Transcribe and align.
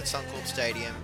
at 0.00 0.06
Suncorp 0.06 0.46
Stadium. 0.46 0.94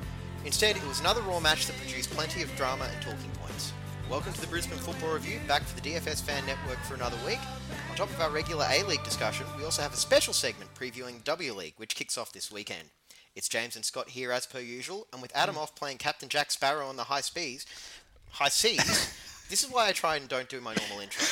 Instead, 0.46 0.74
it 0.74 0.88
was 0.88 1.00
another 1.00 1.20
Roar 1.20 1.38
match 1.38 1.66
that 1.66 1.76
produced 1.76 2.08
plenty 2.08 2.40
of 2.40 2.54
drama 2.56 2.88
and 2.90 3.02
talking 3.02 3.30
points. 3.42 3.74
Welcome 4.08 4.32
to 4.32 4.40
the 4.40 4.46
Brisbane 4.46 4.78
Football 4.78 5.12
Review, 5.12 5.38
back 5.46 5.64
for 5.64 5.78
the 5.78 5.86
DFS 5.86 6.22
Fan 6.22 6.46
Network 6.46 6.78
for 6.78 6.94
another 6.94 7.18
week. 7.26 7.40
On 7.90 7.96
top 7.96 8.08
of 8.08 8.18
our 8.22 8.30
regular 8.30 8.64
A-League 8.70 9.04
discussion, 9.04 9.44
we 9.58 9.64
also 9.64 9.82
have 9.82 9.92
a 9.92 9.98
special 9.98 10.32
segment 10.32 10.72
previewing 10.72 11.22
W 11.24 11.52
League, 11.52 11.74
which 11.76 11.94
kicks 11.94 12.16
off 12.16 12.32
this 12.32 12.50
weekend. 12.50 12.88
It's 13.34 13.50
James 13.50 13.76
and 13.76 13.84
Scott 13.84 14.08
here 14.08 14.32
as 14.32 14.46
per 14.46 14.60
usual, 14.60 15.08
and 15.12 15.20
with 15.20 15.36
Adam 15.36 15.58
off 15.58 15.76
playing 15.76 15.98
Captain 15.98 16.30
Jack 16.30 16.50
Sparrow 16.50 16.86
on 16.86 16.96
the 16.96 17.04
high 17.04 17.20
speeds, 17.20 17.66
high 18.30 18.48
seas. 18.48 19.12
this 19.50 19.62
is 19.62 19.70
why 19.70 19.88
I 19.88 19.92
try 19.92 20.16
and 20.16 20.26
don't 20.26 20.48
do 20.48 20.62
my 20.62 20.74
normal 20.74 21.00
intro. 21.00 21.26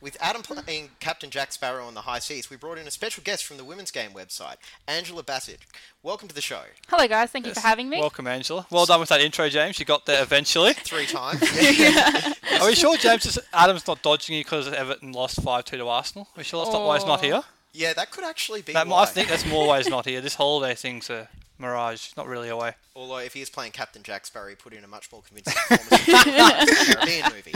With 0.00 0.16
Adam 0.18 0.40
playing 0.42 0.88
Captain 0.98 1.28
Jack 1.28 1.52
Sparrow 1.52 1.86
on 1.86 1.92
the 1.92 2.00
high 2.00 2.20
seas, 2.20 2.48
we 2.48 2.56
brought 2.56 2.78
in 2.78 2.86
a 2.86 2.90
special 2.90 3.22
guest 3.22 3.44
from 3.44 3.58
the 3.58 3.64
Women's 3.64 3.90
Game 3.90 4.12
website, 4.12 4.54
Angela 4.88 5.22
Bassett. 5.22 5.60
Welcome 6.02 6.26
to 6.28 6.34
the 6.34 6.40
show. 6.40 6.62
Hello, 6.88 7.06
guys. 7.06 7.30
Thank 7.30 7.46
you 7.46 7.52
for 7.52 7.60
having 7.60 7.90
me. 7.90 8.00
Welcome, 8.00 8.26
Angela. 8.26 8.66
Well 8.70 8.86
done 8.86 9.00
with 9.00 9.10
that 9.10 9.20
intro, 9.20 9.50
James. 9.50 9.78
You 9.78 9.84
got 9.84 10.06
there 10.06 10.22
eventually. 10.22 10.72
Three 10.74 11.04
times. 11.04 11.42
Are 12.62 12.66
we 12.66 12.74
sure 12.74 12.96
James 12.96 13.26
is, 13.26 13.38
Adam's 13.52 13.86
not 13.86 14.00
dodging 14.00 14.36
you 14.36 14.42
because 14.44 14.68
Everton 14.68 15.12
lost 15.12 15.42
5 15.42 15.64
2 15.66 15.76
to 15.76 15.88
Arsenal? 15.88 16.28
Are 16.34 16.38
we 16.38 16.44
sure 16.44 16.64
that's 16.64 16.72
not 16.72 16.86
why 16.86 16.96
he's 16.96 17.06
not 17.06 17.18
Oh. 17.18 17.22
here? 17.22 17.42
yeah, 17.74 17.92
that 17.92 18.10
could 18.10 18.24
actually 18.24 18.62
be 18.62 18.72
That, 18.72 18.86
why. 18.88 19.02
I 19.02 19.06
think 19.06 19.28
that's 19.28 19.44
more 19.44 19.66
why 19.68 19.76
he's 19.78 19.88
not 19.90 20.06
here. 20.06 20.22
This 20.22 20.34
holiday 20.36 20.74
thing's 20.74 21.10
a 21.10 21.28
mirage. 21.60 22.10
Not 22.16 22.26
really 22.26 22.48
away. 22.48 22.74
Although 22.96 23.18
if 23.18 23.34
he 23.34 23.40
is 23.42 23.50
playing 23.50 23.72
Captain 23.72 24.02
Jack 24.02 24.26
Sparrow, 24.26 24.48
he 24.48 24.54
put 24.54 24.72
in 24.72 24.82
a 24.84 24.88
much 24.88 25.10
more 25.12 25.22
convincing 25.22 25.52
performance 25.68 26.18
in 26.18 26.88
the 26.88 26.94
Caribbean 26.94 27.24
movie. 27.32 27.52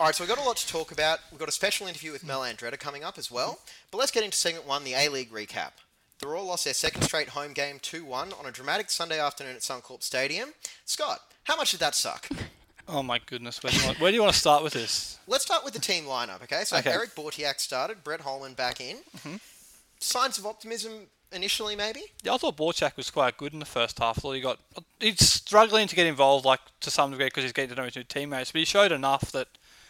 All 0.00 0.06
right, 0.06 0.14
so 0.14 0.24
we've 0.24 0.28
got 0.28 0.38
a 0.38 0.46
lot 0.46 0.56
to 0.56 0.66
talk 0.66 0.90
about. 0.92 1.20
We've 1.30 1.38
got 1.38 1.48
a 1.48 1.52
special 1.52 1.86
interview 1.86 2.12
with 2.12 2.26
Mel 2.26 2.40
Andreatta 2.40 2.78
coming 2.78 3.04
up 3.04 3.18
as 3.18 3.30
well. 3.30 3.58
But 3.90 3.98
let's 3.98 4.10
get 4.10 4.24
into 4.24 4.36
segment 4.36 4.66
one, 4.66 4.84
the 4.84 4.94
A-League 4.94 5.30
recap. 5.30 5.72
The 6.18 6.28
Roar 6.28 6.42
lost 6.44 6.64
their 6.64 6.74
second 6.74 7.02
straight 7.02 7.30
home 7.30 7.52
game 7.52 7.78
2-1 7.80 8.38
on 8.38 8.46
a 8.46 8.50
dramatic 8.52 8.90
Sunday 8.90 9.18
afternoon 9.18 9.56
at 9.56 9.62
Suncorp 9.62 10.02
Stadium. 10.02 10.50
Scott, 10.84 11.20
how 11.44 11.56
much 11.56 11.72
did 11.72 11.80
that 11.80 11.94
suck? 11.94 12.28
Oh 12.88 13.02
my 13.02 13.20
goodness. 13.26 13.62
Where 13.62 13.72
do 13.72 13.78
you 13.78 13.86
want, 13.86 14.00
where 14.00 14.10
do 14.10 14.14
you 14.16 14.22
want 14.22 14.32
to 14.34 14.38
start 14.38 14.62
with 14.62 14.72
this? 14.72 15.18
Let's 15.26 15.44
start 15.44 15.64
with 15.64 15.72
the 15.74 15.80
team 15.80 16.04
lineup, 16.04 16.42
okay? 16.44 16.62
So 16.64 16.76
Okay. 16.78 16.90
Eric 16.90 17.14
Bautheac 17.14 17.60
started, 17.60 18.02
Brett 18.04 18.20
Holman 18.20 18.54
back 18.54 18.80
in. 18.80 18.98
Mm-hmm. 19.18 19.36
Signs 20.00 20.38
of 20.38 20.46
optimism 20.46 20.92
initially, 21.32 21.76
maybe? 21.76 22.02
Yeah, 22.22 22.34
I 22.34 22.36
thought 22.38 22.56
Bautheac 22.56 22.96
was 22.96 23.10
quite 23.10 23.36
good 23.36 23.52
in 23.52 23.58
the 23.58 23.66
first 23.66 23.98
half. 23.98 24.18
I 24.18 24.20
thought 24.20 24.32
he 24.32 24.40
got 24.40 24.58
he's 25.00 25.20
struggling 25.20 25.88
to 25.88 25.96
get 25.96 26.06
involved, 26.06 26.44
like 26.44 26.60
to 26.80 26.90
some 26.90 27.10
degree, 27.10 27.26
because 27.26 27.44
he's 27.44 27.52
getting 27.52 27.70
to 27.70 27.76
know 27.76 27.86
his 27.86 27.96
new 27.96 28.04
teammates. 28.04 28.52
But 28.52 28.60
he 28.60 28.64
showed 28.64 28.92
enough 28.92 29.32
that 29.32 29.48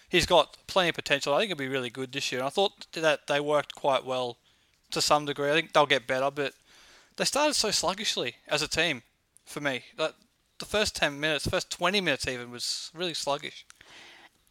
he's 0.09 0.27
got 0.27 0.57
plenty 0.67 0.91
of 0.91 0.95
potential. 0.95 1.35
I 1.35 1.39
think 1.39 1.49
he'll 1.49 1.57
be 1.57 1.69
really 1.69 1.91
good 1.91 2.13
this 2.13 2.33
year. 2.33 2.41
And 2.41 2.47
I 2.47 2.51
thought 2.51 2.87
that 2.93 3.27
they 3.27 3.41
worked 3.41 3.75
quite 3.75 4.05
well 4.05 4.37
to 4.91 5.01
some 5.01 5.27
degree. 5.27 5.51
I 5.51 5.55
think 5.55 5.73
they'll 5.73 5.87
get 5.87 6.07
better, 6.07 6.31
but 6.31 6.53
they 7.17 7.25
started 7.25 7.55
so 7.55 7.71
sluggishly 7.71 8.37
as 8.49 8.63
a 8.63 8.69
team. 8.69 9.03
For 9.45 9.61
me, 9.61 9.83
like, 9.99 10.15
the 10.61 10.65
first 10.65 10.95
ten 10.95 11.19
minutes, 11.19 11.49
first 11.49 11.69
twenty 11.69 12.01
minutes 12.01 12.29
even 12.29 12.53
was 12.53 12.91
really 12.95 13.13
sluggish. 13.13 13.67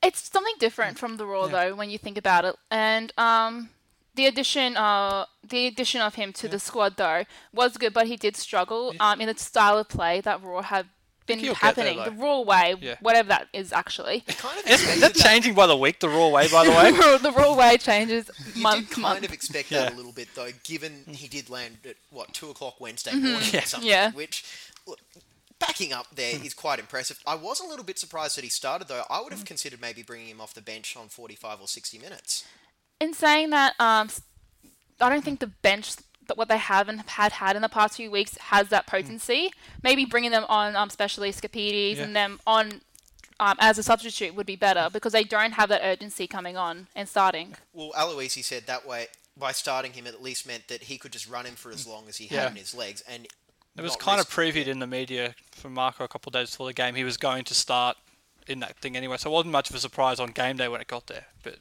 It's 0.03 0.29
something 0.29 0.55
different 0.59 0.99
from 0.99 1.17
the 1.17 1.25
Roar, 1.25 1.47
though, 1.47 1.75
when 1.75 1.89
you 1.89 1.97
think 1.97 2.17
about 2.17 2.43
it. 2.43 2.55
And 2.69 3.13
um, 3.17 3.69
the 4.15 4.25
addition, 4.25 4.75
uh, 4.77 5.25
the 5.47 5.67
addition 5.67 6.01
of 6.01 6.15
him 6.15 6.33
to 6.33 6.47
the 6.47 6.59
squad, 6.59 6.97
though, 6.97 7.23
was 7.53 7.77
good, 7.77 7.93
but 7.93 8.07
he 8.07 8.17
did 8.17 8.35
struggle 8.35 8.93
um, 8.99 9.21
in 9.21 9.27
the 9.27 9.37
style 9.37 9.77
of 9.77 9.87
play 9.89 10.21
that 10.21 10.43
Roar 10.43 10.63
had 10.63 10.87
been 11.27 11.39
he'll 11.39 11.49
there, 11.53 11.55
happening. 11.55 12.03
the 12.03 12.11
Roar 12.11 12.43
way, 12.43 12.75
Yeah. 12.81 12.95
whatever 12.99 13.29
that 13.29 13.47
is, 13.53 13.71
actually. 13.71 14.21
Kind 14.27 14.59
of 14.59 14.65
Is, 14.67 14.81
is 14.81 14.89
expected 14.89 15.01
that 15.03 15.15
changing 15.29 15.53
by 15.53 15.67
the 15.67 15.77
week? 15.77 15.99
The 15.99 16.09
Roar 16.09 16.31
way, 16.31 16.47
by 16.49 16.65
the 16.65 16.71
way. 16.71 16.91
the 17.19 17.31
Roar 17.31 17.55
way 17.55 17.77
changes 17.77 18.29
You 18.55 18.61
month 18.63 18.79
did 18.89 18.95
to 18.95 19.01
kind 19.01 19.01
month. 19.03 19.25
of 19.25 19.31
expect 19.33 19.71
Yeah. 19.71 19.83
that 19.83 19.93
a 19.93 19.95
little 19.95 20.11
bit, 20.11 20.27
though, 20.35 20.49
given 20.63 21.05
he 21.07 21.27
did 21.27 21.49
land 21.49 21.77
at 21.87 21.95
what 22.09 22.33
two 22.33 22.49
o'clock 22.49 22.81
Wednesday 22.81 23.13
morning 23.13 23.33
or 23.35 23.41
something. 23.61 23.79
Mm-hmm. 23.81 23.87
Yeah. 23.87 24.11
Which, 24.11 24.43
look, 24.87 24.99
backing 25.59 25.93
up 25.93 26.07
there 26.15 26.35
is 26.43 26.53
quite 26.55 26.79
impressive. 26.79 27.19
I 27.25 27.35
was 27.35 27.59
a 27.61 27.65
little 27.65 27.85
bit 27.85 27.99
surprised 27.99 28.35
that 28.37 28.43
he 28.43 28.49
started, 28.49 28.87
though. 28.87 29.03
I 29.09 29.21
would 29.21 29.31
have 29.31 29.45
considered 29.45 29.79
maybe 29.79 30.01
bringing 30.01 30.27
him 30.27 30.41
off 30.41 30.53
the 30.55 30.61
bench 30.61 30.97
on 30.97 31.07
forty-five 31.07 31.61
or 31.61 31.67
sixty 31.67 31.99
minutes. 31.99 32.43
In 33.01 33.13
saying 33.13 33.49
that, 33.49 33.73
um, 33.79 34.07
s- 34.07 34.21
I 34.99 35.09
don't 35.09 35.23
think 35.23 35.39
the 35.39 35.47
bench 35.47 35.95
that 36.27 36.37
what 36.37 36.47
they 36.47 36.57
haven't 36.57 36.99
had 37.09 37.31
had 37.33 37.55
in 37.55 37.61
the 37.61 37.67
past 37.69 37.95
few 37.97 38.11
weeks 38.11 38.37
has 38.37 38.69
that 38.69 38.85
potency. 38.87 39.51
Maybe 39.83 40.05
bringing 40.05 40.31
them 40.31 40.45
on, 40.47 40.75
um, 40.75 40.87
especially 40.87 41.31
Skapetis 41.33 41.97
Yeah. 41.97 42.03
and 42.03 42.15
them 42.15 42.39
on 42.45 42.81
um, 43.39 43.55
as 43.59 43.79
a 43.79 43.83
substitute 43.83 44.35
would 44.35 44.45
be 44.45 44.55
better 44.55 44.87
because 44.93 45.13
they 45.13 45.23
don't 45.23 45.53
have 45.53 45.67
that 45.69 45.81
urgency 45.83 46.27
coming 46.27 46.55
on 46.57 46.87
and 46.95 47.09
starting. 47.09 47.55
Well, 47.73 47.91
Aloisi 47.97 48.43
said 48.43 48.67
that 48.67 48.85
way 48.85 49.07
by 49.35 49.51
starting 49.51 49.93
him, 49.93 50.05
it 50.05 50.13
at 50.13 50.21
least 50.21 50.45
meant 50.45 50.67
that 50.67 50.83
he 50.83 50.99
could 50.99 51.11
just 51.11 51.27
run 51.27 51.47
him 51.47 51.55
for 51.55 51.71
as 51.71 51.87
long 51.87 52.07
as 52.07 52.17
he 52.17 52.27
Yeah. 52.27 52.41
had 52.43 52.51
in 52.51 52.57
his 52.57 52.75
legs, 52.75 53.01
and 53.07 53.27
It 53.75 53.81
was 53.81 53.95
kind 53.95 54.19
of 54.21 54.29
previewed 54.29 54.67
in 54.67 54.77
the 54.77 54.85
media 54.85 55.33
from 55.53 55.73
Marco 55.73 56.03
a 56.03 56.07
couple 56.07 56.29
of 56.29 56.33
days 56.33 56.51
before 56.51 56.67
the 56.67 56.73
game. 56.73 56.93
He 56.93 57.03
was 57.03 57.17
going 57.17 57.43
to 57.45 57.55
start 57.55 57.97
in 58.45 58.59
that 58.59 58.77
thing 58.77 58.95
anyway, 58.95 59.17
so 59.17 59.31
it 59.31 59.33
wasn't 59.33 59.53
much 59.53 59.69
of 59.71 59.75
a 59.75 59.79
surprise 59.79 60.19
on 60.19 60.29
game 60.33 60.57
day 60.57 60.67
when 60.67 60.79
it 60.81 60.87
got 60.87 61.07
there. 61.07 61.25
But 61.41 61.57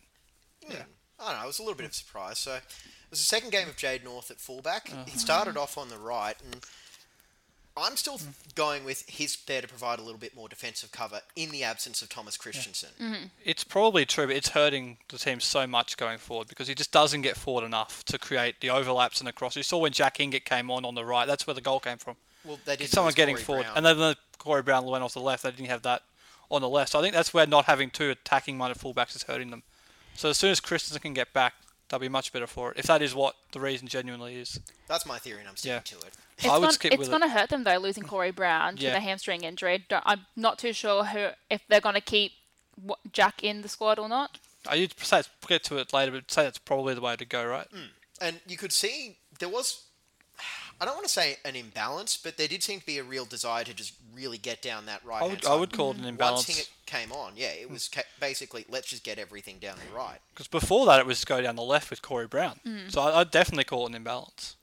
I 1.21 1.31
don't 1.33 1.39
know. 1.39 1.45
It 1.45 1.49
was 1.49 1.59
a 1.59 1.63
little 1.63 1.77
bit 1.77 1.87
of 1.87 1.93
a 1.93 1.95
surprise. 1.95 2.39
So 2.39 2.55
it 2.55 2.63
was 3.11 3.19
the 3.21 3.25
second 3.27 3.51
game 3.53 3.69
of 3.69 3.77
Jade 3.77 4.05
North 4.05 4.31
at 4.31 4.39
fullback. 4.41 4.91
Uh-huh. 4.93 5.05
He 5.07 5.19
started 5.19 5.57
off 5.57 5.77
on 5.77 5.89
the 5.89 5.99
right, 5.99 6.37
and 6.45 6.65
I'm 7.77 7.97
still 7.97 8.21
going 8.55 8.85
with 8.85 9.09
he's 9.09 9.37
there 9.47 9.63
to 9.63 9.69
provide 9.69 9.99
a 9.99 10.03
little 10.03 10.19
bit 10.19 10.35
more 10.35 10.49
defensive 10.49 10.93
cover 10.93 11.21
in 11.37 11.51
the 11.51 11.63
absence 11.65 12.03
of 12.03 12.09
Thomas 12.09 12.37
Kristensen. 12.37 13.31
it's 13.45 13.65
probably 13.65 14.05
true, 14.05 14.27
but 14.27 14.37
it's 14.37 14.51
hurting 14.51 14.99
the 15.09 15.19
team 15.19 15.41
so 15.41 15.67
much 15.67 15.97
going 15.97 16.19
forward 16.19 16.49
because 16.49 16.69
he 16.69 16.75
just 16.75 16.93
doesn't 16.93 17.23
get 17.23 17.37
forward 17.37 17.65
enough 17.65 18.05
to 18.07 18.19
create 18.19 18.61
the 18.61 18.71
overlaps 18.71 19.21
and 19.21 19.29
the 19.29 19.33
cross. 19.33 19.57
You 19.57 19.63
saw 19.63 19.79
when 19.79 19.93
Jack 19.93 20.19
Hingert 20.19 20.45
came 20.45 20.71
on 20.71 20.85
on 20.85 20.95
the 20.95 21.05
right, 21.05 21.27
that's 21.27 21.47
where 21.47 21.55
the 21.55 21.61
goal 21.61 21.81
came 21.81 21.99
from. 21.99 22.17
Well, 22.45 22.59
they 22.65 22.77
did 22.77 22.89
Someone 22.89 23.13
getting 23.15 23.37
Corey 23.37 23.45
forward, 23.45 23.63
Brown. 23.65 23.77
and 23.77 23.87
then 23.87 23.99
the 23.99 24.17
Corey 24.39 24.63
Brown 24.63 24.85
went 24.87 25.05
off 25.05 25.15
the 25.15 25.21
left. 25.21 25.43
They 25.43 25.51
didn't 25.51 25.69
have 25.69 25.83
that 25.83 26.03
on 26.51 26.63
the 26.63 26.69
left, 26.69 26.93
so 26.93 26.99
I 26.99 27.03
think 27.03 27.15
that's 27.15 27.33
where 27.33 27.47
not 27.47 27.67
having 27.67 27.91
two 27.91 28.11
attacking-minded 28.11 28.79
fullbacks 28.79 29.15
is 29.15 29.23
hurting 29.23 29.51
them. 29.51 29.63
So 30.15 30.31
as 30.31 30.39
soon 30.39 30.51
as 30.51 30.61
Kristensen 30.61 31.01
can 31.01 31.15
get 31.15 31.33
back, 31.33 31.55
they'll 31.89 31.99
be 32.01 32.09
much 32.09 32.33
better 32.33 32.47
for 32.47 32.73
it. 32.73 32.79
If 32.79 32.87
that 32.87 33.03
is 33.03 33.15
what 33.15 33.35
the 33.53 33.61
reason 33.61 33.89
genuinely 33.89 34.37
is. 34.37 34.61
That's 34.87 35.07
my 35.07 35.19
theory, 35.19 35.41
and 35.41 35.49
I'm 35.49 35.57
sticking 35.57 35.75
Yeah. 35.77 35.99
to 35.99 36.07
it. 36.07 36.15
It's, 36.39 36.47
I 36.47 36.57
would 36.59 36.67
gon- 36.67 36.73
skip 36.73 36.93
it's 36.93 36.99
with 36.99 37.09
it. 37.09 37.11
going 37.11 37.23
to 37.23 37.29
hurt 37.29 37.51
them 37.51 37.65
though, 37.65 37.77
losing 37.79 38.05
Corey 38.05 38.31
Brown 38.31 38.77
to 38.77 38.83
Yeah. 38.83 38.93
the 38.95 39.01
hamstring 39.01 39.45
injury. 39.45 39.85
Don't- 39.89 40.03
I'm 40.07 40.27
not 40.37 40.59
too 40.59 40.73
sure 40.73 41.05
who 41.05 41.29
if 41.51 41.63
they're 41.69 41.81
going 41.81 41.95
to 41.97 42.01
keep 42.01 42.33
Jack 43.13 43.43
in 43.43 43.63
the 43.63 43.69
squad 43.69 43.99
or 43.99 44.09
not. 44.09 44.39
I 44.67 44.75
you'd 44.77 44.99
say 45.01 45.21
it's- 45.21 45.35
we'll 45.43 45.49
get 45.59 45.65
to 45.65 45.77
it 45.79 45.93
later, 45.93 46.13
but 46.13 46.31
say 46.31 46.45
that's 46.45 46.59
probably 46.59 46.95
the 46.95 47.01
way 47.01 47.17
to 47.17 47.25
go, 47.25 47.45
right? 47.45 47.67
Hmm. 47.69 47.83
And 48.21 48.41
you 48.47 48.57
could 48.57 48.73
see 48.73 49.19
there 49.39 49.49
was, 49.49 49.83
I 50.81 50.85
don't 50.85 50.95
want 50.95 51.07
to 51.07 51.13
say 51.13 51.39
an 51.45 51.57
imbalance, 51.57 52.17
but 52.17 52.37
there 52.37 52.49
did 52.49 52.63
seem 52.63 52.81
to 52.81 52.87
be 52.87 52.99
a 52.99 53.03
real 53.05 53.25
desire 53.25 53.65
to 53.65 53.75
just 53.75 53.95
really 54.15 54.39
get 54.39 54.63
down 54.63 54.87
that 54.87 55.05
right 55.05 55.17
I 55.17 55.21
hand 55.21 55.31
would, 55.33 55.45
side. 55.45 55.53
I 55.53 55.55
would 55.57 55.73
call 55.73 55.91
it 55.91 55.97
an 55.99 56.05
mm-hmm. 56.05 56.17
Once 56.17 56.49
imbalance. 56.49 56.69
Hingert 56.91 57.09
came 57.09 57.13
on, 57.17 57.33
yeah, 57.37 57.51
it 57.51 57.71
was 57.71 57.89
ca- 57.89 58.03
basically 58.19 58.65
let's 58.69 58.89
just 58.89 59.05
get 59.05 59.19
everything 59.19 59.59
down 59.59 59.77
the 59.77 59.97
right. 59.97 60.19
Because 60.35 60.49
before 60.49 60.87
that, 60.87 61.01
it 61.01 61.07
was 61.07 61.25
go 61.25 61.41
down 61.41 61.57
the 61.57 61.63
left 61.63 61.91
with 61.91 62.03
Corey 62.03 62.27
Brown. 62.27 62.61
Mm. 62.67 62.91
So 62.91 63.01
I, 63.01 63.21
I'd 63.21 63.31
definitely 63.31 63.65
call 63.65 63.87
it 63.87 63.91
an 63.91 63.95
imbalance. 63.97 64.57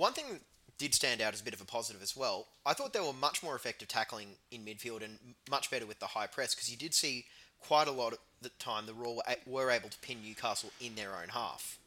One 0.00 0.14
thing 0.14 0.30
that 0.30 0.40
did 0.78 0.94
stand 0.94 1.20
out 1.20 1.34
as 1.34 1.42
a 1.42 1.44
bit 1.44 1.52
of 1.52 1.60
a 1.60 1.66
positive 1.66 2.00
as 2.00 2.16
well. 2.16 2.46
I 2.64 2.72
thought 2.72 2.94
they 2.94 3.00
were 3.00 3.12
much 3.12 3.42
more 3.42 3.54
effective 3.54 3.86
tackling 3.86 4.28
in 4.50 4.64
midfield 4.64 5.04
and 5.04 5.18
much 5.50 5.70
better 5.70 5.84
with 5.84 5.98
the 5.98 6.06
high 6.06 6.26
press 6.26 6.54
because 6.54 6.70
you 6.70 6.78
did 6.78 6.94
see 6.94 7.26
quite 7.60 7.86
a 7.86 7.90
lot 7.90 8.14
of 8.14 8.18
the 8.40 8.48
time 8.58 8.86
the 8.86 8.94
Roar 8.94 9.16
were 9.16 9.22
were 9.46 9.70
able 9.70 9.90
to 9.90 9.98
pin 9.98 10.22
Newcastle 10.24 10.70
in 10.80 10.94
their 10.94 11.10
own 11.10 11.28
half. 11.28 11.78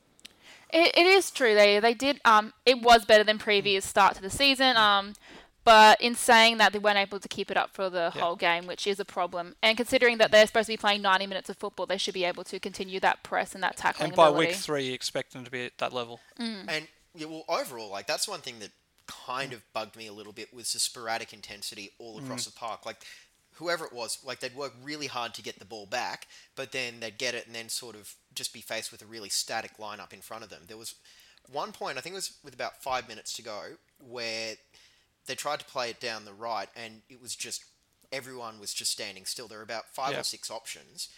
It, 0.70 0.96
it 0.96 1.08
is 1.08 1.32
true. 1.32 1.56
They 1.56 1.80
they 1.80 1.96
did. 1.96 2.22
Um, 2.24 2.54
it 2.68 2.84
was 2.84 3.04
better 3.04 3.24
than 3.24 3.40
previous 3.40 3.84
start 3.84 4.14
to 4.18 4.22
the 4.22 4.30
season. 4.30 4.78
Um, 4.78 5.14
but 5.64 6.02
in 6.02 6.16
saying 6.16 6.58
that, 6.58 6.74
they 6.74 6.80
weren't 6.80 6.98
able 6.98 7.20
to 7.20 7.28
keep 7.28 7.50
it 7.50 7.58
up 7.58 7.72
for 7.72 7.90
the 7.90 8.12
Yeah. 8.14 8.22
whole 8.22 8.36
game, 8.36 8.66
which 8.66 8.86
is 8.86 9.00
a 9.00 9.06
problem. 9.06 9.56
And 9.62 9.78
considering 9.78 10.18
that 10.18 10.32
they're 10.32 10.48
supposed 10.48 10.68
to 10.68 10.74
be 10.74 10.78
playing 10.78 11.02
90 11.02 11.28
minutes 11.28 11.50
of 11.50 11.58
football, 11.58 11.86
they 11.86 11.98
should 11.98 12.14
be 12.14 12.26
able 12.26 12.44
to 12.46 12.60
continue 12.60 13.00
that 13.00 13.24
press 13.24 13.54
and 13.54 13.64
that 13.64 13.78
tackling 13.78 14.10
And 14.10 14.16
by 14.16 14.28
ability. 14.28 14.48
week 14.48 14.56
three, 14.58 14.88
you 14.88 14.94
expect 14.94 15.34
them 15.34 15.46
to 15.46 15.52
be 15.52 15.66
at 15.66 15.78
that 15.78 15.94
level. 15.94 16.20
Mm. 16.40 16.66
And 16.68 16.88
yeah, 17.16 17.28
well, 17.28 17.46
overall, 17.48 17.90
like 17.90 18.08
that's 18.08 18.28
one 18.28 18.42
thing 18.42 18.60
that 18.60 18.72
kind 19.08 19.54
of 19.54 19.62
bugged 19.74 19.96
me 19.96 20.08
a 20.08 20.14
little 20.14 20.34
bit 20.34 20.54
was 20.54 20.74
the 20.74 20.80
sporadic 20.80 21.34
intensity 21.34 21.92
all 22.00 22.18
across 22.18 22.44
mm. 22.44 22.54
the 22.54 22.60
park. 22.60 22.86
Like 22.86 23.04
whoever 23.56 23.86
it 23.86 23.94
was, 23.94 24.20
like 24.24 24.40
they'd 24.40 24.56
work 24.56 24.74
really 24.84 25.08
hard 25.08 25.34
to 25.36 25.42
get 25.42 25.60
the 25.60 25.66
ball 25.66 25.86
back, 25.86 26.28
but 26.56 26.72
then 26.72 27.00
they'd 27.00 27.18
get 27.18 27.36
it 27.36 27.46
and 27.46 27.56
then 27.56 27.70
sort 27.70 27.96
of 27.96 28.16
just 28.34 28.54
be 28.54 28.62
faced 28.62 28.92
with 28.92 29.02
a 29.02 29.06
really 29.06 29.30
static 29.30 29.78
lineup 29.78 30.14
in 30.14 30.22
front 30.22 30.44
of 30.44 30.50
them. 30.50 30.62
There 30.68 30.78
was 30.78 30.96
one 31.52 31.72
point, 31.72 31.98
I 31.98 32.02
think 32.02 32.14
it 32.14 32.18
was 32.18 32.34
with 32.44 32.54
about 32.54 32.82
five 32.82 33.08
minutes 33.08 33.34
to 33.34 33.42
go, 33.42 33.62
where 34.00 34.56
they 35.26 35.36
tried 35.36 35.60
to 35.60 35.66
play 35.66 35.90
it 35.90 36.00
down 36.00 36.26
the 36.26 36.34
right, 36.34 36.70
and 36.76 37.02
it 37.10 37.22
was 37.22 37.36
just 37.36 37.64
everyone 38.12 38.60
was 38.60 38.74
just 38.74 38.92
standing 38.92 39.26
still. 39.26 39.48
There 39.48 39.58
were 39.58 39.64
about 39.64 39.86
five 39.94 40.12
Yeah. 40.14 40.20
or 40.20 40.24
six 40.24 40.52
options, 40.52 41.10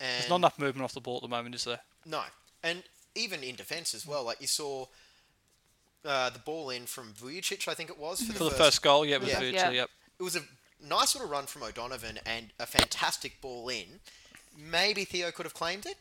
and 0.00 0.20
There's 0.20 0.28
not 0.30 0.36
enough 0.36 0.58
movement 0.58 0.84
off 0.84 0.92
the 0.92 1.00
ball 1.00 1.16
at 1.16 1.22
the 1.22 1.28
moment, 1.28 1.54
is 1.54 1.64
there? 1.64 1.80
no, 2.04 2.24
and 2.62 2.82
even 3.14 3.42
in 3.44 3.54
defence 3.56 3.94
as 3.94 4.06
well. 4.06 4.24
Like 4.24 4.40
you 4.40 4.46
saw 4.46 4.86
uh, 6.04 6.30
the 6.30 6.38
ball 6.40 6.70
in 6.70 6.86
from 6.86 7.12
Vujicic, 7.12 7.68
I 7.68 7.74
think 7.74 7.90
it 7.90 7.98
was 7.98 8.20
for 8.22 8.32
the, 8.32 8.38
For 8.38 8.44
the 8.44 8.50
first 8.50 8.82
goal, 8.82 9.04
yeah, 9.06 9.16
it 9.16 9.20
was 9.20 9.28
Yeah. 9.30 9.40
Vujicic, 9.40 9.52
Yeah. 9.52 9.70
yep. 9.70 9.90
It 10.18 10.22
was 10.22 10.34
a 10.34 10.42
nice 10.80 11.14
little 11.14 11.28
run 11.28 11.46
from 11.46 11.62
O'Donovan 11.62 12.18
and 12.26 12.52
a 12.58 12.66
fantastic 12.66 13.40
ball 13.40 13.68
in. 13.68 14.00
Maybe 14.56 15.04
Theo 15.04 15.30
could 15.30 15.46
have 15.46 15.54
claimed 15.54 15.86
it. 15.86 15.96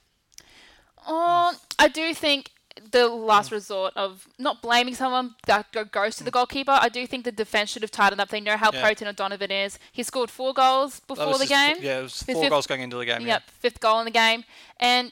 Oh, 1.06 1.56
I 1.78 1.88
do 1.88 2.14
think 2.14 2.52
the 2.92 3.08
last 3.08 3.50
mm. 3.50 3.54
resort 3.54 3.94
of 3.96 4.28
not 4.38 4.62
blaming 4.62 4.96
someone 4.96 5.36
that 5.46 5.72
goes 5.92 6.16
to 6.18 6.24
the 6.24 6.30
mm. 6.30 6.34
goalkeeper. 6.34 6.72
I 6.72 6.90
do 6.90 7.06
think 7.08 7.26
the 7.26 7.32
defense 7.32 7.72
should 7.72 7.82
have 7.82 7.92
tightened 7.92 8.22
up. 8.22 8.30
They 8.30 8.42
know 8.42 8.58
how 8.58 8.72
Yeah. 8.72 8.82
potent 8.82 9.10
O'Donovan 9.10 9.52
is. 9.52 9.80
He 9.92 10.04
scored 10.04 10.30
four 10.30 10.54
goals 10.54 11.02
before 11.02 11.34
the 11.34 11.40
his- 11.40 11.50
game. 11.50 11.78
Yeah, 11.82 12.00
it 12.00 12.04
was 12.04 12.20
His 12.24 12.34
four 12.34 12.44
fifth- 12.44 12.50
goals 12.50 12.68
going 12.68 12.82
into 12.82 12.98
the 12.98 13.06
game. 13.06 13.26
Yep, 13.26 13.44
fifth 13.60 13.80
goal 13.80 14.00
in 14.00 14.06
the 14.06 14.12
game, 14.12 14.44
and 14.80 15.12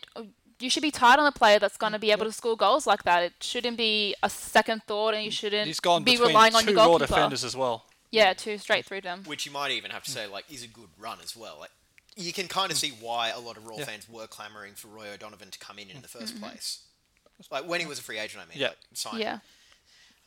you 0.59 0.69
should 0.69 0.83
be 0.83 0.91
tight 0.91 1.19
on 1.19 1.25
a 1.25 1.31
player 1.31 1.59
that's 1.59 1.77
going 1.77 1.93
to 1.93 1.97
mm, 1.97 2.01
be 2.01 2.11
able 2.11 2.25
to 2.25 2.31
score 2.31 2.57
goals 2.57 2.85
like 2.85 3.03
that. 3.03 3.23
It 3.23 3.33
shouldn't 3.39 3.77
be 3.77 4.15
a 4.21 4.29
second 4.29 4.83
thought, 4.83 5.13
and 5.13 5.23
you 5.23 5.31
shouldn't 5.31 5.67
He's 5.67 5.79
gone 5.79 6.03
be 6.03 6.11
between 6.13 6.29
relying 6.29 6.55
on 6.55 6.63
two 6.63 6.71
your 6.71 6.77
Roar 6.77 6.85
goalkeeper. 6.87 7.07
defenders 7.07 7.43
as 7.43 7.55
well. 7.55 7.85
Yeah, 8.11 8.33
two 8.33 8.57
straight 8.57 8.85
through 8.85 9.01
them. 9.01 9.23
which 9.25 9.45
you 9.45 9.51
might 9.51 9.71
even 9.71 9.91
have 9.91 10.03
to 10.03 10.11
say 10.11 10.27
like 10.27 10.45
is 10.51 10.63
a 10.63 10.67
good 10.67 10.89
run 10.97 11.19
as 11.23 11.35
well. 11.35 11.57
Like 11.59 11.71
you 12.15 12.33
can 12.33 12.47
kind 12.47 12.71
of 12.71 12.77
see 12.77 12.89
why 12.99 13.29
a 13.29 13.39
lot 13.39 13.55
of 13.55 13.65
Roar 13.65 13.79
Yeah. 13.79 13.85
fans 13.85 14.09
were 14.09 14.27
clamoring 14.27 14.73
for 14.73 14.87
Roy 14.87 15.09
O'Donovan 15.13 15.51
to 15.51 15.59
come 15.59 15.79
in 15.79 15.89
in 15.89 16.01
the 16.01 16.07
1st 16.07 16.33
mm-hmm. 16.33 16.43
place. 16.43 16.79
Like 17.51 17.67
when 17.67 17.79
he 17.79 17.85
was 17.85 17.99
a 17.99 18.01
free 18.03 18.19
agent, 18.19 18.43
I 18.45 18.49
mean. 18.49 18.59
Yeah. 18.59 18.67
Like, 18.67 18.77
signed. 18.93 19.19
Yeah. 19.19 19.39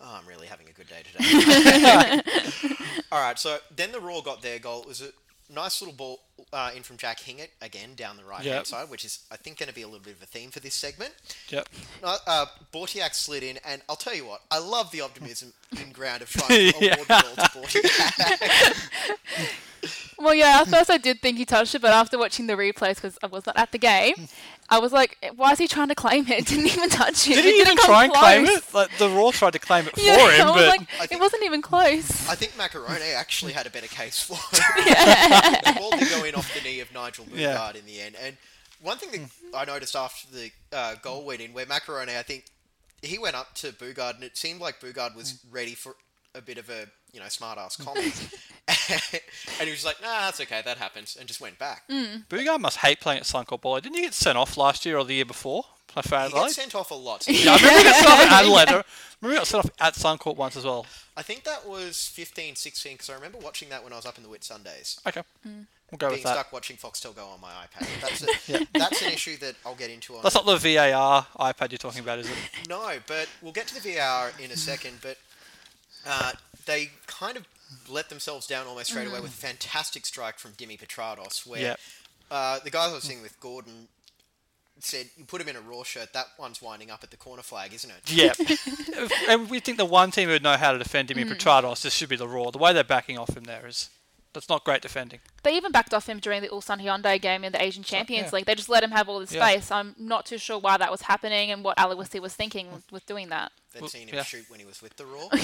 Oh, 0.00 0.19
I'm 0.20 0.26
really 0.26 0.47
having 0.49 0.67
a 0.69 0.73
good 0.73 0.88
day 0.88 1.03
today. 1.12 2.75
All 3.12 3.20
right, 3.20 3.38
so 3.38 3.59
then 3.76 3.93
the 3.93 4.00
Roar 4.00 4.20
got 4.23 4.43
their 4.43 4.59
goal. 4.59 4.82
It 4.82 4.88
was 4.88 5.00
a 5.00 5.11
nice 5.53 5.81
little 5.81 5.94
ball 5.94 6.19
uh, 6.53 6.70
in 6.75 6.82
from 6.82 6.97
Jack 6.97 7.20
Hingert 7.20 7.50
again 7.61 7.91
down 7.94 8.17
the 8.17 8.25
right 8.25 8.44
hand 8.44 8.67
side, 8.67 8.91
which 8.91 9.05
is 9.05 9.20
I 9.31 9.37
think 9.37 9.59
going 9.59 9.69
to 9.69 9.75
be 9.75 9.82
a 9.82 9.87
little 9.87 10.00
bit 10.03 10.17
of 10.17 10.23
a 10.23 10.26
theme 10.26 10.50
for 10.50 10.59
this 10.59 10.75
segment. 10.75 11.12
Yep. 11.50 11.69
Uh, 12.03 12.17
uh, 12.26 12.47
Bautheac 12.75 13.14
slid 13.14 13.44
in, 13.44 13.59
and 13.64 13.81
I'll 13.88 13.94
tell 13.94 14.14
you 14.14 14.26
what, 14.26 14.41
I 14.50 14.59
love 14.59 14.91
the 14.91 15.03
optimism 15.03 15.53
in 15.81 15.93
ground 15.93 16.23
of 16.23 16.31
trying 16.31 16.73
to 16.73 16.85
Yeah. 16.85 16.94
award 16.94 17.06
the 17.09 17.23
goal 17.55 17.62
to 17.67 17.79
Bautheac. 17.81 18.88
Well, 20.19 20.35
yeah. 20.35 20.61
At 20.61 20.69
first, 20.69 20.88
I 20.88 20.99
did 20.99 21.20
think 21.20 21.37
he 21.38 21.44
touched 21.44 21.75
it, 21.75 21.82
but 21.82 21.91
after 21.91 22.17
watching 22.17 22.47
the 22.47 22.53
replays, 22.53 22.94
because 22.94 23.19
I 23.25 23.26
was 23.26 23.44
not 23.44 23.56
at 23.56 23.73
the 23.73 23.79
game, 23.79 24.14
I 24.73 24.79
was 24.79 24.91
like, 24.91 25.19
eh, 25.23 25.29
"Why 25.37 25.53
is 25.53 25.59
he 25.59 25.69
trying 25.69 25.89
to 25.89 25.95
claim 25.95 26.27
it? 26.29 26.39
It 26.39 26.47
didn't 26.53 26.67
even 26.67 26.89
touch 26.89 27.29
it. 27.29 27.35
Did 27.35 27.45
it 27.45 27.55
he 27.55 27.61
even 27.61 27.77
didn't 27.77 27.81
try 27.85 28.05
and 28.05 28.13
claim 28.13 28.47
close." 28.47 28.59
it? 28.59 28.75
Like 28.75 28.97
the 28.97 29.11
Roar 29.11 29.31
tried 29.31 29.53
to 29.53 29.59
claim 29.59 29.87
it 29.87 29.93
for 29.95 30.01
Yeah, 30.01 30.31
him, 30.31 30.47
I 30.49 30.51
was 30.51 30.63
but 30.63 30.69
like, 30.69 30.89
I 30.99 31.15
it 31.15 31.21
wasn't 31.21 31.43
even 31.45 31.61
close. 31.61 32.27
I 32.27 32.35
think 32.35 32.53
Maccarone 32.53 33.15
actually 33.15 33.53
had 33.53 33.67
a 33.67 33.71
better 33.71 33.87
case 33.87 34.19
for 34.23 34.39
it. 34.53 35.65
the 35.65 35.79
ball 35.79 35.91
did 35.91 36.09
go 36.09 36.25
in 36.25 36.35
off 36.35 36.53
the 36.55 36.63
knee 36.63 36.81
of 36.81 36.93
Nigel 36.95 37.27
Boogaard 37.27 37.37
Yeah. 37.37 37.73
in 37.75 37.85
the 37.85 38.01
end. 38.01 38.17
And 38.23 38.39
one 38.81 38.97
thing 38.97 39.11
that 39.11 39.21
hmm. 39.21 39.55
I 39.55 39.65
noticed 39.67 39.95
after 39.95 40.27
the 40.35 40.51
uh, 40.73 40.95
goal 41.03 41.27
went 41.27 41.43
in, 41.43 41.53
where 41.53 41.67
Maccarone, 41.67 42.17
I 42.17 42.23
think 42.23 42.47
he 43.03 43.19
went 43.19 43.37
up 43.37 43.55
to 43.57 43.73
Boogaard, 43.73 44.15
and 44.15 44.25
it 44.25 44.39
seemed 44.39 44.61
like 44.61 44.81
Boogaard 44.81 45.15
was 45.15 45.43
hmm. 45.43 45.55
ready 45.55 45.75
for 45.75 45.97
a 46.35 46.41
bit 46.41 46.57
of 46.57 46.71
a 46.71 46.87
you 47.12 47.20
know 47.20 47.29
smart 47.29 47.59
ass 47.59 47.76
comment, 47.85 48.29
and 49.59 49.67
he 49.67 49.70
was 49.70 49.85
like, 49.85 50.00
"Nah, 50.03 50.26
that's 50.26 50.41
okay, 50.41 50.62
that 50.64 50.79
happens," 50.79 51.17
and 51.19 51.26
just 51.29 51.41
went 51.41 51.59
back. 51.59 51.85
Boogaard 51.88 52.61
must 52.61 52.79
hate 52.79 53.00
playing 53.00 53.19
at 53.20 53.25
Suncorp 53.25 53.61
Ball. 53.62 53.81
Didn't 53.81 53.97
he 53.97 54.03
get 54.03 54.14
sent 54.14 54.38
off 54.38 54.56
last 54.56 54.85
year 54.87 54.97
or 54.99 55.05
the 55.05 55.14
year 55.14 55.25
before? 55.25 55.64
Play 55.88 56.03
for 56.03 56.17
He 56.19 56.25
Adelaide. 56.25 56.43
gets 56.44 56.55
sent 56.56 56.75
off 56.75 56.91
a 56.91 56.94
lot. 56.94 57.25
Yeah, 57.29 57.53
I 57.53 57.56
remember 57.56 57.79
he 57.79 57.85
got 57.85 57.94
sent 57.97 58.09
off 58.09 58.20
at 58.20 58.32
Adelaide. 58.32 58.69
I 58.69 58.73
remember 58.73 58.85
he 59.23 59.35
got 59.35 59.47
sent 59.47 59.64
off 59.64 59.70
at 59.81 59.94
Suncorp 59.94 60.37
once 60.37 60.56
as 60.56 60.64
well. 60.64 60.87
I 61.17 61.23
think 61.23 61.44
that 61.44 61.69
was 61.69 62.09
15, 62.09 62.55
16, 62.56 62.93
because 62.94 63.11
I 63.11 63.14
remember 63.14 63.37
watching 63.38 63.69
that 63.69 63.85
when 63.85 63.93
I 63.93 63.97
was 63.97 64.06
up 64.06 64.17
in 64.17 64.23
the 64.25 64.31
Whitsundays. 64.31 65.06
Okay, 65.06 65.20
Mm. 65.47 65.67
we'll 65.91 65.99
go 65.99 66.09
Being 66.09 66.12
with 66.12 66.23
that. 66.23 66.32
stuck 66.35 66.53
watching 66.55 66.76
Foxtel 66.79 67.14
Go 67.14 67.26
on 67.26 67.41
my 67.43 67.50
iPad. 67.50 67.87
That's 68.00 68.23
a, 68.23 68.67
that's 68.73 69.03
an 69.03 69.12
issue 69.12 69.37
that 69.38 69.55
I'll 69.67 69.75
get 69.75 69.91
into 69.91 70.17
on 70.17 70.23
That's 70.23 70.35
not 70.35 70.47
the 70.47 70.56
VAR 70.56 71.26
iPad 71.38 71.73
you're 71.73 71.76
talking 71.79 72.00
about, 72.00 72.20
is 72.20 72.31
it? 72.31 72.37
No, 72.70 72.91
but 73.06 73.29
we'll 73.43 73.53
get 73.53 73.67
to 73.67 73.75
the 73.82 73.87
VR 73.91 74.31
in 74.43 74.50
a 74.50 74.56
second. 74.56 74.97
But 75.03 75.19
uh, 76.06 76.32
they 76.67 76.91
kind 77.06 77.37
of 77.37 77.47
let 77.88 78.09
themselves 78.09 78.47
down 78.47 78.67
almost 78.67 78.91
straight 78.91 79.09
away 79.09 79.20
with 79.20 79.31
a 79.31 79.35
fantastic 79.35 80.05
strike 80.06 80.38
from 80.38 80.53
Dimi 80.53 80.79
Petratos, 80.79 81.47
where 81.47 81.61
Yeah. 81.61 81.76
uh, 82.31 82.59
the 82.61 82.70
guys 82.70 82.91
I 82.91 82.94
was 82.94 83.05
seeing 83.05 83.23
with 83.23 83.38
Gordon 83.41 83.88
said, 84.81 85.09
"You 85.17 85.25
put 85.25 85.41
him 85.41 85.49
in 85.49 85.56
a 85.56 85.61
Roar 85.61 85.85
shirt. 85.85 86.12
That 86.12 86.26
one's 86.38 86.61
winding 86.61 86.91
up 86.91 87.03
at 87.05 87.11
the 87.11 87.17
corner 87.17 87.43
flag, 87.43 87.73
isn't 87.73 87.91
it?" 87.91 88.11
Yeah. 88.11 88.32
and 89.29 89.49
we 89.49 89.61
think 89.61 89.79
the 89.79 89.85
one 89.85 90.11
team 90.11 90.26
who 90.29 90.32
would 90.35 90.43
know 90.43 90.56
how 90.56 90.73
to 90.73 90.79
defend 90.79 91.11
him 91.11 91.19
in 91.19 91.29
Petratos, 91.29 91.82
this 91.82 91.94
should 91.94 92.09
be 92.09 92.17
the 92.17 92.29
Roar. 92.29 92.53
The 92.53 92.59
way 92.59 92.73
they're 92.73 92.85
backing 92.85 93.17
off 93.19 93.37
him 93.37 93.44
there 93.44 93.67
is 93.67 93.91
that's 94.32 94.49
not 94.49 94.64
great 94.64 94.82
defending. 94.82 95.20
They 95.43 95.56
even 95.56 95.73
backed 95.73 95.93
off 95.93 96.08
him 96.08 96.19
during 96.19 96.43
the 96.43 96.49
Ulsan 96.49 96.82
Hyundai 96.82 97.20
game 97.20 97.44
in 97.44 97.52
the 97.52 97.62
Asian 97.62 97.82
Champions 97.82 98.26
yeah. 98.26 98.37
League. 98.37 98.46
They 98.46 98.55
just 98.55 98.69
let 98.69 98.82
him 98.82 98.90
have 98.93 99.08
all 99.08 99.19
the 99.25 99.34
Yeah. 99.34 99.46
space. 99.46 99.70
I'm 99.70 99.94
not 99.99 100.25
too 100.26 100.38
sure 100.38 100.58
why 100.58 100.76
that 100.76 100.90
was 100.90 101.02
happening 101.02 101.50
and 101.50 101.62
what 101.64 101.76
Aloisi 101.76 102.20
was 102.20 102.34
thinking 102.34 102.73
with, 102.73 102.90
with 102.93 103.06
doing 103.06 103.29
that. 103.29 103.52
They'd 103.73 103.81
Well, 103.81 103.90
seen 103.90 104.08
him 104.08 104.14
yeah. 104.14 104.23
shoot 104.23 104.44
when 104.49 104.61
he 104.61 104.67
was 104.67 104.82
with 104.82 104.96
the 104.96 105.06
Roar. 105.06 105.29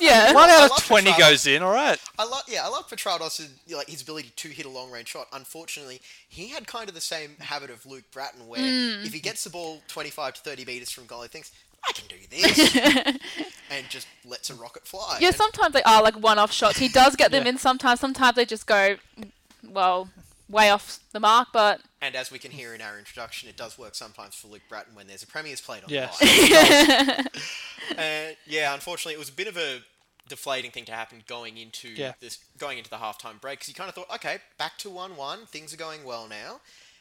Yeah. 0.00 0.32
One 0.32 0.48
I 0.48 0.62
out 0.62 0.70
of 0.70 0.84
20 0.84 1.10
Petratos. 1.10 1.18
goes 1.18 1.46
in, 1.46 1.62
all 1.62 1.72
right. 1.72 1.98
I 2.18 2.24
love, 2.24 2.42
yeah, 2.48 2.64
I 2.64 2.68
love 2.68 2.88
Petratos' 2.88 3.50
like 3.68 3.88
his 3.88 4.02
ability 4.02 4.32
to 4.36 4.48
hit 4.48 4.66
a 4.66 4.68
long 4.68 4.90
range 4.90 5.08
shot. 5.08 5.26
Unfortunately, 5.32 6.00
he 6.28 6.48
had 6.48 6.66
kind 6.66 6.88
of 6.88 6.94
the 6.94 7.00
same 7.00 7.36
habit 7.40 7.70
of 7.70 7.84
Luke 7.84 8.04
Brattan, 8.12 8.46
where 8.46 8.60
mm. 8.60 9.04
if 9.04 9.12
he 9.12 9.20
gets 9.20 9.44
the 9.44 9.50
ball 9.50 9.82
25 9.88 10.34
to 10.34 10.40
30 10.42 10.64
meters 10.64 10.90
from 10.90 11.06
goal, 11.06 11.22
he 11.22 11.28
thinks, 11.28 11.52
"I 11.86 11.92
can 11.92 12.06
do 12.06 12.16
this," 12.30 12.76
and 13.70 13.88
just 13.88 14.06
lets 14.24 14.48
a 14.50 14.54
rocket 14.54 14.86
fly. 14.86 15.18
Yeah, 15.20 15.28
And- 15.28 15.36
sometimes 15.36 15.72
they 15.74 15.82
are 15.82 16.02
like 16.02 16.14
one-off 16.16 16.52
shots. 16.52 16.78
He 16.78 16.88
does 16.88 17.16
get 17.16 17.30
them 17.30 17.44
Yeah. 17.44 17.50
in 17.50 17.58
sometimes. 17.58 18.00
Sometimes 18.00 18.36
they 18.36 18.44
just 18.46 18.66
go, 18.66 18.96
well, 19.62 20.08
way 20.48 20.70
off 20.70 21.00
the 21.12 21.20
mark. 21.20 21.48
But 21.52 21.80
And 22.00 22.14
as 22.14 22.30
we 22.30 22.38
can 22.38 22.50
hear 22.50 22.74
in 22.74 22.80
our 22.80 22.98
introduction, 22.98 23.48
it 23.48 23.56
does 23.56 23.76
work 23.78 23.94
sometimes 23.94 24.34
for 24.34 24.48
Luke 24.48 24.62
Brattan 24.68 24.94
when 24.94 25.06
there's 25.06 25.22
a 25.22 25.26
Premier's 25.26 25.60
played 25.60 25.84
on 25.84 25.90
Yes. 25.90 26.20
live. 26.22 27.26
and 27.98 28.36
yeah, 28.46 28.72
unfortunately, 28.74 29.14
it 29.14 29.18
was 29.18 29.28
a 29.28 29.32
bit 29.32 29.46
of 29.48 29.56
a 29.56 29.80
deflating 30.28 30.70
thing 30.70 30.84
to 30.84 30.92
happen 30.92 31.22
going 31.26 31.56
into 31.56 31.88
Yeah. 31.88 32.12
this 32.20 32.38
going 32.58 32.76
into 32.78 32.90
the 32.90 32.96
halftime 32.98 33.40
break 33.40 33.58
because 33.60 33.68
you 33.68 33.74
kind 33.74 33.88
of 33.88 33.94
thought, 33.94 34.10
okay, 34.14 34.38
back 34.58 34.76
to 34.78 34.90
one-one, 34.90 35.46
things 35.46 35.72
are 35.72 35.78
going 35.78 36.04
well 36.04 36.28
now, 36.28 36.60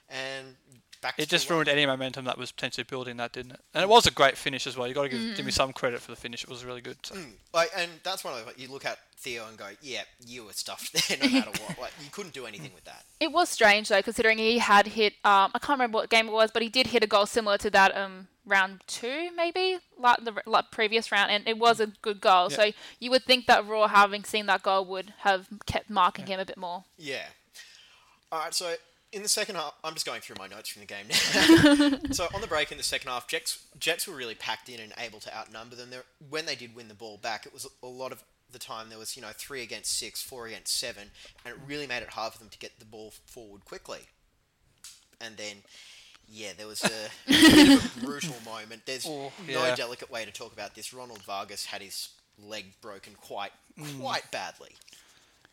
and 0.10 0.56
back. 1.02 1.16
It 1.18 1.30
just 1.30 1.50
ruined 1.50 1.68
any 1.70 1.86
momentum 1.86 2.26
that 2.26 2.38
was 2.38 2.52
potentially 2.52 2.84
building 2.90 3.18
that, 3.18 3.34
didn't 3.34 3.52
it? 3.54 3.60
And 3.74 3.84
it 3.84 3.90
was 3.90 4.06
a 4.06 4.12
great 4.12 4.38
finish 4.38 4.68
as 4.68 4.76
well. 4.78 4.88
you 4.88 4.94
got 4.94 5.04
to 5.04 5.10
give 5.10 5.20
Mm. 5.20 5.36
Jimmy 5.36 5.52
some 5.52 5.74
credit 5.74 6.02
for 6.02 6.12
the 6.12 6.18
finish. 6.18 6.44
It 6.44 6.50
was 6.50 6.64
really 6.66 6.82
good. 6.82 6.98
So. 7.04 7.16
Like, 7.54 7.72
and 7.76 7.90
that's 8.04 8.24
one 8.24 8.34
of 8.38 8.46
the, 8.46 8.62
you 8.62 8.68
look 8.70 8.86
at 8.86 8.98
Theo 9.18 9.48
and 9.48 9.58
go, 9.58 9.68
yeah, 9.82 10.02
you 10.26 10.46
were 10.46 10.54
stuffed 10.54 10.94
there 11.10 11.18
no 11.18 11.30
matter 11.30 11.52
what. 11.64 11.80
Like, 11.80 11.92
you 12.04 12.10
couldn't 12.12 12.34
do 12.34 12.46
anything 12.46 12.72
with 12.74 12.84
that. 12.86 13.04
it 13.20 13.32
was 13.32 13.50
strange 13.50 13.90
though, 13.90 14.02
considering 14.02 14.38
he 14.38 14.58
had 14.60 14.88
hit. 14.88 15.14
Um, 15.24 15.52
I 15.54 15.60
can't 15.60 15.78
remember 15.80 15.98
what 15.98 16.10
game 16.10 16.28
it 16.28 16.34
was, 16.34 16.52
but 16.52 16.62
he 16.62 16.70
did 16.70 16.88
hit 16.88 17.04
a 17.04 17.08
goal 17.08 17.26
similar 17.26 17.58
to 17.60 17.70
that. 17.72 17.96
Um, 17.98 18.28
round 18.46 18.80
two 18.88 19.30
maybe, 19.36 19.78
like 20.00 20.24
the 20.24 20.34
like 20.46 20.72
previous 20.72 21.12
round, 21.12 21.30
and 21.32 21.46
it 21.48 21.58
was 21.58 21.82
a 21.82 21.88
good 21.88 22.22
goal. 22.22 22.48
Yeah. 22.50 22.56
So 22.58 22.72
you 23.00 23.12
would 23.12 23.24
think 23.26 23.46
that 23.48 23.68
Roar, 23.68 23.90
having 23.90 24.24
seen 24.24 24.46
that 24.46 24.64
goal, 24.64 24.86
would 24.86 25.14
have 25.20 25.48
kept 25.66 25.90
marking 25.90 26.28
him 26.28 26.40
a 26.40 26.46
bit 26.46 26.56
more. 26.58 26.86
Yeah. 26.98 27.26
All 28.32 28.40
right, 28.40 28.54
so 28.54 28.76
in 29.12 29.22
the 29.22 29.30
second 29.30 29.56
half, 29.56 29.74
I'm 29.84 29.94
just 29.94 30.06
going 30.06 30.22
through 30.22 30.36
my 30.40 30.48
notes 30.48 30.70
from 30.70 30.82
the 30.82 30.86
game 30.86 31.08
now. 31.10 32.00
so 32.12 32.28
on 32.34 32.42
the 32.42 32.48
break 32.48 32.72
in 32.72 32.78
the 32.78 32.84
second 32.84 33.10
half, 33.10 33.28
Jets, 33.28 33.66
Jets 33.80 34.08
were 34.08 34.16
really 34.16 34.36
packed 34.36 34.70
in 34.70 34.80
and 34.80 34.94
able 34.98 35.20
to 35.20 35.36
outnumber 35.36 35.76
them. 35.76 35.90
There, 35.90 36.04
when 36.30 36.46
they 36.46 36.56
did 36.56 36.76
win 36.76 36.88
the 36.88 36.94
ball 36.94 37.18
back, 37.18 37.46
it 37.46 37.54
was 37.54 37.68
a 37.82 37.88
lot 37.88 38.12
of 38.12 38.24
the 38.52 38.60
time 38.60 38.90
there 38.90 38.98
was 38.98 39.16
you 39.16 39.22
know 39.22 39.32
three 39.36 39.62
against 39.62 39.98
six, 39.98 40.22
four 40.22 40.48
against 40.48 40.78
seven, 40.78 41.12
and 41.46 41.54
it 41.54 41.60
really 41.66 41.88
made 41.88 42.04
it 42.04 42.10
hard 42.10 42.34
for 42.34 42.40
them 42.40 42.50
to 42.50 42.58
get 42.58 42.80
the 42.80 42.86
ball 42.86 43.14
forward 43.26 43.66
quickly. 43.66 44.02
And 45.20 45.36
then, 45.38 45.58
yeah, 46.30 46.50
there 46.56 46.68
was 46.68 46.84
a, 46.84 47.10
a 47.28 47.78
a 47.78 47.80
brutal 48.06 48.36
moment. 48.46 48.84
There's 48.86 49.06
Oh, 49.08 49.32
no 49.48 49.76
delicate 49.76 50.12
way 50.12 50.26
to 50.26 50.32
talk 50.32 50.54
about 50.54 50.76
this. 50.76 50.94
Ronald 50.94 51.24
Vargas 51.24 51.66
had 51.66 51.82
his 51.82 52.10
leg 52.40 52.66
broken 52.82 53.14
quite 53.20 53.52
mm. 53.80 54.00
quite 54.00 54.30
badly. 54.32 54.76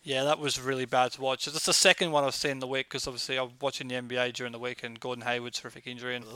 Yeah, 0.07 0.25
that 0.25 0.39
was 0.39 0.61
really 0.61 0.85
bad 0.85 1.13
to 1.13 1.23
watch. 1.23 1.47
It's 1.49 1.65
the 1.65 1.73
second 1.73 2.11
one 2.13 2.25
I've 2.25 2.35
seen 2.35 2.51
in 2.53 2.59
the 2.59 2.67
week 2.67 2.89
because 2.91 3.07
obviously 3.07 3.39
I'm 3.39 3.53
watching 3.61 3.89
the 3.89 3.95
NBA 3.95 4.35
during 4.35 4.53
the 4.53 4.59
week 4.59 4.83
and 4.83 5.01
Gordon 5.01 5.25
Hayward's 5.25 5.59
horrific 5.61 5.87
injury 5.87 6.17
and 6.17 6.27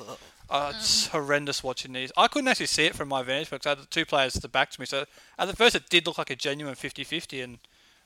uh, 0.48 0.72
it's 0.74 1.08
horrendous 1.08 1.62
watching 1.62 1.92
these. 1.92 2.10
I 2.16 2.28
couldn't 2.28 2.48
actually 2.48 2.66
see 2.66 2.86
it 2.86 2.94
from 2.94 3.08
my 3.08 3.22
vantage 3.22 3.50
point 3.50 3.62
'cause 3.62 3.66
I 3.66 3.70
had 3.76 3.82
the 3.82 3.86
two 3.86 4.06
players 4.06 4.34
at 4.36 4.40
the 4.42 4.48
back 4.48 4.70
to 4.70 4.80
me. 4.80 4.86
So 4.86 5.04
at 5.38 5.46
the 5.48 5.54
first 5.54 5.74
it 5.74 5.90
did 5.90 6.06
look 6.06 6.16
like 6.16 6.30
a 6.30 6.36
genuine 6.36 6.76
50-50 6.76 7.44
and 7.44 7.58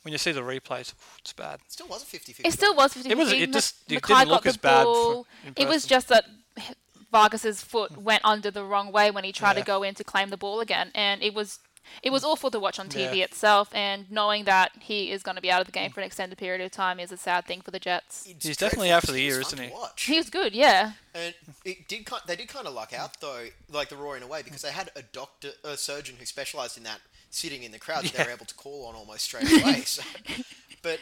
when 0.03 0.11
you 0.11 0.19
see 0.19 0.33
the 0.33 0.41
replays, 0.41 0.95
it's 1.21 1.33
bad. 1.33 1.61
It 1.65 1.71
still 1.71 1.87
was 1.87 2.03
a 2.03 2.07
50-50 2.07 2.41
It 2.45 2.53
still 2.53 2.75
was 2.75 2.93
50-50. 2.95 3.11
It 3.13 3.17
was- 3.17 3.33
it 3.33 3.53
just- 3.53 3.77
it 3.89 4.03
didn't 4.05 4.29
look 4.29 4.47
as 4.47 4.57
bad 4.57 4.83
for- 4.83 5.25
It 5.57 5.69
was 5.69 5.87
just 5.87 6.09
that 6.09 6.25
Vargas's 7.13 7.63
foot 7.63 7.97
went 7.99 8.25
under 8.25 8.51
the 8.51 8.65
wrong 8.65 8.91
way 8.91 9.13
when 9.13 9.23
he 9.23 9.31
tried 9.33 9.53
Yeah. 9.57 9.61
to 9.63 9.67
go 9.67 9.83
in 9.85 9.95
to 9.95 10.03
claim 10.03 10.31
the 10.31 10.37
ball 10.37 10.61
again, 10.61 10.91
and 10.95 11.23
it 11.23 11.35
was 11.35 11.61
it 12.03 12.11
was 12.11 12.25
awful 12.25 12.51
to 12.51 12.59
watch 12.61 12.79
on 12.79 12.89
TV 12.89 13.17
Yeah. 13.19 13.25
itself. 13.25 13.75
And 13.75 14.11
knowing 14.11 14.45
that 14.45 14.73
he 14.81 15.11
is 15.11 15.23
going 15.23 15.37
to 15.37 15.43
be 15.43 15.51
out 15.51 15.61
of 15.61 15.67
the 15.67 15.73
game 15.73 15.91
for 15.91 16.01
an 16.01 16.07
extended 16.07 16.39
period 16.39 16.61
of 16.61 16.71
time 16.71 16.99
is 17.01 17.13
a 17.13 17.17
sad 17.17 17.47
thing 17.47 17.61
for 17.61 17.71
the 17.71 17.79
Jets. 17.79 18.27
It's 18.29 18.47
He's 18.47 18.57
definitely 18.57 18.89
dreadful 18.89 18.97
out 18.97 19.07
for 19.07 19.13
the 19.13 19.21
year, 19.21 19.41
isn't 19.41 19.61
he? 19.61 19.71
Watch. 19.71 20.03
He 20.05 20.17
was 20.19 20.31
good, 20.31 20.55
yeah. 20.55 20.93
And 21.15 21.35
it 21.65 21.89
did. 21.89 22.07
ki- 22.07 22.17
They 22.27 22.37
did 22.37 22.49
kind 22.49 22.67
of 22.67 22.75
luck 22.75 22.93
out 22.93 23.21
though, 23.21 23.47
like 23.71 23.89
the 23.89 23.97
Roar 23.97 24.17
in 24.17 24.23
a 24.23 24.27
way, 24.27 24.43
because 24.43 24.63
they 24.63 24.73
had 24.73 24.91
a 24.97 25.03
doctor, 25.03 25.51
a 25.65 25.77
surgeon 25.77 26.17
who 26.19 26.25
specialised 26.27 26.77
in 26.77 26.83
that 26.85 27.01
sitting 27.31 27.63
in 27.63 27.73
the 27.73 27.79
crowd 27.79 28.05
that 28.05 28.13
they 28.13 28.25
were 28.25 28.31
able 28.31 28.47
to 28.47 28.55
call 28.55 28.87
on 28.87 28.95
almost 28.95 29.25
straight 29.25 29.51
away. 29.61 29.81
so, 29.87 30.03
but 30.83 30.99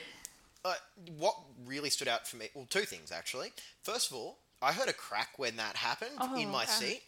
uh, 0.65 0.75
what 1.19 1.35
really 1.67 1.91
stood 1.91 2.09
out 2.09 2.27
for 2.29 2.37
me, 2.37 2.49
well, 2.55 2.67
two 2.71 2.81
things 2.83 3.11
actually. 3.13 3.53
First 3.83 4.11
of 4.11 4.17
all, 4.17 4.39
I 4.63 4.73
heard 4.73 4.89
a 4.89 4.93
crack 4.93 5.31
when 5.39 5.57
that 5.57 5.77
happened 5.77 6.13
in 6.37 6.49
Oh, 6.49 6.53
my 6.53 6.65
okay. 6.65 6.73
seat, 6.73 7.03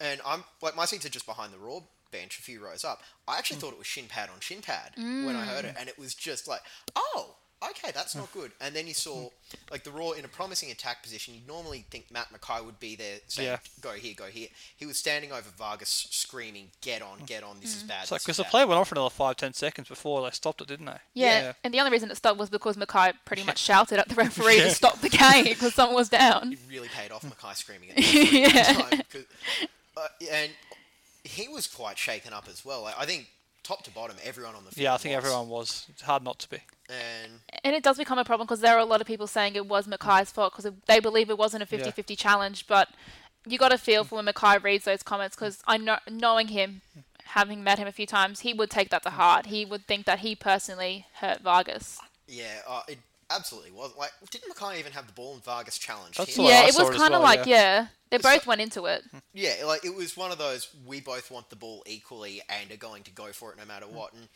and 0.00 0.20
I'm 0.26 0.44
like 0.60 0.74
my 0.76 0.84
seats 0.86 1.06
are 1.06 1.10
just 1.10 1.24
behind 1.26 1.52
the 1.52 1.58
Roar 1.58 1.82
bench, 2.10 2.38
a 2.38 2.42
few 2.42 2.62
rows 2.64 2.84
up. 2.84 3.02
I 3.28 3.34
Mm. 3.34 3.38
actually 3.38 3.56
hmm. 3.56 3.60
thought 3.62 3.72
it 3.72 3.78
was 3.78 3.86
shin 3.86 4.06
pad 4.06 4.28
on 4.32 4.40
shin 4.40 4.62
pad 4.62 4.92
when 4.96 5.36
I 5.36 5.44
hmm. 5.44 5.48
heard 5.50 5.64
it, 5.64 5.74
and 5.78 5.88
it 5.88 5.98
was 5.98 6.14
just 6.14 6.46
like, 6.48 6.60
oh. 6.94 7.36
Okay, 7.70 7.90
that's 7.90 8.14
not 8.14 8.26
hmm. 8.26 8.40
good. 8.40 8.52
And 8.60 8.76
then 8.76 8.86
you 8.86 8.92
saw, 8.92 9.30
like 9.70 9.82
the 9.82 9.90
Roar 9.90 10.14
in 10.14 10.26
a 10.26 10.28
promising 10.28 10.70
attack 10.70 11.02
position. 11.02 11.32
You'd 11.32 11.48
normally 11.48 11.86
think 11.90 12.10
Matt 12.10 12.28
McKay 12.30 12.62
would 12.62 12.78
be 12.78 12.96
there 12.96 13.16
saying, 13.28 13.48
Yeah. 13.48 13.58
"Go 13.80 13.92
here, 13.92 14.12
go 14.14 14.26
here." 14.26 14.48
He 14.76 14.84
was 14.84 14.98
standing 14.98 15.32
over 15.32 15.48
Vargas, 15.56 15.88
screaming, 16.10 16.70
"Get 16.82 17.00
on, 17.00 17.20
get 17.24 17.42
on! 17.42 17.58
This 17.60 17.74
is 17.74 17.82
bad." 17.82 18.02
It's 18.02 18.12
like 18.12 18.20
because 18.20 18.36
the 18.36 18.44
play 18.44 18.66
went 18.66 18.78
on 18.78 18.84
for 18.84 18.94
another 18.94 19.08
five 19.08 19.36
ten 19.36 19.54
seconds 19.54 19.88
before 19.88 20.20
they 20.22 20.30
stopped 20.32 20.60
it, 20.60 20.68
didn't 20.68 20.84
they? 20.84 20.98
Yeah, 21.14 21.40
Yeah. 21.40 21.52
and 21.64 21.72
the 21.72 21.78
only 21.80 21.92
reason 21.92 22.10
it 22.10 22.18
stopped 22.18 22.38
was 22.38 22.50
because 22.50 22.76
McKay 22.76 23.14
pretty 23.24 23.42
much 23.42 23.56
shouted 23.58 23.98
at 23.98 24.10
the 24.10 24.14
referee 24.16 24.58
to 24.58 24.70
stop 24.82 25.00
the 25.00 25.08
game 25.08 25.44
because 25.44 25.72
someone 25.72 25.96
was 25.96 26.10
down. 26.10 26.52
It 26.52 26.58
really 26.68 26.88
paid 26.88 27.10
off 27.10 27.24
McKay 27.24 27.56
screaming 27.56 27.88
at 27.90 27.96
the 27.96 28.02
referee 28.02 28.44
at 28.44 28.52
the 28.52 28.58
Yeah. 28.58 28.72
time, 28.74 29.02
'cause- 29.10 29.24
uh, 29.96 30.08
and 30.30 30.52
he 31.26 31.48
was 31.48 31.66
quite 31.66 31.98
shaken 31.98 32.32
up 32.32 32.46
as 32.48 32.64
well. 32.64 32.86
I 32.98 33.06
think 33.06 33.28
top 33.62 33.82
to 33.82 33.90
bottom, 33.90 34.16
everyone 34.24 34.54
on 34.54 34.64
the 34.64 34.70
field. 34.70 34.84
Yeah, 34.84 34.94
I 34.94 34.96
think 34.96 35.14
was. 35.16 35.24
everyone 35.24 35.48
was. 35.48 35.86
It's 35.88 36.02
hard 36.02 36.22
not 36.22 36.38
to 36.40 36.50
be. 36.50 36.58
And 36.88 37.40
And 37.64 37.74
it 37.74 37.82
does 37.82 37.98
become 37.98 38.18
a 38.18 38.24
problem 38.24 38.46
because 38.46 38.60
there 38.60 38.74
are 38.76 38.80
a 38.80 38.84
lot 38.84 39.00
of 39.00 39.06
people 39.06 39.26
saying 39.26 39.56
it 39.56 39.66
was 39.66 39.86
McKay's 39.86 40.30
fault 40.30 40.54
because 40.56 40.72
they 40.86 41.00
believe 41.00 41.30
it 41.30 41.38
wasn't 41.38 41.62
a 41.62 41.66
50-50 41.66 42.16
challenge. 42.16 42.66
But 42.66 42.88
you 43.46 43.58
got 43.58 43.70
to 43.70 43.78
feel 43.78 44.04
for 44.04 44.16
when 44.16 44.26
McKay 44.26 44.62
reads 44.62 44.84
those 44.84 45.02
comments 45.02 45.36
because 45.36 45.62
I 45.66 45.78
know, 45.78 45.98
knowing 46.08 46.48
him, 46.48 46.82
having 47.24 47.64
met 47.64 47.78
him 47.78 47.88
a 47.88 47.92
few 47.92 48.06
times, 48.06 48.40
he 48.40 48.54
would 48.54 48.70
take 48.70 48.90
that 48.90 49.02
to 49.02 49.10
heart. 49.10 49.46
He 49.46 49.64
would 49.64 49.86
think 49.86 50.06
that 50.06 50.20
he 50.20 50.34
personally 50.36 51.06
hurt 51.14 51.40
Vargas. 51.40 51.98
yeah, 52.28 52.60
uh, 52.68 52.82
it 52.88 52.98
absolutely 53.30 53.70
was. 53.72 53.92
Like, 53.98 54.10
didn't 54.30 54.54
McKay 54.54 54.78
even 54.78 54.92
have 54.92 55.06
the 55.06 55.12
ball 55.12 55.34
and 55.34 55.44
Vargas 55.44 55.78
challenged 55.78 56.18
That's 56.18 56.36
him? 56.36 56.44
what 56.44 56.50
yeah, 56.52 56.66
it 56.66 56.74
saw 56.74 56.82
was 56.82 56.90
it 56.90 56.94
as 56.94 57.00
kind 57.00 57.14
of 57.14 57.20
well, 57.22 57.36
like 57.36 57.46
yeah. 57.46 57.86
They 58.10 58.18
both 58.18 58.24
like- 58.24 58.46
went 58.46 58.60
into 58.60 58.84
it. 58.86 59.02
Yeah, 59.34 59.54
like 59.66 59.84
it 59.84 59.94
was 59.94 60.16
one 60.16 60.30
of 60.32 60.38
those 60.38 60.68
we 60.86 61.00
both 61.00 61.30
want 61.30 61.50
the 61.50 61.56
ball 61.56 61.82
equally 61.86 62.40
and 62.48 62.70
are 62.70 62.76
going 62.76 63.02
to 63.04 63.10
go 63.10 63.32
for 63.32 63.52
it 63.52 63.58
no 63.58 63.64
matter 63.64 63.86
what. 63.86 64.12
And 64.12 64.28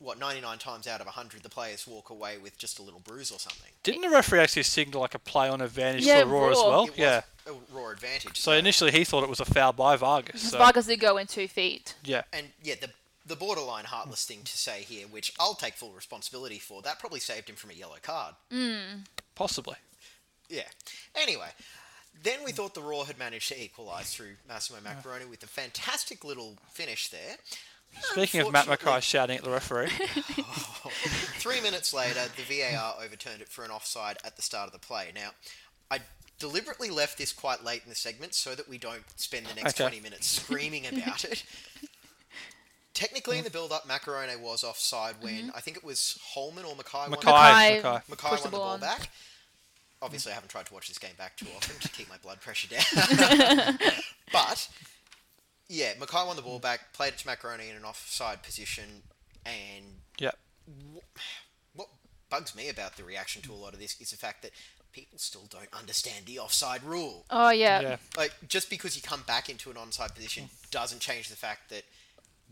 what, 0.00 0.18
99 0.18 0.58
times 0.58 0.86
out 0.86 1.00
of 1.00 1.06
100, 1.06 1.42
the 1.42 1.48
players 1.48 1.86
walk 1.86 2.10
away 2.10 2.36
with 2.36 2.58
just 2.58 2.78
a 2.78 2.82
little 2.82 3.00
bruise 3.00 3.30
or 3.32 3.38
something. 3.38 3.70
Didn't 3.82 4.02
the 4.02 4.10
referee 4.10 4.40
actually 4.40 4.64
signal 4.64 5.00
like 5.00 5.14
a 5.14 5.18
play 5.18 5.48
on 5.48 5.62
advantage 5.62 6.04
Yeah, 6.04 6.20
to 6.20 6.26
Roar 6.26 6.50
as 6.50 6.58
Roar. 6.58 6.68
well? 6.70 6.84
It 6.84 6.90
was 6.90 6.98
Yeah. 6.98 7.22
a 7.46 7.52
Roar 7.74 7.92
advantage. 7.92 8.38
So 8.38 8.52
initially 8.52 8.90
he 8.92 9.04
thought 9.04 9.24
it 9.24 9.30
was 9.30 9.40
a 9.40 9.46
foul 9.46 9.72
by 9.72 9.96
Vargas. 9.96 10.32
Because 10.32 10.50
So, 10.50 10.58
Vargas 10.58 10.86
did 10.86 11.00
go 11.00 11.16
in 11.16 11.26
two 11.26 11.48
feet. 11.48 11.94
yeah. 12.04 12.22
And 12.32 12.52
yeah, 12.62 12.74
the 12.78 12.90
the 13.26 13.36
borderline 13.36 13.84
mm. 13.84 13.88
heartless 13.88 14.24
thing 14.24 14.40
to 14.44 14.56
say 14.56 14.82
here, 14.82 15.06
which 15.06 15.32
I'll 15.38 15.54
take 15.54 15.74
full 15.74 15.92
responsibility 15.92 16.58
for, 16.58 16.82
that 16.82 16.98
probably 16.98 17.20
saved 17.20 17.48
him 17.48 17.56
from 17.56 17.70
a 17.70 17.74
yellow 17.74 17.96
card. 18.02 18.34
Mm. 18.52 19.06
Possibly. 19.34 19.76
Yeah. 20.48 20.68
Anyway, 21.14 21.48
then 22.22 22.40
we 22.44 22.52
mm. 22.52 22.54
thought 22.54 22.74
the 22.74 22.82
Roar 22.82 23.06
had 23.06 23.18
managed 23.18 23.48
to 23.48 23.62
equalise 23.62 24.14
through 24.14 24.36
Massimo 24.48 24.78
Maccarone 24.80 25.28
with 25.28 25.42
a 25.42 25.48
fantastic 25.48 26.24
little 26.24 26.56
finish 26.70 27.08
there. 27.08 27.36
Speaking 28.00 28.40
of 28.42 28.52
Matt 28.52 28.68
Unfortunately- 28.68 28.92
McKay 28.92 29.02
shouting 29.02 29.38
at 29.38 29.44
the 29.44 29.50
referee, 29.50 29.88
Three 31.38 31.60
minutes 31.60 31.94
later, 31.94 32.20
the 32.36 32.42
VAR 32.42 32.94
overturned 33.02 33.40
it 33.40 33.48
for 33.48 33.64
an 33.64 33.70
offside 33.70 34.18
at 34.24 34.36
the 34.36 34.42
start 34.42 34.66
of 34.66 34.72
the 34.72 34.78
play. 34.78 35.12
Now, 35.14 35.30
I 35.90 36.00
deliberately 36.38 36.90
left 36.90 37.18
this 37.18 37.32
quite 37.32 37.64
late 37.64 37.82
in 37.84 37.88
the 37.88 37.94
segment 37.94 38.34
so 38.34 38.54
that 38.54 38.68
we 38.68 38.78
don't 38.78 39.02
spend 39.16 39.46
the 39.46 39.54
next 39.54 39.80
Okay. 39.80 39.88
20 39.88 40.00
minutes 40.02 40.26
screaming 40.26 40.86
about 40.86 41.24
it. 41.24 41.44
Technically, 42.96 43.36
in 43.36 43.44
the 43.44 43.50
mm. 43.50 43.52
build-up, 43.52 43.86
Maccarone 43.86 44.40
was 44.40 44.64
offside 44.64 45.16
when 45.20 45.34
mm-hmm. 45.34 45.50
I 45.54 45.60
think 45.60 45.76
it 45.76 45.84
was 45.84 46.18
Holman 46.32 46.64
or 46.64 46.74
McKay. 46.74 47.10
won 47.10 47.18
McKay, 47.18 47.82
the- 47.82 47.88
McKay, 47.88 48.02
McKay. 48.02 48.02
McKay 48.06 48.30
pushed 48.30 48.44
won 48.44 48.50
the 48.50 48.56
ball 48.56 48.60
ball 48.60 48.72
on. 48.72 48.80
back. 48.80 49.10
Obviously, 50.00 50.32
I 50.32 50.34
haven't 50.34 50.48
tried 50.48 50.64
to 50.64 50.72
watch 50.72 50.88
this 50.88 50.96
game 50.96 51.10
back 51.18 51.36
too 51.36 51.44
often 51.54 51.78
to 51.78 51.88
keep 51.90 52.08
my 52.08 52.16
blood 52.16 52.40
pressure 52.40 52.68
down. 52.68 53.78
but 54.32 54.68
yeah, 55.68 55.92
McKay 56.00 56.26
won 56.26 56.36
the 56.36 56.42
ball 56.42 56.58
back, 56.58 56.94
played 56.94 57.12
it 57.12 57.18
to 57.18 57.28
Maccarone 57.28 57.68
in 57.68 57.76
an 57.76 57.84
offside 57.84 58.42
position, 58.42 59.02
and 59.44 59.84
yeah. 60.18 60.30
what 61.74 61.88
bugs 62.30 62.56
me 62.56 62.70
about 62.70 62.96
the 62.96 63.04
reaction 63.04 63.42
to 63.42 63.52
a 63.52 63.54
lot 63.54 63.74
of 63.74 63.78
this 63.78 64.00
is 64.00 64.10
the 64.10 64.16
fact 64.16 64.40
that 64.40 64.52
people 64.92 65.18
still 65.18 65.46
don't 65.50 65.68
understand 65.78 66.24
the 66.24 66.38
offside 66.38 66.82
rule. 66.82 67.26
Oh 67.28 67.50
yeah. 67.50 67.80
Yeah. 67.82 67.96
Like 68.16 68.32
just 68.48 68.70
because 68.70 68.96
you 68.96 69.02
come 69.02 69.22
back 69.26 69.50
into 69.50 69.70
an 69.70 69.76
onside 69.76 70.14
position 70.14 70.44
mm. 70.44 70.70
doesn't 70.70 71.00
change 71.00 71.28
the 71.28 71.36
fact 71.36 71.68
that 71.68 71.82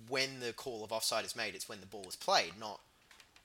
when 0.09 0.41
the 0.41 0.53
call 0.53 0.85
of 0.85 0.93
offside 0.93 1.25
is 1.25 1.35
made, 1.37 1.55
it's 1.55 1.69
when 1.69 1.81
the 1.81 1.87
ball 1.87 2.05
is 2.09 2.17
played, 2.17 2.53
not 2.59 2.81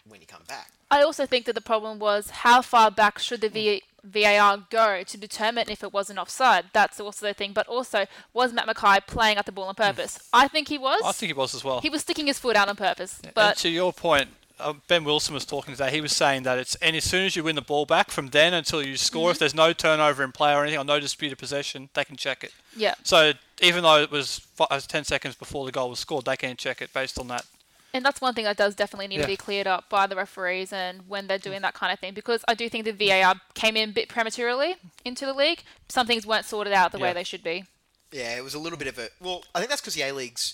when 0.07 0.21
you 0.21 0.27
come 0.27 0.43
back. 0.47 0.71
I 0.91 1.01
also 1.03 1.25
think 1.25 1.45
that 1.45 1.53
the 1.53 1.61
problem 1.61 1.99
was 1.99 2.29
how 2.31 2.61
far 2.61 2.89
back 2.89 3.19
should 3.19 3.41
the 3.41 3.49
v- 3.49 3.83
VAR 4.03 4.65
go 4.71 5.03
to 5.03 5.17
determine 5.17 5.69
if 5.69 5.83
it 5.83 5.93
was 5.93 6.09
an 6.09 6.17
offside. 6.17 6.65
That's 6.73 6.99
also 6.99 7.27
the 7.27 7.33
thing. 7.33 7.51
But 7.53 7.67
also, 7.67 8.05
was 8.33 8.53
Matt 8.53 8.65
McKay 8.67 9.05
playing 9.05 9.37
at 9.37 9.45
the 9.45 9.51
ball 9.51 9.65
on 9.65 9.75
purpose? 9.75 10.17
Hmm. 10.33 10.39
I 10.41 10.47
think 10.47 10.67
he 10.69 10.77
was. 10.79 11.01
I 11.05 11.11
think 11.11 11.27
he 11.29 11.33
was 11.33 11.53
as 11.53 11.63
well. 11.63 11.81
he 11.81 11.89
was 11.89 12.01
sticking 12.01 12.25
his 12.27 12.39
foot 12.39 12.55
out 12.55 12.69
on 12.69 12.75
purpose. 12.75 13.19
and 13.23 13.33
But 13.33 13.57
to 13.57 13.69
your 13.69 13.93
point, 13.93 14.29
uh, 14.59 14.73
Ben 14.87 15.03
Wilson 15.03 15.33
was 15.33 15.45
talking 15.45 15.73
today. 15.73 15.91
He 15.91 16.01
was 16.01 16.11
saying 16.15 16.43
that 16.43 16.57
it's 16.57 16.75
and 16.75 16.95
as 16.95 17.03
soon 17.03 17.25
as 17.25 17.35
you 17.35 17.43
win 17.43 17.55
the 17.55 17.61
ball 17.61 17.85
back, 17.85 18.11
from 18.11 18.27
then 18.29 18.53
until 18.53 18.85
you 18.85 18.97
score, 18.97 19.31
if 19.31 19.35
Mm-hmm. 19.35 19.39
there's 19.39 19.55
no 19.55 19.73
turnover 19.73 20.23
in 20.23 20.31
play 20.31 20.53
or 20.53 20.63
anything 20.63 20.79
or 20.79 20.83
no 20.85 20.99
disputed 20.99 21.37
possession, 21.37 21.89
they 21.93 22.03
can 22.03 22.15
check 22.15 22.43
it. 22.43 22.51
yeah, 22.75 22.95
So 23.03 23.33
even 23.61 23.83
though 23.83 23.97
it 24.01 24.11
was 24.11 24.39
five, 24.39 24.87
10 24.87 25.03
seconds 25.03 25.35
before 25.35 25.65
the 25.65 25.71
goal 25.71 25.89
was 25.89 25.99
scored, 25.99 26.25
they 26.25 26.37
can 26.37 26.55
check 26.57 26.81
it 26.81 26.93
based 26.93 27.19
on 27.19 27.27
that. 27.29 27.45
and 27.93 28.05
that's 28.05 28.21
one 28.21 28.33
thing 28.35 28.45
that 28.45 28.55
does 28.57 28.75
definitely 28.75 29.07
need 29.07 29.15
Yeah. 29.17 29.21
to 29.23 29.27
be 29.27 29.37
cleared 29.37 29.65
up 29.67 29.89
by 29.89 30.05
the 30.07 30.15
referees 30.15 30.71
and 30.71 31.01
when 31.09 31.25
they're 31.27 31.39
doing 31.39 31.61
that 31.63 31.73
kind 31.73 31.91
of 31.91 31.99
thing. 31.99 32.13
Because 32.13 32.45
I 32.47 32.53
do 32.53 32.69
think 32.69 32.85
the 32.85 32.91
VAR 32.91 33.35
came 33.55 33.75
in 33.75 33.89
a 33.89 33.93
bit 33.93 34.07
prematurely 34.09 34.75
into 35.03 35.25
the 35.25 35.33
league. 35.33 35.63
Some 35.89 36.05
things 36.05 36.25
weren't 36.25 36.45
sorted 36.45 36.73
out 36.73 36.91
the 36.91 36.99
way 36.99 37.13
they 37.13 37.23
should 37.23 37.43
be. 37.43 37.65
Yeah, 38.11 38.35
it 38.37 38.43
was 38.43 38.53
a 38.53 38.59
little 38.59 38.77
bit 38.77 38.87
of 38.87 38.97
a. 38.99 39.09
Well, 39.19 39.43
I 39.55 39.59
think 39.59 39.69
that's 39.69 39.81
because 39.81 39.93
the 39.95 40.01
A 40.03 40.11
League's 40.13 40.53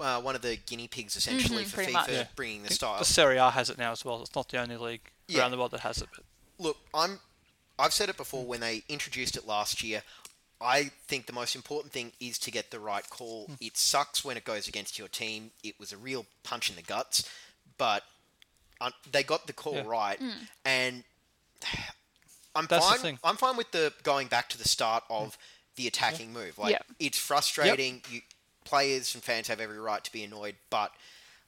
uh, 0.00 0.20
one 0.20 0.34
of 0.34 0.42
the 0.42 0.56
guinea 0.56 0.88
pigs 0.88 1.16
essentially 1.16 1.64
Mhm, 1.64 1.68
for 1.68 1.82
FIFA 1.84 1.92
much. 1.92 2.34
Bringing 2.36 2.62
the 2.62 2.66
I 2.66 2.68
think 2.68 2.74
style. 2.76 2.98
The 2.98 3.04
Serie 3.04 3.36
A 3.36 3.50
has 3.50 3.70
it 3.70 3.78
now 3.78 3.92
as 3.92 4.04
well. 4.04 4.20
It's 4.22 4.34
not 4.34 4.48
the 4.48 4.58
only 4.58 4.76
league 4.76 5.10
Yeah. 5.28 5.40
around 5.40 5.50
the 5.52 5.58
world 5.58 5.70
that 5.72 5.80
has 5.80 5.98
it. 6.02 6.08
But 6.14 6.24
Look, 6.58 6.76
I'm. 6.94 7.20
I've 7.78 7.94
said 7.94 8.08
it 8.10 8.16
before 8.18 8.44
when 8.44 8.60
they 8.60 8.82
introduced 8.88 9.36
it 9.36 9.46
last 9.46 9.82
year. 9.82 10.02
I 10.60 10.90
think 11.08 11.24
the 11.26 11.32
most 11.32 11.54
important 11.56 11.92
thing 11.94 12.12
is 12.20 12.38
to 12.40 12.50
get 12.50 12.70
the 12.70 12.78
right 12.78 13.08
call. 13.08 13.46
Hmm. 13.46 13.54
It 13.60 13.78
sucks 13.78 14.22
when 14.22 14.36
it 14.36 14.44
goes 14.44 14.68
against 14.68 14.98
your 14.98 15.08
team. 15.08 15.52
It 15.62 15.80
was 15.80 15.90
a 15.92 15.96
real 15.96 16.26
punch 16.42 16.68
in 16.68 16.76
the 16.76 16.82
guts, 16.82 17.26
but 17.78 18.04
um, 18.82 18.92
they 19.10 19.22
got 19.22 19.46
the 19.46 19.54
call 19.54 19.76
Yeah. 19.76 19.84
right, 19.86 20.20
and 20.66 21.04
I'm 22.54 22.66
That's 22.66 22.84
the 22.84 22.90
fine. 22.92 22.98
thing. 23.00 23.18
I'm 23.24 23.36
fine 23.36 23.56
with 23.56 23.70
the 23.70 23.92
going 24.02 24.28
back 24.28 24.48
to 24.50 24.58
the 24.58 24.68
start 24.68 25.04
of 25.08 25.38
the 25.76 25.86
attacking 25.86 26.32
move. 26.32 26.58
Like 26.58 26.72
Yeah. 26.72 26.82
it's 26.98 27.16
frustrating. 27.18 28.02
You 28.10 28.22
players 28.64 29.14
and 29.14 29.22
fans 29.22 29.48
have 29.48 29.60
every 29.60 29.78
right 29.78 30.02
to 30.04 30.12
be 30.12 30.24
annoyed, 30.24 30.56
but 30.70 30.92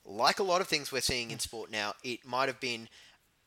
like 0.04 0.38
a 0.38 0.42
lot 0.42 0.60
of 0.60 0.68
things 0.68 0.90
we're 0.90 1.00
seeing 1.00 1.30
in 1.30 1.38
sport 1.38 1.70
now, 1.70 1.94
it 2.02 2.26
might 2.26 2.48
have 2.48 2.60
been 2.60 2.88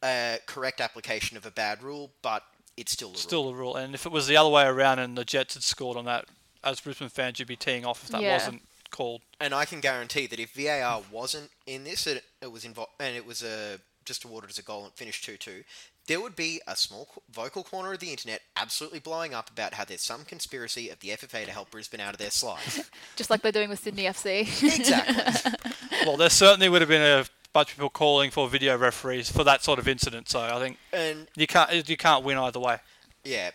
a 0.04 0.40
correct 0.46 0.80
application 0.82 1.38
of 1.38 1.46
a 1.46 1.52
bad 1.52 1.84
rule, 1.84 2.12
but 2.22 2.44
it's 2.78 2.92
still 2.92 3.10
a 3.10 3.12
rule. 3.12 3.18
still 3.18 3.48
the 3.48 3.54
rule. 3.56 3.76
And 3.76 3.94
if 3.94 4.06
it 4.06 4.12
was 4.12 4.28
the 4.28 4.38
other 4.38 4.50
way 4.50 4.66
around 4.66 5.00
and 5.00 5.18
the 5.18 5.26
Jets 5.26 5.56
had 5.56 5.64
scored 5.64 5.98
on 5.98 6.06
that, 6.06 6.26
as 6.64 6.80
Brisbane 6.80 7.10
fans, 7.10 7.40
you'd 7.40 7.48
be 7.48 7.56
teeing 7.56 7.86
off 7.86 8.04
if 8.04 8.10
that 8.10 8.22
Yeah. 8.22 8.34
wasn't 8.34 8.62
called. 8.92 9.22
And 9.40 9.54
I 9.54 9.66
can 9.66 9.82
guarantee 9.82 10.28
that 10.28 10.40
if 10.40 10.52
VAR 10.54 11.04
wasn't 11.12 11.52
in 11.66 11.84
this, 11.84 12.08
it, 12.08 12.24
it 12.42 12.52
was 12.52 12.66
involved, 12.66 12.92
and 13.00 13.16
it 13.16 13.26
was 13.26 13.44
uh, 13.44 13.78
just 14.06 14.24
awarded 14.24 14.50
as 14.50 14.58
a 14.58 14.64
goal 14.64 14.86
and 14.86 14.94
finished 14.94 15.24
two-two. 15.26 15.64
There 16.08 16.22
would 16.22 16.36
be 16.36 16.62
a 16.68 16.76
small 16.76 17.08
vocal 17.32 17.64
corner 17.64 17.92
of 17.94 18.00
the 18.00 18.12
internet 18.12 18.42
absolutely 18.56 19.00
blowing 19.00 19.34
up 19.34 19.50
about 19.50 19.74
how 19.74 19.86
there's 19.86 20.02
some 20.04 20.24
conspiracy 20.24 20.90
of 20.90 21.00
the 21.00 21.10
FFA 21.10 21.46
to 21.46 21.52
help 21.52 21.72
Brisbane 21.72 22.00
out 22.00 22.14
of 22.14 22.20
their 22.20 22.30
slide. 22.30 22.60
Just 23.16 23.30
like 23.32 23.42
they're 23.42 23.52
doing 23.52 23.70
with 23.70 23.80
Sydney 23.80 24.04
FC. 24.04 24.42
exactly. 24.64 25.52
Well, 26.06 26.18
there 26.18 26.30
certainly 26.30 26.70
would 26.70 26.82
have 26.82 26.90
been 26.90 27.02
a 27.02 27.26
bunch 27.54 27.70
of 27.72 27.78
people 27.78 27.90
calling 27.90 28.30
for 28.30 28.48
video 28.48 28.78
referees 28.78 29.32
for 29.32 29.44
that 29.46 29.64
sort 29.64 29.80
of 29.80 29.88
incident. 29.88 30.30
So 30.30 30.40
I 30.42 30.60
think 30.60 30.78
And 30.94 31.28
you 31.36 31.48
can't 31.48 31.90
you 31.90 31.98
can't 31.98 32.24
win 32.24 32.38
either 32.38 32.60
way. 32.60 32.78
yeah, 33.24 33.50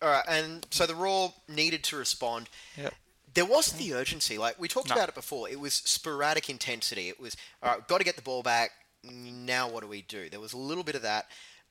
all 0.00 0.08
right. 0.08 0.24
And 0.26 0.66
so 0.70 0.86
the 0.86 0.94
Roar 0.94 1.34
needed 1.48 1.82
to 1.84 1.96
respond. 1.96 2.48
Yep. 2.78 2.94
There 3.34 3.44
wasn't 3.44 3.80
the 3.82 3.92
urgency. 3.92 4.38
Like 4.38 4.58
we 4.58 4.68
talked 4.68 4.88
No. 4.88 4.94
about 4.94 5.08
it 5.10 5.14
before. 5.14 5.50
It 5.50 5.60
was 5.60 5.74
sporadic 5.74 6.48
intensity. 6.48 7.08
It 7.10 7.20
was 7.20 7.36
all 7.62 7.72
right. 7.72 7.86
Got 7.86 7.98
to 7.98 8.04
get 8.04 8.16
the 8.16 8.22
ball 8.22 8.42
back. 8.42 8.70
Now 9.04 9.68
what 9.68 9.82
do 9.82 9.88
we 9.88 10.02
do? 10.02 10.30
There 10.30 10.40
was 10.40 10.52
a 10.54 10.58
little 10.58 10.84
bit 10.84 10.94
of 10.94 11.02
that, 11.02 11.26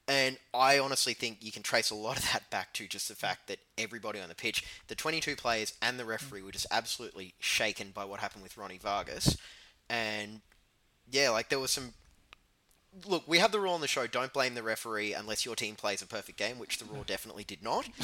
and 0.09 0.37
I 0.55 0.79
honestly 0.79 1.13
think 1.13 1.37
you 1.41 1.51
can 1.51 1.61
trace 1.61 1.91
a 1.91 1.95
lot 1.95 2.17
of 2.17 2.23
that 2.33 2.49
back 2.49 2.73
to 2.73 2.87
just 2.87 3.07
the 3.07 3.15
fact 3.15 3.47
that 3.47 3.59
everybody 3.77 4.19
on 4.19 4.27
the 4.27 4.35
pitch, 4.35 4.65
the 4.87 4.95
22 4.95 5.35
players 5.35 5.73
and 5.83 5.99
the 5.99 6.03
referee, 6.03 6.41
were 6.41 6.51
just 6.51 6.65
absolutely 6.71 7.35
shaken 7.39 7.91
by 7.93 8.03
what 8.05 8.19
happened 8.19 8.41
with 8.41 8.57
Ronnie 8.57 8.79
Vargas, 8.79 9.37
and 9.87 10.41
yeah, 11.11 11.29
like 11.29 11.49
there 11.49 11.59
was 11.59 11.71
some 11.71 11.93
look, 13.05 13.23
we 13.27 13.39
have 13.39 13.51
the 13.51 13.59
rule 13.59 13.73
on 13.73 13.81
the 13.81 13.87
show: 13.87 14.07
don't 14.07 14.33
blame 14.33 14.55
the 14.55 14.63
referee 14.63 15.13
unless 15.13 15.45
your 15.45 15.55
team 15.55 15.75
plays 15.75 16.01
a 16.01 16.07
perfect 16.07 16.37
game, 16.37 16.59
which 16.59 16.77
the 16.77 16.85
Roar 16.85 17.03
definitely 17.05 17.43
did 17.43 17.63
not. 17.63 17.87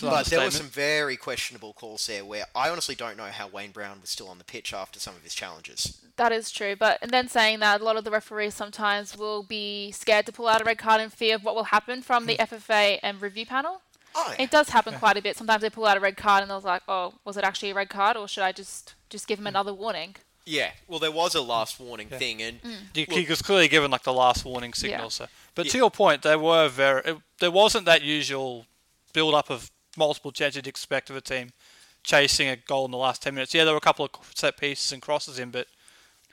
But 0.00 0.26
there 0.26 0.40
were 0.40 0.50
some 0.50 0.66
very 0.66 1.16
questionable 1.16 1.72
calls 1.72 2.06
there, 2.06 2.24
where 2.24 2.44
I 2.54 2.70
honestly 2.70 2.94
don't 2.94 3.16
know 3.16 3.24
how 3.24 3.48
Wayne 3.48 3.70
Brown 3.70 4.00
was 4.00 4.10
still 4.10 4.28
on 4.28 4.38
the 4.38 4.44
pitch 4.44 4.72
after 4.72 5.00
some 5.00 5.14
of 5.14 5.22
his 5.22 5.34
challenges. 5.34 6.00
That 6.16 6.32
is 6.32 6.50
true, 6.50 6.76
but 6.76 6.98
and 7.02 7.10
then 7.10 7.28
saying 7.28 7.60
that 7.60 7.80
a 7.80 7.84
lot 7.84 7.96
of 7.96 8.04
the 8.04 8.10
referees 8.10 8.54
sometimes 8.54 9.16
will 9.16 9.42
be 9.42 9.92
scared 9.92 10.26
to 10.26 10.32
pull 10.32 10.48
out 10.48 10.60
a 10.60 10.64
red 10.64 10.78
card 10.78 11.00
in 11.00 11.10
fear 11.10 11.36
of 11.36 11.44
what 11.44 11.54
will 11.54 11.64
happen 11.64 12.02
from 12.02 12.26
the 12.26 12.36
hmm. 12.36 12.42
FFA 12.42 12.98
and 13.02 13.20
review 13.20 13.46
panel. 13.46 13.82
Oh, 14.14 14.34
yeah. 14.38 14.44
It 14.44 14.50
does 14.50 14.70
happen 14.70 14.94
quite 14.94 15.18
a 15.18 15.22
bit. 15.22 15.36
Sometimes 15.36 15.60
they 15.60 15.68
pull 15.68 15.84
out 15.84 15.98
a 15.98 16.00
red 16.00 16.16
card 16.16 16.42
and 16.42 16.50
they're 16.50 16.58
like, 16.58 16.82
"Oh, 16.88 17.14
was 17.24 17.36
it 17.36 17.44
actually 17.44 17.70
a 17.70 17.74
red 17.74 17.90
card, 17.90 18.16
or 18.16 18.26
should 18.26 18.44
I 18.44 18.52
just 18.52 18.94
just 19.10 19.28
give 19.28 19.38
him 19.38 19.46
another 19.46 19.74
warning?" 19.74 20.16
Yeah. 20.46 20.70
Well, 20.86 21.00
there 21.00 21.12
was 21.12 21.34
a 21.34 21.38
mm. 21.38 21.48
last 21.48 21.78
warning 21.78 22.08
thing, 22.08 22.40
and 22.40 22.62
mm. 22.62 22.76
You, 22.94 23.04
Look- 23.08 23.18
he 23.18 23.26
was 23.26 23.42
clearly 23.42 23.68
given 23.68 23.90
like 23.90 24.04
the 24.04 24.12
last 24.12 24.44
warning 24.44 24.72
signal. 24.72 25.02
Yeah. 25.02 25.08
So, 25.08 25.26
but 25.54 25.66
to 25.68 25.76
your 25.76 25.90
point, 25.90 26.22
there 26.22 26.38
were 26.38 26.68
very 26.68 27.02
it, 27.04 27.16
there 27.40 27.50
wasn't 27.50 27.84
that 27.86 28.02
usual 28.02 28.66
build 29.12 29.34
up 29.34 29.50
of 29.50 29.70
multiple 29.98 30.30
chances 30.30 30.56
you'd 30.56 30.66
expect 30.66 31.10
of 31.10 31.16
a 31.16 31.20
team 31.20 31.50
chasing 32.02 32.48
a 32.48 32.56
goal 32.56 32.84
in 32.84 32.92
the 32.92 32.96
last 32.96 33.22
ten 33.22 33.34
minutes. 33.34 33.52
Yeah, 33.52 33.64
there 33.64 33.74
were 33.74 33.78
a 33.78 33.80
couple 33.80 34.04
of 34.04 34.10
set 34.34 34.56
pieces 34.56 34.92
and 34.92 35.02
crosses 35.02 35.38
in, 35.38 35.50
but 35.50 35.66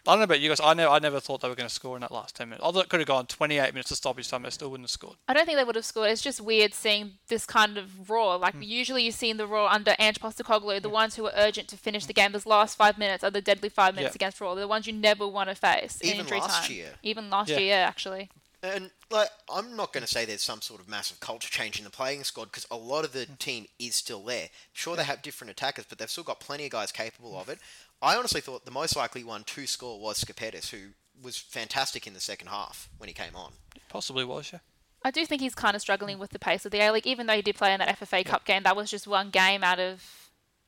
I 0.06 0.12
don't 0.12 0.20
know 0.20 0.24
about 0.26 0.42
you 0.42 0.50
guys. 0.50 0.60
I 0.62 0.74
never 0.74 0.92
I 0.92 1.00
never 1.00 1.20
thought 1.22 1.42
they 1.42 1.48
were 1.48 1.56
going 1.56 1.70
to 1.70 1.74
score 1.74 1.96
in 1.96 2.02
that 2.02 2.12
last 2.12 2.36
ten 2.36 2.50
minutes. 2.50 2.64
Although 2.64 2.82
it 2.82 2.90
could 2.90 3.00
have 3.00 3.08
gone 3.08 3.26
28 3.26 3.74
minutes 3.74 3.90
to 3.90 3.96
stoppage 3.96 4.30
time, 4.30 4.44
they 4.44 4.50
still 4.50 4.70
wouldn't 4.70 4.86
have 4.86 4.92
scored. 4.92 5.16
I 5.30 5.34
don't 5.34 5.46
think 5.46 5.58
they 5.58 5.64
would 5.64 5.76
have 5.76 5.86
scored. 5.86 6.10
It's 6.10 6.22
just 6.22 6.42
weird 6.42 6.74
seeing 6.74 7.14
this 7.30 7.46
kind 7.46 7.78
of 7.78 8.10
Roar. 8.10 8.38
Like 8.38 8.56
hmm. 8.56 8.64
usually 8.64 9.04
you 9.04 9.12
see 9.12 9.30
in 9.30 9.38
the 9.38 9.48
Roar 9.48 9.70
under 9.70 9.96
Ange 10.00 10.20
Postecoglou, 10.20 10.82
the 10.82 10.90
hmm. 10.90 10.94
ones 10.94 11.16
who 11.16 11.26
are 11.26 11.34
urgent 11.36 11.70
to 11.70 11.78
finish 11.78 12.06
the 12.06 12.14
game. 12.14 12.34
Those 12.34 12.46
last 12.46 12.76
five 12.76 12.98
minutes 12.98 13.24
are 13.24 13.32
the 13.32 13.42
deadly 13.42 13.70
five 13.70 13.96
minutes 13.96 14.14
Yeah. 14.14 14.18
against 14.18 14.42
Roar. 14.42 14.56
They're 14.56 14.64
the 14.64 14.68
ones 14.68 14.88
you 14.88 14.94
never 14.94 15.26
want 15.26 15.50
to 15.50 15.56
face 15.56 16.02
in 16.02 16.10
Even 16.10 16.20
injury 16.22 16.40
last 16.42 16.68
time. 16.68 16.76
year. 16.76 16.90
Even 17.02 17.30
last 17.30 17.50
Yeah. 17.50 17.60
year, 17.60 17.78
actually. 17.78 18.30
And 18.62 18.92
like, 19.10 19.30
I'm 19.54 19.76
not 19.76 19.92
going 19.92 20.06
to 20.06 20.08
say 20.08 20.24
there's 20.24 20.42
some 20.42 20.62
sort 20.62 20.80
of 20.80 20.88
massive 20.88 21.20
culture 21.20 21.50
change 21.50 21.78
in 21.78 21.84
the 21.84 21.90
playing 21.90 22.24
squad 22.24 22.46
because 22.46 22.66
a 22.72 22.78
lot 22.78 23.06
of 23.06 23.14
the 23.14 23.26
hmm. 23.26 23.36
team 23.36 23.68
is 23.80 23.96
still 23.96 24.24
there. 24.24 24.50
Sure, 24.74 24.98
they 24.98 25.04
have 25.04 25.22
different 25.22 25.52
attackers, 25.52 25.86
but 25.88 25.98
they've 25.98 26.10
still 26.10 26.24
got 26.24 26.42
plenty 26.42 26.66
of 26.66 26.72
guys 26.72 26.92
capable 26.92 27.38
of 27.38 27.48
it. 27.48 27.60
I 28.04 28.16
honestly 28.18 28.42
thought 28.42 28.66
the 28.66 28.72
most 28.72 28.96
likely 28.96 29.24
one 29.24 29.44
to 29.46 29.66
score 29.66 30.00
was 30.00 30.24
Skapetis, 30.24 30.70
who 30.70 30.90
was 31.22 31.38
fantastic 31.38 32.06
in 32.06 32.14
the 32.14 32.20
second 32.20 32.48
half 32.50 32.90
when 32.98 33.08
he 33.08 33.14
came 33.14 33.36
on. 33.36 33.54
Possibly 33.90 34.26
was, 34.26 34.52
yeah. 34.52 34.60
I 35.06 35.12
do 35.12 35.26
think 35.26 35.42
he's 35.42 35.56
kind 35.56 35.76
of 35.76 35.82
struggling 35.82 36.20
with 36.20 36.32
the 36.32 36.40
pace 36.40 36.66
of 36.66 36.72
the 36.72 36.82
A 36.82 36.92
League, 36.92 37.08
even 37.08 37.28
though 37.28 37.36
he 37.36 37.42
did 37.42 37.56
play 37.56 37.74
in 37.74 37.80
that 37.80 38.00
FFA 38.00 38.26
Cup 38.26 38.46
game. 38.46 38.64
That 38.64 38.76
was 38.76 38.90
just 38.92 39.08
one 39.08 39.30
game 39.32 39.64
out 39.64 39.80
of 39.80 40.04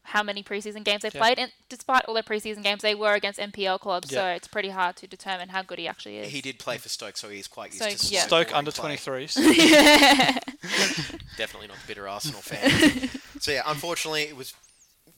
how 0.04 0.22
many 0.22 0.44
preseason 0.44 0.84
games 0.84 1.02
they've 1.02 1.16
Yeah. 1.16 1.22
played, 1.22 1.40
and 1.40 1.52
despite 1.68 2.06
all 2.06 2.14
their 2.14 2.22
preseason 2.22 2.62
games, 2.62 2.84
they 2.84 2.94
were 2.94 3.16
against 3.16 3.40
MPL 3.40 3.80
clubs, 3.80 4.12
so 4.12 4.28
it's 4.28 4.48
pretty 4.48 4.70
hard 4.70 4.96
to 4.98 5.08
determine 5.08 5.50
how 5.50 5.64
good 5.64 5.80
he 5.80 5.88
actually 5.88 6.18
is. 6.20 6.32
He 6.32 6.42
did 6.42 6.60
play 6.60 6.78
for 6.78 6.90
Stoke, 6.90 7.18
so 7.18 7.30
he's 7.30 7.48
quite 7.48 7.72
used 7.72 7.82
So, 7.84 7.90
to 7.90 7.98
slow, 7.98 8.16
yeah. 8.18 8.24
Stoke 8.28 8.56
under 8.56 8.72
play. 8.72 8.98
23s. 8.98 9.36
Definitely 11.38 11.68
not 11.68 11.78
the 11.78 11.88
bitter 11.88 12.08
Arsenal 12.08 12.42
fan. 12.42 13.10
so 13.40 13.52
yeah, 13.52 13.64
unfortunately, 13.66 14.24
it 14.24 14.36
was 14.36 14.54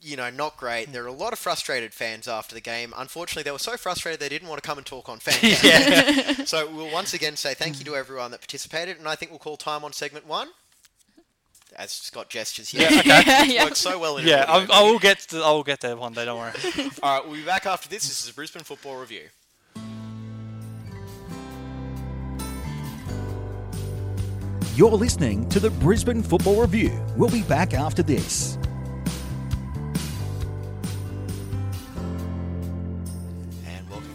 you 0.02 0.16
know 0.16 0.30
not 0.30 0.58
great. 0.58 0.92
There 0.92 1.02
were 1.04 1.08
a 1.10 1.14
lot 1.14 1.34
of 1.34 1.40
frustrated 1.40 1.94
fans 1.94 2.28
after 2.28 2.54
the 2.56 2.62
game. 2.62 2.94
Unfortunately, 2.98 3.44
they 3.44 3.52
were 3.52 3.60
so 3.60 3.78
frustrated 3.78 4.20
they 4.20 4.30
didn't 4.30 4.48
want 4.48 4.62
to 4.62 4.68
come 4.68 4.78
and 4.78 4.86
talk 4.88 5.10
on 5.10 5.20
fan. 5.20 5.36
yeah. 5.64 6.34
So 6.46 6.70
we'll 6.70 6.92
once 6.92 7.14
again 7.14 7.36
say 7.36 7.54
thank 7.54 7.80
you 7.80 7.86
to 7.86 7.96
everyone 7.96 8.32
that 8.32 8.40
participated, 8.42 8.98
and 9.00 9.08
I 9.08 9.16
think 9.16 9.32
we'll 9.32 9.40
call 9.40 9.58
time 9.58 9.84
on 9.84 9.92
segment 9.94 10.26
one. 10.28 10.50
As 11.76 11.92
Scott 11.92 12.30
gestures 12.30 12.70
here, 12.70 12.88
Yeah, 12.90 13.00
okay. 13.00 13.42
Which 13.42 13.52
Yeah. 13.56 13.64
works 13.66 13.80
so 13.80 14.00
well 14.00 14.18
in 14.18 14.26
Yeah, 14.26 14.46
I, 14.48 14.66
I 14.72 14.82
will 14.84 15.00
get 15.00 15.20
to, 15.30 15.42
I 15.44 15.52
will 15.52 15.64
get 15.64 15.82
there 15.82 15.96
one 15.98 16.14
day. 16.14 16.26
Don't 16.26 16.40
worry. 16.40 16.54
All 17.04 17.16
right, 17.20 17.26
we'll 17.28 17.36
be 17.36 17.44
back 17.46 17.66
after 17.66 17.90
this. 17.90 18.08
This 18.08 18.24
is 18.24 18.30
a 18.30 18.34
Brisbane 18.34 18.64
football 18.64 18.98
review. 19.00 19.28
You're 24.76 24.92
listening 24.92 25.50
to 25.50 25.60
the 25.60 25.72
Brisbane 25.72 26.22
Football 26.22 26.62
Review. 26.62 26.92
We'll 27.16 27.30
be 27.32 27.42
back 27.44 27.74
after 27.74 28.04
this. 28.04 28.58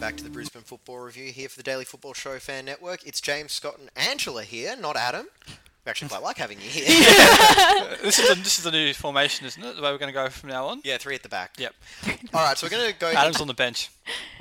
Back 0.03 0.17
to 0.17 0.23
the 0.25 0.29
Brisbane 0.29 0.63
Football 0.63 0.99
Review 0.99 1.31
here 1.31 1.47
for 1.47 1.55
the 1.55 1.63
Daily 1.63 1.85
Football 1.85 2.13
Show 2.13 2.37
Fan 2.37 2.65
Network. 2.65 3.07
It's 3.07 3.21
James, 3.21 3.53
Scott, 3.53 3.79
and 3.79 3.89
Angela 3.95 4.43
here, 4.43 4.75
not 4.75 4.97
Adam. 4.97 5.27
We 5.47 5.89
actually 5.89 6.09
quite 6.09 6.21
like 6.21 6.35
having 6.35 6.59
you 6.59 6.67
here. 6.67 6.83
this 8.03 8.19
is 8.19 8.29
a, 8.29 8.35
this 8.35 8.57
is 8.57 8.65
the 8.65 8.71
new 8.71 8.93
formation, 8.93 9.47
isn't 9.47 9.63
it? 9.63 9.77
The 9.77 9.81
way 9.81 9.93
we're 9.93 9.97
going 9.97 10.11
to 10.11 10.13
go 10.13 10.27
from 10.27 10.49
now 10.49 10.65
on. 10.65 10.81
yeah, 10.83 10.97
three 10.97 11.15
at 11.15 11.23
the 11.23 11.29
back. 11.29 11.53
Yep. 11.57 11.73
All 12.33 12.45
right, 12.45 12.57
so 12.57 12.67
we're 12.67 12.71
going 12.71 12.91
to 12.91 12.99
go. 12.99 13.13
Adam's 13.13 13.39
on 13.39 13.47
the 13.47 13.53
bench. 13.53 13.91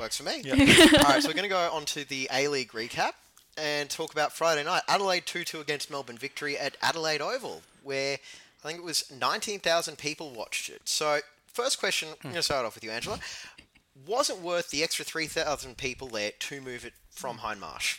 Works 0.01 0.17
for 0.17 0.25
me. 0.25 0.43
Yeah. 0.45 0.55
All 0.55 1.05
right, 1.05 1.23
so 1.23 1.29
we're 1.29 1.35
going 1.35 1.45
to 1.45 1.49
go 1.49 1.71
on 1.73 1.85
to 1.85 2.09
the 2.09 2.29
A 2.33 2.49
League 2.49 2.73
recap 2.73 3.13
and 3.57 3.89
talk 3.89 4.11
about 4.13 4.33
Friday 4.33 4.65
night. 4.65 4.83
Adelaide 4.89 5.27
2 5.27 5.45
2 5.45 5.61
against 5.61 5.93
Melbourne 5.93 6.19
victory 6.19 6.59
at 6.59 6.77
Adelaide 6.83 7.21
Oval, 7.21 7.63
where 7.85 8.19
I 8.65 8.67
think 8.67 8.81
it 8.81 8.85
was 8.85 9.05
19,000 9.17 9.97
people 9.97 10.33
watched 10.33 10.71
it. 10.71 10.83
So, 10.87 11.21
first 11.47 11.79
question, 11.79 12.09
I'm 12.09 12.31
going 12.31 12.35
to 12.35 12.43
start 12.43 12.67
off 12.67 12.75
with 12.75 12.83
you, 12.83 12.91
Angela. 12.91 13.21
Was 14.07 14.31
it 14.31 14.39
worth 14.39 14.71
the 14.71 14.83
extra 14.83 15.05
3,000 15.05 15.77
people 15.77 16.09
there 16.09 16.33
to 16.39 16.61
move 16.61 16.85
it 16.85 16.95
from 17.11 17.39
Hindmarsh? 17.39 17.99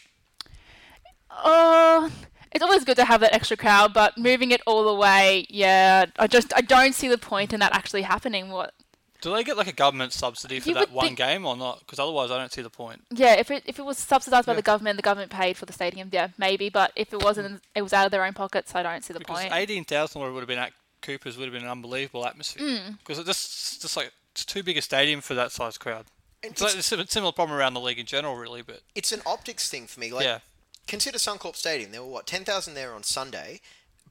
Uh, 1.30 2.10
it's 2.52 2.64
always 2.64 2.84
good 2.84 2.98
to 2.98 3.06
have 3.06 3.22
that 3.22 3.34
extra 3.34 3.58
crowd, 3.58 3.94
but 3.94 4.18
moving 4.18 4.52
it 4.52 4.62
all 4.68 4.84
the 4.84 4.94
way, 4.94 5.46
yeah, 5.50 6.06
I 6.20 6.28
just 6.28 6.54
I 6.56 6.62
don't 6.62 6.94
see 6.94 7.08
the 7.08 7.18
point 7.18 7.54
in 7.54 7.60
that 7.60 7.74
actually 7.76 8.04
happening. 8.04 8.50
What? 8.50 8.74
Do 9.22 9.34
they 9.34 9.44
get 9.44 9.58
like 9.58 9.68
a 9.68 9.72
government 9.74 10.12
subsidy 10.14 10.60
for 10.60 10.70
You 10.70 10.76
that 10.76 10.90
would 10.90 10.96
one 10.96 11.06
think- 11.08 11.18
game 11.18 11.46
or 11.46 11.56
not? 11.56 11.80
Because 11.80 11.98
otherwise, 11.98 12.30
I 12.30 12.38
don't 12.38 12.52
see 12.52 12.62
the 12.62 12.70
point. 12.70 13.02
Yeah, 13.10 13.34
if 13.36 13.50
it 13.50 13.64
if 13.66 13.80
it 13.80 13.86
was 13.86 13.98
subsidised 13.98 14.46
by 14.46 14.54
the 14.54 14.62
government, 14.62 14.98
the 14.98 15.02
government 15.02 15.32
paid 15.32 15.58
for 15.58 15.66
the 15.66 15.74
stadium. 15.74 16.10
Yeah, 16.12 16.28
maybe, 16.38 16.70
but 16.70 16.92
if 16.96 17.14
it 17.14 17.24
wasn't, 17.24 17.64
it 17.74 17.82
was 17.82 17.94
out 17.94 18.06
of 18.06 18.12
their 18.12 18.24
own 18.26 18.34
pockets. 18.34 18.76
I 18.76 18.84
don't 18.84 19.04
see 19.04 19.14
the 19.14 19.20
Because 19.20 19.40
point. 19.40 19.54
eighteen 19.54 19.86
thousand 19.86 20.22
would 20.22 20.38
have 20.38 20.48
been 20.48 20.60
at 20.60 20.74
Cooper's 21.02 21.38
would 21.38 21.46
have 21.46 21.54
been 21.54 21.64
an 21.64 21.70
unbelievable 21.70 22.26
atmosphere. 22.28 22.68
Mm. 22.68 23.00
Because 23.00 23.18
it 23.18 23.26
just 23.26 23.82
just 23.82 23.98
like 23.98 24.12
it's 24.34 24.44
too 24.44 24.64
big 24.64 24.78
a 24.78 24.82
stadium 24.82 25.22
for 25.22 25.36
that 25.36 25.52
size 25.52 25.78
crowd. 25.78 26.06
And 26.42 26.52
It's, 26.52 26.62
like, 26.62 26.76
it's, 26.76 26.92
it's 26.92 27.02
a 27.02 27.08
similar 27.08 27.32
problem 27.32 27.58
around 27.58 27.76
the 27.76 27.80
league 27.80 28.00
in 28.00 28.06
general, 28.06 28.36
really. 28.36 28.64
But 28.64 28.82
it's 28.96 29.12
an 29.12 29.22
optics 29.26 29.70
thing 29.70 29.86
for 29.86 30.00
me. 30.00 30.12
Like, 30.12 30.26
yeah, 30.26 30.40
consider 30.88 31.20
Suncorp 31.20 31.56
Stadium. 31.56 31.92
There 31.92 32.02
were, 32.02 32.10
what, 32.10 32.28
10,000 32.28 32.74
there 32.74 32.94
on 32.94 33.04
Sunday, 33.04 33.62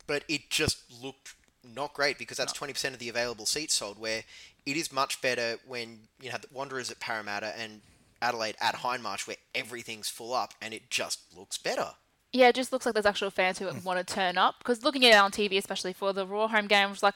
but 0.06 0.22
it 0.28 0.48
just 0.48 0.78
looked 1.02 1.34
not 1.74 1.92
great 1.92 2.18
because 2.18 2.38
that's 2.38 2.52
20% 2.52 2.92
of 2.92 2.98
the 2.98 3.08
available 3.08 3.46
seats 3.46 3.74
sold, 3.74 3.98
where 3.98 4.22
it 4.64 4.76
is 4.76 4.92
much 4.92 5.20
better 5.20 5.56
when 5.66 6.00
you 6.20 6.30
have 6.30 6.42
the 6.42 6.48
Wanderers 6.52 6.90
at 6.90 7.00
Parramatta 7.00 7.58
and 7.58 7.80
Adelaide 8.20 8.56
at 8.60 8.76
Hindmarsh, 8.76 9.26
where 9.26 9.36
everything's 9.54 10.08
full 10.08 10.32
up 10.32 10.54
and 10.62 10.72
it 10.72 10.88
just 10.88 11.20
looks 11.36 11.58
better. 11.58 11.90
Yeah, 12.32 12.48
it 12.48 12.54
just 12.54 12.72
looks 12.72 12.86
like 12.86 12.94
there's 12.94 13.04
actual 13.04 13.30
fans 13.30 13.58
who 13.58 13.66
hmm. 13.66 13.84
want 13.84 14.06
to 14.06 14.14
turn 14.14 14.38
up. 14.38 14.56
Because 14.58 14.84
looking 14.84 15.04
at 15.04 15.12
it 15.12 15.16
on 15.16 15.32
TV, 15.32 15.58
especially 15.58 15.92
for 15.92 16.12
the 16.12 16.26
Roar 16.26 16.48
home 16.48 16.68
game, 16.68 16.90
was 16.90 17.02
like, 17.02 17.14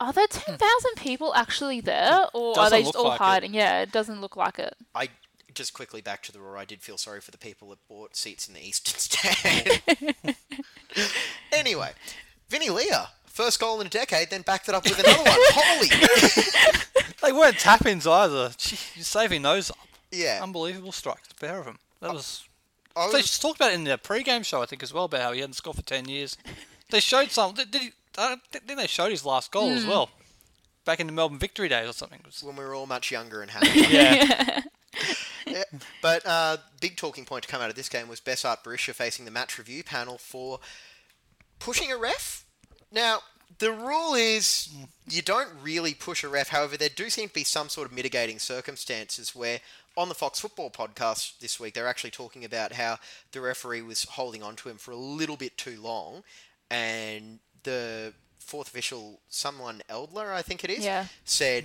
are 0.00 0.12
there 0.12 0.26
10,000 0.26 0.58
people 0.96 1.34
actually 1.34 1.80
there? 1.80 2.26
Or 2.34 2.50
are 2.50 2.54
Doesn't 2.54 2.70
they 2.78 2.82
just 2.82 2.94
look 2.94 3.04
all 3.04 3.10
like 3.10 3.20
it. 3.20 3.24
hiding? 3.24 3.54
Yeah, 3.54 3.80
it 3.82 3.92
doesn't 3.92 4.20
look 4.20 4.36
like 4.36 4.58
it. 4.58 4.74
I 4.94 5.08
just 5.54 5.72
quickly 5.72 6.00
back 6.00 6.22
to 6.24 6.32
the 6.32 6.40
Roar. 6.40 6.56
I 6.58 6.64
did 6.64 6.82
feel 6.82 6.98
sorry 6.98 7.20
for 7.20 7.30
the 7.30 7.38
people 7.38 7.70
that 7.70 7.78
bought 7.88 8.16
seats 8.16 8.48
in 8.48 8.54
the 8.54 8.66
Eastern 8.66 8.98
Stand. 8.98 9.82
anyway, 11.52 11.90
Vinny 12.48 12.70
Lia, 12.70 13.08
first 13.26 13.60
goal 13.60 13.80
in 13.80 13.86
a 13.86 13.90
decade, 13.90 14.30
then 14.30 14.42
backed 14.42 14.68
it 14.68 14.74
up 14.74 14.84
with 14.84 14.98
another 14.98 15.22
one. 15.22 15.32
Holy, 15.52 15.88
they 17.22 17.32
weren't 17.32 17.58
tap-ins 17.58 18.06
either. 18.06 18.50
Gee, 18.58 18.76
you're 18.96 19.04
saving 19.04 19.42
those 19.42 19.70
up. 19.70 19.78
yeah. 20.10 20.40
Unbelievable 20.42 20.92
strike. 20.92 21.26
The 21.28 21.34
pair 21.34 21.58
of 21.58 21.66
them. 21.66 21.78
That 22.00 22.12
was. 22.12 22.44
I 22.96 23.08
They 23.08 23.14
was- 23.18 23.22
just 23.26 23.42
talked 23.42 23.56
about 23.56 23.72
it 23.72 23.74
in 23.74 23.84
the 23.84 23.98
pre-game 23.98 24.42
show, 24.42 24.62
I 24.62 24.66
think, 24.66 24.82
as 24.82 24.92
well, 24.92 25.04
about 25.04 25.20
how 25.22 25.32
he 25.32 25.40
hadn't 25.40 25.54
scored 25.54 25.76
for 25.76 25.82
ten 25.82 26.08
years. 26.08 26.36
They 26.90 27.00
showed 27.00 27.30
some. 27.30 27.54
Did, 27.54 27.70
did 27.70 27.82
he, 27.82 27.92
I 28.18 28.36
think 28.50 28.78
they 28.78 28.86
showed 28.86 29.10
his 29.10 29.24
last 29.24 29.50
goal 29.50 29.70
as 29.70 29.84
well, 29.86 30.10
back 30.84 31.00
in 31.00 31.06
the 31.06 31.12
Melbourne 31.12 31.38
Victory 31.38 31.68
days 31.68 31.88
or 31.88 31.92
something. 31.92 32.20
It 32.20 32.26
was- 32.26 32.42
when 32.42 32.56
we 32.56 32.64
were 32.64 32.74
all 32.74 32.86
much 32.86 33.10
younger 33.10 33.42
and 33.42 33.50
happy. 33.50 33.80
yeah, 33.90 34.62
Yeah, 35.46 35.64
but 36.00 36.24
uh, 36.26 36.56
big 36.80 36.96
talking 36.96 37.24
point 37.24 37.42
to 37.44 37.48
come 37.48 37.60
out 37.60 37.70
of 37.70 37.76
this 37.76 37.88
game 37.88 38.08
was 38.08 38.20
Besart 38.20 38.62
Berisha 38.64 38.94
facing 38.94 39.24
the 39.24 39.30
match 39.30 39.58
review 39.58 39.84
panel 39.84 40.16
for 40.18 40.58
pushing 41.58 41.92
a 41.92 41.96
ref. 41.96 42.44
Now, 42.90 43.20
the 43.58 43.72
rule 43.72 44.14
is 44.14 44.68
you 45.08 45.22
don't 45.22 45.50
really 45.62 45.94
push 45.94 46.24
a 46.24 46.28
ref. 46.28 46.48
However, 46.48 46.76
there 46.76 46.88
do 46.88 47.10
seem 47.10 47.28
to 47.28 47.34
be 47.34 47.44
some 47.44 47.68
sort 47.68 47.86
of 47.88 47.92
mitigating 47.94 48.38
circumstances 48.38 49.34
where 49.34 49.60
on 49.96 50.08
the 50.08 50.14
Fox 50.14 50.40
Football 50.40 50.70
podcast 50.70 51.38
this 51.38 51.60
week, 51.60 51.74
they're 51.74 51.86
actually 51.86 52.10
talking 52.10 52.44
about 52.44 52.72
how 52.72 52.98
the 53.32 53.40
referee 53.40 53.82
was 53.82 54.04
holding 54.04 54.42
on 54.42 54.56
to 54.56 54.68
him 54.68 54.76
for 54.76 54.90
a 54.90 54.96
little 54.96 55.36
bit 55.36 55.56
too 55.56 55.80
long, 55.80 56.24
and 56.70 57.38
the 57.64 58.12
fourth 58.38 58.68
official, 58.68 59.20
someone 59.28 59.82
Eldler, 59.88 60.32
I 60.32 60.42
think 60.42 60.64
it 60.64 60.70
is, 60.70 60.84
Yeah. 60.84 61.06
said, 61.24 61.64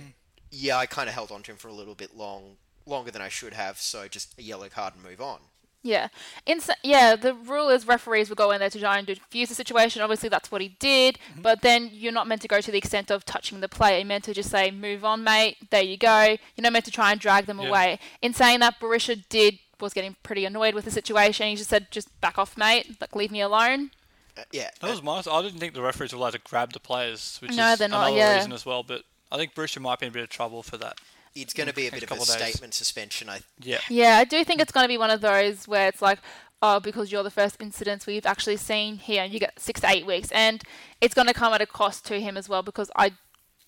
"Yeah, 0.50 0.76
I 0.78 0.86
kind 0.86 1.08
of 1.08 1.14
held 1.14 1.30
on 1.30 1.42
to 1.44 1.52
him 1.52 1.56
for 1.58 1.68
a 1.68 1.72
little 1.72 1.94
bit 1.94 2.16
long, 2.16 2.56
longer 2.86 3.10
than 3.10 3.22
I 3.22 3.28
should 3.28 3.52
have, 3.54 3.78
so 3.80 4.08
just 4.08 4.38
a 4.38 4.42
yellow 4.42 4.68
card 4.68 4.94
and 4.94 5.02
move 5.04 5.20
on." 5.20 5.40
Yeah. 5.82 6.08
In, 6.44 6.60
yeah, 6.82 7.16
the 7.16 7.32
rule 7.32 7.70
is 7.70 7.86
referees 7.86 8.28
will 8.28 8.36
go 8.36 8.50
in 8.50 8.60
there 8.60 8.68
to 8.68 8.78
try 8.78 8.98
and 8.98 9.06
defuse 9.08 9.48
the 9.48 9.54
situation. 9.54 10.02
Obviously, 10.02 10.28
that's 10.28 10.50
what 10.52 10.60
he 10.60 10.68
did. 10.78 11.18
Mm-hmm. 11.30 11.40
But 11.40 11.62
then 11.62 11.88
you're 11.90 12.12
not 12.12 12.26
meant 12.26 12.42
to 12.42 12.48
go 12.48 12.60
to 12.60 12.70
the 12.70 12.76
extent 12.76 13.10
of 13.10 13.24
touching 13.24 13.60
the 13.60 13.68
player. 13.68 13.96
You're 13.96 14.04
meant 14.06 14.24
to 14.24 14.34
just 14.34 14.50
say, 14.50 14.70
move 14.70 15.06
on, 15.06 15.24
mate. 15.24 15.56
There 15.70 15.82
you 15.82 15.96
go. 15.96 16.36
You're 16.54 16.62
not 16.64 16.74
meant 16.74 16.84
to 16.84 16.90
try 16.90 17.12
and 17.12 17.18
drag 17.20 17.46
them 17.46 17.60
Yeah. 17.60 17.68
away. 17.68 17.98
In 18.20 18.34
saying 18.34 18.60
that, 18.60 18.78
Berisha 18.78 19.26
did 19.30 19.58
was 19.80 19.94
getting 19.94 20.16
pretty 20.22 20.44
annoyed 20.44 20.74
with 20.74 20.84
the 20.84 20.90
situation. 20.90 21.46
He 21.48 21.56
just 21.56 21.70
said, 21.70 21.90
just 21.90 22.08
back 22.20 22.36
off, 22.36 22.58
mate. 22.58 23.00
Like, 23.00 23.16
leave 23.16 23.30
me 23.30 23.40
alone. 23.40 23.90
Uh, 24.38 24.42
yeah, 24.52 24.70
That 24.80 24.90
was 24.90 25.02
my. 25.02 25.22
I 25.30 25.42
didn't 25.42 25.58
think 25.60 25.74
the 25.74 25.82
referees 25.82 26.12
were 26.12 26.18
allowed 26.18 26.32
to 26.32 26.38
grab 26.40 26.72
the 26.72 26.80
players, 26.80 27.38
which 27.40 27.54
No, 27.54 27.72
is 27.72 27.78
they're 27.78 27.88
not, 27.88 28.06
another 28.08 28.16
yeah. 28.16 28.36
reason 28.36 28.52
as 28.52 28.64
well. 28.66 28.82
But 28.82 29.02
I 29.32 29.36
think 29.36 29.54
Berisha 29.54 29.80
might 29.80 29.98
be 29.98 30.06
in 30.06 30.10
a 30.10 30.12
bit 30.12 30.22
of 30.22 30.28
trouble 30.28 30.62
for 30.62 30.76
that. 30.78 30.98
it's 31.34 31.54
going 31.54 31.68
to 31.68 31.74
be 31.74 31.82
a 31.82 31.90
Next 31.90 32.00
bit 32.00 32.02
of 32.02 32.06
a 32.08 32.18
couple 32.18 32.22
of 32.32 32.38
days. 32.38 32.48
statement 32.48 32.74
suspension. 32.74 33.28
I 33.28 33.40
Yeah. 33.60 33.78
Yeah, 33.88 34.16
I 34.18 34.24
do 34.24 34.42
think 34.44 34.60
it's 34.60 34.72
going 34.72 34.84
to 34.84 34.88
be 34.88 34.98
one 34.98 35.10
of 35.10 35.20
those 35.20 35.68
where 35.68 35.86
it's 35.88 36.02
like, 36.02 36.18
oh, 36.62 36.80
because 36.80 37.10
you're 37.12 37.22
the 37.22 37.30
first 37.30 37.56
incidents 37.60 38.06
we've 38.06 38.26
actually 38.26 38.56
seen 38.56 38.96
here, 38.96 39.22
and 39.22 39.32
you 39.32 39.38
get 39.40 39.58
six 39.60 39.80
to 39.80 39.88
eight 39.88 40.04
weeks. 40.06 40.30
And 40.32 40.62
it's 41.00 41.14
going 41.14 41.28
to 41.28 41.34
come 41.34 41.52
at 41.54 41.60
a 41.62 41.66
cost 41.66 42.04
to 42.06 42.20
him 42.20 42.36
as 42.36 42.48
well 42.48 42.62
because 42.62 42.90
I 42.96 43.12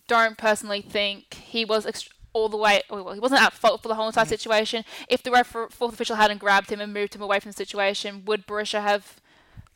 don't 0.09 0.37
personally 0.37 0.83
think 0.83 1.35
he 1.35 1.64
was 1.64 1.87
ext- 1.87 2.09
all 2.35 2.48
the 2.48 2.57
way, 2.57 2.83
well, 2.90 3.12
he 3.12 3.20
wasn't 3.20 3.40
at 3.42 3.53
fault 3.53 3.83
for 3.83 3.88
the 3.88 3.94
whole 3.94 4.09
entire 4.09 4.25
situation. 4.25 4.85
If 5.09 5.22
the 5.22 5.31
refer- 5.31 5.68
fourth 5.68 5.92
official 5.94 6.16
hadn't 6.16 6.38
grabbed 6.38 6.70
him 6.70 6.81
and 6.81 6.92
moved 6.92 7.14
him 7.14 7.22
away 7.22 7.38
from 7.40 7.51
the 7.51 7.57
situation, 7.57 8.25
would 8.25 8.46
Berisha 8.46 8.83
have 8.83 9.20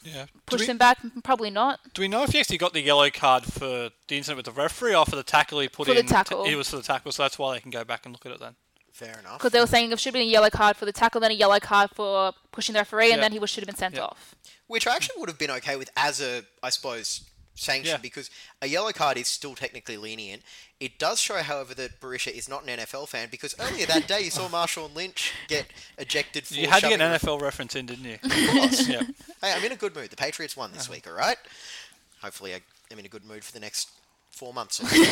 Yeah. 0.06 0.26
Do 0.26 0.40
pushed 0.46 0.60
we, 0.62 0.66
him 0.68 0.78
back? 0.78 0.98
Probably 1.24 1.50
not. 1.50 1.80
do 1.94 2.02
we 2.02 2.08
know 2.08 2.22
if 2.22 2.30
he 2.30 2.38
actually 2.40 2.58
got 2.58 2.72
the 2.72 2.80
yellow 2.80 3.10
card 3.10 3.44
for 3.44 3.90
the 4.08 4.16
incident 4.16 4.36
with 4.36 4.46
the 4.46 4.52
referee 4.52 4.94
or 4.94 5.04
for 5.04 5.16
the 5.16 5.22
tackle 5.22 5.58
he 5.60 5.68
put 5.68 5.86
For 5.88 5.94
the 5.94 6.00
in? 6.00 6.06
tackle. 6.06 6.44
It 6.44 6.54
was 6.54 6.68
for 6.70 6.76
the 6.76 6.82
tackle, 6.82 7.10
so 7.12 7.22
that's 7.24 7.38
why 7.38 7.54
they 7.54 7.60
can 7.60 7.70
go 7.70 7.84
back 7.84 8.06
and 8.06 8.14
look 8.14 8.24
at 8.26 8.32
it 8.32 8.38
then. 8.40 8.54
fair 8.92 9.18
enough. 9.18 9.38
Because 9.38 9.52
they 9.52 9.60
were 9.60 9.66
saying 9.66 9.90
it 9.92 9.98
should 9.98 10.14
have 10.14 10.20
been 10.20 10.28
a 10.28 10.30
yellow 10.30 10.48
card 10.50 10.76
for 10.76 10.86
the 10.86 10.92
tackle, 10.92 11.20
then 11.20 11.30
a 11.30 11.34
yellow 11.34 11.58
card 11.60 11.90
for 11.94 12.32
pushing 12.52 12.72
the 12.74 12.78
referee, 12.80 13.12
and 13.12 13.22
then 13.22 13.32
he 13.32 13.38
should 13.46 13.62
have 13.62 13.66
been 13.66 13.76
sent 13.76 13.94
Yeah. 13.96 14.04
off. 14.04 14.34
Which 14.68 14.86
I 14.86 14.94
actually 14.96 15.18
would 15.20 15.28
have 15.28 15.38
been 15.38 15.50
okay 15.50 15.76
with 15.76 15.90
as 15.96 16.20
a, 16.20 16.44
I 16.62 16.70
suppose, 16.70 17.22
sanction 17.56 17.94
Yeah. 17.94 18.00
because 18.00 18.30
a 18.62 18.68
yellow 18.68 18.92
card 18.92 19.16
is 19.18 19.26
still 19.28 19.54
technically 19.54 19.96
lenient. 19.96 20.42
It 20.78 20.98
does 20.98 21.18
show, 21.20 21.36
however, 21.42 21.74
that 21.74 22.00
Berisha 22.00 22.30
is 22.30 22.48
not 22.48 22.62
an 22.68 22.78
NFL 22.78 23.08
fan 23.08 23.28
because 23.30 23.54
earlier 23.58 23.86
that 23.86 24.06
day 24.06 24.20
you 24.22 24.30
saw 24.30 24.46
Marshawn 24.48 24.94
Lynch 24.94 25.32
get 25.48 25.66
ejected 25.98 26.46
for 26.46 26.54
You 26.54 26.68
had 26.68 26.82
to 26.82 26.88
get 26.90 27.00
an 27.00 27.12
NFL 27.18 27.40
reference 27.40 27.74
in, 27.74 27.86
didn't 27.86 28.04
you? 28.04 28.18
course. 28.22 28.86
yeah. 28.88 29.02
Hey, 29.42 29.52
I'm 29.52 29.64
in 29.64 29.72
a 29.72 29.76
good 29.76 29.96
mood. 29.96 30.10
The 30.10 30.16
Patriots 30.16 30.56
won 30.56 30.70
Uh-huh. 30.70 30.78
this 30.78 30.88
week, 30.90 31.06
all 31.08 31.14
right? 31.14 31.38
Hopefully, 32.22 32.54
I 32.54 32.60
am 32.92 32.98
in 32.98 33.04
a 33.06 33.08
good 33.08 33.24
mood 33.24 33.42
for 33.42 33.52
the 33.52 33.60
next 33.60 33.90
four 34.32 34.52
months. 34.52 34.82
Or 34.82 34.86
so. 34.88 35.02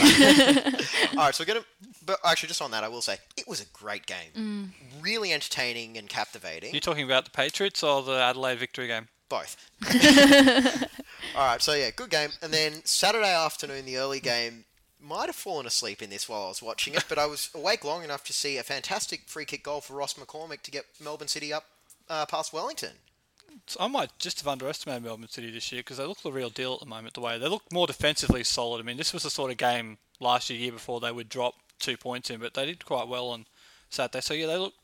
all 1.13 1.17
right, 1.25 1.35
so 1.35 1.43
we're 1.43 1.47
gonna. 1.55 1.65
But 2.05 2.19
actually, 2.25 2.49
just 2.49 2.61
on 2.61 2.71
that, 2.73 2.85
I 2.85 2.89
will 2.89 3.01
say 3.03 3.17
it 3.39 3.49
was 3.49 3.61
a 3.63 3.67
great 3.73 4.05
game. 4.07 4.73
Really 5.01 5.33
entertaining 5.33 5.97
and 5.97 6.09
captivating. 6.09 6.73
You're 6.75 6.81
talking 6.81 7.05
about 7.05 7.25
the 7.25 7.31
Patriots 7.31 7.83
or 7.83 8.03
the 8.03 8.13
Adelaide 8.21 8.59
victory 8.59 8.87
game? 8.89 9.09
Both. 9.31 9.57
All 11.37 11.47
right, 11.47 11.61
so 11.63 11.75
yeah, 11.75 11.91
good 11.91 12.11
game. 12.11 12.31
And 12.43 12.53
then 12.53 12.85
Saturday 12.85 13.35
afternoon, 13.35 13.85
the 13.85 13.99
early 13.99 14.21
game. 14.21 14.65
Might 15.01 15.27
have 15.27 15.37
fallen 15.37 15.67
asleep 15.67 16.01
in 16.01 16.09
this 16.09 16.31
while 16.31 16.45
I 16.45 16.49
was 16.49 16.63
watching 16.63 16.95
it, 16.95 17.05
but 17.11 17.19
I 17.19 17.27
was 17.27 17.51
awake 17.55 17.85
long 17.85 18.05
enough 18.05 18.25
to 18.25 18.33
see 18.33 18.57
a 18.57 18.63
fantastic 18.63 19.29
free 19.29 19.45
kick 19.45 19.63
goal 19.63 19.83
for 19.83 19.93
Ross 19.93 20.15
McCormack 20.15 20.63
to 20.63 20.71
get 20.71 20.87
Melbourne 20.99 21.29
City 21.29 21.53
up 21.53 21.65
uh, 22.09 22.25
past 22.25 22.55
Wellington. 22.55 22.93
So 23.67 23.81
I 23.81 23.89
might 23.89 24.19
just 24.19 24.41
have 24.41 24.49
underestimated 24.49 25.03
Melbourne 25.05 25.29
City 25.29 25.51
this 25.51 25.71
year 25.73 25.81
because 25.81 25.99
they 25.99 26.07
look 26.07 26.23
the 26.23 26.33
real 26.33 26.49
deal 26.49 26.75
at 26.75 26.81
the 26.81 26.87
moment. 26.87 27.15
The 27.15 27.21
way 27.21 27.39
they 27.39 27.49
look 27.49 27.71
more 27.71 27.87
defensively 27.87 28.45
solid. 28.45 28.81
I 28.81 28.83
mean, 28.83 28.97
this 28.97 29.13
was 29.13 29.25
the 29.25 29.31
sort 29.31 29.51
of 29.51 29.59
game 29.59 29.99
last 30.21 30.49
year, 30.49 30.59
year 30.59 30.73
before 30.73 31.01
they 31.01 31.13
would 31.13 31.29
drop 31.29 31.55
two 31.79 31.97
points 31.97 32.31
in, 32.31 32.41
but 32.41 32.55
they 32.55 32.67
did 32.67 32.85
quite 32.85 33.09
well 33.09 33.29
on 33.29 33.47
Saturday. 33.91 34.23
So 34.23 34.35
yeah, 34.35 34.47
they 34.47 34.57
look 34.57 34.75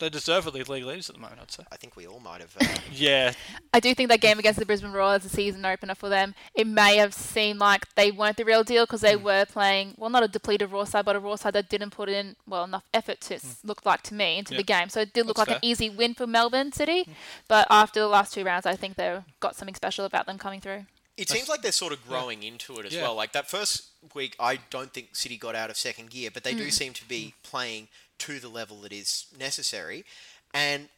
they 0.00 0.08
deservedly 0.08 0.62
league 0.64 0.84
leaders 0.84 1.08
at 1.08 1.14
the 1.16 1.20
moment. 1.20 1.40
I'd 1.40 1.50
say. 1.50 1.62
I 1.70 1.76
think 1.76 1.94
we 1.96 2.06
all 2.06 2.20
might 2.20 2.40
have. 2.40 2.54
Uh, 2.60 2.78
Yeah, 2.92 3.32
I 3.72 3.80
do 3.80 3.94
think 3.94 4.08
that 4.10 4.20
game 4.20 4.38
against 4.38 4.58
the 4.58 4.66
Brisbane 4.66 4.92
Roar 4.92 5.14
as 5.14 5.24
a 5.24 5.28
season 5.28 5.64
opener 5.64 5.94
for 5.94 6.08
them, 6.08 6.34
it 6.54 6.66
may 6.66 6.96
have 6.96 7.14
seemed 7.14 7.58
like 7.60 7.92
they 7.94 8.10
weren't 8.10 8.36
the 8.36 8.44
real 8.44 8.64
deal 8.64 8.84
because 8.84 9.00
Hmm. 9.00 9.06
they 9.06 9.16
were 9.16 9.44
playing, 9.44 9.94
well, 9.96 10.10
not 10.10 10.22
a 10.22 10.28
depleted 10.28 10.70
Roar 10.72 10.86
side, 10.86 11.04
but 11.04 11.16
a 11.16 11.20
Roar 11.20 11.38
side 11.38 11.52
that 11.54 11.68
didn't 11.68 11.90
put 11.90 12.08
in, 12.08 12.36
well, 12.46 12.64
enough 12.64 12.84
effort 12.92 13.20
to, 13.22 13.34
s 13.36 13.58
look 13.64 13.84
like 13.86 14.02
to 14.02 14.14
me, 14.14 14.38
into 14.38 14.50
Hmm. 14.50 14.54
Yeah. 14.54 14.58
the 14.58 14.64
game. 14.64 14.88
So 14.88 15.00
it 15.00 15.12
did 15.12 15.26
look 15.26 15.36
That's 15.36 15.48
like 15.48 15.56
an 15.56 15.60
fair. 15.60 15.68
Hmm. 15.68 15.72
easy 15.72 15.90
win 15.90 16.14
for 16.14 16.26
Melbourne 16.26 16.72
City. 16.72 17.08
But 17.48 17.66
after 17.70 18.00
the 18.00 18.08
last 18.08 18.34
two 18.34 18.44
rounds, 18.44 18.66
I 18.66 18.76
think 18.76 18.96
they've 18.96 19.22
got 19.40 19.56
something 19.56 19.74
special 19.74 20.04
about 20.04 20.26
them 20.26 20.38
coming 20.38 20.60
through. 20.60 20.86
It 21.16 21.28
seems 21.28 21.48
like 21.48 21.62
they're 21.62 21.70
sort 21.70 21.92
of 21.92 22.04
growing 22.08 22.42
into 22.42 22.76
it 22.80 22.86
as 22.86 22.92
Yeah. 22.92 23.02
well. 23.02 23.14
Like 23.14 23.30
that 23.32 23.48
first 23.48 23.84
week, 24.14 24.34
I 24.40 24.56
don't 24.70 24.92
think 24.92 25.14
City 25.14 25.36
got 25.36 25.54
out 25.54 25.70
of 25.70 25.76
second 25.76 26.10
gear, 26.10 26.30
but 26.34 26.42
they 26.42 26.54
do 26.54 26.68
seem 26.72 26.92
to 26.94 27.04
be 27.04 27.34
playing 27.44 27.86
to 28.18 28.38
the 28.40 28.48
level 28.48 28.80
that 28.82 28.92
is 28.92 29.26
necessary. 29.38 30.04
And 30.52 30.88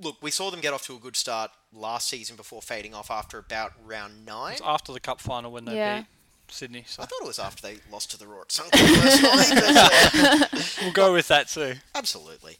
look, 0.00 0.16
we 0.22 0.30
saw 0.30 0.50
them 0.50 0.60
get 0.60 0.72
off 0.72 0.84
to 0.86 0.96
a 0.96 0.98
good 0.98 1.16
start 1.16 1.50
last 1.72 2.08
season 2.08 2.36
before 2.36 2.62
fading 2.62 2.94
off 2.94 3.10
after 3.10 3.38
about 3.38 3.72
round 3.84 4.24
nine. 4.26 4.52
it's 4.54 4.62
after 4.64 4.92
the 4.92 5.00
cup 5.00 5.20
final 5.20 5.50
when 5.52 5.64
they 5.64 5.76
Yeah. 5.76 5.98
beat 6.00 6.06
Sydney. 6.48 6.84
So 6.86 7.02
I 7.02 7.06
thought 7.06 7.20
it 7.22 7.26
was 7.26 7.38
after 7.38 7.62
they 7.62 7.78
lost 7.90 8.10
to 8.12 8.18
the 8.18 8.26
Roar 8.26 8.42
at 8.42 8.48
Suncorp 8.48 9.00
personally. 9.00 9.60
but, 9.60 10.54
uh, 10.54 10.62
we'll 10.82 10.92
go 10.92 11.12
with 11.12 11.28
that 11.28 11.48
too. 11.48 11.74
absolutely. 11.94 12.56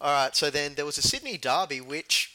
All 0.00 0.12
right, 0.12 0.36
so 0.36 0.50
then 0.50 0.74
there 0.74 0.84
was 0.84 0.98
a 0.98 1.02
Sydney 1.02 1.38
derby, 1.38 1.80
which 1.80 2.32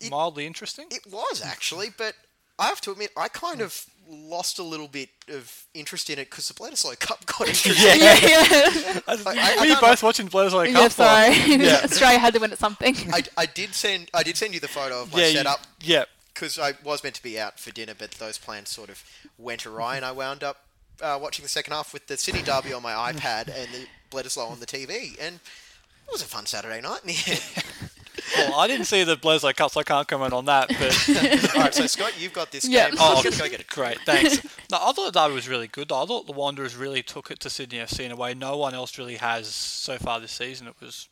It- 0.00 0.10
Mildly 0.10 0.46
interesting. 0.46 0.86
It 0.90 1.06
was 1.10 1.42
actually, 1.42 1.90
but 1.96 2.14
I 2.58 2.66
have 2.68 2.80
to 2.82 2.92
admit, 2.92 3.10
I 3.16 3.28
kind 3.28 3.60
of 3.60 3.84
lost 4.08 4.58
a 4.58 4.62
little 4.62 4.88
bit 4.88 5.10
of 5.32 5.64
interest 5.74 6.08
in 6.10 6.18
it 6.18 6.30
because 6.30 6.48
the 6.48 6.54
Bledisloe 6.54 6.98
Cup 6.98 7.26
got 7.26 7.48
introduced. 7.48 7.82
yeah, 7.82 9.00
I, 9.06 9.12
I 9.26 9.56
were 9.60 9.66
you 9.66 9.72
can't- 9.72 9.80
both 9.80 10.02
watching 10.02 10.28
Bledisloe 10.28 10.66
yeah 10.68 10.72
Cup? 10.72 10.86
or- 10.86 10.90
sorry. 10.90 11.34
Yeah. 11.62 11.80
Australia 11.84 12.18
had 12.18 12.34
to 12.34 12.40
win 12.40 12.52
at 12.52 12.58
something. 12.58 12.94
I, 13.12 13.22
I 13.36 13.46
did 13.46 13.74
send 13.74 14.10
I 14.14 14.22
did 14.22 14.36
send 14.36 14.54
you 14.54 14.60
the 14.60 14.68
photo 14.68 15.02
of 15.02 15.12
my 15.12 15.20
Yeah, 15.26 15.42
you- 15.42 15.54
yeah. 15.82 16.04
because 16.32 16.58
I 16.58 16.72
was 16.84 17.02
meant 17.02 17.16
to 17.16 17.22
be 17.22 17.38
out 17.38 17.58
for 17.60 17.70
dinner, 17.70 17.94
but 17.98 18.12
those 18.12 18.38
plans 18.38 18.70
sort 18.70 18.88
of 18.90 19.02
went 19.36 19.66
awry, 19.66 19.96
and 19.96 20.04
I 20.04 20.12
wound 20.12 20.42
up 20.42 20.64
uh, 21.02 21.18
watching 21.20 21.42
the 21.44 21.48
second 21.48 21.72
half 21.74 21.92
with 21.92 22.06
the 22.06 22.16
City 22.16 22.42
Derby 22.42 22.72
on 22.72 22.82
my 22.82 22.92
iPad 23.12 23.48
and 23.48 23.68
the 23.72 23.86
Bledisloe 24.10 24.50
on 24.50 24.60
the 24.60 24.66
TV, 24.66 25.16
and 25.20 25.36
it 25.36 26.12
was 26.12 26.22
a 26.22 26.26
fun 26.26 26.46
Saturday 26.46 26.80
night 26.80 27.00
in 27.04 27.08
the 27.08 27.22
end. 27.32 27.87
Well, 28.36 28.54
I 28.54 28.66
didn't 28.66 28.86
see 28.86 29.04
the 29.04 29.16
Bledisloe 29.16 29.54
Cup, 29.56 29.70
so 29.70 29.80
I 29.80 29.82
can't 29.84 30.06
comment 30.06 30.32
on 30.32 30.44
that. 30.46 30.68
But 30.68 31.54
All 31.56 31.62
right, 31.62 31.74
so 31.74 31.86
Scott, 31.86 32.20
you've 32.20 32.32
got 32.32 32.50
this 32.50 32.66
Yeah. 32.68 32.90
game. 32.90 32.98
Oh, 33.00 33.16
I'm 33.18 33.24
gonna 33.24 33.36
go 33.36 33.48
get 33.48 33.60
it. 33.60 33.66
Great, 33.68 33.98
thanks. 34.04 34.42
No, 34.70 34.78
I 34.80 34.92
thought 34.92 35.12
the 35.12 35.20
derby 35.20 35.34
was 35.34 35.48
really 35.48 35.68
good. 35.68 35.88
Though. 35.88 36.02
I 36.02 36.06
thought 36.06 36.26
the 36.26 36.32
Wanderers 36.32 36.76
really 36.76 37.02
took 37.02 37.30
it 37.30 37.40
to 37.40 37.50
Sydney 37.50 37.78
FC 37.78 38.04
in 38.04 38.12
a 38.12 38.16
way 38.16 38.34
no 38.34 38.56
one 38.56 38.74
else 38.74 38.98
really 38.98 39.16
has 39.16 39.46
so 39.48 39.96
far 39.98 40.20
this 40.20 40.32
season. 40.32 40.66
It 40.66 40.74
was 40.80 41.08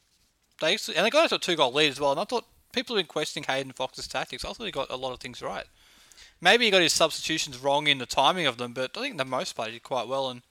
they 0.61 0.73
actually, 0.75 0.97
and 0.97 1.07
they 1.07 1.11
got 1.11 1.25
out 1.25 1.29
to 1.31 1.35
a 1.37 1.39
two 1.39 1.57
goal 1.57 1.73
lead 1.73 1.91
as 1.91 2.01
well. 2.01 2.11
And 2.13 2.21
I 2.21 2.25
thought 2.25 2.45
people 2.73 2.97
have 2.97 3.03
been 3.05 3.09
questioning 3.09 3.47
Hayden 3.49 3.73
Foxe's 3.73 4.09
tactics. 4.09 4.45
I 4.45 4.53
thought 4.53 4.65
he 4.65 4.71
got 4.73 4.91
a 4.91 4.97
lot 4.97 5.13
of 5.13 5.21
things 5.21 5.41
right. 5.43 5.65
Maybe 6.41 6.65
he 6.67 6.71
got 6.71 6.83
his 6.83 6.93
substitutions 6.93 7.59
wrong 7.59 7.87
in 7.87 7.99
the 7.99 8.07
timing 8.07 8.47
of 8.47 8.57
them, 8.59 8.73
but 8.73 8.91
I 8.97 9.01
think 9.01 9.17
the 9.19 9.25
most 9.25 9.55
part 9.55 9.69
he 9.69 9.75
did 9.75 9.83
quite 9.83 10.09
well. 10.09 10.29
And 10.31 10.43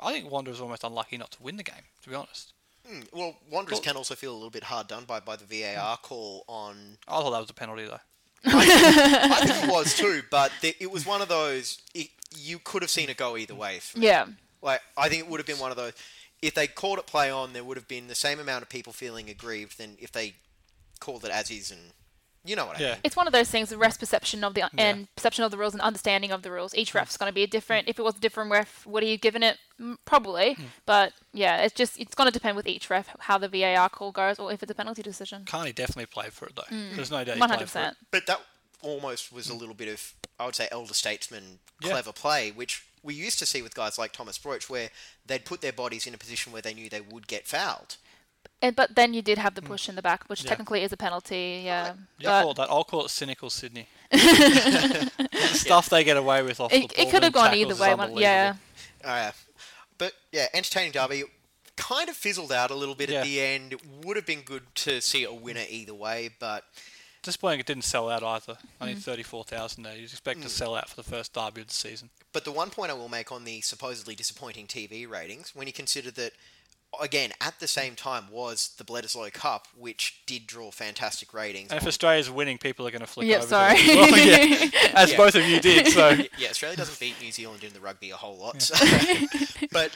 I 0.00 0.12
think 0.12 0.30
Wanderers 0.30 0.58
were 0.58 0.64
almost 0.64 0.82
unlucky 0.84 1.18
not 1.18 1.30
to 1.32 1.42
win 1.42 1.56
the 1.56 1.62
game, 1.62 1.84
to 2.02 2.08
be 2.08 2.14
honest. 2.16 2.52
Hmm, 2.86 3.00
Well, 3.12 3.36
Wanderers 3.50 3.76
Well- 3.76 3.82
can 3.82 3.96
also 3.96 4.14
feel 4.14 4.32
a 4.32 4.34
little 4.34 4.50
bit 4.50 4.64
hard 4.64 4.88
done 4.88 5.04
by 5.04 5.20
by 5.20 5.36
the 5.36 5.44
VAR 5.44 5.96
call 5.98 6.44
on 6.48 6.98
I 7.08 7.12
thought 7.20 7.30
that 7.30 7.40
was 7.40 7.50
a 7.50 7.54
penalty 7.54 7.84
though. 7.86 8.00
I 8.46 9.40
think 9.46 9.64
it 9.64 9.70
was 9.72 9.94
too, 9.96 10.22
but 10.30 10.52
the, 10.60 10.76
it 10.78 10.90
was 10.90 11.06
one 11.06 11.22
of 11.22 11.28
those. 11.28 11.78
It, 11.94 12.08
you 12.36 12.58
could 12.58 12.82
have 12.82 12.90
seen 12.90 13.08
it 13.08 13.16
go 13.16 13.36
either 13.36 13.54
way. 13.54 13.78
For 13.78 13.98
me. 13.98 14.06
yeah. 14.06 14.26
Like 14.60 14.80
I 14.96 15.08
think 15.08 15.20
it 15.24 15.28
would 15.30 15.40
have 15.40 15.46
been 15.46 15.58
one 15.58 15.70
of 15.70 15.76
those. 15.78 15.92
If 16.42 16.52
they 16.54 16.66
called 16.66 16.98
it 16.98 17.06
play 17.06 17.30
on, 17.30 17.54
there 17.54 17.64
would 17.64 17.78
have 17.78 17.88
been 17.88 18.06
the 18.08 18.14
same 18.14 18.38
amount 18.38 18.62
of 18.62 18.68
people 18.68 18.92
feeling 18.92 19.30
aggrieved 19.30 19.78
than 19.78 19.96
if 19.98 20.12
they 20.12 20.34
called 21.00 21.24
it 21.24 21.30
as 21.30 21.50
is, 21.50 21.70
and 21.70 21.80
you 22.44 22.56
know 22.56 22.66
what 22.66 22.78
I 22.78 22.80
Yeah. 22.80 22.90
mean. 22.92 23.00
It's 23.04 23.16
one 23.16 23.26
of 23.26 23.32
those 23.32 23.50
things, 23.50 23.70
the 23.70 23.78
ref's 23.78 23.96
perception 23.96 24.44
of 24.44 24.54
the 24.54 24.68
and 24.78 25.12
perception 25.16 25.44
of 25.44 25.50
the 25.50 25.56
rules 25.58 25.72
and 25.72 25.80
understanding 25.80 26.30
of 26.30 26.42
the 26.42 26.50
rules. 26.50 26.74
Each 26.74 26.92
mm. 26.92 26.96
ref's 26.96 27.16
going 27.16 27.30
to 27.30 27.34
be 27.34 27.42
a 27.42 27.46
different. 27.46 27.86
Mm. 27.86 27.90
If 27.90 27.98
it 27.98 28.02
was 28.02 28.16
a 28.16 28.20
different 28.20 28.50
ref, 28.50 28.86
would 28.86 29.02
he 29.02 29.12
have 29.12 29.20
given 29.20 29.42
it? 29.42 29.58
Mm, 29.80 29.96
Probably, 30.04 30.54
mm. 30.54 30.64
but 30.86 31.12
yeah, 31.32 31.62
it's 31.62 31.74
just 31.74 31.98
it's 31.98 32.14
going 32.14 32.28
to 32.28 32.32
depend 32.32 32.56
with 32.56 32.66
each 32.66 32.90
ref 32.90 33.08
how 33.20 33.38
the 33.38 33.48
VAR 33.48 33.88
call 33.88 34.12
goes, 34.12 34.38
or 34.38 34.52
if 34.52 34.62
it's 34.62 34.70
a 34.70 34.74
penalty 34.74 35.02
decision. 35.02 35.44
Carney 35.46 35.72
definitely 35.72 36.06
played 36.06 36.32
for 36.32 36.46
it 36.46 36.54
though. 36.54 36.62
There's 36.94 37.10
no 37.10 37.24
doubt 37.24 37.34
he 37.34 37.40
One 37.40 37.48
played 37.48 37.56
hundred 37.58 37.70
for 37.70 37.78
it. 37.78 37.82
percent. 37.82 37.96
But 38.10 38.26
that 38.26 38.40
almost 38.82 39.32
was 39.32 39.48
a 39.48 39.54
little 39.54 39.74
bit 39.74 39.88
of, 39.88 40.12
I 40.38 40.44
would 40.46 40.54
say, 40.54 40.68
elder 40.70 40.94
statesman 40.94 41.58
Yeah. 41.80 41.90
clever 41.90 42.12
play, 42.12 42.50
which 42.50 42.84
we 43.02 43.14
used 43.14 43.38
to 43.38 43.46
see 43.46 43.62
with 43.62 43.74
guys 43.74 43.98
like 43.98 44.12
Thomas 44.12 44.38
Broich, 44.38 44.68
where 44.70 44.90
they'd 45.26 45.44
put 45.44 45.60
their 45.60 45.72
bodies 45.72 46.06
in 46.06 46.14
a 46.14 46.18
position 46.18 46.52
where 46.52 46.62
they 46.62 46.74
knew 46.74 46.88
they 46.88 47.00
would 47.00 47.26
get 47.26 47.46
fouled. 47.46 47.96
And 48.64 48.74
but 48.74 48.94
then 48.94 49.12
you 49.12 49.20
did 49.20 49.36
have 49.38 49.54
the 49.54 49.60
push 49.62 49.88
in 49.90 49.94
the 49.94 50.00
back, 50.02 50.24
which 50.28 50.42
Yeah. 50.42 50.48
technically 50.48 50.82
is 50.82 50.92
a 50.92 50.96
penalty. 50.96 51.62
Yeah, 51.66 51.94
Yeah, 52.18 52.30
I'll 52.32 52.40
but 52.40 52.42
call 52.44 52.54
that. 52.54 52.70
I'll 52.70 52.84
call 52.84 53.04
it 53.04 53.10
cynical 53.10 53.50
Sydney. 53.50 53.88
the 54.10 55.10
stuff 55.52 55.88
they 55.90 56.02
get 56.04 56.16
away 56.16 56.42
with 56.42 56.60
off 56.60 56.70
the 56.70 56.76
it, 56.84 56.94
ball. 56.96 57.06
it 57.06 57.10
could 57.10 57.22
have 57.24 57.32
gone 57.32 57.54
either 57.54 57.74
way. 57.74 57.94
One, 57.94 58.16
yeah, 58.16 58.54
unbelievable. 59.04 59.28
Uh, 59.28 59.32
but 59.98 60.12
yeah, 60.32 60.46
entertaining 60.54 60.92
derby. 60.92 61.20
It 61.20 61.26
Kind 61.76 62.08
of 62.08 62.14
fizzled 62.16 62.52
out 62.52 62.70
a 62.70 62.74
little 62.74 62.94
bit 62.94 63.10
Yeah. 63.10 63.18
at 63.18 63.24
the 63.24 63.40
end. 63.40 63.72
It 63.72 63.80
would 64.04 64.16
have 64.16 64.24
been 64.24 64.42
good 64.42 64.62
to 64.76 65.00
see 65.00 65.24
a 65.24 65.32
winner 65.32 65.64
either 65.68 65.92
way, 65.92 66.30
but 66.38 66.64
Disappointing 67.24 67.60
it 67.60 67.66
didn't 67.66 67.84
sell 67.84 68.08
out 68.10 68.22
either. 68.22 68.52
Mm. 68.54 68.58
Only 68.80 68.94
34,000 68.94 69.82
there. 69.82 69.96
You'd 69.96 70.04
expect 70.04 70.40
to 70.42 70.48
sell 70.48 70.76
out 70.76 70.88
for 70.88 70.94
the 70.96 71.02
first 71.02 71.32
derby 71.32 71.62
of 71.62 71.66
the 71.68 71.74
season. 71.74 72.10
But 72.32 72.44
the 72.44 72.52
one 72.52 72.70
point 72.70 72.90
I 72.92 72.94
will 72.94 73.08
make 73.08 73.32
on 73.32 73.44
the 73.44 73.60
supposedly 73.62 74.14
disappointing 74.14 74.66
TV 74.68 75.08
ratings, 75.08 75.52
when 75.54 75.66
you 75.66 75.72
consider 75.72 76.10
that 76.12 76.32
again, 77.00 77.30
at 77.40 77.58
the 77.60 77.66
same 77.68 77.94
time, 77.94 78.24
was 78.30 78.74
the 78.78 78.84
Bledisloe 78.84 79.32
Cup, 79.32 79.68
which 79.76 80.22
did 80.26 80.46
draw 80.46 80.70
fantastic 80.70 81.32
ratings. 81.34 81.70
And 81.70 81.80
if 81.80 81.86
Australia's 81.86 82.30
winning, 82.30 82.58
people 82.58 82.86
are 82.86 82.90
going 82.90 83.00
to 83.00 83.06
flick 83.06 83.26
Yep, 83.28 83.36
over. 83.38 83.44
to 83.46 83.48
sorry. 83.48 83.74
it. 83.78 83.96
Well, 83.96 84.18
yeah, 84.72 84.90
as 84.94 85.10
Yeah. 85.12 85.16
both 85.16 85.34
of 85.34 85.44
you 85.46 85.60
did. 85.60 85.88
So 85.88 86.10
yeah, 86.38 86.48
Australia 86.50 86.76
doesn't 86.76 86.98
beat 87.00 87.20
New 87.20 87.32
Zealand 87.32 87.64
in 87.64 87.72
the 87.72 87.80
rugby 87.80 88.10
a 88.10 88.16
whole 88.16 88.36
lot. 88.36 88.60
So. 88.62 88.74
but 89.72 89.90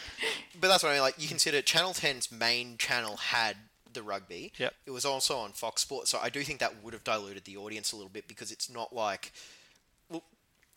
but 0.60 0.68
that's 0.68 0.82
what 0.82 0.90
I 0.90 0.92
mean. 0.92 1.02
Like 1.02 1.20
you 1.20 1.28
consider 1.28 1.60
Channel 1.62 1.92
10's 1.92 2.30
main 2.32 2.76
channel 2.78 3.16
had 3.16 3.56
the 3.92 4.02
rugby. 4.02 4.52
Yep. 4.58 4.74
It 4.86 4.90
was 4.90 5.04
also 5.04 5.38
on 5.38 5.52
Fox 5.52 5.82
Sports, 5.82 6.10
so 6.10 6.18
I 6.22 6.28
do 6.28 6.42
think 6.42 6.60
that 6.60 6.82
would 6.84 6.92
have 6.94 7.04
diluted 7.04 7.44
the 7.44 7.56
audience 7.56 7.92
a 7.92 7.96
little 7.96 8.10
bit 8.10 8.28
because 8.28 8.52
it's 8.52 8.68
not 8.70 8.94
like 8.94 9.32
well, 10.10 10.22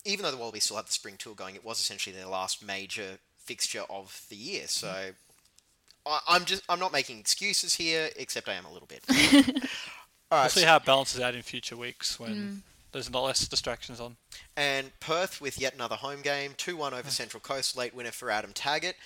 even 0.04 0.24
though 0.24 0.30
the 0.30 0.36
Wallabies 0.36 0.64
still 0.64 0.76
had 0.76 0.86
the 0.86 0.92
spring 0.92 1.16
tour 1.18 1.34
going, 1.34 1.54
it 1.54 1.64
was 1.64 1.78
essentially 1.80 2.14
their 2.16 2.26
last 2.26 2.64
major 2.64 3.18
fixture 3.38 3.82
of 3.90 4.24
the 4.28 4.36
year. 4.36 4.62
So. 4.66 5.10
I, 6.06 6.20
I'm 6.28 6.44
just 6.44 6.62
I'm 6.68 6.78
not 6.80 6.92
making 6.92 7.18
excuses 7.18 7.74
here, 7.74 8.10
except 8.16 8.48
I 8.48 8.54
am 8.54 8.64
a 8.64 8.72
little 8.72 8.88
bit. 8.88 9.02
All 10.30 10.40
we'll 10.42 10.48
see 10.48 10.60
so- 10.60 10.66
how 10.66 10.76
it 10.76 10.84
balances 10.84 11.20
out 11.20 11.34
in 11.34 11.42
future 11.42 11.76
weeks 11.76 12.18
when 12.18 12.34
Mm. 12.34 12.58
there's 12.92 13.10
not 13.10 13.22
less 13.24 13.46
distractions 13.46 14.00
on. 14.00 14.16
and 14.56 14.90
Perth 15.00 15.40
with 15.40 15.58
yet 15.60 15.74
another 15.74 15.96
home 15.96 16.22
game, 16.22 16.54
2 16.56 16.76
1 16.76 16.94
over 16.94 17.10
Central 17.10 17.40
Coast, 17.40 17.76
late 17.76 17.94
winner 17.94 18.10
for 18.12 18.30
Adam 18.30 18.52
Taggart. 18.52 18.96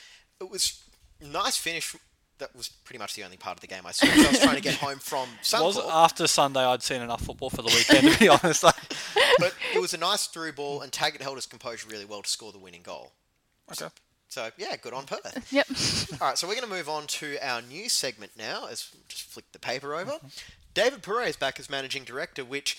It 0.40 0.50
was 0.50 0.82
nice 1.20 1.56
finish. 1.56 1.94
That 2.38 2.54
was 2.54 2.68
pretty 2.68 2.98
much 2.98 3.14
the 3.14 3.24
only 3.24 3.38
part 3.38 3.56
of 3.56 3.60
the 3.62 3.66
game 3.66 3.86
I 3.86 3.92
saw. 3.92 4.06
'cause 4.06 4.26
I 4.26 4.30
was 4.30 4.40
trying 4.40 4.56
to 4.56 4.60
get 4.60 4.74
home 4.86 4.98
from 4.98 5.28
Was 5.40 5.76
Suncorp, 5.78 5.90
after 5.90 6.26
Sunday, 6.26 6.60
I'd 6.60 6.82
seen 6.82 7.00
enough 7.00 7.22
football 7.22 7.48
for 7.50 7.62
the 7.62 7.68
weekend 7.74 8.12
to 8.12 8.18
be 8.18 8.28
honest. 8.44 8.62
but 8.62 9.54
it 9.74 9.80
was 9.80 9.94
a 9.94 9.98
nice 9.98 10.26
through 10.26 10.52
ball, 10.52 10.82
and 10.82 10.92
Taggart 10.92 11.22
held 11.22 11.36
his 11.36 11.46
composure 11.46 11.88
really 11.88 12.04
well 12.04 12.20
to 12.22 12.28
score 12.28 12.52
the 12.52 12.58
winning 12.58 12.82
goal. 12.82 13.12
okay. 13.72 13.90
So 14.28 14.50
yeah, 14.56 14.76
good 14.76 14.92
on 14.92 15.04
Perth. 15.06 15.46
Yep. 15.52 15.66
All 16.20 16.28
right, 16.28 16.38
so 16.38 16.46
we're 16.46 16.54
going 16.54 16.68
to 16.68 16.74
move 16.74 16.88
on 16.88 17.06
to 17.06 17.36
our 17.42 17.62
news 17.62 17.92
segment 17.92 18.32
now. 18.36 18.66
As 18.70 18.90
just 19.08 19.22
flick 19.24 19.50
the 19.52 19.58
paper 19.58 19.94
over, 19.94 20.14
David 20.74 21.02
Pourre 21.02 21.22
is 21.24 21.36
back 21.36 21.58
as 21.60 21.70
managing 21.70 22.04
director, 22.04 22.44
which, 22.44 22.76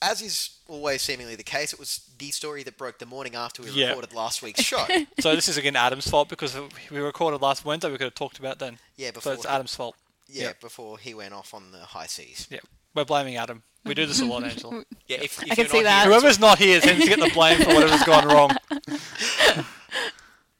as 0.00 0.22
is 0.22 0.50
always 0.68 1.02
seemingly 1.02 1.34
the 1.34 1.42
case, 1.42 1.72
it 1.72 1.78
was 1.78 2.08
the 2.18 2.30
story 2.30 2.62
that 2.62 2.78
broke 2.78 2.98
the 2.98 3.06
morning 3.06 3.34
after 3.34 3.62
we 3.62 3.70
Yeah. 3.70 3.88
recorded 3.88 4.14
last 4.14 4.42
week's 4.42 4.62
show. 4.72 4.86
So 5.20 5.34
this 5.34 5.48
is 5.48 5.56
again 5.56 5.76
Adam's 5.76 6.08
fault 6.08 6.28
because 6.28 6.56
we 6.90 6.98
recorded 6.98 7.42
last 7.42 7.64
Wednesday. 7.64 7.90
We 7.90 7.98
could 7.98 8.04
have 8.04 8.14
talked 8.14 8.38
about 8.38 8.58
then. 8.58 8.78
Yeah, 8.96 9.08
So 9.08 9.12
before 9.14 9.32
it's 9.34 9.46
Adam's 9.46 9.74
fault. 9.74 9.96
yeah, 10.28 10.44
Yep. 10.44 10.60
before 10.60 10.98
he 10.98 11.12
went 11.14 11.34
off 11.34 11.52
on 11.54 11.72
the 11.72 11.80
high 11.80 12.06
seas. 12.06 12.46
Yeah, 12.50 12.60
we're 12.94 13.04
blaming 13.04 13.36
Adam. 13.36 13.62
We 13.84 13.94
do 13.94 14.06
this 14.06 14.20
a 14.20 14.24
lot, 14.26 14.44
Angela. 14.44 14.84
Yeah, 15.06 15.18
if, 15.22 15.42
if 15.42 15.50
I 15.52 15.54
can 15.54 15.56
you're 15.64 15.68
see 15.68 15.76
not 15.78 15.84
that. 15.84 16.02
here- 16.04 16.12
Whoever's 16.12 16.38
not 16.38 16.58
here 16.58 16.80
tends 16.80 17.02
to 17.04 17.08
get 17.08 17.20
the 17.20 17.30
blame 17.32 17.58
for 17.62 17.72
whatever's 17.74 18.02
gone 18.04 18.28
wrong. 18.28 18.50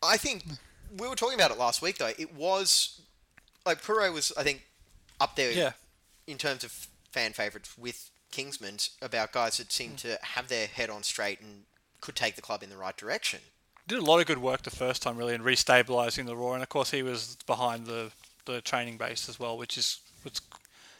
I 0.08 0.16
think 0.16 0.44
we 0.96 1.06
were 1.06 1.14
talking 1.14 1.38
about 1.38 1.50
it 1.50 1.58
last 1.58 1.82
week 1.82 1.98
though. 1.98 2.12
It 2.18 2.34
was 2.34 3.00
like 3.66 3.82
Pourre 3.82 4.10
was, 4.10 4.32
I 4.36 4.42
think, 4.42 4.62
up 5.20 5.36
there 5.36 5.52
Yeah. 5.52 5.72
in 6.26 6.38
terms 6.38 6.64
of 6.64 6.88
fan 7.10 7.32
favourites 7.32 7.76
with 7.76 8.10
Kingsman 8.30 8.78
about 9.02 9.32
guys 9.32 9.58
that 9.58 9.72
seem 9.72 9.92
mm. 9.92 9.98
to 9.98 10.18
have 10.22 10.48
their 10.48 10.66
head 10.66 10.90
on 10.90 11.02
straight 11.02 11.40
and 11.40 11.64
could 12.00 12.16
take 12.16 12.36
the 12.36 12.42
club 12.42 12.62
in 12.62 12.70
the 12.70 12.76
right 12.76 12.96
direction. 12.96 13.40
Did 13.86 13.98
a 13.98 14.04
lot 14.04 14.20
of 14.20 14.26
good 14.26 14.38
work 14.38 14.62
the 14.62 14.70
first 14.70 15.02
time, 15.02 15.16
really, 15.16 15.34
in 15.34 15.42
restabilising 15.42 16.26
the 16.26 16.36
Roar, 16.36 16.54
and 16.54 16.62
of 16.62 16.68
course 16.68 16.90
he 16.90 17.02
was 17.02 17.36
behind 17.46 17.86
the, 17.86 18.10
the 18.44 18.60
training 18.60 18.98
base 18.98 19.28
as 19.28 19.40
well, 19.40 19.56
which 19.56 19.78
is 19.78 20.00
what's 20.22 20.40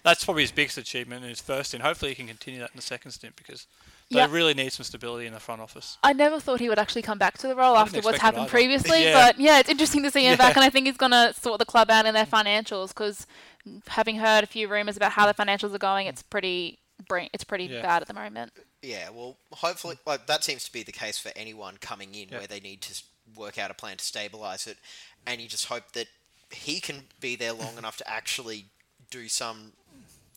that's 0.05 0.25
probably 0.25 0.43
his 0.43 0.53
biggest 0.53 0.79
achievement 0.79 1.23
in 1.23 1.29
his 1.29 1.41
first 1.41 1.71
stint. 1.71 1.83
Hopefully 1.83 2.13
he 2.13 2.15
can 2.15 2.29
continue 2.29 2.61
that 2.61 2.71
in 2.71 2.77
the 2.77 2.83
second 2.83 3.11
stint 3.11 3.37
because 3.37 3.67
they 4.11 4.17
Yep. 4.21 4.31
really 4.31 4.55
need 4.55 4.73
some 4.73 4.85
stability 4.85 5.27
in 5.27 5.35
the 5.35 5.41
front 5.41 5.61
office. 5.61 5.99
I 6.03 6.13
never 6.15 6.41
thought 6.41 6.61
he 6.61 6.69
would 6.69 6.79
actually 6.79 7.03
come 7.03 7.19
back 7.19 7.37
to 7.39 7.47
the 7.47 7.55
role 7.55 7.77
after 7.77 8.01
what's 8.01 8.19
happened 8.19 8.43
either. 8.45 8.51
previously. 8.51 9.05
Yeah. 9.05 9.13
But 9.13 9.39
yeah, 9.39 9.59
it's 9.59 9.69
interesting 9.69 10.03
to 10.03 10.11
see 10.11 10.25
him 10.25 10.33
Yeah. 10.33 10.37
back, 10.37 10.57
and 10.57 10.65
I 10.65 10.71
think 10.71 10.87
he's 10.87 10.97
going 10.97 11.13
to 11.13 11.35
sort 11.39 11.59
the 11.59 11.67
club 11.67 11.91
out 11.91 12.07
in 12.07 12.15
their 12.15 12.25
financials 12.27 12.89
because 12.89 13.27
having 13.89 14.17
heard 14.17 14.45
a 14.45 14.47
few 14.47 14.67
rumours 14.67 14.97
about 14.97 15.13
how 15.13 15.27
the 15.31 15.35
financials 15.35 15.75
are 15.75 15.79
going, 15.79 16.07
it's 16.07 16.23
pretty 16.23 16.79
it's 17.33 17.45
pretty 17.45 17.67
Yeah. 17.67 17.81
bad 17.81 18.03
at 18.03 18.09
the 18.09 18.15
moment. 18.15 18.53
Yeah, 18.83 19.11
well, 19.11 19.37
hopefully, 19.53 19.99
like 20.05 20.27
that 20.27 20.43
seems 20.43 20.65
to 20.65 20.73
be 20.73 20.83
the 20.83 20.91
case 20.93 21.17
for 21.17 21.31
anyone 21.37 21.77
coming 21.77 22.13
in, 22.15 22.29
Yeah. 22.29 22.39
where 22.39 22.47
they 22.49 22.59
need 22.61 22.83
to 22.83 23.03
work 23.37 23.57
out 23.57 23.71
a 23.71 23.75
plan 23.75 23.99
to 23.99 24.05
stabilise 24.05 24.67
it, 24.67 24.79
and 25.25 25.41
you 25.41 25.47
just 25.49 25.67
hope 25.67 25.93
that 25.93 26.09
he 26.51 26.81
can 26.81 27.07
be 27.21 27.37
there 27.37 27.53
long 27.53 27.79
enough 27.79 27.97
to 27.99 28.11
actually 28.11 28.67
do 29.11 29.29
some, 29.29 29.75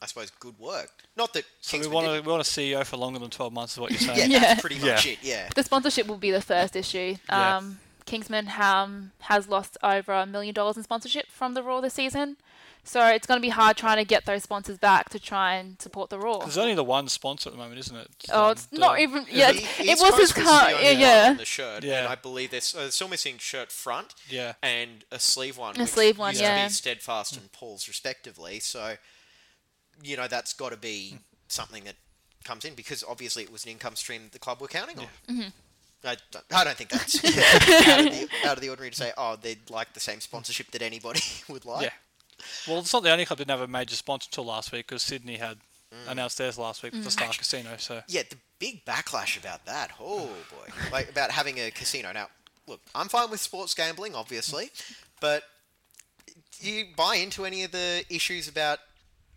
I 0.02 0.08
suppose, 0.08 0.32
good 0.40 0.58
work. 0.60 0.90
Not 1.16 1.34
that 1.34 1.46
So 1.62 1.78
we 1.80 1.86
want 1.88 2.08
to 2.08 2.14
didn't. 2.14 2.26
we 2.26 2.32
want 2.32 2.42
a 2.48 2.50
CEO 2.50 2.84
for 2.86 2.98
longer 2.98 3.20
than 3.20 3.30
twelve 3.30 3.54
months, 3.54 3.74
is 3.74 3.80
what 3.80 3.92
you're 3.92 4.00
saying. 4.00 4.18
Yeah, 4.18 4.26
Yeah. 4.38 4.40
that's 4.40 4.62
pretty 4.62 4.80
much 4.80 5.06
Yeah. 5.06 5.12
it. 5.14 5.20
Yeah. 5.22 5.50
The 5.56 5.64
sponsorship 5.64 6.08
will 6.08 6.18
be 6.18 6.32
the 6.32 6.42
first 6.42 6.76
issue. 6.76 7.16
Yeah. 7.30 7.58
Um, 7.58 7.80
Kingsman 8.06 8.50
um, 8.60 9.12
has 9.20 9.48
lost 9.48 9.78
over 9.84 10.12
a 10.12 10.26
million 10.26 10.54
dollars 10.56 10.76
in 10.76 10.84
sponsorship 10.84 11.28
from 11.28 11.54
the 11.54 11.62
Roar 11.64 11.82
this 11.82 11.94
season. 11.94 12.38
So 12.84 13.06
it's 13.06 13.28
going 13.28 13.38
to 13.38 13.42
be 13.42 13.50
hard 13.50 13.78
trying 13.78 13.98
to 13.98 14.04
get 14.04 14.26
those 14.26 14.42
sponsors 14.42 14.80
back 14.80 15.10
to 15.10 15.20
try 15.20 15.54
and 15.54 15.80
support 15.80 16.10
the 16.10 16.18
Roar. 16.18 16.40
There's 16.40 16.58
only 16.58 16.74
the 16.74 16.84
one 16.84 17.08
sponsor 17.10 17.50
at 17.50 17.54
the 17.54 17.60
moment, 17.62 17.78
isn't 17.80 17.96
it? 17.96 18.08
Oh, 18.34 18.46
Um, 18.46 18.52
it's 18.54 18.66
the- 18.66 18.80
not 18.80 19.00
even. 19.00 19.28
Yeah, 19.30 19.52
The 19.52 19.60
it 19.82 20.00
was 20.00 20.16
his 20.18 20.34
Coast 20.34 20.48
car. 20.48 20.72
Yeah, 20.72 20.90
yeah. 20.90 21.28
on 21.30 21.38
the 21.38 21.46
shirt, 21.46 21.84
Yeah. 21.84 22.00
and 22.00 22.08
I 22.08 22.16
believe 22.16 22.50
there's, 22.50 22.74
uh, 22.74 22.80
there's 22.80 22.96
still 22.96 23.08
missing 23.08 23.38
shirt 23.38 23.72
front 23.72 24.16
Yeah. 24.28 24.54
and 24.64 25.06
a 25.12 25.20
sleeve 25.20 25.58
one. 25.60 25.76
A 25.76 25.82
which 25.82 25.90
sleeve 25.90 26.18
one, 26.18 26.32
used 26.32 26.42
yeah. 26.42 26.64
To 26.64 26.70
be 26.70 26.74
Steadfast 26.74 27.38
and 27.38 27.52
Paul's 27.52 27.88
respectively. 27.88 28.60
So, 28.60 28.98
you 30.04 30.18
know, 30.18 30.28
that's 30.28 30.54
got 30.54 30.72
to 30.72 30.78
be 30.78 31.16
something 31.48 31.84
that 31.84 31.96
comes 32.44 32.66
in 32.66 32.74
because 32.76 33.04
obviously 33.08 33.44
it 33.44 33.52
was 33.52 33.66
an 33.66 33.72
income 33.72 33.96
stream 33.96 34.24
that 34.24 34.32
the 34.32 34.40
club 34.40 34.62
were 34.62 34.68
counting 34.68 35.00
on. 35.00 35.06
Mm-hmm. 35.30 35.50
I, 36.04 36.16
don't, 36.32 36.46
I 36.54 36.64
don't 36.64 36.76
think 36.78 36.90
that's 36.90 37.16
out, 37.24 38.00
of 38.08 38.12
the, 38.12 38.28
out 38.46 38.54
of 38.58 38.62
the 38.62 38.70
ordinary 38.70 38.90
to 38.90 38.96
say, 38.98 39.12
oh, 39.18 39.36
they'd 39.40 39.70
like 39.70 39.94
the 39.94 40.00
same 40.00 40.20
sponsorship 40.20 40.72
that 40.72 40.82
anybody 40.82 41.22
would 41.50 41.66
like. 41.66 41.84
Yeah. 41.84 41.90
Well, 42.68 42.80
it's 42.80 42.92
not 42.92 43.04
the 43.04 43.12
only 43.12 43.26
club 43.26 43.38
that 43.38 43.46
didn't 43.48 43.60
have 43.60 43.70
a 43.70 43.72
major 43.72 43.96
sponsor 43.96 44.28
until 44.32 44.46
last 44.46 44.72
week 44.72 44.88
because 44.88 45.04
Sydney 45.04 45.38
had 45.38 45.58
Mm. 45.94 46.12
announced 46.14 46.38
theirs 46.38 46.58
last 46.58 46.84
week 46.84 46.94
with 46.94 47.04
the 47.04 47.12
Star 47.12 47.28
Casino. 47.28 47.72
So 47.78 48.02
Yeah, 48.08 48.22
the 48.30 48.38
big 48.60 48.86
backlash 48.86 49.38
about 49.38 49.66
that. 49.66 49.92
Oh 50.00 50.26
boy, 50.50 50.72
like 50.90 51.10
about 51.10 51.32
having 51.32 51.58
a 51.60 51.70
casino. 51.70 52.14
Now, 52.14 52.30
look, 52.66 52.80
I'm 52.96 53.10
fine 53.10 53.30
with 53.30 53.42
sports 53.42 53.74
gambling, 53.74 54.16
obviously, 54.16 54.70
but 55.20 55.44
do 56.62 56.72
you 56.72 56.86
buy 56.96 57.16
into 57.16 57.44
any 57.44 57.66
of 57.66 57.72
the 57.74 58.06
issues 58.10 58.48
about 58.48 58.80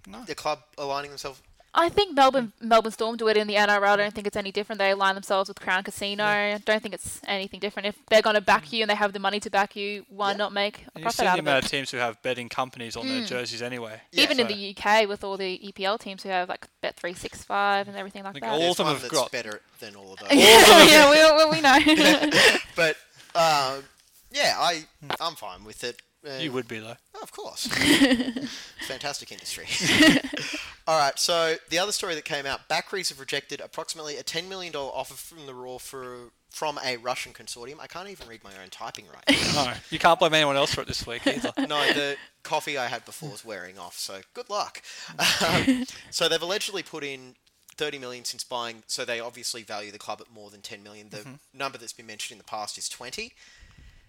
No. 0.07 0.25
the 0.25 0.35
club 0.35 0.61
aligning 0.79 1.11
themselves? 1.11 1.41
I 1.77 1.89
think 1.89 2.15
Melbourne 2.15 2.53
Melbourne 2.61 2.93
Storm 2.93 3.17
do 3.17 3.27
it 3.27 3.37
in 3.37 3.49
the 3.49 3.55
NRL. 3.55 3.83
I 3.85 3.97
don't 3.97 4.15
think 4.15 4.29
it's 4.29 4.37
any 4.37 4.53
different. 4.53 4.79
They 4.79 4.93
align 4.93 5.17
themselves 5.17 5.49
with 5.49 5.59
Crown 5.59 5.83
Casino. 5.83 6.23
I 6.23 6.61
don't 6.65 6.81
think 6.81 6.95
it's 6.95 7.21
anything 7.27 7.59
different. 7.59 7.89
If 7.89 7.97
they're 8.11 8.23
going 8.23 8.35
to 8.37 8.41
back 8.41 8.73
you 8.73 8.83
and 8.83 8.89
they 8.91 8.95
have 8.95 9.13
the 9.13 9.19
money 9.19 9.41
to 9.41 9.51
back 9.51 9.75
you, 9.75 10.07
why 10.09 10.31
Yeah. 10.31 10.37
not 10.37 10.53
make 10.53 10.77
a 10.77 10.79
and 10.79 10.89
you've 10.99 11.03
profit 11.03 11.17
seen 11.17 11.25
the 11.25 11.31
out 11.33 11.39
of 11.41 11.45
amount 11.45 11.65
of 11.65 11.71
teams 11.73 11.91
who 11.91 11.97
have 11.97 12.23
betting 12.23 12.49
companies 12.49 12.95
on 12.95 13.09
their 13.09 13.25
jerseys 13.27 13.61
anyway. 13.61 14.01
Even 14.13 14.39
in 14.39 14.47
the 14.47 14.55
UK, 14.77 15.09
with 15.09 15.25
all 15.25 15.37
the 15.37 15.59
EPL 15.67 15.99
teams 15.99 16.23
who 16.23 16.29
have 16.29 16.49
like 16.49 16.69
Bet 16.81 16.95
three 16.95 17.15
six 17.15 17.43
five 17.43 17.89
and 17.89 17.97
everything 17.97 18.23
like 18.23 18.35
think 18.35 18.45
that. 18.45 18.53
all 18.53 18.71
of 18.71 18.77
them 18.77 18.87
have 18.87 19.09
got- 19.09 19.33
better 19.33 19.61
than 19.81 19.97
all 19.97 20.13
of 20.13 20.19
those. 20.21 20.29
yeah, 20.33 20.85
yeah, 20.85 21.45
we, 21.45 21.51
we 21.57 21.61
know. 21.61 22.31
but 22.77 22.97
um, 23.35 23.83
yeah, 24.31 24.55
I 24.59 24.85
I'm 25.19 25.35
fine 25.35 25.65
with 25.65 25.83
it. 25.83 26.01
Uh, 26.27 26.39
You 26.41 26.53
would 26.53 26.69
be 26.69 26.79
though. 26.79 26.97
Oh, 27.15 27.21
of 27.23 27.33
course. 27.33 27.67
Fantastic 28.87 29.33
industry. 29.33 29.67
All 30.87 30.99
right, 30.99 31.19
so 31.19 31.57
the 31.71 31.79
other 31.79 31.93
story 31.93 32.15
that 32.15 32.25
came 32.27 32.45
out, 32.47 32.69
Bakries 32.69 33.09
have 33.09 33.19
rejected 33.21 33.61
approximately 33.61 34.17
a 34.19 34.23
$10 34.23 34.49
million 34.49 34.75
offer 34.75 35.15
from 35.15 35.47
the 35.47 35.55
Roar 35.55 35.81
for 35.81 36.31
from 36.51 36.79
a 36.85 36.97
Russian 36.99 37.33
consortium. 37.33 37.81
I 37.81 37.89
can't 37.89 38.09
even 38.09 38.29
read 38.29 38.45
my 38.45 38.51
own 38.63 38.71
typing 38.71 39.07
right 39.13 39.25
now. 39.55 39.65
No, 39.65 39.73
you 39.91 39.99
can't 39.99 40.21
blame 40.21 40.35
anyone 40.35 40.55
else 40.57 40.73
for 40.73 40.83
it 40.83 40.87
this 40.87 41.05
week 41.05 41.27
either. 41.27 41.53
no, 41.59 41.85
the 41.93 42.17
coffee 42.45 42.79
I 42.79 42.87
had 42.87 43.05
before 43.05 43.33
is 43.35 43.45
wearing 43.45 43.77
off, 43.77 43.99
so 43.99 44.21
good 44.35 44.49
luck. 44.49 44.81
Um, 45.19 45.85
so 46.11 46.29
they've 46.29 46.41
allegedly 46.41 46.85
put 46.85 47.03
in 47.03 47.35
30 47.77 47.99
million 47.99 48.25
since 48.25 48.45
buying, 48.45 48.85
so 48.87 49.05
they 49.05 49.19
obviously 49.19 49.65
value 49.65 49.91
the 49.91 49.99
club 49.99 50.21
at 50.21 50.33
more 50.33 50.49
than 50.51 50.61
10 50.61 50.81
million. 50.85 51.09
The 51.11 51.27
number 51.53 51.77
that's 51.77 51.93
been 51.93 52.07
mentioned 52.07 52.37
in 52.37 52.39
the 52.39 52.45
past 52.49 52.79
is 52.79 52.89
20. 52.89 53.33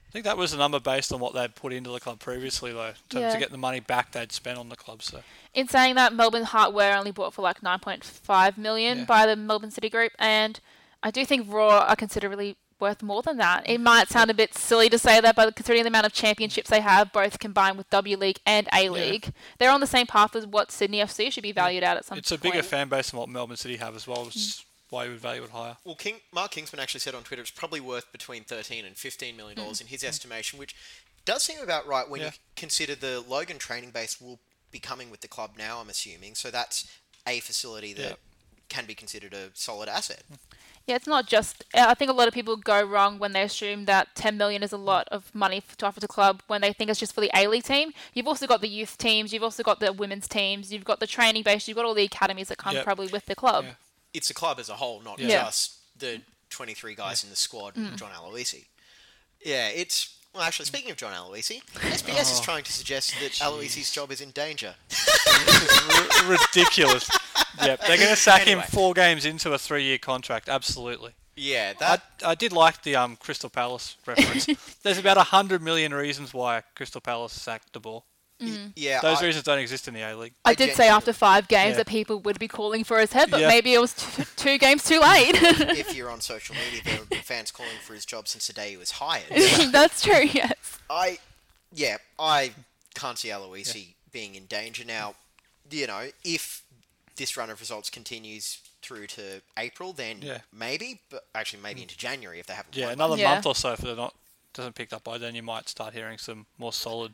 I 0.07 0.11
think 0.11 0.25
that 0.25 0.37
was 0.37 0.51
the 0.51 0.57
number 0.57 0.79
based 0.79 1.11
on 1.11 1.19
what 1.19 1.33
they'd 1.33 1.55
put 1.55 1.73
into 1.73 1.89
the 1.89 1.99
club 1.99 2.19
previously, 2.19 2.71
though, 2.71 2.93
to, 3.09 3.19
Yeah. 3.19 3.33
to 3.33 3.39
get 3.39 3.51
the 3.51 3.57
money 3.57 3.79
back 3.81 4.11
they'd 4.11 4.31
spent 4.31 4.57
on 4.57 4.69
the 4.69 4.75
club. 4.77 5.03
So 5.03 5.21
in 5.53 5.67
saying 5.67 5.95
that, 5.95 6.13
Melbourne 6.13 6.43
Heart 6.43 6.73
were 6.73 6.93
only 6.93 7.11
bought 7.11 7.33
for 7.33 7.41
like 7.41 7.61
9.5 7.61 8.57
million 8.57 8.99
Yeah. 8.99 9.05
by 9.05 9.25
the 9.25 9.35
Melbourne 9.35 9.71
City 9.71 9.89
Group, 9.89 10.13
and 10.17 10.59
I 11.03 11.11
do 11.11 11.25
think 11.25 11.51
Roar 11.51 11.73
are 11.73 11.95
considerably 11.95 12.55
worth 12.79 13.01
more 13.01 13.21
than 13.21 13.37
that. 13.37 13.67
It 13.69 13.79
might 13.79 14.09
sound 14.09 14.29
a 14.29 14.33
bit 14.33 14.53
silly 14.53 14.89
to 14.89 14.97
say 14.97 15.21
that, 15.21 15.35
but 15.35 15.55
considering 15.55 15.83
the 15.83 15.87
amount 15.89 16.05
of 16.05 16.13
championships 16.13 16.69
they 16.69 16.81
have, 16.81 17.11
both 17.11 17.39
combined 17.39 17.77
with 17.77 17.89
W 17.89 18.17
League 18.17 18.39
and 18.45 18.67
A 18.73 18.89
League, 18.89 19.31
they're 19.59 19.71
on 19.71 19.79
the 19.79 19.87
same 19.87 20.07
path 20.07 20.35
as 20.35 20.45
what 20.45 20.71
Sydney 20.71 20.99
FC 20.99 21.31
should 21.31 21.43
be 21.43 21.51
valued 21.51 21.83
at 21.83 21.97
at 21.97 22.05
some 22.05 22.17
it's 22.17 22.31
a 22.31 22.37
point. 22.37 22.53
bigger 22.53 22.63
fan 22.63 22.89
base 22.89 23.11
than 23.11 23.19
what 23.19 23.29
Melbourne 23.29 23.57
City 23.57 23.77
have 23.77 23.95
as 23.95 24.07
well, 24.07 24.25
which 24.25 24.35
is 24.35 24.41
mm. 24.41 24.64
Why 24.89 25.05
you 25.05 25.11
would 25.11 25.19
value 25.19 25.43
it 25.43 25.49
higher. 25.49 25.77
Well, 25.83 25.95
King, 25.95 26.21
Mark 26.31 26.51
Kingsman 26.51 26.79
actually 26.79 26.99
said 27.01 27.15
on 27.15 27.23
Twitter 27.23 27.41
it's 27.41 27.51
probably 27.51 27.79
worth 27.79 28.11
between 28.11 28.43
13 28.43 28.85
and 28.85 28.95
15 28.95 29.35
million 29.35 29.57
Mm. 29.57 29.61
dollars 29.63 29.81
in 29.81 29.87
his 29.87 30.03
estimation, 30.03 30.59
which 30.59 30.75
does 31.25 31.43
seem 31.43 31.59
about 31.59 31.87
right 31.87 32.07
when 32.07 32.21
Yeah. 32.21 32.27
you 32.27 32.33
consider 32.55 32.95
the 32.95 33.21
Logan 33.21 33.57
training 33.57 33.91
base 33.91 34.21
will 34.21 34.39
be 34.71 34.79
coming 34.79 35.09
with 35.09 35.21
the 35.21 35.27
club 35.27 35.51
now. 35.57 35.79
I'm 35.79 35.89
assuming 35.89 36.35
so 36.35 36.51
that's 36.51 36.85
a 37.25 37.39
facility 37.39 37.93
that 37.93 38.09
Yeah. 38.09 38.15
can 38.69 38.85
be 38.85 38.93
considered 38.93 39.33
a 39.33 39.49
solid 39.55 39.89
asset. 39.89 40.23
Yeah, 40.85 40.95
it's 40.97 41.07
not 41.07 41.25
just. 41.25 41.63
I 41.73 41.95
think 41.95 42.11
a 42.11 42.13
lot 42.13 42.27
of 42.27 42.33
people 42.35 42.55
go 42.57 42.83
wrong 42.83 43.17
when 43.17 43.31
they 43.33 43.41
assume 43.41 43.85
that 43.85 44.13
10 44.15 44.37
million 44.37 44.61
is 44.61 44.71
a 44.71 44.77
lot 44.77 45.07
of 45.09 45.33
money 45.33 45.63
to 45.79 45.85
offer 45.87 45.99
to 45.99 46.07
club 46.07 46.43
when 46.45 46.61
they 46.61 46.73
think 46.73 46.91
it's 46.91 46.99
just 46.99 47.13
for 47.13 47.21
the 47.21 47.31
A 47.33 47.47
League 47.47 47.63
team. 47.63 47.91
You've 48.13 48.27
also 48.27 48.45
got 48.45 48.61
the 48.61 48.67
youth 48.67 48.95
teams, 48.99 49.33
you've 49.33 49.41
also 49.41 49.63
got 49.63 49.79
the 49.79 49.91
women's 49.93 50.27
teams, 50.27 50.71
you've 50.71 50.83
got 50.83 50.99
the 50.99 51.07
training 51.07 51.41
base, 51.41 51.67
you've 51.67 51.75
got 51.75 51.85
all 51.85 51.95
the 51.95 52.03
academies 52.03 52.49
that 52.49 52.59
come 52.59 52.75
Yep. 52.75 52.83
probably 52.83 53.07
with 53.07 53.25
the 53.25 53.33
club. 53.33 53.65
Yeah. 53.65 53.73
It's 54.15 54.27
the 54.29 54.33
club 54.33 54.59
as 54.59 54.69
a 54.69 54.75
whole, 54.75 55.01
not 55.01 55.19
Yeah. 55.19 55.43
just 55.45 55.73
the 55.99 56.21
23 56.49 56.95
guys 56.95 57.23
in 57.23 57.29
the 57.29 57.35
squad 57.35 57.75
Mm. 57.75 57.89
and 57.89 57.97
John 57.97 58.11
Aloisi. 58.11 58.65
Yeah, 59.43 59.67
it's. 59.69 60.09
Well, 60.33 60.43
actually, 60.43 60.65
speaking 60.65 60.91
of 60.91 60.97
John 60.97 61.13
Aloisi, 61.13 61.61
SBS 61.75 62.31
is 62.33 62.39
trying 62.41 62.63
to 62.65 62.71
suggest 62.71 63.13
that 63.21 63.31
Aloisi's 63.33 63.89
job 63.91 64.11
is 64.11 64.19
in 64.21 64.31
danger. 64.31 64.75
R- 66.23 66.27
ridiculous. 66.37 67.09
Yep, 67.63 67.79
they're 67.87 67.95
going 67.95 68.09
to 68.09 68.17
sack 68.17 68.41
Anyway. 68.41 68.63
him 68.63 68.67
four 68.69 68.93
games 68.93 69.23
into 69.23 69.53
a 69.53 69.57
three-year 69.57 69.97
contract. 69.97 70.49
Absolutely. 70.49 71.13
Yeah, 71.37 71.71
I, 71.77 71.79
that. 71.79 72.03
I 72.25 72.35
did 72.35 72.51
like 72.51 72.83
the 72.83 72.97
um 72.97 73.15
Crystal 73.15 73.49
Palace 73.49 73.95
reference. 74.05 74.45
There's 74.83 74.97
about 74.97 75.15
a 75.17 75.23
hundred 75.23 75.61
million 75.61 75.93
reasons 75.93 76.33
why 76.33 76.63
Crystal 76.75 76.99
Palace 76.99 77.31
sacked 77.31 77.71
de 77.71 77.79
Boer. 77.79 78.03
Mm. 78.41 78.73
yeah, 78.75 78.99
Those 78.99 79.21
I- 79.21 79.25
reasons 79.27 79.43
don't 79.45 79.59
exist 79.59 79.87
in 79.87 79.93
the 79.93 80.01
A 80.01 80.15
League. 80.17 80.33
I 80.43 80.51
I 80.51 80.53
did 80.55 80.75
say 80.75 80.89
after 80.89 81.13
five 81.13 81.47
games 81.47 81.71
Yeah. 81.71 81.77
that 81.77 81.87
people 81.87 82.19
would 82.19 82.37
be 82.37 82.47
calling 82.49 82.83
for 82.83 82.99
his 82.99 83.13
head, 83.13 83.31
but 83.31 83.39
Yeah. 83.39 83.47
maybe 83.47 83.73
it 83.73 83.79
was 83.79 83.93
t- 83.93 84.23
two 84.35 84.57
games 84.57 84.83
too 84.83 84.99
late. 84.99 85.35
if 85.79 85.95
you're 85.95 86.09
on 86.11 86.19
social 86.19 86.53
media, 86.55 86.81
there 86.83 86.95
have 86.95 87.09
been 87.09 87.21
fans 87.21 87.51
calling 87.51 87.77
for 87.81 87.93
his 87.93 88.05
job 88.05 88.27
since 88.27 88.47
the 88.47 88.53
day 88.53 88.71
he 88.71 88.77
was 88.77 88.91
hired. 88.91 89.23
That's 89.71 90.01
true, 90.03 90.23
yes. 90.25 90.53
I, 90.89 91.19
yeah, 91.73 91.97
I 92.19 92.51
can't 92.93 93.17
see 93.17 93.29
Aloisi 93.29 93.93
being 94.11 94.35
in 94.35 94.45
danger 94.47 94.83
now. 94.83 95.15
You 95.71 95.87
know, 95.87 96.09
if 96.25 96.61
this 97.15 97.37
run 97.37 97.49
of 97.49 97.59
results 97.61 97.89
continues 97.89 98.59
through 98.81 99.07
to 99.07 99.41
April, 99.57 99.93
then 99.93 100.21
Yeah. 100.21 100.39
maybe, 100.51 100.99
but 101.09 101.25
actually 101.33 101.61
maybe 101.63 101.81
into 101.81 101.97
January 101.97 102.39
if 102.41 102.47
they 102.47 102.53
haven't. 102.53 102.75
Yeah, 102.75 102.85
won. 102.87 102.93
another 102.95 103.15
Yeah. 103.17 103.33
month 103.33 103.45
or 103.45 103.55
so 103.55 103.71
if 103.71 103.79
they're 103.79 103.95
not 103.95 104.13
doesn't 104.53 104.73
pick 104.75 104.93
up 104.93 105.03
by 105.03 105.17
then, 105.17 105.35
you 105.35 105.43
might 105.43 105.67
start 105.67 105.93
hearing 105.93 106.17
some 106.17 106.45
more 106.57 106.71
solid 106.71 107.13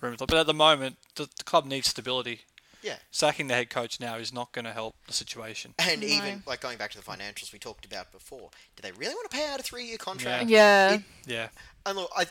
rumors. 0.00 0.18
But 0.18 0.34
at 0.34 0.46
the 0.46 0.54
moment, 0.54 0.96
the, 1.14 1.28
the 1.36 1.44
club 1.44 1.66
needs 1.66 1.88
stability. 1.88 2.40
Yeah. 2.82 2.96
Sacking 3.10 3.48
the 3.48 3.54
head 3.54 3.70
coach 3.70 3.98
now 3.98 4.16
is 4.16 4.32
not 4.32 4.52
going 4.52 4.64
to 4.66 4.72
help 4.72 4.94
the 5.06 5.12
situation. 5.12 5.74
And 5.78 6.00
No. 6.02 6.06
even 6.06 6.42
like 6.46 6.60
going 6.60 6.78
back 6.78 6.92
to 6.92 6.98
the 6.98 7.02
financials 7.04 7.52
we 7.52 7.58
talked 7.58 7.84
about 7.84 8.12
before, 8.12 8.50
do 8.76 8.82
they 8.82 8.92
really 8.92 9.14
want 9.14 9.28
to 9.30 9.36
pay 9.36 9.48
out 9.48 9.58
a 9.58 9.62
three-year 9.62 9.98
contract? 9.98 10.48
Yeah. 10.48 10.94
It- 10.94 11.02
Yeah, 11.26 11.48
And 11.84 11.96
look, 11.98 12.10
I, 12.16 12.26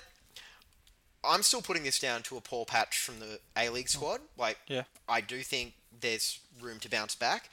I'm 1.25 1.41
still 1.43 1.61
putting 1.61 1.83
this 1.83 1.99
down 1.99 2.21
to 2.23 2.37
a 2.37 2.41
poor 2.41 2.63
patch 2.65 2.99
from 2.99 3.19
the 3.19 3.39
A 3.57 3.69
League 3.69 3.89
squad. 3.89 4.21
Like, 4.37 4.59
yeah. 4.67 4.83
I 5.09 5.19
do 5.21 5.41
think 5.41 5.73
there's 5.99 6.39
room 6.61 6.79
to 6.81 6.89
bounce 6.89 7.15
back, 7.15 7.49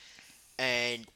and 0.58 1.06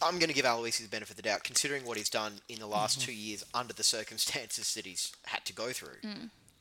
I'm 0.00 0.18
going 0.18 0.28
to 0.28 0.34
give 0.34 0.44
Aloisi 0.44 0.82
the 0.82 0.88
benefit 0.88 1.12
of 1.12 1.16
the 1.16 1.22
doubt, 1.22 1.42
considering 1.44 1.84
what 1.86 1.96
he's 1.96 2.10
done 2.10 2.34
in 2.48 2.58
the 2.58 2.66
last 2.66 2.98
Mm-hmm. 2.98 3.06
two 3.06 3.12
years 3.14 3.44
under 3.54 3.72
the 3.72 3.82
circumstances 3.84 4.74
that 4.74 4.84
he's 4.84 5.12
had 5.26 5.44
to 5.46 5.52
go 5.52 5.70
through. 5.72 5.96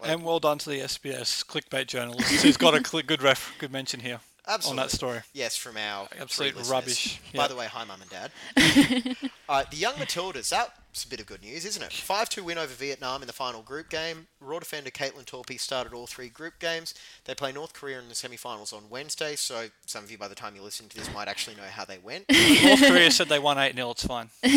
Like- 0.01 0.09
And 0.09 0.23
well 0.23 0.39
done 0.39 0.57
to 0.59 0.69
the 0.69 0.79
SBS 0.79 1.45
clickbait 1.45 1.87
journalist 1.87 2.27
who's 2.41 2.57
got 2.57 2.73
a 2.73 2.83
cl- 2.87 3.03
good 3.03 3.21
ref, 3.21 3.53
good 3.59 3.71
mention 3.71 3.99
here 3.99 4.19
Absolutely. 4.47 4.79
on 4.81 4.87
that 4.87 4.91
story. 4.91 5.19
Yes, 5.31 5.55
from 5.55 5.77
our 5.77 6.07
Absolute 6.19 6.55
rubbish. 6.67 7.21
By 7.35 7.47
the 7.47 7.55
way, 7.55 7.67
hi, 7.67 7.83
mum 7.83 8.01
and 8.01 8.09
dad. 8.09 8.31
uh, 9.47 9.63
the 9.69 9.77
Young 9.77 9.93
Matildas, 9.93 10.49
that's 10.49 11.03
a 11.03 11.07
bit 11.07 11.19
of 11.19 11.27
good 11.27 11.43
news, 11.43 11.65
isn't 11.65 11.83
it? 11.83 11.93
5 11.93 12.29
2 12.29 12.43
win 12.43 12.57
over 12.57 12.73
Vietnam 12.73 13.21
in 13.21 13.27
the 13.27 13.33
final 13.33 13.61
group 13.61 13.89
game. 13.89 14.25
Roar 14.39 14.59
defender 14.59 14.89
Kaitlyn 14.89 15.25
Torpey 15.25 15.59
started 15.59 15.93
all 15.93 16.07
three 16.07 16.29
group 16.29 16.57
games. 16.57 16.95
They 17.25 17.35
play 17.35 17.51
North 17.51 17.73
Korea 17.73 17.99
in 17.99 18.09
the 18.09 18.15
semi 18.15 18.37
finals 18.37 18.73
on 18.73 18.89
Wednesday, 18.89 19.35
so 19.35 19.67
some 19.85 20.03
of 20.03 20.09
you, 20.09 20.17
by 20.17 20.27
the 20.27 20.35
time 20.35 20.55
you 20.55 20.63
listen 20.63 20.89
to 20.89 20.97
this, 20.97 21.13
might 21.13 21.27
actually 21.27 21.57
know 21.57 21.67
how 21.69 21.85
they 21.85 21.99
went. 21.99 22.25
North 22.63 22.87
Korea 22.87 23.11
said 23.11 23.29
they 23.29 23.37
won 23.39 23.59
8 23.59 23.75
0, 23.75 23.91
it's 23.91 24.05
fine. 24.07 24.29
well 24.43 24.53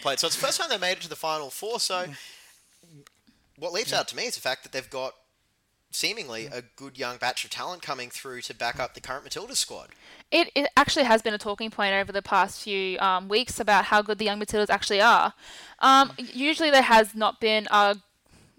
played. 0.00 0.18
So 0.18 0.26
it's 0.26 0.36
the 0.36 0.46
first 0.46 0.60
time 0.60 0.68
they 0.68 0.76
made 0.78 0.98
it 0.98 1.00
to 1.00 1.08
the 1.08 1.16
final 1.16 1.48
four, 1.50 1.80
so 1.80 2.04
what 3.58 3.72
leaps 3.72 3.92
out 3.92 4.08
to 4.08 4.16
me 4.16 4.26
is 4.26 4.34
the 4.34 4.40
fact 4.40 4.62
that 4.62 4.72
they've 4.72 4.90
got 4.90 5.14
seemingly 5.90 6.46
a 6.46 6.62
good 6.76 6.98
young 6.98 7.16
batch 7.16 7.44
of 7.44 7.50
talent 7.50 7.82
coming 7.82 8.10
through 8.10 8.42
to 8.42 8.54
back 8.54 8.78
up 8.78 8.94
the 8.94 9.00
current 9.00 9.24
Matildas 9.24 9.56
squad. 9.56 9.88
It, 10.30 10.50
it 10.54 10.68
actually 10.76 11.04
has 11.04 11.22
been 11.22 11.32
a 11.32 11.38
talking 11.38 11.70
point 11.70 11.94
over 11.94 12.12
the 12.12 12.22
past 12.22 12.62
few 12.62 12.98
um, 12.98 13.28
weeks 13.28 13.58
about 13.58 13.86
how 13.86 14.02
good 14.02 14.18
the 14.18 14.26
young 14.26 14.38
Matildas 14.38 14.68
actually 14.68 15.00
are. 15.00 15.32
Um, 15.78 16.12
usually 16.18 16.70
there 16.70 16.82
has 16.82 17.14
not 17.14 17.40
been 17.40 17.66
a 17.70 17.96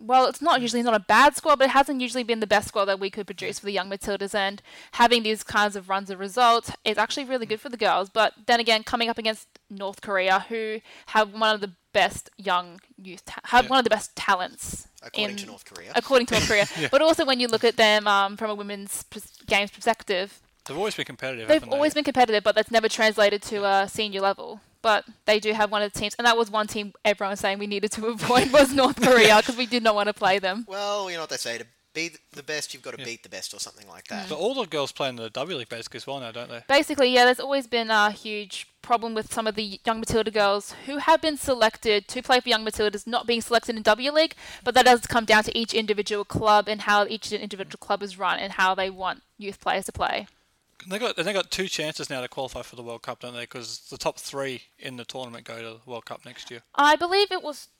well, 0.01 0.27
it's 0.27 0.41
not 0.41 0.61
usually 0.61 0.81
not 0.81 0.93
a 0.93 0.99
bad 0.99 1.35
squad, 1.35 1.57
but 1.59 1.65
it 1.65 1.71
hasn't 1.71 1.99
usually 1.99 2.23
been 2.23 2.39
the 2.39 2.47
best 2.47 2.69
squad 2.69 2.85
that 2.85 3.01
we 3.01 3.09
could 3.09 3.25
produce 3.25 3.59
for 3.59 3.65
the 3.65 3.73
young 3.73 3.89
Matildas. 3.89 4.33
And 4.33 4.61
having 4.93 5.23
these 5.23 5.43
kinds 5.43 5.75
of 5.75 5.89
runs 5.89 6.09
of 6.09 6.19
results 6.19 6.71
is 6.85 6.97
actually 6.97 7.25
really 7.25 7.45
good 7.45 7.59
for 7.59 7.67
the 7.67 7.77
girls. 7.77 8.09
But 8.09 8.33
then 8.47 8.61
again, 8.61 8.83
coming 8.83 9.09
up 9.09 9.17
against 9.17 9.47
North 9.69 9.99
Korea, 9.99 10.45
who 10.47 10.79
have 11.07 11.33
one 11.33 11.53
of 11.53 11.59
the 11.59 11.73
best 11.93 12.29
young 12.37 12.79
youth, 12.97 13.25
ta- 13.25 13.41
have 13.45 13.65
Yeah. 13.65 13.69
one 13.69 13.79
of 13.79 13.83
the 13.83 13.89
best 13.89 14.15
talents. 14.15 14.87
According 15.01 15.31
in- 15.31 15.37
to 15.37 15.45
North 15.47 15.65
Korea. 15.65 15.91
According 15.95 16.27
to 16.27 16.33
North 16.35 16.47
Korea. 16.47 16.67
But 16.91 17.01
also 17.01 17.25
when 17.25 17.39
you 17.39 17.47
look 17.47 17.63
at 17.63 17.77
them 17.77 18.07
um, 18.07 18.37
from 18.37 18.49
a 18.51 18.55
women's 18.55 19.03
pers- 19.03 19.37
games 19.47 19.71
perspective, 19.71 20.41
They've 20.65 20.77
always 20.77 20.93
been 20.95 21.05
competitive. 21.05 21.47
They've 21.47 21.55
haven't 21.55 21.71
they? 21.71 21.75
always 21.75 21.95
been 21.95 22.03
competitive, 22.03 22.43
but 22.43 22.53
that's 22.53 22.69
never 22.69 22.87
translated 22.87 23.41
to 23.43 23.65
a 23.65 23.87
senior 23.89 24.21
level. 24.21 24.61
But 24.83 25.03
they 25.25 25.39
do 25.39 25.51
have 25.53 25.71
one 25.71 25.81
of 25.81 25.91
the 25.91 25.99
teams, 25.99 26.13
and 26.19 26.27
that 26.27 26.37
was 26.37 26.51
one 26.51 26.67
team 26.67 26.93
everyone 27.03 27.31
was 27.31 27.39
saying 27.39 27.57
we 27.57 27.65
needed 27.65 27.91
to 27.93 28.05
avoid 28.15 28.51
was 28.53 28.71
North 28.71 29.01
Korea 29.01 29.37
because 29.37 29.57
we 29.57 29.65
did 29.65 29.81
not 29.81 29.95
want 29.95 30.07
to 30.07 30.13
play 30.13 30.37
them. 30.37 30.65
Well, 30.67 31.09
you 31.09 31.15
know 31.17 31.23
what 31.23 31.31
they 31.31 31.37
say 31.37 31.57
to 31.57 31.65
be 31.93 32.11
the 32.31 32.43
best, 32.43 32.73
you've 32.73 32.83
got 32.83 32.97
to 32.97 33.03
beat 33.03 33.23
the 33.23 33.29
best, 33.29 33.53
or 33.53 33.59
something 33.59 33.87
like 33.87 34.07
that. 34.07 34.29
But 34.29 34.37
all 34.37 34.53
the 34.53 34.65
girls 34.65 34.91
play 34.91 35.09
in 35.09 35.15
the 35.15 35.29
W 35.29 35.57
League 35.57 35.69
basically 35.69 35.97
as 35.97 36.07
well 36.07 36.19
now, 36.19 36.31
don't 36.31 36.49
they? 36.49 36.63
Basically, 36.67 37.13
yeah, 37.13 37.25
there's 37.25 37.39
always 37.39 37.67
been 37.67 37.89
a 37.89 38.11
huge 38.11 38.67
problem 38.81 39.13
with 39.13 39.31
some 39.31 39.47
of 39.47 39.55
the 39.55 39.79
young 39.85 39.99
Matilda 39.99 40.31
girls 40.31 40.73
who 40.85 40.97
have 40.97 41.21
been 41.21 41.37
selected 41.37 42.07
to 42.07 42.21
play 42.21 42.39
for 42.39 42.49
young 42.49 42.65
Matildas 42.65 43.05
not 43.05 43.27
being 43.27 43.41
selected 43.41 43.75
in 43.75 43.81
W 43.83 44.11
League, 44.11 44.35
but 44.63 44.73
that 44.75 44.85
does 44.85 45.05
come 45.05 45.25
down 45.25 45.43
to 45.43 45.57
each 45.57 45.73
individual 45.73 46.25
club 46.25 46.67
and 46.67 46.81
how 46.81 47.05
each 47.05 47.31
individual 47.31 47.77
club 47.79 48.01
is 48.03 48.17
run 48.17 48.39
and 48.39 48.53
how 48.53 48.73
they 48.73 48.89
want 48.89 49.21
youth 49.37 49.59
players 49.59 49.85
to 49.85 49.91
play. 49.91 50.27
They 50.87 50.97
got 50.97 51.17
they 51.17 51.33
got 51.33 51.51
two 51.51 51.67
chances 51.67 52.09
now 52.09 52.21
to 52.21 52.29
qualify 52.29 52.61
for 52.61 52.77
the 52.77 52.81
World 52.83 53.01
Cup, 53.01 53.19
don't 53.19 53.33
they? 53.33 53.41
Because 53.41 53.79
the 53.89 53.97
top 53.97 54.17
three 54.17 54.63
in 54.77 54.95
the 54.95 55.03
tournament 55.03 55.43
go 55.43 55.57
to 55.57 55.79
the 55.83 55.91
World 55.91 56.05
Cup 56.05 56.23
next 56.25 56.49
year. 56.49 56.61
I 56.73 56.95
believe 56.95 57.31
it 57.31 57.43
was 57.43 57.67
t- 57.67 57.71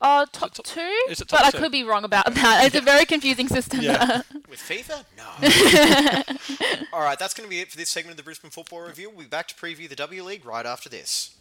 uh, 0.00 0.26
top 0.32 0.52
top- 0.54 0.66
two, 0.66 0.80
is 1.08 1.20
it 1.20 1.28
but 1.28 1.38
top 1.38 1.54
I 1.54 1.58
could 1.58 1.72
be 1.72 1.84
wrong 1.84 2.04
about 2.04 2.26
that. 2.34 2.64
It's 2.66 2.74
a 2.74 2.80
very 2.80 3.04
confusing 3.04 3.48
system. 3.48 3.80
Yeah. 3.80 4.22
With 4.48 4.58
FIFA? 4.60 5.04
No. 5.16 6.86
All 6.92 7.02
right, 7.02 7.18
that's 7.18 7.34
going 7.34 7.46
to 7.46 7.50
be 7.50 7.60
it 7.60 7.70
for 7.70 7.76
this 7.76 7.88
segment 7.88 8.12
of 8.12 8.16
the 8.16 8.22
Brisbane 8.22 8.50
Football 8.50 8.80
Review. 8.82 9.10
We'll 9.10 9.20
be 9.20 9.24
back 9.26 9.48
to 9.48 9.54
preview 9.54 9.88
the 9.88 9.96
W 9.96 10.22
League 10.24 10.44
right 10.44 10.66
after 10.66 10.88
this. 10.88 11.34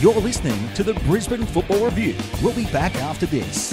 You're 0.00 0.14
listening 0.20 0.72
to 0.74 0.84
the 0.84 0.94
Brisbane 1.06 1.44
Football 1.44 1.84
Review. 1.86 2.14
We'll 2.40 2.54
be 2.54 2.66
back 2.66 2.94
after 2.96 3.26
this. 3.26 3.72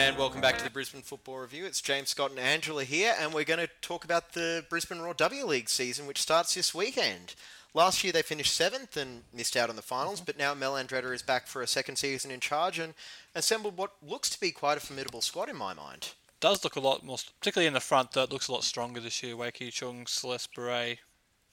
And 0.00 0.16
welcome 0.16 0.40
back 0.40 0.56
to 0.56 0.64
the 0.64 0.70
Brisbane 0.70 1.02
Football 1.02 1.40
Review. 1.40 1.66
It's 1.66 1.82
James 1.82 2.08
Scott 2.08 2.30
and 2.30 2.40
Angela 2.40 2.84
here, 2.84 3.14
and 3.20 3.34
we're 3.34 3.44
going 3.44 3.60
to 3.60 3.68
talk 3.82 4.02
about 4.02 4.32
the 4.32 4.64
Brisbane 4.70 5.00
Roar 5.00 5.12
W 5.12 5.44
League 5.44 5.68
season, 5.68 6.06
which 6.06 6.22
starts 6.22 6.54
this 6.54 6.74
weekend. 6.74 7.34
Last 7.74 8.02
year 8.02 8.10
they 8.10 8.22
finished 8.22 8.56
seventh 8.56 8.96
and 8.96 9.24
missed 9.30 9.58
out 9.58 9.68
on 9.68 9.76
the 9.76 9.82
finals, 9.82 10.20
mm-hmm. 10.20 10.24
but 10.24 10.38
now 10.38 10.54
Mel 10.54 10.72
Andreatta 10.72 11.12
is 11.12 11.20
back 11.20 11.46
for 11.46 11.60
a 11.60 11.66
second 11.66 11.96
season 11.96 12.30
in 12.30 12.40
charge 12.40 12.78
and 12.78 12.94
assembled 13.34 13.76
what 13.76 13.92
looks 14.02 14.30
to 14.30 14.40
be 14.40 14.50
quite 14.50 14.78
a 14.78 14.80
formidable 14.80 15.20
squad 15.20 15.50
in 15.50 15.56
my 15.56 15.74
mind. 15.74 16.12
Does 16.40 16.64
look 16.64 16.76
a 16.76 16.80
lot 16.80 17.04
more, 17.04 17.18
particularly 17.38 17.68
in 17.68 17.74
the 17.74 17.80
front. 17.80 18.12
That 18.12 18.32
looks 18.32 18.48
a 18.48 18.52
lot 18.52 18.64
stronger 18.64 19.00
this 19.00 19.22
year. 19.22 19.36
Wei 19.36 19.50
Ki 19.50 19.70
Chung, 19.70 20.06
Celeste 20.06 20.54
Boureille, 20.54 20.96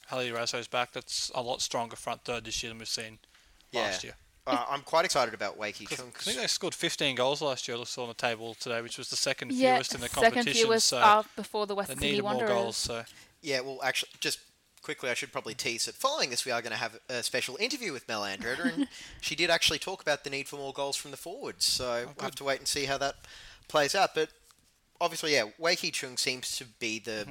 Hayley 0.10 0.32
Raso's 0.32 0.70
back. 0.70 0.94
That's 0.94 1.30
a 1.36 1.42
lot 1.42 1.62
stronger 1.62 1.98
front 1.98 2.24
third 2.24 2.46
this 2.46 2.64
year 2.64 2.70
than 2.70 2.80
we've 2.80 2.88
seen 2.88 3.20
last 3.74 4.06
year. 4.06 4.14
Uh, 4.48 4.66
I'm 4.70 4.82
quite 4.82 5.04
excited 5.06 5.34
about 5.34 5.60
Wakey 5.60 5.92
I 5.92 5.96
think 5.96 6.38
they 6.40 6.48
scored 6.48 6.74
15 6.74 7.16
goals 7.16 7.42
last 7.42 7.68
year. 7.68 7.78
I 7.78 7.84
saw 7.84 8.04
on 8.04 8.08
the 8.08 8.14
table 8.14 8.56
today, 8.60 8.82
which 8.82 8.98
was 8.98 9.10
the 9.10 9.16
second 9.18 9.52
Yeah, 9.52 9.76
fewest 9.76 9.94
in 9.96 10.02
the 10.02 10.08
second 10.08 10.32
competition. 10.32 10.66
fewest 10.68 10.88
so 10.88 10.98
uh, 10.98 11.24
before 11.36 11.66
the 11.68 11.74
they 11.74 11.78
West 11.78 11.90
Sydney 11.90 12.10
needed 12.12 12.22
more 12.24 12.32
Wanderers. 12.32 12.52
goals. 12.52 12.78
So 12.78 13.04
Yeah, 13.42 13.60
well, 13.60 13.80
actually, 13.84 14.10
just 14.20 14.40
quickly, 14.82 15.10
I 15.10 15.16
should 15.16 15.32
probably 15.34 15.54
tease 15.54 15.86
that 15.86 15.96
following 15.96 16.30
this, 16.30 16.46
we 16.46 16.52
are 16.54 16.62
going 16.62 16.72
to 16.72 16.78
have 16.78 16.98
a 17.10 17.22
special 17.24 17.58
interview 17.60 17.92
with 17.92 18.08
Mel 18.08 18.22
Andreatta, 18.22 18.74
and 18.74 18.88
she 19.22 19.36
did 19.36 19.50
actually 19.50 19.80
talk 19.80 20.02
about 20.02 20.24
the 20.24 20.30
need 20.30 20.48
for 20.48 20.56
more 20.56 20.72
goals 20.72 20.96
from 20.96 21.12
the 21.12 21.18
forwards. 21.18 21.66
So 21.66 22.06
we'll 22.06 22.24
have 22.24 22.36
to 22.36 22.44
wait 22.46 22.60
and 22.60 22.68
see 22.68 22.86
how 22.86 22.98
that 23.00 23.16
plays 23.68 23.96
out. 23.96 24.16
But 24.16 24.30
obviously, 25.02 25.34
yeah, 25.34 25.46
Wakey 25.60 25.92
Chung 25.92 26.16
seems 26.16 26.56
to 26.58 26.66
be 26.80 27.00
the 27.00 27.28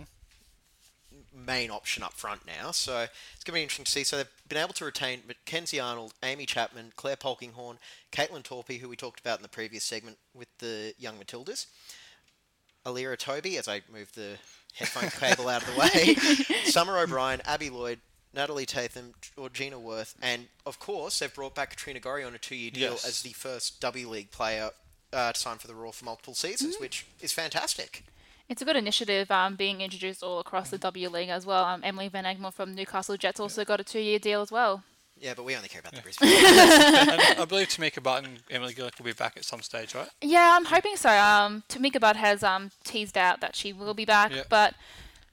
main 1.36 1.70
option 1.70 2.02
up 2.02 2.14
front 2.14 2.40
now. 2.46 2.70
So 2.70 3.06
it's 3.34 3.44
going 3.44 3.52
to 3.54 3.58
be 3.58 3.62
interesting 3.62 3.84
to 3.84 3.90
see. 3.92 4.04
So 4.04 4.16
they've 4.16 4.28
been 4.48 4.58
able 4.58 4.72
to 4.74 4.84
retain 4.84 5.20
Mackenzie 5.28 5.78
Arnold, 5.78 6.14
Amy 6.22 6.46
Chapman, 6.46 6.92
Clare 6.96 7.16
Polkinghorne, 7.16 7.76
Kaitlyn 8.10 8.42
Torpey, 8.42 8.80
who 8.80 8.88
we 8.88 8.96
talked 8.96 9.20
about 9.20 9.38
in 9.38 9.42
the 9.42 9.48
previous 9.48 9.84
segment 9.84 10.16
with 10.34 10.48
the 10.58 10.94
Young 10.98 11.16
Matildas. 11.18 11.66
Allira 12.84 13.18
Toby, 13.18 13.58
as 13.58 13.68
I 13.68 13.82
move 13.92 14.12
the 14.14 14.38
headphone 14.74 15.10
cable 15.10 15.48
out 15.48 15.62
of 15.66 15.74
the 15.74 15.80
way. 15.80 16.14
Summer 16.64 16.98
O'Brien, 16.98 17.40
Abby 17.44 17.68
Lloyd, 17.68 17.98
Natalie 18.32 18.66
Tatham, 18.66 19.14
Georgina 19.34 19.78
Worth, 19.78 20.14
and 20.22 20.46
of 20.64 20.78
course 20.78 21.18
they've 21.18 21.34
brought 21.34 21.54
back 21.54 21.70
Katrina 21.70 21.98
Gorry 22.00 22.22
on 22.22 22.34
a 22.34 22.38
two-year 22.38 22.70
deal 22.70 22.92
Yes. 22.92 23.06
as 23.06 23.22
the 23.22 23.30
first 23.32 23.80
W 23.80 24.08
League 24.08 24.30
player 24.30 24.70
uh, 25.12 25.32
to 25.32 25.40
sign 25.40 25.56
for 25.58 25.66
the 25.66 25.74
Roar 25.74 25.92
for 25.92 26.04
multiple 26.04 26.34
seasons, 26.34 26.76
which 26.78 27.06
is 27.20 27.32
fantastic. 27.32 28.04
It's 28.48 28.62
a 28.62 28.64
good 28.64 28.76
initiative 28.76 29.30
um, 29.30 29.56
being 29.56 29.80
introduced 29.80 30.22
all 30.22 30.38
across 30.38 30.70
the 30.70 30.78
W 30.78 31.08
League 31.08 31.28
as 31.28 31.44
well. 31.44 31.64
Um, 31.64 31.80
Emily 31.82 32.08
Van 32.08 32.24
Egmond 32.24 32.54
from 32.54 32.74
Newcastle 32.74 33.16
Jets 33.16 33.40
also 33.40 33.64
got 33.64 33.80
a 33.80 33.84
two-year 33.84 34.18
deal 34.18 34.40
as 34.40 34.52
well. 34.52 34.84
Yeah, 35.18 35.32
but 35.34 35.44
we 35.44 35.56
only 35.56 35.68
care 35.68 35.80
about 35.80 35.94
the 35.94 36.02
Brisbane. 36.02 36.28
I 36.30 37.44
believe 37.48 37.68
Tamika 37.68 38.02
Butt 38.02 38.24
and 38.24 38.38
Emily 38.50 38.74
Gielnik 38.74 38.98
will 38.98 39.06
be 39.06 39.12
back 39.12 39.36
at 39.36 39.44
some 39.44 39.62
stage, 39.62 39.94
right? 39.94 40.08
Yeah, 40.20 40.54
I'm 40.56 40.66
hoping 40.66 40.96
so. 40.96 41.08
Um, 41.10 41.62
Tamika 41.68 41.98
Butt 41.98 42.16
has 42.16 42.42
um, 42.42 42.70
teased 42.84 43.16
out 43.16 43.40
that 43.40 43.56
she 43.56 43.72
will 43.72 43.94
be 43.94 44.04
back, 44.04 44.32
Yeah. 44.32 44.42
but 44.48 44.74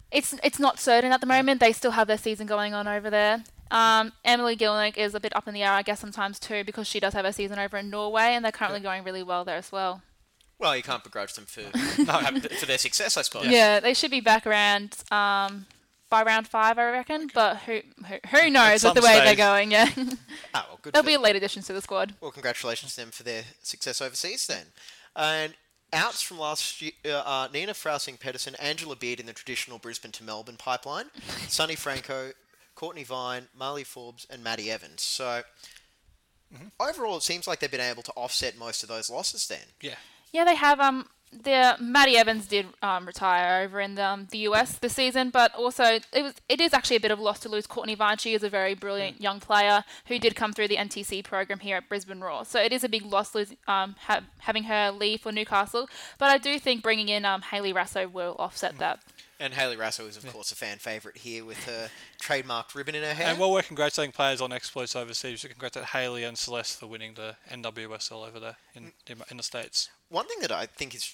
it's 0.09 0.34
it's 0.43 0.59
not 0.59 0.80
certain 0.80 1.11
at 1.11 1.20
the 1.20 1.28
moment. 1.28 1.59
They 1.59 1.74
still 1.74 1.91
have 1.91 2.07
their 2.07 2.18
season 2.18 2.47
going 2.47 2.74
on 2.74 2.88
over 2.88 3.09
there. 3.09 3.43
Um, 3.72 4.14
Emily 4.24 4.55
Gielnik 4.55 4.97
is 4.97 5.16
a 5.16 5.20
bit 5.20 5.36
up 5.36 5.47
in 5.47 5.53
the 5.53 5.64
air, 5.64 5.72
I 5.74 5.82
guess, 5.82 5.99
sometimes 5.99 6.39
too, 6.39 6.64
because 6.64 6.88
she 6.88 6.99
does 6.99 7.14
have 7.14 7.26
her 7.26 7.32
season 7.32 7.59
over 7.59 7.78
in 7.78 7.89
Norway, 7.89 8.36
and 8.36 8.45
they're 8.45 8.51
currently 8.53 8.80
going 8.80 9.03
really 9.03 9.24
well 9.24 9.43
there 9.43 9.57
as 9.57 9.72
well. 9.72 10.01
Well, 10.64 10.76
you 10.76 10.82
can't 10.82 11.03
begrudge 11.03 11.34
them 11.34 11.45
for 11.45 11.61
have- 12.11 12.43
for 12.53 12.66
their 12.66 12.78
success, 12.80 13.18
I 13.18 13.22
suppose. 13.22 13.47
Yeah, 13.47 13.80
they 13.80 13.93
should 13.93 14.09
be 14.11 14.22
back 14.22 14.47
around 14.47 14.95
um, 15.11 15.66
by 16.09 16.24
round 16.24 16.47
five, 16.47 16.80
I 16.80 16.89
reckon. 16.91 17.30
But 17.34 17.57
who 17.57 17.82
who, 18.07 18.16
who 18.32 18.49
knows 18.49 18.84
with 18.84 18.93
the 18.95 19.01
way 19.01 19.22
they're 19.24 19.36
going? 19.36 19.72
Yeah, 19.72 19.89
Oh, 19.97 20.05
well, 20.53 20.80
good. 20.82 20.93
there'll 20.93 21.05
be 21.05 21.14
a 21.16 21.20
late 21.20 21.36
addition 21.36 21.61
to 21.64 21.74
the 21.74 21.82
squad. 21.82 22.16
Well, 22.22 22.32
congratulations 22.32 22.95
to 22.95 23.01
them 23.01 23.11
for 23.11 23.24
their 23.24 23.43
success 23.61 24.01
overseas 24.01 24.47
then. 24.47 24.68
And 25.16 25.53
outs 25.91 26.22
from 26.24 26.39
last 26.39 26.82
year 26.82 26.91
uh, 27.05 27.22
are 27.26 27.49
Nina 27.49 27.74
Frausing 27.74 28.18
Pedersen, 28.18 28.55
Angela 28.55 28.95
Beard 28.95 29.20
in 29.20 29.26
the 29.28 29.34
traditional 29.34 29.78
Brisbane 29.78 30.11
to 30.14 30.24
Melbourne 30.24 30.57
pipeline, 30.57 31.05
Sonny 31.47 31.76
Franco, 31.76 32.32
Courtney 32.74 33.03
Vine, 33.03 33.47
Marley 33.55 33.84
Forbes, 33.84 34.26
and 34.30 34.43
Maddie 34.43 34.72
Evans. 34.72 35.01
So 35.03 35.43
overall, 36.80 37.18
it 37.18 37.24
seems 37.24 37.47
like 37.47 37.59
they've 37.59 37.70
been 37.72 37.80
able 37.82 38.03
to 38.03 38.11
offset 38.14 38.57
most 38.57 38.84
of 38.84 38.89
those 38.89 39.09
losses 39.09 39.47
then. 39.47 39.59
Yeah. 39.82 39.95
Yeah, 40.34 40.43
they 40.43 40.55
have. 40.55 40.79
Um, 40.79 41.07
the 41.41 41.75
Maddie 41.79 42.17
Evans 42.17 42.47
did 42.47 42.67
um, 42.81 43.05
retire 43.05 43.63
over 43.63 43.79
in 43.79 43.95
the, 43.95 44.05
um, 44.05 44.27
the 44.31 44.39
US 44.39 44.77
this 44.77 44.93
season, 44.93 45.29
but 45.29 45.53
also 45.55 45.84
it 45.84 46.23
was 46.23 46.34
it 46.47 46.61
is 46.61 46.73
actually 46.73 46.97
a 46.97 46.99
bit 46.99 47.11
of 47.11 47.19
a 47.19 47.21
loss 47.21 47.39
to 47.41 47.49
lose 47.49 47.65
Courtney. 47.65 47.97
She 48.17 48.34
is 48.34 48.43
a 48.43 48.49
very 48.49 48.73
brilliant 48.73 49.21
young 49.21 49.39
player 49.39 49.84
who 50.07 50.19
did 50.19 50.36
come 50.36 50.53
through 50.53 50.67
the 50.67 50.77
NTC 50.77 51.23
program 51.23 51.59
here 51.59 51.77
at 51.77 51.89
Brisbane 51.89 52.21
Roar. 52.21 52.45
So 52.45 52.61
it 52.61 52.73
is 52.73 52.84
a 52.84 52.89
big 52.89 53.05
loss 53.05 53.34
losing, 53.34 53.57
um, 53.67 53.95
ha- 54.01 54.21
having 54.39 54.63
her 54.63 54.91
leave 54.91 55.21
for 55.21 55.31
Newcastle. 55.31 55.88
But 56.17 56.29
I 56.29 56.38
do 56.38 56.59
think 56.59 56.84
bringing 56.84 57.09
in 57.09 57.25
um, 57.25 57.41
Hayley 57.41 57.73
Raso 57.73 58.11
will 58.11 58.36
offset 58.38 58.77
that. 58.79 58.99
And 59.44 59.54
Hayley 59.54 59.76
Raso 59.76 60.08
is, 60.08 60.16
of 60.16 60.26
course, 60.32 60.54
a 60.54 60.56
fan 60.56 60.78
favourite 60.78 61.18
here 61.18 61.44
with 61.44 61.62
her 61.66 61.89
trademarked 62.22 62.76
ribbon 62.76 62.96
in 62.96 63.04
her 63.04 63.14
hair. 63.14 63.28
And 63.28 63.38
while 63.38 63.52
we're 63.52 63.62
congratulating 63.62 64.14
players 64.14 64.39
on 64.39 64.54
exploits 64.54 64.96
overseas, 64.96 65.44
we 65.44 65.50
congratulate 65.50 65.89
Hayley 65.89 66.24
and 66.24 66.38
Celeste 66.38 66.80
for 66.80 66.88
winning 66.88 67.16
the 67.16 67.36
NWSL 67.52 68.26
over 68.26 68.39
there 68.39 68.56
in, 68.74 68.84
mm. 68.84 68.91
in, 69.06 69.18
in 69.32 69.36
the 69.36 69.44
States. 69.44 69.89
One 70.08 70.28
thing 70.28 70.38
that 70.44 70.54
I 70.54 70.66
think 70.66 70.96
is 70.96 71.14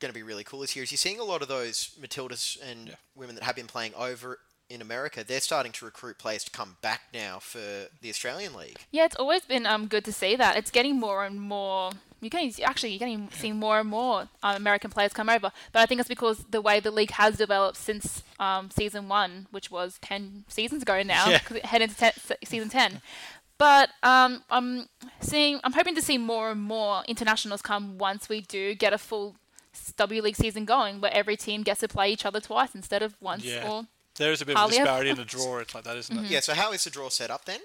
going 0.00 0.10
to 0.10 0.18
be 0.18 0.22
really 0.22 0.42
cool 0.42 0.60
this 0.60 0.74
year 0.74 0.84
is 0.84 0.90
you're 0.90 0.96
seeing 0.96 1.20
a 1.20 1.24
lot 1.24 1.42
of 1.42 1.48
those 1.48 1.90
Matildas 2.00 2.56
and 2.66 2.88
Yeah. 2.88 2.94
women 3.14 3.34
that 3.34 3.44
have 3.44 3.56
been 3.56 3.66
playing 3.66 3.92
over 3.94 4.38
in 4.68 4.82
America. 4.82 5.22
They're 5.24 5.40
starting 5.40 5.72
to 5.72 5.84
recruit 5.84 6.18
players 6.18 6.44
to 6.44 6.50
come 6.50 6.76
back 6.82 7.02
now 7.14 7.38
for 7.38 7.58
the 8.00 8.08
Australian 8.08 8.54
League. 8.54 8.78
Yeah, 8.90 9.04
it's 9.04 9.16
always 9.16 9.42
been 9.42 9.66
um, 9.66 9.86
good 9.86 10.04
to 10.06 10.12
see 10.12 10.36
that. 10.36 10.56
It's 10.56 10.70
getting 10.70 10.98
more 10.98 11.24
and 11.24 11.40
more. 11.40 11.90
You 12.20 12.30
can 12.30 12.50
actually 12.64 12.90
you're 12.92 12.98
getting 12.98 13.28
seeing 13.32 13.56
more 13.56 13.78
and 13.78 13.88
more 13.88 14.28
um, 14.42 14.56
American 14.56 14.90
players 14.90 15.12
come 15.12 15.28
over, 15.28 15.52
but 15.72 15.80
I 15.80 15.86
think 15.86 16.00
it's 16.00 16.08
because 16.08 16.44
the 16.50 16.60
way 16.62 16.80
the 16.80 16.90
league 16.90 17.10
has 17.12 17.36
developed 17.36 17.76
since 17.76 18.22
um, 18.40 18.70
season 18.70 19.08
one, 19.08 19.46
which 19.50 19.70
was 19.70 19.98
ten 20.02 20.44
seasons 20.48 20.82
ago 20.82 21.02
now, 21.02 21.28
Yeah. 21.28 21.38
'cause 21.40 21.58
it 21.58 21.66
head 21.66 21.82
into 21.82 21.94
ten, 21.96 22.12
season 22.44 22.68
ten. 22.70 23.02
But 23.58 23.90
um, 24.02 24.42
I'm 24.50 24.88
seeing, 25.20 25.60
I'm 25.64 25.72
hoping 25.72 25.94
to 25.94 26.02
see 26.02 26.18
more 26.18 26.50
and 26.50 26.60
more 26.60 27.02
internationals 27.08 27.62
come 27.62 27.96
once 27.96 28.28
we 28.28 28.40
do 28.42 28.74
get 28.74 28.92
a 28.92 28.98
full 28.98 29.36
W 29.96 30.20
League 30.22 30.36
season 30.36 30.64
going, 30.64 31.00
where 31.00 31.12
every 31.14 31.36
team 31.36 31.62
gets 31.62 31.80
to 31.80 31.88
play 31.88 32.10
each 32.10 32.24
other 32.26 32.40
twice 32.40 32.74
instead 32.74 33.02
of 33.02 33.14
once. 33.20 33.44
Yeah. 33.44 33.70
Or 33.70 33.86
There 34.18 34.32
is 34.32 34.40
a 34.42 34.46
bit 34.46 34.52
of 34.52 34.56
a 34.56 34.60
Hardly 34.60 34.76
ever. 34.78 34.84
disparity 34.84 35.10
in 35.10 35.16
the 35.16 35.24
draw. 35.36 35.58
It's 35.58 35.74
like 35.74 35.84
that, 35.84 35.96
isn't 35.96 36.18
it? 36.18 36.30
Yeah, 36.30 36.40
so 36.40 36.54
how 36.54 36.72
is 36.72 36.84
the 36.84 36.90
draw 36.90 37.08
set 37.08 37.30
up 37.30 37.44
then? 37.44 37.60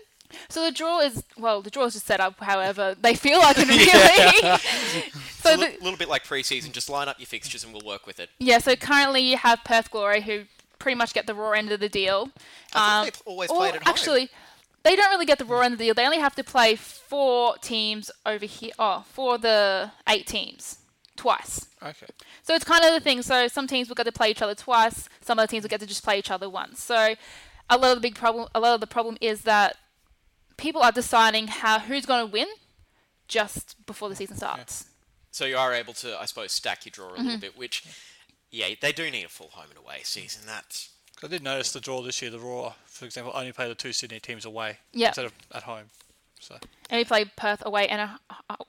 So 0.50 0.64
the 0.64 0.72
draw 0.72 1.00
is 1.02 1.24
well, 1.38 1.62
the 1.62 1.70
draw 1.70 1.86
is 1.86 1.94
just 1.94 2.06
set 2.06 2.22
up 2.22 2.40
however 2.40 2.96
they 3.00 3.16
feel 3.16 3.40
like 3.40 3.58
it 3.60 3.68
really. 3.68 4.58
It's 5.44 5.50
so 5.50 5.54
a 5.56 5.58
the, 5.58 5.64
li- 5.64 5.78
little 5.82 5.98
bit 5.98 6.08
like 6.08 6.24
pre-season. 6.24 6.72
Just 6.72 6.90
line 6.90 7.08
up 7.10 7.20
your 7.20 7.26
fixtures 7.26 7.64
and 7.64 7.74
we'll 7.74 7.86
work 7.86 8.06
with 8.06 8.20
it. 8.20 8.30
yeah, 8.40 8.60
so 8.60 8.76
currently 8.76 9.22
you 9.22 9.38
have 9.38 9.64
Perth 9.66 9.90
Glory 9.92 10.22
who 10.22 10.44
pretty 10.80 10.96
much 10.96 11.14
get 11.14 11.26
the 11.28 11.34
raw 11.34 11.52
end 11.52 11.72
of 11.72 11.80
the 11.80 11.90
deal. 11.90 12.30
I 12.74 12.78
thought 12.80 13.00
Um, 13.00 13.06
they 13.06 13.12
p- 13.12 13.18
always 13.26 13.50
or 13.50 13.58
played 13.58 13.76
at 13.76 13.84
home. 13.84 13.92
actually, 13.92 14.30
they 14.84 14.96
don't 14.96 15.10
really 15.10 15.26
get 15.26 15.38
the 15.40 15.46
raw 15.46 15.62
end 15.62 15.74
of 15.74 15.80
the 15.80 15.86
deal. 15.86 15.94
They 15.96 16.06
only 16.06 16.20
have 16.20 16.36
to 16.36 16.44
play 16.44 16.76
four 16.76 17.58
teams 17.58 18.10
over 18.26 18.46
here. 18.46 18.72
Oh, 18.80 19.04
for 19.12 19.38
the 19.38 19.92
eight 20.08 20.28
teams 20.28 20.78
twice. 21.22 21.66
Okay. 21.82 22.08
So 22.44 22.54
it's 22.56 22.66
kind 22.66 22.84
of 22.84 22.92
the 22.94 23.00
thing. 23.00 23.22
So 23.22 23.48
some 23.48 23.68
teams 23.68 23.88
will 23.88 23.96
get 23.96 24.06
to 24.06 24.12
play 24.12 24.30
each 24.32 24.42
other 24.42 24.56
twice. 24.56 25.08
Some 25.22 25.40
other 25.40 25.48
teams 25.48 25.64
will 25.64 25.70
get 25.70 25.80
to 25.82 25.86
just 25.88 26.04
play 26.04 26.18
each 26.20 26.32
other 26.32 26.50
once. 26.50 26.82
So 26.84 27.16
a 27.70 27.78
lot 27.78 27.92
of 27.92 27.98
the 27.98 28.02
big 28.02 28.16
problem, 28.16 28.48
a 28.56 28.60
lot 28.60 28.74
of 28.74 28.82
the 28.82 28.88
problem 28.88 29.18
is 29.22 29.42
that 29.44 29.78
people 30.58 30.82
are 30.82 30.92
deciding 30.92 31.48
how 31.48 31.80
who's 31.80 32.06
going 32.06 32.26
to 32.26 32.32
win 32.32 32.48
just 33.28 33.84
before 33.86 34.10
the 34.10 34.16
season 34.16 34.36
starts. 34.38 34.86
So 35.32 35.46
you 35.46 35.58
are 35.58 35.74
able 35.74 35.94
to, 35.94 36.20
I 36.20 36.26
suppose, 36.26 36.52
stack 36.52 36.86
your 36.86 36.92
draw 36.92 37.10
a 37.10 37.12
Mm-hmm. 37.14 37.24
little 37.24 37.40
bit, 37.40 37.58
which, 37.58 37.84
yeah, 38.50 38.68
they 38.82 38.92
do 38.92 39.10
need 39.10 39.24
a 39.26 39.30
full 39.30 39.48
home 39.50 39.68
and 39.70 39.78
away 39.80 40.02
season. 40.04 40.42
That's 40.46 40.90
'Cause 41.16 41.30
I 41.30 41.32
did 41.34 41.44
notice 41.44 41.72
the 41.72 41.80
draw 41.80 42.02
this 42.02 42.22
year. 42.22 42.32
The 42.32 42.40
Roar, 42.40 42.74
for 42.86 43.06
example, 43.06 43.32
only 43.36 43.52
play 43.52 43.68
the 43.68 43.76
two 43.76 43.94
Sydney 43.94 44.20
teams 44.20 44.44
away 44.44 44.80
Yeah. 44.92 45.08
instead 45.10 45.26
of 45.26 45.34
at 45.54 45.64
home. 45.64 45.92
So 46.42 46.58
And 46.90 46.98
we 46.98 47.06
play 47.06 47.26
Perth 47.26 47.64
away 47.66 47.88
and 47.88 48.02
a, 48.02 48.20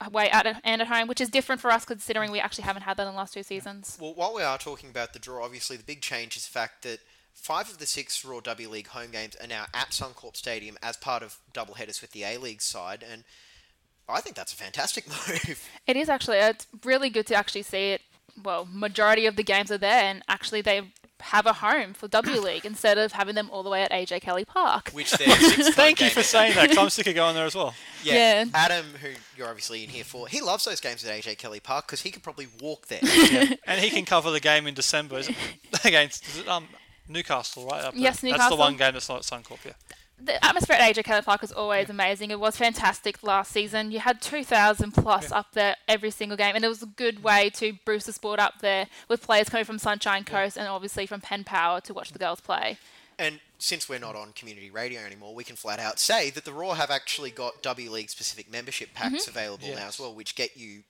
away 0.01 0.31
at 0.31 0.61
and 0.63 0.83
at 0.83 0.89
home, 0.89 1.09
which 1.09 1.21
is 1.21 1.29
different 1.29 1.61
for 1.61 1.71
us 1.71 1.85
considering 1.85 2.31
we 2.31 2.39
actually 2.39 2.65
haven't 2.65 2.83
had 2.83 2.99
that 2.99 3.07
in 3.07 3.13
the 3.13 3.17
last 3.19 3.35
two 3.35 3.43
seasons. 3.43 3.99
Well, 4.01 4.15
while 4.15 4.35
we 4.35 4.43
are 4.43 4.59
talking 4.59 4.91
about 4.91 5.13
the 5.15 5.19
draw, 5.19 5.45
obviously 5.45 5.77
the 5.77 5.83
big 5.83 6.03
change 6.03 6.37
is 6.37 6.47
the 6.47 6.53
fact 6.53 6.83
that 6.83 7.01
five 7.33 7.71
of 7.71 7.79
the 7.79 7.87
six 7.87 8.25
Roar 8.25 8.43
W 8.43 8.69
League 8.69 8.89
home 8.89 9.11
games 9.11 9.37
are 9.37 9.47
now 9.47 9.65
at 9.75 9.91
Suncorp 9.91 10.37
Stadium 10.37 10.77
as 10.83 10.97
part 10.97 11.23
of 11.23 11.39
double 11.53 11.75
headers 11.75 12.03
with 12.03 12.13
the 12.13 12.25
A 12.25 12.37
League 12.37 12.63
side, 12.63 13.05
and 13.11 13.25
I 14.09 14.21
think 14.21 14.37
that's 14.37 14.53
a 14.53 14.57
fantastic 14.57 15.09
move. 15.29 15.69
It 15.87 15.97
is 15.97 16.09
actually 16.09 16.39
it's 16.39 16.67
really 16.85 17.09
good 17.09 17.27
to 17.29 17.35
actually 17.35 17.63
see 17.63 17.93
it. 17.93 18.03
Well, 18.43 18.67
majority 18.71 19.27
of 19.27 19.37
the 19.37 19.43
games 19.43 19.71
are 19.71 19.79
there, 19.79 20.05
and 20.05 20.23
actually 20.29 20.61
they 20.61 20.93
have 21.23 21.47
a 21.47 21.53
home 21.55 21.95
for 21.95 22.09
W 22.09 22.41
League 22.41 22.65
instead 22.65 22.99
of 22.99 23.13
having 23.13 23.35
them 23.35 23.49
all 23.51 23.63
the 23.63 23.71
way 23.71 23.83
at 23.83 23.91
AJ 23.91 24.21
Kelly 24.23 24.45
Park. 24.45 24.91
Which 24.91 25.11
their 25.13 25.29
sixth 25.37 25.75
thank 25.77 26.01
you 26.01 26.11
for 26.11 26.23
saying 26.23 26.55
that. 26.55 26.69
'cause 26.69 26.79
I'm 26.79 26.91
sick 26.91 27.07
of 27.07 27.15
going 27.15 27.35
there 27.35 27.47
as 27.47 27.55
well. 27.55 27.75
Yeah, 28.03 28.15
Yeah. 28.45 28.51
Adam, 28.55 28.87
who 29.01 29.09
you're 29.37 29.49
obviously 29.49 29.85
in 29.85 29.91
here 29.91 30.05
for, 30.05 30.29
he 30.29 30.41
loves 30.41 30.65
those 30.65 30.81
games 30.81 31.05
at 31.05 31.11
AJ 31.23 31.39
Kelly 31.39 31.61
Park 31.61 31.87
because 31.87 32.03
he 32.03 32.11
could 32.11 32.23
probably 32.23 32.49
walk 32.61 32.89
there. 32.89 33.01
And 33.67 33.81
he 33.81 33.91
can 33.91 34.05
cover 34.05 34.31
the 34.31 34.41
game 34.41 34.67
in 34.67 34.75
December 34.75 35.19
is 35.19 35.29
it- 35.29 35.37
against 35.85 36.27
is 36.29 36.39
it, 36.39 36.49
um, 36.49 36.69
Newcastle, 37.09 37.67
right? 37.67 37.85
Up 37.85 37.93
there? 37.95 38.03
Yes, 38.03 38.15
That's 38.15 38.21
the 38.23 38.29
Newcastle. 38.31 38.59
one 38.59 38.77
game 38.77 38.93
that's 38.93 39.09
not 39.09 39.19
at 39.19 39.23
Suncorp, 39.25 39.59
yeah. 39.65 39.73
The 40.25 40.45
atmosphere 40.45 40.77
at 40.79 40.95
AJ 40.95 41.03
Kelly 41.03 41.23
Park 41.23 41.43
is 41.43 41.51
always 41.51 41.91
amazing. 41.91 42.31
It 42.31 42.39
was 42.39 42.57
fantastic 42.57 43.25
last 43.25 43.51
season. 43.51 43.91
You 43.91 43.99
had 43.99 44.21
2,000 44.21 44.93
plus 44.93 45.33
up 45.33 45.53
there 45.53 45.75
every 45.89 46.13
single 46.13 46.37
game, 46.37 46.55
and 46.55 46.65
it 46.65 46.69
was 46.69 46.81
a 46.81 46.87
good 46.87 47.25
way 47.25 47.51
to 47.55 47.73
boost 47.85 48.07
the 48.07 48.13
sport 48.13 48.39
up 48.39 48.61
there 48.61 48.87
with 49.09 49.23
players 49.23 49.49
coming 49.49 49.65
from 49.65 49.79
Sunshine 49.79 50.23
Coast 50.23 50.57
and 50.57 50.69
obviously 50.69 51.07
from 51.07 51.21
Penn 51.21 51.43
Power 51.43 51.81
to 51.81 51.93
watch 51.93 52.13
the 52.13 52.21
girls 52.21 52.41
play. 52.41 52.79
And 53.19 53.41
since 53.59 53.89
we're 53.89 53.99
not 53.99 54.15
on 54.15 54.33
community 54.33 54.71
radio 54.71 55.01
anymore, 55.01 55.35
we 55.35 55.43
can 55.43 55.57
flat 55.57 55.81
out 55.81 55.99
say 55.99 56.31
that 56.31 56.45
the 56.45 56.53
Roar 56.53 56.77
have 56.77 56.91
actually 56.91 57.31
got 57.31 57.61
W 57.63 57.91
League 57.91 58.11
specific 58.11 58.51
membership 58.51 58.95
packs 58.95 59.27
mm-hmm. 59.27 59.31
available 59.31 59.69
now 59.75 59.89
as 59.89 59.99
well, 59.99 60.15
which 60.15 60.37
get 60.37 60.57
you 60.57 60.85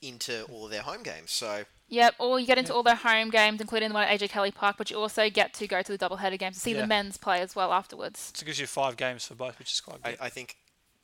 into 0.00 0.44
all 0.44 0.64
of 0.64 0.70
their 0.70 0.82
home 0.82 1.02
games. 1.02 1.30
So 1.30 1.64
Yep, 1.90 2.16
or 2.18 2.38
you 2.38 2.46
get 2.46 2.58
into 2.58 2.74
all 2.74 2.82
their 2.82 2.94
home 2.96 3.30
games, 3.30 3.60
including 3.62 3.88
the 3.88 3.94
one 3.94 4.04
at 4.06 4.20
AJ 4.20 4.28
Kelly 4.28 4.50
Park, 4.50 4.76
but 4.76 4.90
you 4.90 4.98
also 4.98 5.30
get 5.30 5.54
to 5.54 5.66
go 5.66 5.80
to 5.80 5.90
the 5.92 5.96
double-header 5.98 6.36
games 6.36 6.56
to 6.56 6.60
see 6.60 6.72
Yeah. 6.74 6.82
the 6.82 6.86
men's 6.86 7.16
play 7.16 7.40
as 7.40 7.56
well 7.56 7.72
afterwards. 7.72 8.30
So 8.34 8.42
it 8.42 8.46
gives 8.46 8.60
you 8.60 8.66
five 8.66 8.96
games 8.98 9.24
for 9.26 9.34
both, 9.34 9.58
which 9.58 9.72
is 9.72 9.80
quite 9.80 9.98
I, 10.04 10.10
good. 10.10 10.18
I 10.20 10.28
think, 10.28 10.56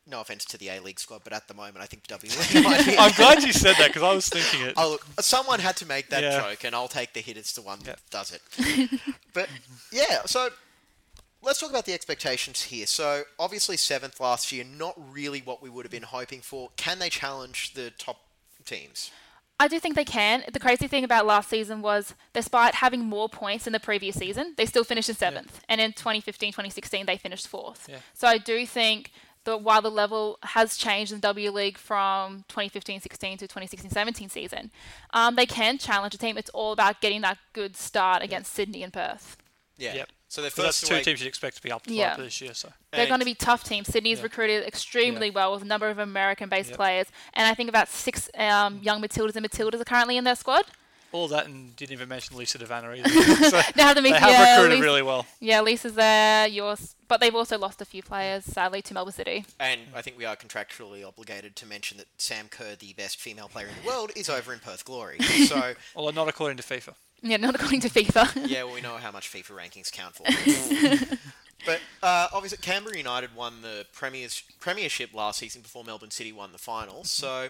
no 0.06 0.20
offense 0.20 0.44
to 0.44 0.58
the 0.58 0.68
A 0.68 0.80
League 0.80 1.00
squad, 1.00 1.22
but 1.24 1.32
at 1.32 1.48
the 1.48 1.54
moment 1.54 1.78
I 1.78 1.86
think 1.86 2.06
W 2.08 2.30
League 2.30 2.64
might 2.64 2.84
be. 2.84 2.94
I'm 2.98 3.12
glad 3.12 3.42
you 3.42 3.54
said 3.54 3.76
that 3.78 3.86
because 3.88 4.02
I 4.02 4.12
was 4.14 4.28
thinking 4.28 4.66
it. 4.68 4.74
Oh, 4.76 4.90
look, 4.90 5.06
someone 5.20 5.60
had 5.60 5.76
to 5.76 5.86
make 5.86 6.10
that 6.10 6.22
Yeah. 6.22 6.40
joke, 6.42 6.64
and 6.64 6.74
I'll 6.74 6.88
take 6.88 7.14
the 7.14 7.20
hit. 7.20 7.38
It's 7.38 7.54
the 7.54 7.62
one 7.62 7.78
that 7.84 8.00
does 8.10 8.30
it. 8.30 8.90
but 9.32 9.48
yeah, 9.90 10.22
so 10.26 10.50
let's 11.40 11.60
talk 11.60 11.70
about 11.70 11.86
the 11.86 11.94
expectations 11.94 12.60
here. 12.64 12.84
So 12.86 13.22
obviously 13.38 13.78
seventh 13.78 14.20
last 14.20 14.52
year, 14.52 14.64
not 14.64 14.94
really 15.10 15.40
what 15.40 15.62
we 15.62 15.70
would 15.70 15.86
have 15.86 15.92
been 15.92 16.02
hoping 16.02 16.42
for. 16.42 16.68
Can 16.76 16.98
they 16.98 17.08
challenge 17.08 17.72
the 17.72 17.90
top 17.96 18.20
teams? 18.66 19.10
I 19.60 19.68
do 19.68 19.78
think 19.78 19.94
they 19.94 20.04
can. 20.04 20.42
The 20.52 20.58
crazy 20.58 20.88
thing 20.88 21.04
about 21.04 21.26
last 21.26 21.48
season 21.48 21.80
was, 21.80 22.14
despite 22.32 22.76
having 22.76 23.04
more 23.04 23.28
points 23.28 23.64
than 23.64 23.72
the 23.72 23.80
previous 23.80 24.16
season, 24.16 24.54
they 24.56 24.66
still 24.66 24.84
finished 24.84 25.08
in 25.08 25.14
seventh. 25.14 25.60
And 25.68 25.80
in 25.80 25.92
2015 25.92 26.50
2016, 26.50 27.06
they 27.06 27.16
finished 27.16 27.46
fourth. 27.46 27.86
Yeah. 27.88 27.98
So 28.14 28.26
I 28.26 28.38
do 28.38 28.66
think 28.66 29.12
that 29.44 29.62
while 29.62 29.82
the 29.82 29.90
level 29.90 30.38
has 30.42 30.76
changed 30.76 31.12
in 31.12 31.18
the 31.18 31.28
W 31.28 31.50
League 31.50 31.78
from 31.78 32.44
2015 32.48 33.00
16 33.00 33.38
to 33.38 33.46
2016 33.46 33.90
17 33.90 34.28
season, 34.28 34.70
um, 35.12 35.36
they 35.36 35.46
can 35.46 35.78
challenge 35.78 36.14
a 36.14 36.18
team. 36.18 36.36
It's 36.36 36.50
all 36.50 36.72
about 36.72 37.00
getting 37.00 37.20
that 37.20 37.38
good 37.52 37.76
start 37.76 38.22
against 38.22 38.52
Sydney 38.52 38.82
and 38.82 38.92
Perth. 38.92 39.36
Yeah. 39.76 39.94
Yep. 39.94 40.08
So 40.34 40.42
they're 40.42 40.50
'Cause 40.50 40.64
that's 40.64 40.80
two 40.80 40.94
away. 40.94 41.04
teams 41.04 41.20
you'd 41.20 41.28
expect 41.28 41.54
to 41.58 41.62
be 41.62 41.70
up 41.70 41.82
Yeah. 41.86 42.16
this 42.16 42.40
year. 42.40 42.54
So 42.54 42.72
They're 42.90 43.06
going 43.06 43.20
to 43.20 43.24
be 43.24 43.36
tough 43.36 43.62
teams. 43.62 43.86
Sydney's 43.86 44.18
Yeah. 44.18 44.24
recruited 44.24 44.66
extremely 44.66 45.30
well 45.30 45.52
with 45.52 45.62
a 45.62 45.64
number 45.64 45.88
of 45.90 46.00
American-based 46.00 46.70
Yep. 46.70 46.76
players, 46.76 47.06
and 47.34 47.46
I 47.46 47.54
think 47.54 47.68
about 47.68 47.88
six 47.88 48.28
um, 48.36 48.80
young 48.82 49.00
Matildas 49.00 49.36
and 49.36 49.48
Matildas 49.48 49.80
are 49.80 49.84
currently 49.84 50.16
in 50.16 50.24
their 50.24 50.34
squad. 50.34 50.64
all 51.12 51.28
that, 51.28 51.46
and 51.46 51.76
didn't 51.76 51.92
even 51.92 52.08
mention 52.08 52.36
Lisa 52.36 52.58
De 52.58 52.66
Vanna 52.66 52.90
either. 52.92 53.08
so 53.48 53.62
They 53.76 53.82
have 53.82 53.94
the 53.94 54.02
they 54.02 54.10
have 54.10 54.28
yeah, 54.30 54.54
recruited 54.56 54.78
Lisa, 54.78 54.82
really 54.84 55.02
well. 55.02 55.24
yeah, 55.38 55.60
Lisa's 55.60 55.94
there. 55.94 56.48
Yours, 56.48 56.96
but 57.06 57.20
they've 57.20 57.36
also 57.36 57.56
lost 57.56 57.80
a 57.80 57.84
few 57.84 58.02
players, 58.02 58.44
sadly, 58.44 58.82
to 58.82 58.92
Melbourne 58.94 59.12
City. 59.14 59.44
And 59.60 59.80
I 59.94 60.02
think 60.02 60.18
we 60.18 60.24
are 60.24 60.34
contractually 60.34 61.06
obligated 61.06 61.54
to 61.54 61.66
mention 61.66 61.98
that 61.98 62.08
Sam 62.18 62.48
Kerr, 62.48 62.74
the 62.74 62.92
best 62.94 63.20
female 63.20 63.46
player 63.46 63.68
in 63.68 63.76
the 63.80 63.86
world, 63.88 64.10
is 64.16 64.28
over 64.28 64.52
in 64.52 64.58
Perth 64.58 64.84
Glory. 64.84 65.18
So, 65.46 65.76
Although 65.94 66.10
not 66.10 66.28
according 66.28 66.56
to 66.56 66.64
FIFA. 66.64 66.94
Yeah, 67.24 67.38
not 67.38 67.54
according 67.54 67.80
to 67.80 67.88
FIFA. 67.88 68.46
yeah, 68.48 68.64
well, 68.64 68.74
we 68.74 68.82
know 68.82 68.96
how 68.96 69.10
much 69.10 69.32
FIFA 69.32 69.56
rankings 69.56 69.90
count 69.90 70.14
for. 70.14 70.24
but 71.66 71.80
uh, 72.02 72.28
obviously, 72.34 72.58
Canberra 72.58 72.98
United 72.98 73.34
won 73.34 73.62
the 73.62 73.86
premiers, 73.92 74.42
Premiership 74.60 75.14
last 75.14 75.38
season 75.38 75.62
before 75.62 75.84
Melbourne 75.84 76.10
City 76.10 76.32
won 76.32 76.52
the 76.52 76.58
finals. 76.58 77.10
So, 77.10 77.48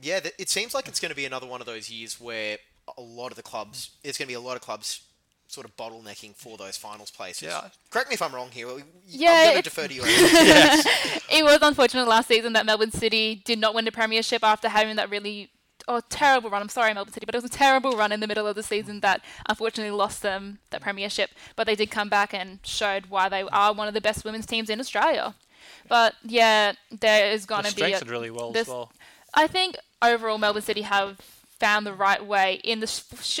yeah, 0.00 0.18
th- 0.18 0.34
it 0.36 0.50
seems 0.50 0.74
like 0.74 0.88
it's 0.88 0.98
going 0.98 1.10
to 1.10 1.16
be 1.16 1.24
another 1.24 1.46
one 1.46 1.60
of 1.60 1.66
those 1.66 1.90
years 1.90 2.20
where 2.20 2.58
a 2.98 3.00
lot 3.00 3.30
of 3.30 3.36
the 3.36 3.42
clubs, 3.44 3.90
there's 4.02 4.18
going 4.18 4.26
to 4.26 4.32
be 4.32 4.34
a 4.34 4.40
lot 4.40 4.56
of 4.56 4.62
clubs 4.62 5.02
sort 5.46 5.64
of 5.64 5.76
bottlenecking 5.76 6.34
for 6.34 6.56
those 6.56 6.76
finals 6.76 7.12
places. 7.12 7.44
Yeah. 7.44 7.68
Correct 7.90 8.08
me 8.08 8.14
if 8.14 8.22
I'm 8.22 8.34
wrong 8.34 8.50
here. 8.50 8.66
Yeah, 9.06 9.30
I'm 9.30 9.44
going 9.44 9.56
to 9.58 9.62
defer 9.62 9.86
to 9.86 9.94
you. 9.94 10.02
it 10.04 11.44
was 11.44 11.58
unfortunate 11.62 12.08
last 12.08 12.26
season 12.26 12.54
that 12.54 12.66
Melbourne 12.66 12.90
City 12.90 13.42
did 13.44 13.60
not 13.60 13.74
win 13.74 13.84
the 13.84 13.92
premiership 13.92 14.42
after 14.42 14.68
having 14.68 14.96
that 14.96 15.08
really 15.08 15.50
oh, 15.88 16.00
terrible 16.08 16.50
run. 16.50 16.62
I'm 16.62 16.68
sorry, 16.68 16.92
Melbourne 16.94 17.12
City, 17.12 17.26
but 17.26 17.34
it 17.34 17.38
was 17.42 17.50
a 17.50 17.54
terrible 17.54 17.96
run 17.96 18.12
in 18.12 18.20
the 18.20 18.26
middle 18.26 18.46
of 18.46 18.54
the 18.54 18.62
season 18.62 19.00
that 19.00 19.20
unfortunately 19.48 19.96
lost 19.96 20.22
them 20.22 20.58
the 20.70 20.80
premiership. 20.80 21.30
But 21.56 21.66
they 21.66 21.74
did 21.74 21.90
come 21.90 22.08
back 22.08 22.32
and 22.34 22.58
showed 22.64 23.06
why 23.06 23.28
they 23.28 23.42
are 23.42 23.72
one 23.72 23.88
of 23.88 23.94
the 23.94 24.00
best 24.00 24.24
women's 24.24 24.46
teams 24.46 24.70
in 24.70 24.80
Australia. 24.80 25.34
But 25.88 26.14
yeah, 26.24 26.72
there 26.90 27.30
is 27.32 27.46
going 27.46 27.64
to 27.64 27.74
be. 27.74 27.82
A, 27.82 27.86
strengthened 27.86 28.10
really 28.10 28.30
well 28.30 28.48
as 28.48 28.54
this- 28.54 28.68
well. 28.68 28.92
I 29.34 29.46
think 29.46 29.76
overall 30.02 30.38
Melbourne 30.38 30.62
City 30.62 30.82
have 30.82 31.18
found 31.58 31.86
the 31.86 31.94
right 31.94 32.24
way 32.24 32.60
in 32.64 32.80
the 32.80 32.86
sh- 32.86 33.02
sh- 33.22 33.40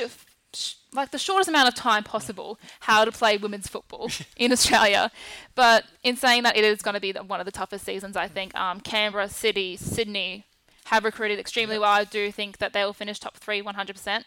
sh- 0.54 0.74
like 0.92 1.10
the 1.10 1.18
shortest 1.18 1.48
amount 1.48 1.68
of 1.68 1.74
time 1.74 2.02
possible 2.04 2.58
how 2.80 3.04
to 3.04 3.12
play 3.12 3.36
women's 3.36 3.68
football 3.68 4.10
in 4.36 4.52
Australia. 4.52 5.10
But 5.54 5.84
in 6.02 6.16
saying 6.16 6.44
that, 6.44 6.56
it 6.56 6.64
is 6.64 6.80
going 6.82 6.94
to 6.94 7.00
be 7.00 7.12
the- 7.12 7.22
one 7.22 7.40
of 7.40 7.46
the 7.46 7.52
toughest 7.52 7.84
seasons. 7.84 8.16
I 8.16 8.28
think 8.28 8.54
um, 8.54 8.80
Canberra, 8.80 9.28
City, 9.28 9.76
Sydney 9.76 10.46
have 10.86 11.04
recruited 11.04 11.38
extremely 11.38 11.78
well. 11.78 11.90
I 11.92 12.04
do 12.04 12.30
think 12.32 12.58
that 12.58 12.72
they 12.72 12.84
will 12.84 12.92
finish 12.92 13.18
top 13.20 13.36
three 13.36 13.62
100%. 13.62 14.24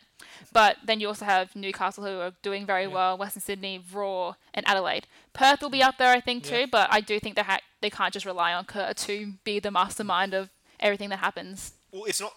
But 0.54 0.78
then 0.86 1.00
you 1.00 1.08
also 1.08 1.26
have 1.26 1.56
Newcastle 1.56 2.04
who 2.06 2.20
are 2.20 2.34
doing 2.42 2.66
very 2.66 2.88
well, 2.88 3.18
Western 3.18 3.42
Sydney, 3.42 3.82
Roar, 3.94 4.36
and 4.54 4.68
Adelaide. 4.68 5.08
Perth 5.34 5.62
will 5.62 5.70
be 5.70 5.84
up 5.84 5.98
there, 5.98 6.12
I 6.12 6.20
think, 6.22 6.50
Yeah. 6.50 6.62
too. 6.62 6.68
But 6.72 6.88
I 6.92 7.02
do 7.02 7.20
think 7.20 7.36
they 7.36 7.44
ha- 7.44 7.60
they 7.82 7.90
can't 7.90 8.14
just 8.14 8.26
rely 8.26 8.54
on 8.54 8.66
Kerr 8.66 8.94
to 8.94 9.34
be 9.44 9.60
the 9.60 9.72
mastermind 9.72 10.34
of 10.34 10.50
everything 10.80 11.10
that 11.10 11.20
happens. 11.20 11.74
Well, 11.92 12.06
it's 12.06 12.20
not 12.22 12.34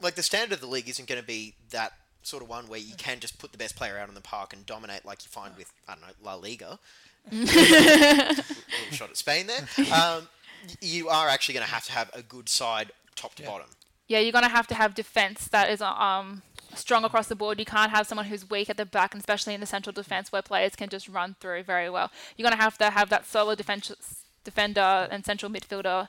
like 0.00 0.14
the 0.14 0.22
standard 0.22 0.54
of 0.54 0.60
the 0.60 0.66
league 0.66 0.88
isn't 0.88 1.08
going 1.08 1.20
to 1.20 1.26
be 1.26 1.54
that 1.70 1.92
sort 2.22 2.42
of 2.42 2.48
one 2.48 2.68
where 2.68 2.78
you 2.80 2.94
can 2.96 3.20
just 3.20 3.38
put 3.38 3.52
the 3.52 3.58
best 3.58 3.74
player 3.76 3.98
out 3.98 4.08
on 4.08 4.14
the 4.14 4.20
park 4.20 4.52
and 4.52 4.64
dominate 4.66 5.04
like 5.04 5.24
you 5.24 5.30
find 5.30 5.56
with 5.56 5.72
I 5.88 5.92
don't 5.94 6.02
know 6.02 6.14
La 6.22 6.34
Liga. 6.34 6.78
little 7.30 8.34
shot 8.92 9.10
at 9.10 9.16
Spain 9.16 9.46
there. 9.46 9.66
Um, 9.92 10.28
you 10.80 11.08
are 11.08 11.28
actually 11.28 11.54
going 11.54 11.66
to 11.66 11.72
have 11.72 11.84
to 11.84 11.92
have 11.92 12.10
a 12.14 12.22
good 12.22 12.48
side, 12.48 12.90
top 13.18 13.34
to 13.36 13.42
Yeah. 13.42 13.48
bottom. 13.50 13.66
Yeah, 14.06 14.20
you're 14.20 14.32
going 14.32 14.44
to 14.44 14.50
have 14.50 14.66
to 14.68 14.74
have 14.74 14.94
defense 14.94 15.48
that 15.48 15.68
is 15.70 15.80
um 15.82 16.42
strong 16.74 17.04
across 17.04 17.28
the 17.28 17.34
board. 17.34 17.58
You 17.58 17.64
can't 17.66 17.90
have 17.90 18.06
someone 18.06 18.26
who's 18.26 18.48
weak 18.48 18.70
at 18.70 18.76
the 18.76 18.86
back, 18.86 19.12
and 19.14 19.20
especially 19.20 19.54
in 19.54 19.60
the 19.60 19.66
central 19.66 19.92
defense 19.92 20.30
where 20.32 20.42
players 20.42 20.76
can 20.76 20.88
just 20.88 21.08
run 21.08 21.36
through 21.40 21.62
very 21.64 21.90
well. 21.90 22.10
You're 22.36 22.48
going 22.48 22.56
to 22.56 22.62
have 22.62 22.78
to 22.78 22.90
have 22.90 23.08
that 23.10 23.26
solo 23.26 23.54
defense 23.54 23.90
defender 24.44 25.08
and 25.10 25.24
central 25.24 25.50
midfielder 25.50 26.08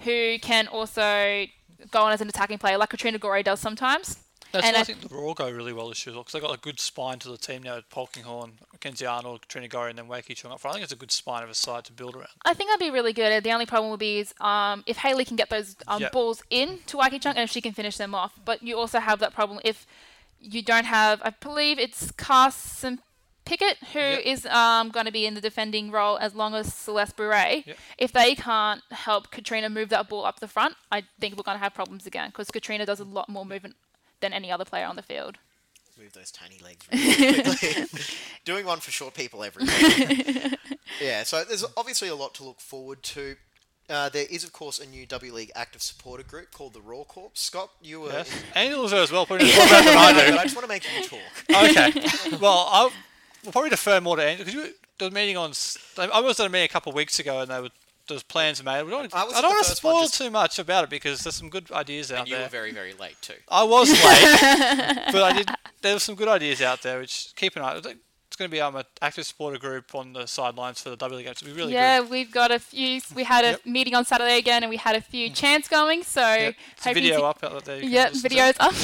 who 0.00 0.38
can 0.38 0.66
also 0.68 1.46
go 1.90 2.00
on 2.02 2.12
as 2.12 2.20
an 2.20 2.28
attacking 2.28 2.58
player, 2.58 2.76
like 2.78 2.90
Katrina 2.90 3.18
Gorry 3.18 3.42
does 3.42 3.60
sometimes. 3.60 4.18
That's 4.52 4.66
and 4.66 4.74
why 4.74 4.78
I 4.78 4.80
I- 4.80 4.84
think 4.84 5.00
the 5.00 5.14
Roar 5.14 5.34
go 5.34 5.50
really 5.50 5.72
well 5.72 5.88
this 5.88 6.04
year 6.06 6.14
because 6.14 6.32
they've 6.32 6.42
got 6.42 6.54
a 6.54 6.60
good 6.60 6.80
spine 6.80 7.18
to 7.20 7.28
the 7.28 7.36
team 7.36 7.62
now. 7.62 7.76
with 7.76 7.88
Polkinghorne, 7.90 8.52
Mackenzie 8.72 9.06
Arnold, 9.06 9.42
Katrina 9.42 9.68
Gorry, 9.68 9.90
and 9.90 9.98
then 9.98 10.06
Wakey 10.08 10.34
Chung 10.36 10.50
up 10.52 10.60
front. 10.60 10.72
I 10.72 10.78
think 10.78 10.84
it's 10.84 10.92
a 10.92 10.96
good 10.96 11.12
spine 11.12 11.42
of 11.42 11.50
a 11.50 11.54
side 11.54 11.84
to 11.84 11.92
build 11.92 12.14
around. 12.16 12.28
I 12.44 12.54
think 12.54 12.70
that'd 12.70 12.80
be 12.84 12.90
really 12.90 13.12
good. 13.12 13.42
The 13.44 13.52
only 13.52 13.66
problem 13.66 13.90
would 13.90 14.00
be 14.00 14.18
is 14.18 14.34
um, 14.40 14.82
if 14.86 14.98
Hayley 14.98 15.24
can 15.24 15.36
get 15.36 15.50
those 15.50 15.76
um, 15.86 16.02
Yeah. 16.02 16.08
balls 16.10 16.42
in 16.50 16.80
to 16.86 16.96
Waiki 16.98 17.18
Chung 17.18 17.34
and 17.36 17.44
if 17.44 17.50
she 17.50 17.60
can 17.60 17.72
finish 17.72 17.96
them 17.96 18.14
off. 18.14 18.32
But 18.44 18.62
you 18.62 18.76
also 18.78 18.98
have 19.00 19.18
that 19.20 19.32
problem 19.34 19.60
if 19.64 19.86
you 20.40 20.62
don't 20.62 20.86
have, 20.86 21.20
I 21.22 21.30
believe 21.30 21.78
it's 21.78 22.10
Carson 22.12 23.00
Pickett 23.44 23.78
who 23.92 23.98
is 23.98 24.44
Yep. 24.44 24.54
um, 24.54 24.88
going 24.90 25.06
to 25.06 25.12
be 25.12 25.26
in 25.26 25.34
the 25.34 25.40
defending 25.40 25.90
role 25.90 26.16
as 26.18 26.34
long 26.34 26.54
as 26.54 26.72
Celeste 26.72 27.16
Boureille. 27.16 27.62
Yep. 27.66 27.78
If 27.98 28.12
they 28.12 28.34
can't 28.34 28.82
help 28.90 29.30
Katrina 29.30 29.68
move 29.68 29.88
that 29.88 30.08
ball 30.08 30.24
up 30.24 30.40
the 30.40 30.46
front, 30.48 30.76
I 30.92 31.02
think 31.18 31.36
we're 31.36 31.42
going 31.42 31.56
to 31.58 31.62
have 31.62 31.74
problems 31.74 32.06
again 32.06 32.28
because 32.30 32.50
Katrina 32.50 32.86
does 32.86 33.00
a 33.00 33.04
lot 33.04 33.28
more 33.28 33.44
movement 33.44 33.76
than 34.20 34.32
any 34.32 34.50
other 34.50 34.64
player 34.64 34.86
on 34.86 34.96
the 34.96 35.02
field. 35.02 35.38
Move 35.98 36.12
those 36.14 36.30
tiny 36.30 36.58
legs 36.64 36.86
really 36.92 37.42
quickly. 37.42 37.84
Doing 38.44 38.64
one 38.64 38.80
for 38.80 38.90
short 38.90 39.12
people 39.14 39.44
every 39.44 39.64
every 39.68 40.14
day. 40.16 40.52
yeah, 41.02 41.22
so 41.24 41.44
there's 41.44 41.64
obviously 41.76 42.08
a 42.08 42.14
lot 42.14 42.34
to 42.36 42.44
look 42.44 42.60
forward 42.60 43.02
to. 43.02 43.36
Uh, 43.88 44.08
there 44.08 44.24
is, 44.30 44.44
of 44.44 44.52
course, 44.52 44.78
a 44.78 44.86
new 44.86 45.04
W 45.04 45.32
League 45.34 45.50
active 45.56 45.82
supporter 45.82 46.22
group 46.22 46.52
called 46.52 46.72
the 46.72 46.80
Roar 46.80 47.04
Corps. 47.04 47.30
Scott, 47.34 47.70
you 47.82 48.00
were. 48.00 48.08
Yes. 48.12 48.30
Angels 48.54 48.92
are 48.92 49.02
as 49.02 49.10
well 49.10 49.26
putting 49.26 49.48
more 49.48 49.66
about 49.66 49.84
than 49.84 49.96
I 49.98 50.12
But 50.12 50.26
do. 50.30 50.38
I 50.38 50.42
just 50.44 50.54
want 50.54 50.64
to 50.64 50.68
make 50.68 50.84
you 50.96 51.04
talk. 51.06 51.20
okay. 51.50 52.36
Well, 52.40 52.68
I'll 52.70 52.92
we'll 53.44 53.52
probably 53.52 53.70
defer 53.70 54.00
more 54.00 54.16
to 54.16 54.22
Angel 54.22 54.46
because 54.46 54.54
you 54.54 54.72
there 55.00 55.10
meeting 55.10 55.36
on. 55.36 55.52
I 55.98 56.20
was 56.20 56.38
at 56.38 56.46
a 56.46 56.48
meeting 56.48 56.66
a 56.66 56.68
couple 56.68 56.90
of 56.90 56.96
weeks 56.96 57.18
ago, 57.18 57.40
and 57.40 57.50
they 57.50 57.60
were 57.60 57.70
there 58.10 58.16
was 58.16 58.22
plans 58.22 58.62
made. 58.62 58.82
We 58.82 58.90
don't, 58.90 59.12
I 59.14 59.22
I, 59.22 59.40
don't 59.40 59.50
want 59.50 59.64
to 59.64 59.74
spoil 59.74 60.00
just- 60.02 60.14
too 60.18 60.30
much 60.30 60.58
about 60.58 60.84
it 60.84 60.90
because 60.90 61.22
there's 61.24 61.34
some 61.36 61.48
good 61.48 61.72
ideas 61.72 62.12
out 62.12 62.14
there. 62.14 62.18
And 62.20 62.28
you 62.28 62.34
there. 62.36 62.44
were 62.44 62.50
very, 62.50 62.72
very 62.72 62.92
late 62.92 63.16
too. 63.22 63.34
I 63.48 63.64
was 63.64 63.88
late, 63.90 63.96
but 65.12 65.22
I 65.22 65.32
did. 65.32 65.48
There 65.82 65.94
were 65.94 65.98
some 66.00 66.14
good 66.14 66.28
ideas 66.28 66.60
out 66.60 66.82
there, 66.82 66.98
which 67.00 67.32
keep 67.36 67.56
an 67.56 67.62
eye. 67.62 67.76
It's 67.76 68.36
going 68.36 68.48
to 68.48 68.54
be 68.54 68.60
um, 68.60 68.76
an 68.76 68.84
active 69.02 69.26
supporter 69.26 69.58
group 69.58 69.92
on 69.94 70.12
the 70.12 70.24
sidelines 70.26 70.80
for 70.80 70.90
the 70.90 70.96
W 70.96 71.16
League 71.16 71.26
games. 71.26 71.42
It'll 71.42 71.52
be 71.52 71.58
really 71.60 71.72
yeah, 71.72 72.00
good. 72.00 72.10
we've 72.10 72.30
got 72.30 72.50
a 72.52 72.58
few. 72.60 73.00
We 73.14 73.24
had 73.24 73.44
a 73.44 73.48
Yep. 73.48 73.60
Mm. 73.62 73.66
meeting 73.72 73.94
on 73.96 74.04
Saturday 74.04 74.38
again, 74.38 74.62
and 74.62 74.70
we 74.70 74.76
had 74.76 74.94
a 74.94 75.00
few 75.00 75.30
chants 75.30 75.68
going. 75.68 76.04
So 76.04 76.20
Yep. 76.20 76.54
It's 76.76 76.86
a 76.86 76.92
video 76.94 77.18
to- 77.18 77.24
up 77.24 77.42
out 77.44 77.64
there. 77.64 77.82
you 77.82 77.88
Yep, 77.90 78.12
videos 78.12 78.54
up. 78.60 78.74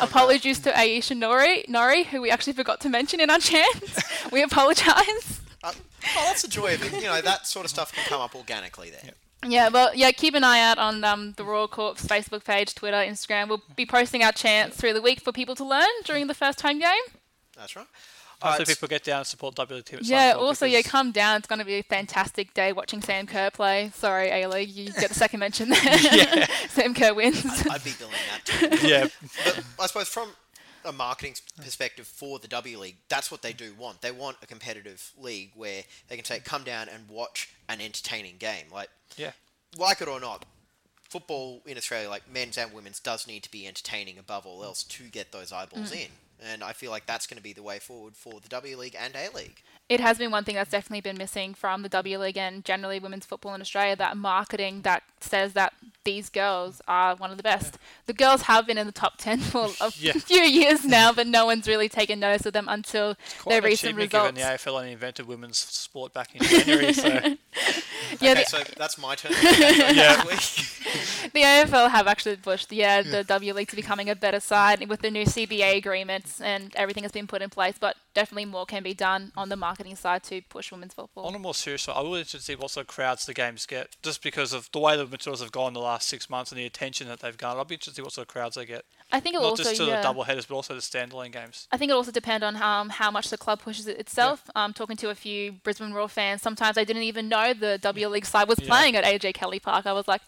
Apologies 0.08 0.58
to 0.60 0.70
Aisha 0.70 1.16
Nori, 1.18 1.66
Nori, 1.68 2.06
who 2.06 2.22
we 2.22 2.30
actually 2.30 2.52
forgot 2.54 2.80
to 2.82 2.88
mention 2.88 3.20
in 3.20 3.30
our 3.30 3.38
chants. 3.38 4.00
we 4.32 4.42
apologise. 4.42 5.40
Uh, 5.64 5.72
oh, 5.74 6.24
that's 6.26 6.42
the 6.42 6.48
joy 6.48 6.74
of 6.74 6.82
it. 6.82 6.92
You 7.00 7.08
know, 7.08 7.20
that 7.20 7.46
sort 7.46 7.64
of 7.64 7.70
stuff 7.70 7.92
can 7.92 8.04
come 8.04 8.20
up 8.20 8.34
organically 8.34 8.90
there. 8.90 9.12
Yeah, 9.46 9.68
well, 9.70 9.90
yeah, 9.94 10.12
keep 10.12 10.34
an 10.34 10.44
eye 10.44 10.60
out 10.60 10.78
on 10.78 11.02
um, 11.02 11.32
the 11.36 11.44
Royal 11.44 11.66
Corps 11.68 11.94
Facebook 11.94 12.44
page, 12.44 12.74
Twitter, 12.74 12.96
Instagram. 12.96 13.48
We'll 13.48 13.62
be 13.74 13.84
posting 13.86 14.22
our 14.22 14.30
chants 14.32 14.76
through 14.76 14.92
the 14.92 15.02
week 15.02 15.20
for 15.20 15.32
people 15.32 15.54
to 15.56 15.64
learn 15.64 15.88
during 16.04 16.28
the 16.28 16.34
first 16.34 16.60
home 16.60 16.78
game. 16.78 16.92
That's 17.56 17.74
right. 17.74 17.86
Hopefully, 18.40 18.62
Uh, 18.64 18.66
people 18.66 18.88
get 18.88 19.04
down 19.04 19.18
and 19.18 19.26
support 19.26 19.54
W 19.54 19.76
League 19.76 19.84
team. 19.84 20.00
Yeah, 20.02 20.34
Suncorp 20.34 20.38
also, 20.38 20.66
yeah, 20.66 20.82
come 20.82 21.12
down. 21.12 21.36
It's 21.38 21.46
going 21.46 21.60
to 21.60 21.64
be 21.64 21.74
a 21.74 21.82
fantastic 21.82 22.54
day 22.54 22.72
watching 22.72 23.00
Sam 23.00 23.26
Kerr 23.26 23.50
play. 23.50 23.90
Sorry, 23.94 24.30
A 24.30 24.48
League, 24.48 24.68
you 24.70 24.92
get 24.92 25.08
the 25.10 25.14
second 25.14 25.40
mention 25.40 25.68
there. 25.70 25.78
Sam 26.68 26.92
Kerr 26.94 27.14
wins. 27.14 27.44
I'd 27.70 27.84
be 27.84 27.92
billing 27.98 28.14
that 28.32 28.80
too. 28.80 28.86
yeah, 28.88 29.06
But 29.44 29.64
I 29.80 29.86
suppose 29.86 30.08
from 30.08 30.28
a 30.84 30.92
marketing 30.92 31.34
perspective 31.56 32.06
for 32.06 32.38
the 32.38 32.48
W 32.48 32.78
League, 32.78 32.96
that's 33.08 33.30
what 33.30 33.42
they 33.42 33.52
do 33.52 33.74
want. 33.78 34.00
They 34.00 34.10
want 34.10 34.36
a 34.42 34.46
competitive 34.46 35.12
league 35.18 35.52
where 35.54 35.82
they 36.08 36.16
can 36.16 36.24
say, 36.24 36.40
come 36.40 36.64
down 36.64 36.88
and 36.88 37.08
watch 37.08 37.50
an 37.68 37.80
entertaining 37.80 38.36
game. 38.38 38.66
Like, 38.72 38.88
yeah. 39.16 39.32
like 39.76 40.00
it 40.00 40.08
or 40.08 40.20
not, 40.20 40.44
football 41.08 41.62
in 41.66 41.76
Australia, 41.76 42.08
like 42.08 42.22
men's 42.32 42.56
and 42.58 42.72
women's, 42.72 43.00
does 43.00 43.26
need 43.26 43.42
to 43.42 43.50
be 43.50 43.66
entertaining 43.66 44.18
above 44.18 44.46
all 44.46 44.64
else 44.64 44.82
to 44.84 45.04
get 45.04 45.32
those 45.32 45.52
eyeballs 45.52 45.92
mm. 45.92 46.06
in. 46.06 46.10
And 46.50 46.62
I 46.64 46.72
feel 46.72 46.90
like 46.90 47.06
that's 47.06 47.26
going 47.26 47.36
to 47.36 47.42
be 47.42 47.52
the 47.52 47.62
way 47.62 47.78
forward 47.78 48.16
for 48.16 48.40
the 48.40 48.48
W 48.48 48.76
League 48.76 48.96
and 48.98 49.14
A 49.14 49.28
League. 49.36 49.62
it 49.88 50.00
has 50.00 50.16
been 50.18 50.30
one 50.30 50.42
thing 50.44 50.54
that's 50.54 50.70
definitely 50.70 51.00
been 51.02 51.18
missing 51.18 51.54
from 51.54 51.82
the 51.82 51.88
W 51.90 52.18
League 52.18 52.36
and 52.38 52.64
generally 52.64 52.98
women's 52.98 53.26
football 53.26 53.54
in 53.54 53.60
Australia 53.60 53.94
that 53.96 54.16
marketing 54.16 54.82
that 54.82 55.02
says 55.20 55.52
that 55.52 55.72
these 56.04 56.28
girls 56.30 56.80
are 56.88 57.14
one 57.14 57.30
of 57.30 57.36
the 57.36 57.42
best. 57.44 57.78
The 58.06 58.12
girls 58.12 58.42
have 58.42 58.66
been 58.66 58.76
in 58.78 58.86
the 58.86 58.92
top 58.92 59.18
10 59.18 59.38
for 59.40 59.68
a 59.80 59.92
Yeah. 59.98 60.12
few 60.14 60.42
years 60.42 60.84
now, 60.84 61.12
but 61.12 61.26
no 61.28 61.46
one's 61.46 61.68
really 61.68 61.88
taken 61.88 62.18
notice 62.18 62.44
of 62.46 62.52
them 62.54 62.66
until 62.68 63.14
Quite 63.40 63.52
their 63.52 63.58
an 63.58 63.64
recent 63.64 63.90
achievement 63.98 64.12
results. 64.12 64.38
given 64.38 64.50
the 64.50 64.56
AFL 64.56 64.78
only 64.78 64.92
invented 64.92 65.26
women's 65.28 65.58
sport 65.58 66.12
back 66.12 66.34
in 66.34 66.42
January. 66.42 66.92
so 66.92 67.08
Yeah, 68.20 68.32
okay, 68.32 68.34
the- 68.34 68.44
so 68.48 68.58
that's 68.76 68.98
my 68.98 69.14
turn. 69.14 69.32
yeah. 69.42 70.22
the 71.32 71.40
AFL 71.42 71.90
have 71.90 72.06
actually 72.06 72.36
pushed 72.36 72.72
yeah, 72.72 73.02
the 73.02 73.24
W 73.24 73.54
League 73.54 73.68
to 73.68 73.76
becoming 73.76 74.10
a 74.10 74.14
better 74.16 74.40
side 74.40 74.88
with 74.88 75.00
the 75.00 75.10
new 75.10 75.24
CBA 75.24 75.76
agreements 75.76 76.40
and 76.40 76.74
everything 76.76 77.02
has 77.02 77.12
been 77.12 77.26
put 77.26 77.42
in 77.42 77.50
place. 77.50 77.76
But 77.78 77.96
definitely 78.14 78.44
more 78.44 78.66
can 78.66 78.82
be 78.82 78.94
done 78.94 79.32
on 79.36 79.48
the 79.48 79.56
marketing 79.56 79.96
side 79.96 80.22
to 80.24 80.42
push 80.42 80.70
women's 80.70 80.94
football. 80.94 81.26
On 81.26 81.34
a 81.34 81.38
more 81.38 81.54
serious 81.54 81.86
note, 81.88 81.94
I 81.94 82.02
really 82.02 82.20
interested 82.20 82.38
to 82.38 82.44
see 82.44 82.54
what 82.56 82.70
sort 82.70 82.84
of 82.84 82.94
crowds 82.94 83.26
the 83.26 83.34
games 83.34 83.66
get, 83.66 83.96
just 84.02 84.22
because 84.22 84.52
of 84.52 84.68
the 84.72 84.78
way 84.78 84.96
the 84.96 85.06
Matildas 85.06 85.40
have 85.40 85.52
gone 85.52 85.72
the 85.72 85.80
last 85.80 86.08
six 86.08 86.28
months 86.28 86.52
and 86.52 86.58
the 86.58 86.66
attention 86.66 87.08
that 87.08 87.20
they've 87.20 87.36
garnered. 87.36 87.58
I'll 87.58 87.64
be 87.64 87.74
interested 87.74 87.92
to 87.92 87.96
see 87.96 88.02
what 88.02 88.12
sort 88.12 88.28
of 88.28 88.32
crowds 88.32 88.56
they 88.56 88.66
get. 88.66 88.84
I 89.12 89.20
think 89.20 89.36
it 89.36 89.40
Not 89.40 89.50
also 89.50 89.62
just 89.64 89.76
to 89.76 89.84
yeah. 89.84 89.96
the 89.96 90.02
double 90.02 90.24
headers, 90.24 90.46
but 90.46 90.54
also 90.54 90.74
the 90.74 90.80
standalone 90.80 91.32
games. 91.32 91.68
I 91.70 91.76
think 91.76 91.90
it 91.90 91.94
also 91.94 92.10
depends 92.12 92.42
on 92.44 92.54
how, 92.56 92.88
how 92.88 93.10
much 93.10 93.28
the 93.28 93.36
club 93.36 93.60
pushes 93.60 93.86
it 93.86 93.98
itself. 93.98 94.50
Um, 94.54 94.72
talking 94.72 94.96
to 94.96 95.10
a 95.10 95.14
few 95.14 95.52
Brisbane 95.52 95.92
Roar 95.92 96.08
fans, 96.08 96.40
sometimes 96.42 96.78
I 96.78 96.84
didn't 96.84 97.02
even 97.02 97.28
know 97.28 97.52
the 97.52 97.78
W 97.78 98.08
League 98.08 98.24
side 98.26 98.48
was 98.48 98.58
Yeah. 98.60 98.68
playing 98.68 98.96
at 98.96 99.04
AJ 99.04 99.34
Kelly 99.34 99.58
Park. 99.60 99.86
I 99.86 99.92
was 99.92 100.08
like, 100.08 100.22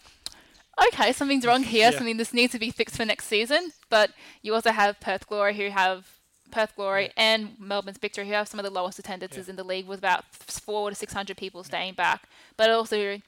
okay, 0.87 1.11
something's 1.13 1.45
wrong 1.45 1.63
here. 1.75 1.91
Yeah. 1.91 1.97
Something 1.97 2.17
this 2.17 2.33
needs 2.33 2.51
to 2.53 2.59
be 2.59 2.71
fixed 2.71 2.95
for 2.97 3.05
next 3.05 3.25
season. 3.25 3.71
But 3.89 4.11
you 4.41 4.53
also 4.53 4.71
have 4.71 4.99
Perth 4.99 5.27
Glory 5.27 5.55
who 5.55 5.69
have 5.69 6.07
Perth 6.51 6.75
Glory 6.75 7.11
and 7.17 7.55
Melbourne's 7.59 7.97
Victory 7.97 8.25
who 8.27 8.33
have 8.33 8.47
some 8.47 8.59
of 8.59 8.63
the 8.63 8.69
lowest 8.71 8.99
attendances 8.99 9.47
Yeah. 9.47 9.51
in 9.51 9.55
the 9.55 9.63
league 9.63 9.87
with 9.87 9.99
about 9.99 10.25
four 10.31 10.89
to 10.89 10.95
six 10.95 11.13
hundred 11.13 11.37
people 11.37 11.63
staying 11.63 11.93
back. 11.93 12.23
But 12.57 12.69
also. 12.69 13.19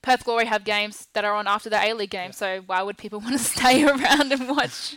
Perth 0.00 0.24
Glory 0.24 0.46
have 0.46 0.64
games 0.64 1.08
that 1.12 1.26
are 1.26 1.34
on 1.34 1.46
after 1.46 1.68
the 1.68 1.76
A 1.76 1.92
League 1.92 2.08
game, 2.08 2.32
so 2.32 2.62
why 2.64 2.80
would 2.80 2.96
people 2.96 3.20
want 3.24 3.32
to 3.36 3.38
stay 3.38 3.84
around 3.86 4.32
and 4.32 4.48
watch? 4.48 4.96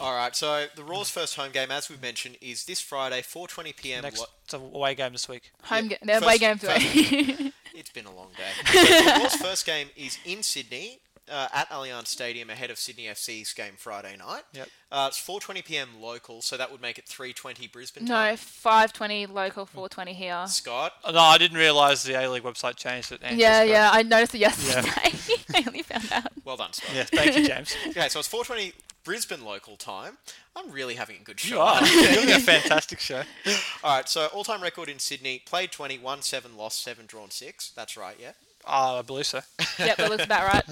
All 0.00 0.14
right, 0.14 0.34
so 0.34 0.66
the 0.76 0.82
Roar's 0.84 1.10
first 1.10 1.36
home 1.36 1.52
game, 1.52 1.70
as 1.70 1.90
we've 1.90 2.00
mentioned, 2.00 2.36
is 2.40 2.64
this 2.64 2.80
Friday, 2.80 3.20
4:20 3.20 3.76
p.m. 3.76 4.02
Next 4.02 4.20
lo- 4.20 4.26
it's 4.44 4.54
a 4.54 4.58
away 4.58 4.94
game 4.94 5.12
this 5.12 5.28
week. 5.28 5.52
Home 5.64 5.90
Yeah, 5.90 5.96
ga- 5.98 6.06
they're 6.06 6.22
away 6.22 6.38
game 6.38 6.58
today. 6.58 7.52
It's 7.72 7.90
been 7.90 8.04
a 8.06 8.14
long 8.14 8.28
day. 8.36 8.72
So 8.72 8.82
the 8.82 9.18
Roar's 9.20 9.36
first 9.36 9.64
game 9.64 9.88
is 9.96 10.18
in 10.26 10.42
Sydney 10.42 10.98
uh, 11.30 11.46
at 11.54 11.70
Allianz 11.70 12.08
Stadium 12.08 12.50
ahead 12.50 12.68
of 12.70 12.78
Sydney 12.78 13.04
FC's 13.04 13.54
game 13.54 13.74
Friday 13.78 14.16
night. 14.18 14.42
Yep. 14.54 14.68
Uh, 14.90 15.06
it's 15.08 15.20
4:20 15.20 15.64
p.m. 15.64 15.88
local, 16.00 16.42
so 16.42 16.56
that 16.56 16.70
would 16.72 16.82
make 16.82 16.98
it 16.98 17.06
3:20 17.06 17.70
Brisbane 17.72 18.06
time. 18.06 18.08
No, 18.08 18.30
time. 18.30 18.36
520 18.36 19.26
local, 19.26 19.66
420 19.66 20.12
here. 20.14 20.44
Scott, 20.48 20.92
Oh, 21.04 21.12
No, 21.12 21.20
I 21.20 21.38
didn't 21.38 21.56
realise 21.58 22.02
the 22.02 22.14
A 22.20 22.28
League 22.28 22.42
website 22.42 22.76
changed 22.76 23.12
it. 23.12 23.20
Yeah, 23.34 23.60
so- 23.60 23.64
yeah, 23.64 23.90
I 23.92 24.02
noticed 24.02 24.34
it 24.34 24.38
yesterday. 24.38 25.42
I 25.54 25.64
only 25.66 25.82
found 25.82 26.10
out. 26.12 26.32
well 26.44 26.56
done, 26.56 26.72
Scott. 26.72 26.90
Yeah, 26.94 27.04
thank 27.04 27.36
you, 27.36 27.46
James. 27.46 27.74
Okay, 27.88 28.08
so 28.08 28.18
it's 28.18 28.28
4:20 28.28 28.72
Brisbane 29.04 29.44
local 29.44 29.76
time. 29.76 30.18
I'm 30.54 30.70
really 30.70 30.94
having 30.94 31.16
a 31.16 31.24
good 31.24 31.40
show. 31.40 31.56
You 31.56 31.60
are. 31.60 31.86
You're 31.86 32.12
doing 32.12 32.30
a 32.32 32.40
fantastic 32.40 33.00
show. 33.00 33.22
All 33.84 33.96
right, 33.96 34.08
so 34.08 34.26
all-time 34.26 34.62
record 34.62 34.88
in 34.88 34.98
Sydney: 34.98 35.42
played 35.44 35.72
20, 35.72 35.98
won 35.98 36.22
seven, 36.22 36.56
lost 36.56 36.82
seven, 36.82 37.06
drawn 37.06 37.30
six. 37.30 37.70
That's 37.70 37.96
right, 37.96 38.16
yeah. 38.20 38.32
Ah, 38.66 38.98
I 38.98 39.02
believe 39.02 39.26
so. 39.26 39.40
Yep, 39.78 39.96
that 39.96 40.10
looks 40.10 40.24
about 40.24 40.52
right. 40.52 40.64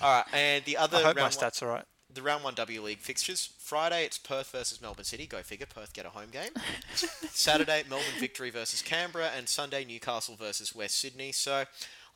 All 0.00 0.16
right, 0.16 0.24
and 0.32 0.64
the 0.64 0.76
other 0.76 0.96
I 0.96 1.02
hope 1.02 1.16
my 1.16 1.22
round 1.22 1.36
one, 1.36 1.50
stats 1.50 1.62
are 1.62 1.68
right. 1.68 1.84
the 2.12 2.22
round 2.22 2.42
one 2.42 2.54
W 2.54 2.82
League 2.82 2.98
fixtures. 2.98 3.50
Friday, 3.58 4.04
it's 4.04 4.18
Perth 4.18 4.50
versus 4.50 4.82
Melbourne 4.82 5.04
City. 5.04 5.26
Go 5.26 5.42
figure. 5.42 5.66
Perth 5.66 5.92
get 5.92 6.06
a 6.06 6.08
home 6.08 6.30
game. 6.32 6.50
Saturday, 6.94 7.84
Melbourne 7.88 8.06
Victory 8.18 8.50
versus 8.50 8.82
Canberra, 8.82 9.30
and 9.36 9.48
Sunday, 9.48 9.84
Newcastle 9.84 10.34
versus 10.34 10.74
West 10.74 10.98
Sydney. 10.98 11.30
So 11.30 11.64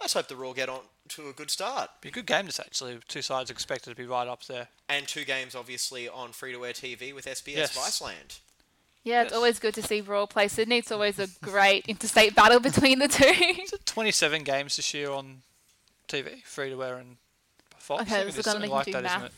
let's 0.01 0.15
hope 0.15 0.29
the 0.29 0.37
Roar 0.37 0.55
get 0.55 0.69
on 0.69 0.81
to 1.09 1.29
a 1.29 1.33
good 1.33 1.51
start. 1.51 1.91
Be 2.01 2.09
a 2.09 2.13
good 2.13 2.27
game 2.27 2.47
this 2.47 2.61
actually. 2.61 2.99
Two 3.09 3.23
sides 3.23 3.51
expected 3.51 3.91
to 3.91 3.97
be 3.97 4.07
right 4.07 4.29
up 4.29 4.45
there. 4.47 4.69
And 4.89 5.07
two 5.07 5.25
games, 5.25 5.55
obviously, 5.55 6.09
on 6.09 6.33
free-to-air 6.33 6.73
TV 6.73 7.13
with 7.15 7.27
SBS 7.27 7.57
Yes. 7.57 7.77
Viceland. 7.79 8.39
Yeah, 9.03 9.23
it's 9.23 9.31
Yes. 9.31 9.37
always 9.37 9.59
good 9.59 9.75
to 9.75 9.83
see 9.83 10.01
Roar 10.03 10.27
play 10.27 10.47
Sydney. 10.49 10.79
It's 10.79 10.93
always 10.93 11.19
a 11.19 11.27
great 11.43 11.87
interstate 11.87 12.35
battle 12.35 12.61
between 12.61 12.99
the 12.99 13.09
two. 13.09 13.25
Is 13.25 13.73
it 13.73 13.87
27 13.87 14.45
games 14.45 14.77
this 14.77 14.93
year 14.93 15.11
on 15.11 15.43
TV, 16.09 16.43
free 16.45 16.71
to 16.71 16.83
air 16.85 16.97
and 16.97 17.17
Fox? 17.79 18.03
Okay, 18.03 18.17
I 18.21 18.25
let's 18.25 18.37
think 18.37 18.37
look 18.37 18.39
it's 18.39 18.49
on 18.49 18.53
something 18.53 18.71
like 18.71 18.85
do 18.87 18.93
that, 18.93 19.05
isn't 19.05 19.21
math. 19.23 19.25
it? 19.31 19.33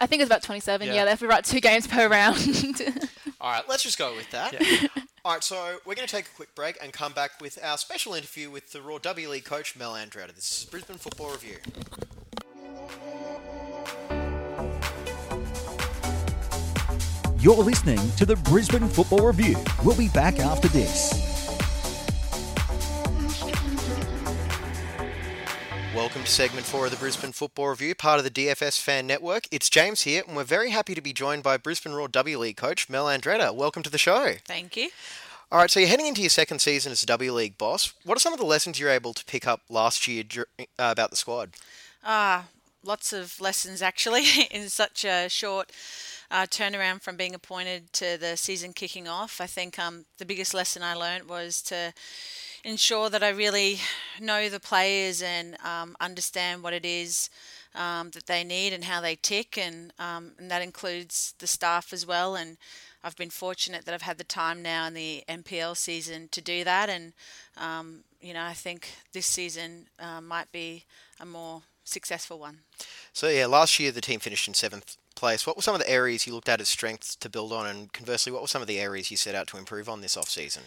I 0.00 0.06
think 0.06 0.22
it's 0.22 0.28
about 0.28 0.42
27. 0.42 0.86
Yeah, 0.88 0.94
Yeah. 0.94 1.04
they 1.04 1.10
have 1.10 1.18
to 1.20 1.26
write 1.28 1.44
two 1.44 1.60
games 1.60 1.86
per 1.86 2.08
round. 2.08 2.38
All 3.40 3.50
right, 3.52 3.62
let's 3.68 3.82
just 3.82 3.98
go 3.98 4.14
with 4.16 4.30
that. 4.30 4.52
Yeah. 4.54 4.88
All 5.26 5.32
right, 5.32 5.42
so 5.42 5.78
we're 5.86 5.94
going 5.94 6.06
to 6.06 6.14
take 6.14 6.26
a 6.26 6.36
quick 6.36 6.54
break 6.54 6.76
and 6.82 6.92
come 6.92 7.14
back 7.14 7.40
with 7.40 7.58
our 7.64 7.78
special 7.78 8.12
interview 8.12 8.50
with 8.50 8.72
the 8.72 8.82
Roar 8.82 8.98
W 8.98 9.30
League 9.30 9.46
coach 9.46 9.74
Mel 9.74 9.94
Andreatta. 9.94 10.34
This 10.34 10.60
is 10.60 10.68
Brisbane 10.70 10.98
Football 10.98 11.30
Review. 11.30 11.56
You're 17.38 17.56
listening 17.56 18.00
to 18.18 18.26
the 18.26 18.36
Brisbane 18.36 18.86
Football 18.86 19.26
Review. 19.28 19.56
We'll 19.82 19.96
be 19.96 20.08
back 20.08 20.40
after 20.40 20.68
this. 20.68 21.43
Welcome 25.94 26.24
to 26.24 26.30
segment 26.30 26.66
four 26.66 26.86
of 26.86 26.90
the 26.90 26.96
Brisbane 26.96 27.30
Football 27.30 27.68
Review, 27.68 27.94
part 27.94 28.18
of 28.18 28.24
the 28.24 28.30
DFS 28.30 28.80
Fan 28.80 29.06
Network. 29.06 29.44
It's 29.52 29.70
James 29.70 30.02
here, 30.02 30.24
and 30.26 30.36
we're 30.36 30.42
very 30.42 30.70
happy 30.70 30.92
to 30.92 31.00
be 31.00 31.12
joined 31.12 31.44
by 31.44 31.56
Brisbane 31.56 31.92
Roar 31.92 32.08
W 32.08 32.36
League 32.36 32.56
coach 32.56 32.88
Mel 32.88 33.06
Andreatta. 33.06 33.54
Welcome 33.54 33.84
to 33.84 33.90
the 33.90 33.96
show. 33.96 34.32
Thank 34.44 34.76
you. 34.76 34.90
All 35.52 35.60
right, 35.60 35.70
so 35.70 35.78
you're 35.78 35.88
heading 35.88 36.06
into 36.06 36.20
your 36.20 36.30
second 36.30 36.58
season 36.58 36.90
as 36.90 37.04
a 37.04 37.06
W 37.06 37.32
League 37.32 37.56
boss. 37.56 37.94
What 38.04 38.16
are 38.16 38.20
some 38.20 38.32
of 38.32 38.40
the 38.40 38.44
lessons 38.44 38.80
you're 38.80 38.90
able 38.90 39.14
to 39.14 39.24
pick 39.24 39.46
up 39.46 39.60
last 39.68 40.08
year 40.08 40.24
uh, 40.58 40.64
about 40.78 41.10
the 41.10 41.16
squad? 41.16 41.50
Ah, 42.04 42.46
lots 42.82 43.12
of 43.12 43.40
lessons 43.40 43.80
actually 43.80 44.24
in 44.50 44.68
such 44.70 45.04
a 45.04 45.28
short 45.28 45.70
uh, 46.28 46.46
turnaround 46.50 47.02
from 47.02 47.16
being 47.16 47.36
appointed 47.36 47.92
to 47.92 48.18
the 48.18 48.36
season 48.36 48.72
kicking 48.72 49.06
off. 49.06 49.40
I 49.40 49.46
think 49.46 49.78
um, 49.78 50.06
the 50.18 50.26
biggest 50.26 50.54
lesson 50.54 50.82
I 50.82 50.94
learned 50.94 51.28
was 51.28 51.62
to 51.62 51.94
ensure 52.64 53.10
that 53.10 53.22
I 53.22 53.28
really 53.28 53.78
know 54.20 54.48
the 54.48 54.58
players 54.58 55.22
and 55.22 55.56
um, 55.62 55.96
understand 56.00 56.62
what 56.62 56.72
it 56.72 56.84
is 56.84 57.28
um, 57.74 58.10
that 58.10 58.26
they 58.26 58.42
need 58.42 58.72
and 58.72 58.84
how 58.84 59.00
they 59.00 59.16
tick, 59.16 59.58
and 59.58 59.92
um, 59.98 60.32
and 60.38 60.50
that 60.50 60.62
includes 60.62 61.34
the 61.38 61.46
staff 61.46 61.92
as 61.92 62.06
well. 62.06 62.34
And 62.34 62.56
I've 63.02 63.16
been 63.16 63.30
fortunate 63.30 63.84
that 63.84 63.94
I've 63.94 64.02
had 64.02 64.18
the 64.18 64.24
time 64.24 64.62
now 64.62 64.86
in 64.86 64.94
the 64.94 65.24
NPL 65.28 65.76
season 65.76 66.28
to 66.32 66.40
do 66.40 66.64
that, 66.64 66.88
and 66.88 67.12
um, 67.56 68.04
you 68.20 68.32
know 68.32 68.44
I 68.44 68.54
think 68.54 68.88
this 69.12 69.26
season 69.26 69.86
uh, 69.98 70.20
might 70.20 70.50
be 70.52 70.84
a 71.20 71.26
more 71.26 71.62
successful 71.84 72.38
one. 72.38 72.58
So 73.12 73.28
yeah, 73.28 73.46
last 73.46 73.78
year 73.78 73.92
the 73.92 74.00
team 74.00 74.20
finished 74.20 74.48
in 74.48 74.54
seventh 74.54 74.96
place. 75.14 75.46
What 75.46 75.56
were 75.56 75.62
some 75.62 75.74
of 75.74 75.80
the 75.80 75.90
areas 75.90 76.26
you 76.26 76.34
looked 76.34 76.48
at 76.48 76.60
as 76.60 76.68
strengths 76.68 77.14
to 77.16 77.28
build 77.28 77.52
on, 77.52 77.66
and 77.66 77.92
conversely, 77.92 78.32
what 78.32 78.40
were 78.40 78.48
some 78.48 78.62
of 78.62 78.68
the 78.68 78.80
areas 78.80 79.10
you 79.10 79.16
set 79.16 79.34
out 79.34 79.48
to 79.48 79.58
improve 79.58 79.88
on 79.88 80.00
this 80.00 80.16
off 80.16 80.28
season? 80.28 80.62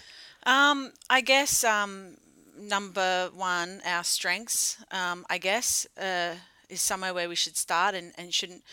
Um, 0.48 0.94
I 1.10 1.22
guess 1.22 1.66
um, 1.66 2.18
number 2.58 3.30
one, 3.36 3.82
our 3.86 4.04
strengths. 4.04 4.78
Um, 4.92 5.26
I 5.30 5.40
guess 5.40 5.86
uh, 6.02 6.36
is 6.70 6.82
somewhere 6.82 7.14
where 7.14 7.28
we 7.30 7.36
should 7.36 7.58
start 7.58 7.96
and, 7.96 8.14
and 8.18 8.34
shouldn't 8.34 8.64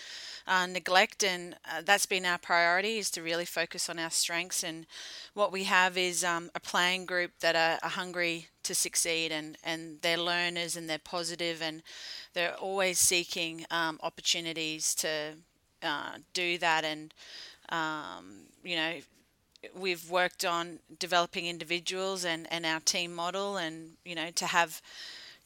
uh, 0.46 0.66
neglect, 0.66 1.24
and 1.24 1.56
uh, 1.68 1.82
that's 1.84 2.06
been 2.06 2.26
our 2.26 2.38
priority 2.38 2.98
is 2.98 3.10
to 3.12 3.22
really 3.22 3.44
focus 3.46 3.90
on 3.90 3.98
our 3.98 4.10
strengths. 4.10 4.62
And 4.62 4.86
what 5.34 5.52
we 5.52 5.64
have 5.64 5.98
is 5.98 6.22
um, 6.22 6.50
a 6.54 6.60
playing 6.60 7.06
group 7.06 7.32
that 7.40 7.56
are, 7.56 7.80
are 7.82 7.90
hungry 7.90 8.48
to 8.62 8.74
succeed, 8.74 9.32
and 9.32 9.58
and 9.64 10.00
they're 10.02 10.18
learners 10.18 10.76
and 10.76 10.88
they're 10.88 10.98
positive, 10.98 11.62
and 11.62 11.82
they're 12.34 12.54
always 12.56 13.00
seeking 13.00 13.66
um, 13.70 13.98
opportunities 14.02 14.94
to 14.96 15.34
uh, 15.82 16.18
do 16.34 16.58
that, 16.58 16.84
and 16.84 17.14
um, 17.70 18.46
you 18.62 18.76
know 18.76 18.94
we've 19.74 20.10
worked 20.10 20.44
on 20.44 20.78
developing 20.98 21.46
individuals 21.46 22.24
and, 22.24 22.46
and 22.50 22.64
our 22.66 22.80
team 22.80 23.14
model 23.14 23.56
and 23.56 23.92
you 24.04 24.14
know 24.14 24.30
to 24.32 24.46
have 24.46 24.80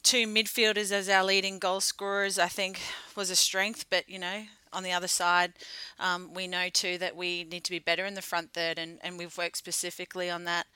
two 0.03 0.27
midfielders 0.27 0.91
as 0.91 1.09
our 1.09 1.23
leading 1.23 1.59
goal 1.59 1.81
scorers 1.81 2.39
I 2.39 2.47
think 2.47 2.79
was 3.15 3.29
a 3.29 3.35
strength. 3.35 3.85
But 3.89 4.09
you 4.09 4.19
know 4.19 4.43
on 4.71 4.83
the 4.83 4.91
other 4.91 5.07
side 5.07 5.53
um, 5.99 6.33
we 6.33 6.47
know 6.47 6.69
too 6.69 6.97
that 6.99 7.15
we 7.15 7.43
need 7.43 7.63
to 7.63 7.71
be 7.71 7.79
better 7.79 8.05
in 8.05 8.13
the 8.13 8.21
front 8.21 8.53
third 8.53 8.77
and, 8.77 8.99
and 9.03 9.17
we've 9.17 9.37
worked 9.37 9.57
specifically 9.57 10.29
on 10.29 10.43
that 10.45 10.67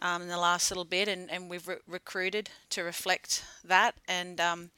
um, 0.00 0.22
in 0.22 0.28
the 0.28 0.38
last 0.38 0.70
little 0.70 0.84
bit 0.84 1.08
and, 1.08 1.30
and 1.30 1.48
we've 1.50 1.66
re- 1.68 1.76
recruited 1.86 2.50
to 2.70 2.82
reflect 2.82 3.44
that. 3.64 3.94
And 4.08 4.40
um, 4.40 4.70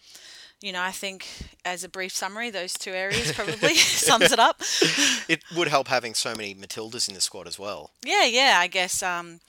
you 0.60 0.72
know 0.72 0.82
I 0.82 0.90
think 0.90 1.26
as 1.64 1.84
a 1.84 1.88
brief 1.88 2.12
summary 2.12 2.50
those 2.50 2.74
two 2.74 2.92
areas 2.92 3.32
probably 3.36 3.74
sums 3.74 4.32
it 4.32 4.38
up 4.38 4.62
It 5.28 5.42
would 5.56 5.68
help 5.68 5.88
having 5.88 6.14
so 6.14 6.34
many 6.34 6.54
Matildas 6.54 7.08
in 7.08 7.14
the 7.14 7.20
squad 7.20 7.48
as 7.48 7.58
well. 7.58 7.90
Yeah, 8.04 8.24
yeah. 8.24 8.58
I 8.60 8.68
guess 8.68 9.02
um, 9.02 9.40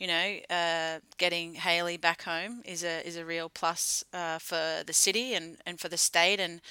you 0.00 0.06
know, 0.06 0.36
uh, 0.48 1.00
getting 1.18 1.54
Hayley 1.56 1.98
back 1.98 2.22
home 2.22 2.62
is 2.64 2.82
a 2.82 3.06
is 3.06 3.16
a 3.16 3.24
real 3.24 3.50
plus 3.50 4.02
uh, 4.14 4.38
for 4.38 4.82
the 4.84 4.94
city 4.94 5.34
and, 5.34 5.58
and 5.66 5.78
for 5.78 5.88
the 5.88 5.98
state 5.98 6.40
and 6.40 6.62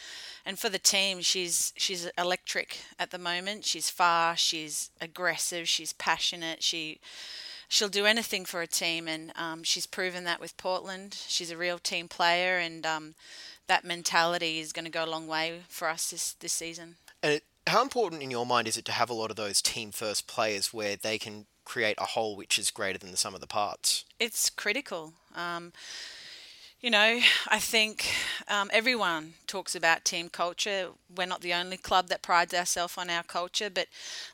and 0.46 0.58
for 0.58 0.68
the 0.68 0.80
team. 0.80 1.22
She's 1.22 1.72
she's 1.78 2.10
electric 2.18 2.80
at 2.98 3.12
the 3.12 3.20
moment. 3.20 3.66
She's 3.66 3.90
fast. 3.90 4.44
She's 4.44 4.90
aggressive. 5.00 5.70
She's 5.70 5.94
passionate. 5.94 6.64
She 6.64 7.00
she'll 7.68 7.88
do 7.88 8.08
anything 8.08 8.46
for 8.46 8.62
a 8.64 8.68
team, 8.68 9.08
and 9.08 9.32
um, 9.36 9.64
she's 9.64 9.86
proven 9.86 10.24
that 10.24 10.42
with 10.42 10.58
Portland. 10.58 11.16
She's 11.28 11.52
a 11.52 11.58
real 11.58 11.78
team 11.78 12.08
player, 12.08 12.58
and 12.58 12.84
um, 12.84 13.14
that 13.70 13.86
mentality 13.86 14.60
is 14.60 14.74
going 14.74 14.86
to 14.86 14.92
go 14.92 15.06
a 15.06 15.12
long 15.16 15.28
way 15.28 15.62
for 15.70 15.88
us 15.88 16.12
this 16.12 16.34
this 16.34 16.54
season. 16.54 16.96
And 17.24 17.34
it, 17.34 17.44
how 17.68 17.82
important 17.82 18.22
in 18.22 18.32
your 18.32 18.46
mind 18.46 18.68
is 18.68 18.78
it 18.78 18.86
to 18.86 18.92
have 18.92 19.10
a 19.10 19.14
lot 19.22 19.30
of 19.32 19.38
those 19.38 19.62
team 19.62 19.92
first 19.92 20.28
players 20.28 20.74
where 20.74 20.96
they 20.98 21.18
can 21.18 21.46
create 21.64 21.98
a 22.00 22.06
whole 22.06 22.36
which 22.36 22.58
is 22.60 22.72
greater 22.72 23.00
than 23.00 23.12
the 23.12 23.18
sum 23.18 23.36
of 23.36 23.42
the 23.42 23.48
parts? 23.48 24.06
it's 24.20 24.50
critical. 24.50 25.14
Um, 25.36 25.72
You 26.82 26.92
know, 26.92 27.20
I 27.58 27.60
think 27.60 28.06
um, 28.48 28.70
everyone 28.72 29.34
talks 29.48 29.76
about 29.76 30.06
team 30.06 30.30
culture. 30.30 30.82
We're 31.14 31.28
not 31.28 31.42
the 31.42 31.54
only 31.54 31.78
club 31.78 32.08
that 32.08 32.22
prides 32.22 32.54
ourselves 32.54 32.98
on 32.98 33.10
our 33.10 33.24
culture, 33.24 33.70
but 33.70 33.88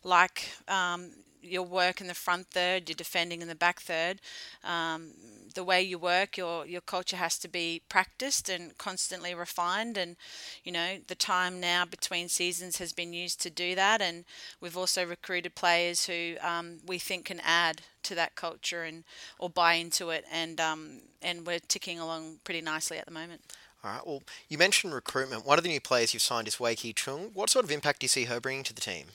like 0.04 0.50
um, 0.68 1.10
your 1.42 1.64
work 1.64 2.02
in 2.02 2.08
the 2.08 2.14
front 2.14 2.48
third, 2.52 2.88
your 2.88 2.96
defending 2.96 3.42
in 3.42 3.48
the 3.48 3.56
back 3.56 3.80
third, 3.82 4.22
um, 4.64 5.12
the 5.56 5.64
way 5.64 5.82
you 5.82 5.98
work, 5.98 6.38
your 6.38 6.66
your 6.66 6.82
culture 6.82 7.18
has 7.18 7.38
to 7.40 7.48
be 7.48 7.82
practiced 7.90 8.48
and 8.50 8.78
constantly 8.78 9.34
refined. 9.34 9.98
And 9.98 10.16
you 10.64 10.72
know, 10.72 10.98
the 11.08 11.16
time 11.16 11.60
now 11.60 11.86
between 11.86 12.30
seasons 12.30 12.78
has 12.78 12.94
been 12.94 13.12
used 13.14 13.42
to 13.42 13.50
do 13.50 13.74
that. 13.76 14.02
And 14.02 14.26
we've 14.62 14.78
also 14.78 15.04
recruited 15.06 15.56
players 15.56 16.06
who 16.06 16.36
um, 16.42 16.78
we 16.86 17.00
think 17.00 17.26
can 17.26 17.42
add 17.44 17.82
to 18.04 18.16
that 18.16 18.36
culture 18.36 18.84
and 18.84 19.04
or 19.40 19.50
buy 19.50 19.74
into 19.74 20.12
it. 20.12 20.26
And 20.32 20.62
um, 20.62 21.02
and 21.22 21.46
we're 21.48 21.60
ticking 21.60 22.00
along 22.00 22.38
pretty 22.44 22.62
nicely 22.62 22.98
at 22.98 23.06
the 23.06 23.12
moment. 23.12 23.42
All 23.84 23.92
right. 23.92 24.06
Well, 24.08 24.24
you 24.50 24.58
mentioned 24.58 24.94
recruitment. 24.94 25.46
One 25.46 25.58
of 25.60 25.64
the 25.64 25.70
new 25.70 25.80
players 25.80 26.14
you've 26.14 26.24
signed 26.24 26.48
is 26.48 26.60
Wei 26.60 26.76
Ki 26.76 26.92
Chung. 26.94 27.32
What 27.34 27.50
sort 27.50 27.66
of 27.66 27.72
impact 27.72 28.00
do 28.00 28.06
you 28.06 28.10
see 28.10 28.26
her 28.26 28.40
bringing 28.40 28.64
to 28.64 28.74
the 28.74 28.82
team? 28.82 29.06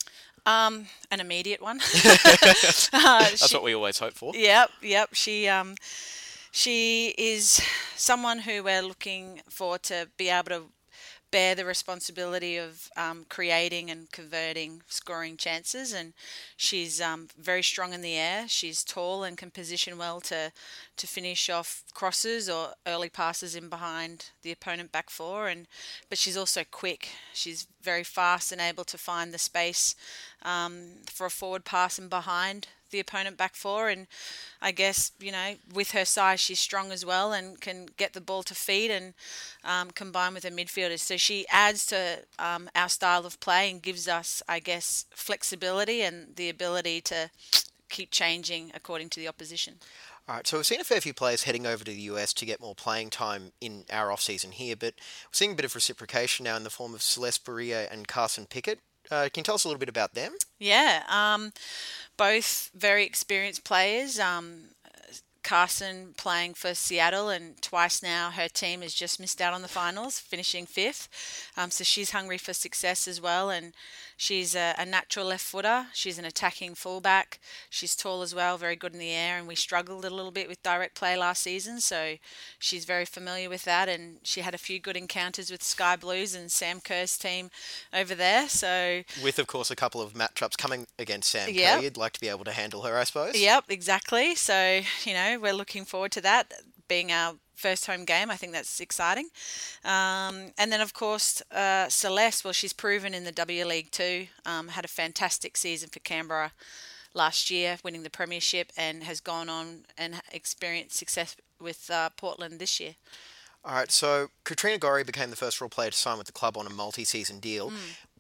Um, 0.47 0.87
an 1.11 1.21
immediate 1.21 1.61
one. 1.61 1.79
That's 2.93 3.49
She- 3.49 3.55
what 3.55 3.63
we 3.65 3.75
always 3.75 3.99
hope 3.99 4.15
for. 4.15 4.33
Yep, 4.35 4.71
yep. 4.83 5.09
She 5.13 5.49
um, 5.49 5.75
she 6.51 7.15
is 7.17 7.63
someone 7.97 8.41
who 8.41 8.63
we're 8.63 8.83
looking 8.83 9.41
for 9.49 9.79
to 9.79 10.09
be 10.17 10.29
able 10.29 10.51
to 10.51 10.63
bear 11.31 11.55
the 11.55 11.65
responsibility 11.65 12.57
of 12.57 12.89
um, 12.97 13.25
creating 13.29 13.91
and 13.91 14.11
converting 14.11 14.83
scoring 14.89 15.37
chances. 15.37 15.93
And 15.93 16.13
she's 16.57 17.01
um, 17.01 17.29
very 17.39 17.63
strong 17.63 17.93
in 17.93 18.03
the 18.03 18.17
air. 18.17 18.49
She's 18.49 18.83
tall 18.83 19.25
and 19.25 19.39
can 19.39 19.51
position 19.51 19.99
well 19.99 20.21
to 20.23 20.53
to 20.97 21.07
finish 21.07 21.49
off 21.49 21.85
crosses 21.95 22.49
or 22.49 22.71
early 22.87 23.09
passes 23.09 23.55
in 23.55 23.69
behind 23.69 24.31
the 24.43 24.53
opponent 24.53 24.93
back 24.93 25.11
four. 25.11 25.49
And 25.49 25.67
but 26.09 26.19
she's 26.19 26.37
also 26.37 26.63
quick. 26.71 27.11
She's 27.33 27.67
very 27.83 28.05
fast 28.05 28.53
and 28.53 28.61
able 28.61 28.85
to 28.85 28.99
find 28.99 29.33
the 29.33 29.39
space 29.39 29.95
um, 30.43 31.03
for 31.07 31.27
a 31.27 31.31
forward 31.31 31.65
pass 31.65 31.99
and 31.99 32.11
behind 32.11 32.69
the 32.91 33.01
opponent 33.01 33.37
back 33.37 33.55
four. 33.55 33.89
And 33.89 34.07
I 34.61 34.73
guess 34.73 35.13
you 35.21 35.33
know 35.33 35.55
with 35.73 35.93
her 35.93 36.05
size, 36.05 36.41
she's 36.41 36.61
strong 36.61 36.93
as 36.93 37.05
well 37.05 37.33
and 37.33 37.61
can 37.61 37.87
get 37.97 38.13
the 38.13 38.21
ball 38.21 38.43
to 38.45 38.55
feed 38.55 38.91
and 38.91 39.15
um, 39.65 39.91
combine 39.91 40.35
with 40.35 40.45
her 40.45 40.51
midfielders. 40.51 41.01
So 41.01 41.17
she 41.17 41.47
adds 41.51 41.87
to 41.87 42.21
um, 42.39 42.69
our 42.75 42.89
style 42.89 43.27
of 43.27 43.41
play 43.41 43.71
and 43.71 43.83
gives 43.83 44.09
us, 44.09 44.43
I 44.49 44.61
guess, 44.61 45.07
flexibility 45.11 46.03
and 46.03 46.37
the 46.37 46.49
ability 46.49 47.01
to 47.03 47.31
keep 47.89 48.11
changing 48.11 48.71
according 48.75 49.11
to 49.11 49.21
the 49.21 49.29
opposition. 49.29 49.75
All 50.29 50.37
right, 50.37 50.47
so 50.47 50.59
we've 50.59 50.67
seen 50.67 50.81
a 50.81 50.85
fair 50.85 51.01
few 51.01 51.13
players 51.13 51.43
heading 51.43 51.67
over 51.67 51.85
to 51.85 51.91
the 51.91 52.03
US 52.03 52.33
to 52.35 52.47
get 52.47 52.61
more 52.61 52.75
playing 52.75 53.11
time 53.11 53.53
in 53.61 53.85
our 53.91 54.13
off 54.13 54.21
season 54.21 54.53
here, 54.53 54.77
but 54.77 54.95
we're 54.97 55.33
seeing 55.33 55.53
a 55.53 55.57
bit 55.57 55.65
of 55.65 55.75
reciprocation 55.75 56.45
now 56.45 56.57
in 56.57 56.63
the 56.63 56.71
form 56.71 56.95
of 56.95 57.03
Celeste 57.03 57.45
Boureille 57.45 57.89
and 57.91 58.07
Carson 58.07 58.47
Pickett. 58.47 58.79
Uh, 59.11 59.29
can 59.33 59.41
you 59.41 59.43
tell 59.43 59.55
us 59.55 59.65
a 59.65 59.69
little 59.69 59.79
bit 59.79 59.89
about 59.89 60.15
them? 60.15 60.33
Yeah, 60.59 61.03
um, 61.09 61.53
both 62.17 62.71
very 62.75 63.05
experienced 63.05 63.65
players. 63.65 64.19
Um, 64.19 64.71
Carson 65.43 66.15
playing 66.17 66.55
for 66.55 66.75
Seattle, 66.75 67.29
and 67.31 67.61
twice 67.63 68.03
now 68.03 68.31
her 68.31 68.49
team 68.49 68.83
has 68.83 68.95
just 68.95 69.19
missed 69.19 69.41
out 69.41 69.55
on 69.55 69.63
the 69.63 69.69
finals, 69.69 70.19
finishing 70.19 70.67
fifth. 70.67 71.09
Um, 71.57 71.71
so 71.71 71.83
she's 71.83 72.11
hungry 72.11 72.39
for 72.39 72.53
success 72.53 73.09
as 73.09 73.21
well, 73.21 73.51
and 73.51 73.73
she's 74.21 74.55
a, 74.55 74.75
a 74.77 74.85
natural 74.85 75.25
left 75.25 75.45
footer. 75.45 75.87
She's 75.95 76.19
an 76.19 76.27
attacking 76.27 76.75
fullback. 76.75 77.41
She's 77.71 77.97
tall 77.97 78.21
as 78.21 78.35
well, 78.35 78.59
very 78.59 78.77
good 78.77 78.93
in 78.93 78.99
the 78.99 79.13
air, 79.13 79.39
and 79.39 79.49
we 79.49 79.55
struggled 79.55 80.05
a 80.05 80.11
little 80.11 80.31
bit 80.31 80.47
with 80.47 80.63
direct 80.63 80.95
play 80.95 81.17
last 81.17 81.43
season, 81.43 81.81
so 81.81 82.17
she's 82.59 82.85
very 82.85 83.07
familiar 83.07 83.49
with 83.49 83.65
that. 83.65 83.89
And 83.89 84.19
she 84.23 84.43
had 84.43 84.55
a 84.55 84.59
few 84.59 84.79
good 84.79 84.97
encounters 84.97 85.51
with 85.51 85.63
Sky 85.63 85.97
Blues 85.97 86.35
and 86.35 86.53
Sam 86.53 86.81
Kerr's 86.81 87.17
team 87.17 87.49
over 87.95 88.15
there. 88.15 88.47
So 88.47 89.05
With, 89.25 89.39
of 89.39 89.47
course, 89.47 89.71
a 89.71 89.77
couple 89.77 90.03
of 90.03 90.13
matchups 90.13 90.59
coming 90.59 90.87
against 90.99 91.31
Sam 91.31 91.49
Yep. 91.49 91.79
Kerr. 91.79 91.83
You'd 91.85 91.97
like 91.97 92.13
to 92.13 92.21
be 92.21 92.29
able 92.29 92.45
to 92.45 92.53
handle 92.53 92.83
her, 92.83 92.99
I 92.99 93.05
suppose. 93.05 93.41
Yep, 93.41 93.65
exactly. 93.71 94.35
So, 94.35 94.83
you 95.05 95.15
know, 95.15 95.39
we're 95.41 95.55
looking 95.55 95.87
forward 95.87 96.13
to 96.13 96.21
that 96.21 96.53
being 96.89 97.11
our 97.11 97.37
first 97.61 97.87
home 97.87 98.05
game. 98.05 98.31
I 98.31 98.37
think 98.37 98.53
that's 98.53 98.81
exciting. 98.81 99.29
Um, 99.85 100.53
and 100.59 100.73
then, 100.73 100.81
of 100.81 100.93
course, 100.95 101.43
uh, 101.53 101.89
Celeste, 101.89 102.45
well, 102.45 102.53
she's 102.53 102.73
proven 102.73 103.15
in 103.15 103.25
the 103.25 103.33
W 103.33 103.65
League 103.65 103.91
too, 103.91 104.27
um, 104.47 104.69
had 104.69 104.85
a 104.85 104.89
fantastic 104.89 105.57
season 105.57 105.89
for 105.91 106.01
Canberra 106.01 106.53
last 107.15 107.51
year, 107.51 107.79
winning 107.85 108.03
the 108.03 108.11
Premiership, 108.11 108.73
and 108.77 109.03
has 109.05 109.21
gone 109.21 109.49
on 109.49 109.85
and 109.99 110.21
experienced 110.33 110.97
success 110.97 111.37
with 111.61 111.91
uh, 111.91 112.09
Portland 112.17 112.59
this 112.59 112.81
year. 112.81 112.95
All 113.65 113.75
right, 113.75 113.91
so 113.91 114.29
Katrina 114.45 114.79
Gorry 114.79 115.05
became 115.05 115.29
the 115.29 115.37
first 115.37 115.61
Roar 115.61 115.69
player 115.69 115.91
to 115.91 115.97
sign 115.97 116.17
with 116.19 116.27
the 116.27 116.33
club 116.33 116.57
on 116.57 116.67
a 116.67 116.71
multi-season 116.71 117.37
Hmm. 117.37 117.41
deal. 117.41 117.73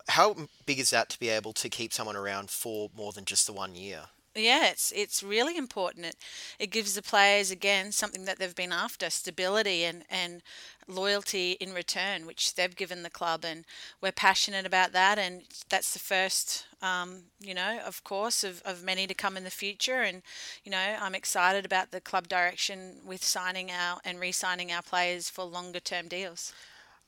How 0.08 0.34
big 0.66 0.78
is 0.80 0.90
that 0.90 1.08
to 1.10 1.18
be 1.18 1.28
able 1.28 1.52
to 1.52 1.68
keep 1.68 1.92
someone 1.92 2.16
around 2.16 2.50
for 2.50 2.90
more 2.96 3.12
than 3.12 3.24
just 3.24 3.46
the 3.46 3.52
one 3.52 3.74
year? 3.76 4.08
Yeah, 4.34 4.68
it's 4.68 4.92
it's 4.92 5.24
really 5.24 5.56
important. 5.56 6.06
It 6.06 6.16
it 6.60 6.70
gives 6.70 6.94
the 6.94 7.02
players 7.02 7.50
again 7.50 7.90
something 7.90 8.26
that 8.26 8.38
they've 8.38 8.54
been 8.54 8.72
after, 8.72 9.10
stability 9.10 9.82
and 9.84 10.04
and 10.08 10.42
loyalty 10.86 11.52
in 11.52 11.74
return, 11.74 12.26
which 12.26 12.54
they've 12.54 12.74
given 12.76 13.02
the 13.02 13.10
club, 13.10 13.44
and 13.44 13.64
we're 14.00 14.12
passionate 14.12 14.66
about 14.66 14.92
that. 14.92 15.18
And 15.18 15.42
that's 15.68 15.92
the 15.92 15.98
first, 15.98 16.66
um, 16.80 17.24
you 17.40 17.54
know, 17.54 17.80
of 17.84 18.04
course, 18.04 18.44
of, 18.44 18.62
of 18.64 18.84
many 18.84 19.08
to 19.08 19.14
come 19.14 19.36
in 19.36 19.42
the 19.42 19.50
future. 19.50 20.02
And 20.02 20.22
you 20.64 20.70
know, 20.70 20.96
I'm 21.00 21.16
excited 21.16 21.64
about 21.64 21.90
the 21.90 22.00
club 22.00 22.28
direction 22.28 23.00
with 23.04 23.24
signing 23.24 23.72
our 23.72 23.98
and 24.04 24.20
re-signing 24.20 24.70
our 24.70 24.82
players 24.82 25.28
for 25.28 25.44
longer 25.44 25.80
term 25.80 26.06
deals. 26.06 26.52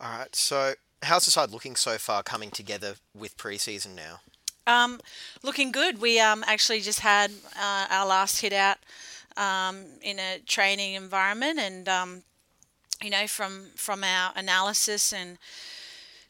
All 0.01 0.19
right, 0.19 0.35
so 0.35 0.75
how's 1.05 1.25
the 1.25 1.31
side 1.31 1.51
looking 1.51 1.77
so 1.77 1.99
far 1.99 2.25
coming 2.25 2.51
together 2.51 2.95
with 3.15 3.37
pre-season 3.37 3.95
now? 3.95 4.21
Um, 4.67 5.01
looking 5.43 5.73
good. 5.73 6.01
We 6.01 6.21
um, 6.21 6.45
actually 6.47 6.81
just 6.81 7.01
had 7.01 7.31
uh, 7.59 7.87
our 7.91 8.07
last 8.07 8.41
hit 8.41 8.53
out 8.53 8.79
um, 9.37 9.85
in 10.03 10.19
a 10.19 10.39
training 10.47 10.95
environment, 10.95 11.59
and 11.59 11.89
um, 11.89 12.23
you 13.03 13.11
know, 13.11 13.27
from 13.27 13.71
from 13.75 14.05
our 14.05 14.33
analysis 14.37 15.13
and 15.13 15.39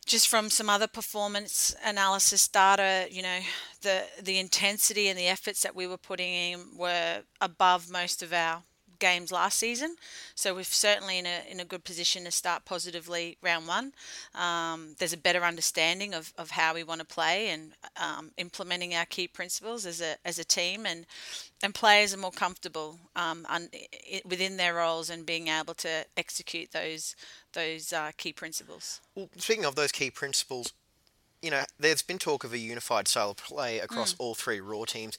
just 0.07 0.29
from 0.29 0.51
some 0.51 0.69
other 0.69 0.87
performance 0.89 1.75
analysis 1.85 2.49
data, 2.49 3.07
you 3.11 3.23
know, 3.23 3.41
the 3.83 4.05
the 4.23 4.39
intensity 4.39 5.09
and 5.09 5.19
the 5.19 5.29
efforts 5.29 5.63
that 5.63 5.77
we 5.77 5.87
were 5.87 5.99
putting 5.99 6.33
in 6.33 6.61
were 6.77 7.23
above 7.41 7.91
most 7.91 8.23
of 8.23 8.33
our 8.33 8.63
games 9.03 9.33
last 9.33 9.59
season. 9.59 9.97
So 10.35 10.55
we're 10.55 10.65
certainly 10.65 11.19
in 11.19 11.27
a 11.27 11.39
in 11.51 11.59
a 11.61 11.65
good 11.65 11.85
position 11.85 12.25
to 12.25 12.31
start 12.31 12.65
positively 12.65 13.37
round 13.43 13.67
one. 13.67 13.93
Um, 14.35 14.95
there's 14.99 15.13
a 15.13 15.23
better 15.29 15.43
understanding 15.45 16.15
of, 16.15 16.33
of 16.39 16.53
how 16.53 16.75
we 16.75 16.85
want 16.85 17.01
to 17.01 17.07
play 17.07 17.51
and 17.51 17.73
um, 17.97 18.31
implementing 18.37 18.95
our 18.95 19.07
key 19.07 19.29
principles 19.29 19.85
as 19.85 20.01
a 20.01 20.13
as 20.25 20.39
a 20.39 20.45
team 20.45 20.87
and 20.87 21.05
and 21.65 21.75
players 21.75 22.15
are 22.15 22.19
more 22.19 22.33
comfortable 22.33 22.99
um, 23.17 23.45
un, 23.49 23.69
within 24.25 24.57
their 24.57 24.75
roles 24.75 25.11
and 25.11 25.27
being 25.27 25.49
able 25.49 25.75
to 25.75 26.05
execute 26.17 26.71
those 26.73 27.17
those 27.53 27.93
uh, 27.93 28.13
key 28.17 28.33
principles. 28.33 29.01
Well, 29.15 29.29
speaking 29.37 29.67
of 29.67 29.75
those 29.75 29.93
key 29.93 30.11
principles, 30.11 30.73
you 31.43 31.51
know, 31.51 31.65
there's 31.79 32.03
been 32.03 32.19
talk 32.19 32.45
of 32.45 32.53
a 32.53 32.59
unified 32.59 33.09
style 33.09 33.31
of 33.31 33.37
play 33.37 33.81
across 33.81 34.15
all 34.19 34.35
three 34.35 34.61
Roar 34.61 34.87
teams. 34.87 35.19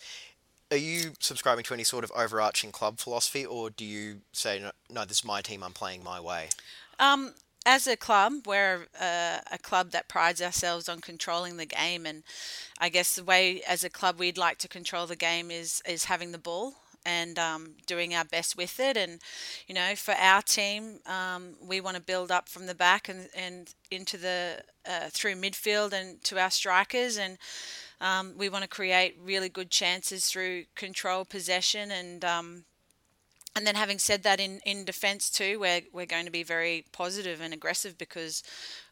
Are 0.74 0.78
you 0.78 1.12
subscribing 1.20 1.64
to 1.66 1.76
any 1.76 1.84
sort 1.84 2.04
of 2.04 2.12
overarching 2.16 2.72
club 2.72 2.98
philosophy, 2.98 3.46
or 3.46 3.70
do 3.70 3.86
you 3.86 4.22
say, 4.32 4.60
no, 4.90 5.06
this 5.06 5.20
is 5.20 5.24
my 5.24 5.40
team, 5.40 5.62
I'm 5.64 5.72
playing 5.72 6.04
my 6.04 6.20
way? 6.20 6.50
Um, 6.98 7.36
as 7.64 7.86
a 7.86 7.96
club, 7.96 8.48
we're 8.48 8.88
a, 9.00 9.42
a 9.52 9.60
club 9.60 9.92
that 9.92 10.08
prides 10.08 10.42
ourselves 10.42 10.90
on 10.90 11.00
controlling 11.00 11.58
the 11.58 11.68
game, 11.68 12.08
and 12.08 12.24
I 12.80 12.90
guess 12.90 13.16
the 13.16 13.24
way 13.24 13.62
as 13.68 13.84
a 13.84 13.90
club 13.90 14.18
we'd 14.18 14.36
like 14.36 14.58
to 14.60 14.68
control 14.68 15.06
the 15.06 15.16
game 15.16 15.52
is 15.52 15.84
is 15.88 16.06
having 16.06 16.32
the 16.32 16.40
ball 16.40 16.74
and 17.06 17.38
um, 17.38 17.76
doing 17.86 18.16
our 18.16 18.26
best 18.26 18.58
with 18.58 18.80
it. 18.80 18.98
And 18.98 19.20
you 19.68 19.76
know, 19.76 19.94
for 19.96 20.16
our 20.16 20.42
team, 20.42 21.02
um, 21.06 21.54
we 21.62 21.82
want 21.82 21.98
to 21.98 22.02
build 22.02 22.32
up 22.32 22.50
from 22.50 22.66
the 22.66 22.76
back 22.76 23.10
and 23.10 23.30
and 23.36 23.72
into 23.92 24.18
the 24.18 24.64
uh, 24.90 25.10
through 25.12 25.36
midfield 25.36 25.94
and 25.94 26.20
to 26.24 26.40
our 26.40 26.50
strikers 26.50 27.18
and. 27.18 27.38
Um, 28.04 28.34
we 28.38 28.50
want 28.50 28.64
to 28.64 28.70
create 28.70 29.18
really 29.24 29.50
good 29.50 29.72
chances 29.72 30.28
through 30.28 30.66
control, 30.76 31.24
possession, 31.26 31.90
and 31.90 32.24
um, 32.24 32.66
and 33.56 33.68
then 33.68 33.76
having 33.76 34.00
said 34.00 34.24
that 34.24 34.40
in, 34.40 34.60
in 34.66 34.84
defence 34.84 35.30
too, 35.30 35.60
we're, 35.60 35.82
we're 35.92 36.08
going 36.08 36.26
to 36.26 36.32
be 36.32 36.44
very 36.44 36.86
positive 36.92 37.40
and 37.40 37.54
aggressive 37.54 37.98
because 37.98 38.42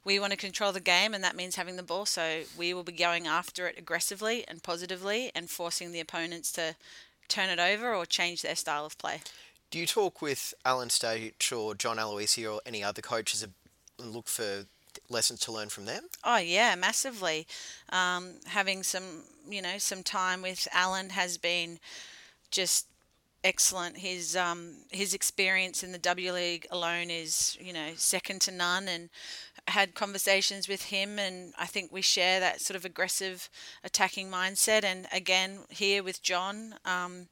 we 0.06 0.20
want 0.20 0.32
to 0.32 0.38
control 0.38 0.72
the 0.72 0.80
game 0.80 1.16
and 1.16 1.24
that 1.24 1.36
means 1.36 1.56
having 1.56 1.78
the 1.78 1.84
ball. 1.84 2.06
So 2.06 2.44
we 2.56 2.74
will 2.74 2.84
be 2.84 2.92
going 2.92 3.26
after 3.26 3.68
it 3.68 3.80
aggressively 3.80 4.46
and 4.48 4.62
positively 4.62 5.32
and 5.34 5.50
forcing 5.50 5.92
the 5.92 6.00
opponents 6.00 6.52
to 6.54 6.76
turn 7.28 7.50
it 7.50 7.60
over 7.60 7.96
or 7.96 8.06
change 8.06 8.44
their 8.44 8.56
style 8.56 8.86
of 8.86 9.00
play. 9.00 9.22
Do 9.72 9.80
you 9.80 9.88
talk 9.88 10.22
with 10.22 10.54
Alan 10.64 10.92
Stage 10.92 11.52
or 11.52 11.74
John 11.74 11.98
Aloisi 11.98 12.52
or 12.52 12.62
any 12.64 12.84
other 12.84 13.02
coaches 13.02 13.42
and 13.42 13.54
look 14.14 14.28
for 14.28 14.66
lessons 15.12 15.40
to 15.42 15.52
learn 15.52 15.70
from 15.70 15.86
them? 15.86 16.04
Oh 16.24 16.38
yeah, 16.38 16.76
massively. 16.76 17.48
Um, 17.90 18.36
having 18.48 18.84
some, 18.84 19.24
you 19.50 19.62
know, 19.62 19.78
some 19.78 20.04
time 20.04 20.42
with 20.42 20.68
Alan 20.74 21.10
has 21.12 21.38
been 21.38 21.80
just 22.52 22.88
excellent. 23.44 23.98
His 23.98 24.36
um, 24.36 24.76
his 24.92 25.14
experience 25.14 25.84
in 25.84 25.92
the 25.92 25.98
W 25.98 26.32
League 26.32 26.68
alone 26.72 27.10
is 27.10 27.58
you 27.60 27.74
know 27.74 27.92
second 27.96 28.42
to 28.42 28.52
none, 28.52 28.88
and 28.88 29.10
had 29.68 29.96
conversations 29.96 30.68
with 30.68 30.84
him, 30.84 31.20
and 31.20 31.54
I 31.58 31.66
think 31.66 31.92
we 31.92 32.02
share 32.02 32.40
that 32.40 32.62
sort 32.62 32.76
of 32.76 32.86
aggressive 32.86 33.50
attacking 33.84 34.30
mindset. 34.30 34.84
And 34.84 35.08
again, 35.12 35.60
here 35.70 36.04
with 36.04 36.22
John. 36.22 36.76
Um, 36.86 37.28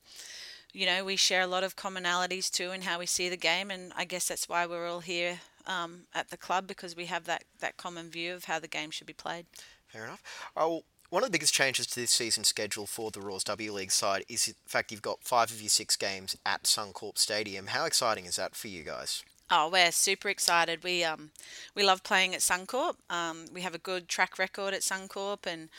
you 0.71 0.85
know, 0.85 1.03
we 1.03 1.15
share 1.15 1.41
a 1.41 1.47
lot 1.47 1.63
of 1.63 1.75
commonalities 1.75 2.51
too 2.51 2.69
in 2.71 2.83
how 2.83 2.99
we 2.99 3.07
see 3.07 3.27
the 3.27 3.37
game, 3.37 3.71
and 3.71 3.91
I 3.95 4.05
guess 4.05 4.27
that's 4.27 4.47
why 4.47 4.65
we're 4.67 4.87
all 4.87 4.99
here 4.99 5.39
um, 5.69 6.07
at 6.13 6.29
the 6.29 6.37
club 6.37 6.67
because 6.67 6.95
we 6.95 7.05
have 7.05 7.23
that, 7.25 7.45
that 7.59 7.77
common 7.77 8.09
view 8.09 8.33
of 8.33 8.45
how 8.45 8.59
the 8.59 8.67
game 8.67 8.91
should 8.91 9.07
be 9.07 9.13
played. 9.13 9.45
Fair 9.87 10.03
enough. 10.03 10.23
Oh, 10.57 10.83
one 11.09 11.23
of 11.23 11.27
the 11.27 11.31
biggest 11.31 11.53
changes 11.53 11.87
to 11.87 11.95
this 11.99 12.11
season's 12.11 12.47
schedule 12.47 12.85
for 12.85 13.11
the 13.11 13.21
Roars 13.21 13.43
W 13.45 13.71
League 13.71 13.91
side 13.91 14.25
is 14.27 14.45
the 14.45 14.53
fact 14.67 14.91
you've 14.91 15.01
got 15.01 15.23
five 15.23 15.51
of 15.51 15.61
your 15.61 15.69
six 15.69 15.95
games 15.95 16.35
at 16.45 16.63
Suncorp 16.63 17.17
Stadium. 17.17 17.67
How 17.67 17.85
exciting 17.85 18.25
is 18.25 18.35
that 18.35 18.55
for 18.55 18.67
you 18.67 18.83
guys? 18.83 19.23
Oh, 19.51 19.69
we're 19.71 19.91
super 19.91 20.29
excited. 20.29 20.83
We 20.83 21.03
um 21.03 21.31
we 21.73 21.83
love 21.83 22.03
playing 22.03 22.35
at 22.35 22.41
Suncorp. 22.41 22.97
Um, 23.09 23.45
we 23.51 23.61
have 23.61 23.73
a 23.73 23.79
good 23.79 24.07
track 24.07 24.37
record 24.37 24.75
at 24.75 24.81
Suncorp, 24.81 25.47
and 25.47 25.69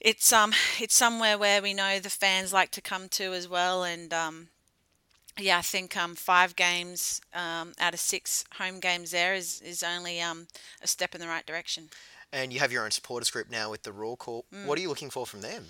it's 0.00 0.32
um 0.32 0.52
it's 0.80 0.96
somewhere 0.96 1.38
where 1.38 1.62
we 1.62 1.74
know 1.74 2.00
the 2.00 2.10
fans 2.10 2.52
like 2.52 2.72
to 2.72 2.80
come 2.80 3.08
to 3.10 3.32
as 3.34 3.46
well. 3.46 3.84
And 3.84 4.12
um, 4.12 4.48
yeah, 5.38 5.58
I 5.58 5.62
think 5.62 5.96
um 5.96 6.14
five 6.14 6.56
games 6.56 7.20
um 7.34 7.72
out 7.78 7.94
of 7.94 8.00
six 8.00 8.44
home 8.58 8.80
games 8.80 9.10
there 9.10 9.34
is 9.34 9.60
is 9.60 9.82
only 9.82 10.20
um 10.20 10.46
a 10.82 10.86
step 10.86 11.14
in 11.14 11.20
the 11.20 11.28
right 11.28 11.46
direction. 11.46 11.88
And 12.32 12.52
you 12.52 12.60
have 12.60 12.72
your 12.72 12.84
own 12.84 12.90
supporters 12.90 13.30
group 13.30 13.50
now 13.50 13.70
with 13.70 13.82
the 13.82 13.92
Roar 13.92 14.16
Corps. 14.16 14.44
What 14.64 14.78
are 14.78 14.80
you 14.80 14.88
looking 14.88 15.10
for 15.10 15.26
from 15.26 15.42
them? 15.42 15.66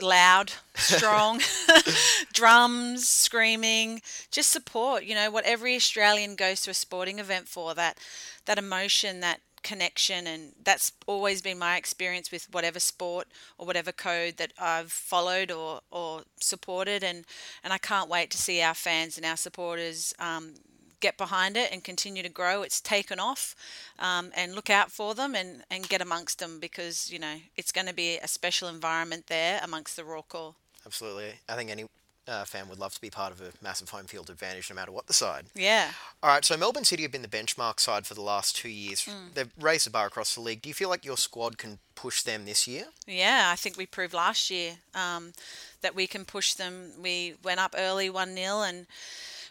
loud, 0.00 0.52
strong, 0.74 1.40
drums, 2.32 3.06
screaming, 3.08 4.02
just 4.30 4.50
support. 4.50 5.04
You 5.04 5.14
know 5.14 5.30
what 5.30 5.44
every 5.44 5.74
Australian 5.76 6.36
goes 6.36 6.62
to 6.62 6.70
a 6.70 6.74
sporting 6.74 7.18
event 7.18 7.48
for 7.48 7.74
that 7.74 7.98
that 8.46 8.58
emotion, 8.58 9.20
that 9.20 9.40
connection, 9.62 10.26
and 10.26 10.52
that's 10.62 10.92
always 11.06 11.42
been 11.42 11.58
my 11.58 11.76
experience 11.76 12.30
with 12.30 12.48
whatever 12.52 12.80
sport 12.80 13.28
or 13.58 13.66
whatever 13.66 13.92
code 13.92 14.36
that 14.36 14.52
I've 14.58 14.92
followed 14.92 15.50
or 15.50 15.80
or 15.90 16.22
supported, 16.38 17.02
and 17.02 17.24
and 17.62 17.72
I 17.72 17.78
can't 17.78 18.08
wait 18.08 18.30
to 18.30 18.38
see 18.38 18.60
our 18.62 18.74
fans 18.74 19.16
and 19.16 19.26
our 19.26 19.36
supporters. 19.36 20.14
Um, 20.18 20.54
get 21.00 21.16
behind 21.16 21.56
it 21.56 21.72
and 21.72 21.82
continue 21.82 22.22
to 22.22 22.28
grow. 22.28 22.60
It's 22.60 22.78
taken 22.78 23.18
off, 23.18 23.56
um, 23.98 24.30
and 24.36 24.54
look 24.54 24.68
out 24.68 24.92
for 24.92 25.14
them 25.14 25.34
and, 25.34 25.64
and 25.70 25.88
get 25.88 26.02
amongst 26.02 26.40
them 26.40 26.60
because 26.60 27.10
you 27.10 27.18
know 27.18 27.36
it's 27.56 27.72
going 27.72 27.86
to 27.86 27.94
be 27.94 28.18
a 28.18 28.28
special 28.28 28.68
environment 28.68 29.26
there 29.28 29.60
amongst 29.62 29.96
the 29.96 30.04
Roar 30.04 30.22
Corps. 30.22 30.54
Absolutely. 30.86 31.32
I 31.48 31.56
think 31.56 31.70
any 31.70 31.86
uh, 32.28 32.44
fan 32.44 32.68
would 32.68 32.78
love 32.78 32.94
to 32.94 33.00
be 33.00 33.10
part 33.10 33.32
of 33.32 33.40
a 33.40 33.52
massive 33.62 33.90
home 33.90 34.04
field 34.04 34.30
advantage 34.30 34.70
no 34.70 34.76
matter 34.76 34.92
what 34.92 35.06
the 35.06 35.12
side. 35.12 35.46
Yeah. 35.54 35.90
All 36.22 36.30
right, 36.30 36.44
so 36.44 36.56
Melbourne 36.56 36.84
City 36.84 37.02
have 37.02 37.12
been 37.12 37.22
the 37.22 37.28
benchmark 37.28 37.80
side 37.80 38.06
for 38.06 38.14
the 38.14 38.22
last 38.22 38.56
two 38.56 38.68
years. 38.68 39.08
They've 39.34 39.50
raised 39.58 39.86
the 39.86 39.90
bar 39.90 40.06
across 40.06 40.34
the 40.34 40.40
league. 40.40 40.62
Do 40.62 40.68
you 40.68 40.74
feel 40.74 40.88
like 40.88 41.04
your 41.04 41.16
squad 41.16 41.58
can 41.58 41.78
push 41.94 42.22
them 42.22 42.44
this 42.44 42.66
year? 42.66 42.84
Yeah, 43.06 43.50
I 43.52 43.56
think 43.56 43.76
we 43.76 43.86
proved 43.86 44.14
last 44.14 44.50
year 44.50 44.74
um, 44.94 45.32
that 45.80 45.94
we 45.94 46.06
can 46.06 46.24
push 46.24 46.54
them. 46.54 46.92
We 47.00 47.34
went 47.42 47.60
up 47.60 47.74
early 47.76 48.10
1 48.10 48.34
0 48.34 48.62
and 48.62 48.86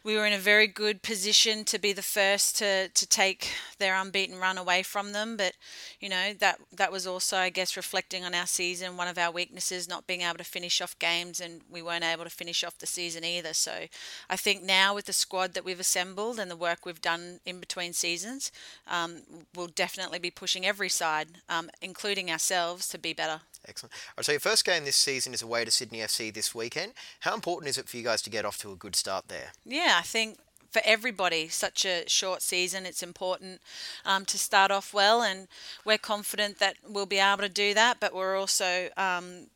we 0.04 0.16
were 0.16 0.26
in 0.26 0.34
a 0.34 0.38
very 0.40 0.68
good 0.68 1.02
position 1.02 1.64
to 1.66 1.80
be 1.80 1.94
the 1.94 2.02
first 2.02 2.58
to, 2.58 2.90
to 2.90 3.08
take 3.08 3.50
their 3.78 3.96
unbeaten 3.96 4.40
run 4.40 4.58
away 4.58 4.84
from 4.84 5.12
them. 5.12 5.38
But, 5.38 5.54
you 6.00 6.10
know, 6.10 6.34
that, 6.40 6.60
that 6.72 6.92
was 6.92 7.06
also, 7.06 7.38
I 7.38 7.50
guess, 7.50 7.78
reflecting 7.78 8.24
on 8.24 8.34
our 8.34 8.48
season, 8.48 8.98
one 8.98 9.08
of 9.08 9.18
our 9.18 9.32
weaknesses, 9.32 9.90
not 9.90 10.08
being 10.08 10.22
able 10.22 10.38
to 10.38 10.44
finish 10.44 10.82
off 10.82 10.98
games, 11.00 11.40
and 11.40 11.62
we 11.70 11.82
weren't 11.82 12.04
able 12.04 12.24
to 12.24 12.30
finish 12.30 12.64
off 12.64 12.78
the 12.78 12.88
season 12.88 13.24
either. 13.24 13.54
So 13.54 13.86
I 14.30 14.36
think 14.36 14.64
now 14.64 14.96
with 14.96 15.06
the 15.06 15.14
squad 15.14 15.54
that 15.54 15.66
we've 15.66 15.80
assembled 15.80 16.40
and 16.40 16.50
the 16.50 16.56
work 16.56 16.86
we've 16.86 17.02
done 17.02 17.40
in 17.46 17.60
between 17.60 17.94
seasons, 17.94 18.52
um, 18.88 19.22
we'll 19.56 19.68
definitely 19.68 20.20
be 20.20 20.32
pushing 20.32 20.66
every 20.66 20.90
side, 20.90 21.28
um, 21.50 21.70
including 21.82 22.32
ourselves, 22.32 22.88
to 22.90 22.98
be 22.98 23.14
better. 23.14 23.42
Excellent. 23.68 23.94
All 23.94 24.14
right, 24.18 24.26
so 24.26 24.32
your 24.32 24.40
first 24.40 24.66
game 24.66 24.86
this 24.86 24.96
season 24.96 25.34
is 25.34 25.42
away 25.42 25.66
to 25.66 25.72
Sydney 25.72 26.00
FC 26.00 26.34
this 26.34 26.56
weekend. 26.56 26.94
How 27.22 27.34
important 27.34 27.70
is 27.70 27.78
it 27.78 27.90
for 27.90 27.98
you 27.98 28.04
guys 28.04 28.22
to 28.24 28.30
get 28.30 28.46
off 28.46 28.58
to 28.60 28.72
a 28.72 28.76
good 28.76 28.96
start 28.96 29.28
there? 29.28 29.52
Yeah, 29.66 29.98
I 30.00 30.04
think 30.04 30.38
for 30.72 30.82
everybody, 30.86 31.48
such 31.50 31.86
a 31.86 32.08
short 32.08 32.42
season, 32.42 32.86
it's 32.86 33.04
important 33.04 33.62
um, 34.06 34.26
to 34.26 34.38
start 34.38 34.72
off 34.72 34.94
well, 34.94 35.22
and 35.22 35.48
we're 35.84 35.98
confident 35.98 36.60
that 36.60 36.76
we'll 36.88 37.06
be 37.06 37.18
able 37.18 37.42
to 37.42 37.50
do 37.50 37.74
that. 37.74 38.00
But 38.00 38.14
we're 38.14 38.38
also 38.38 38.90
um, 38.96 39.48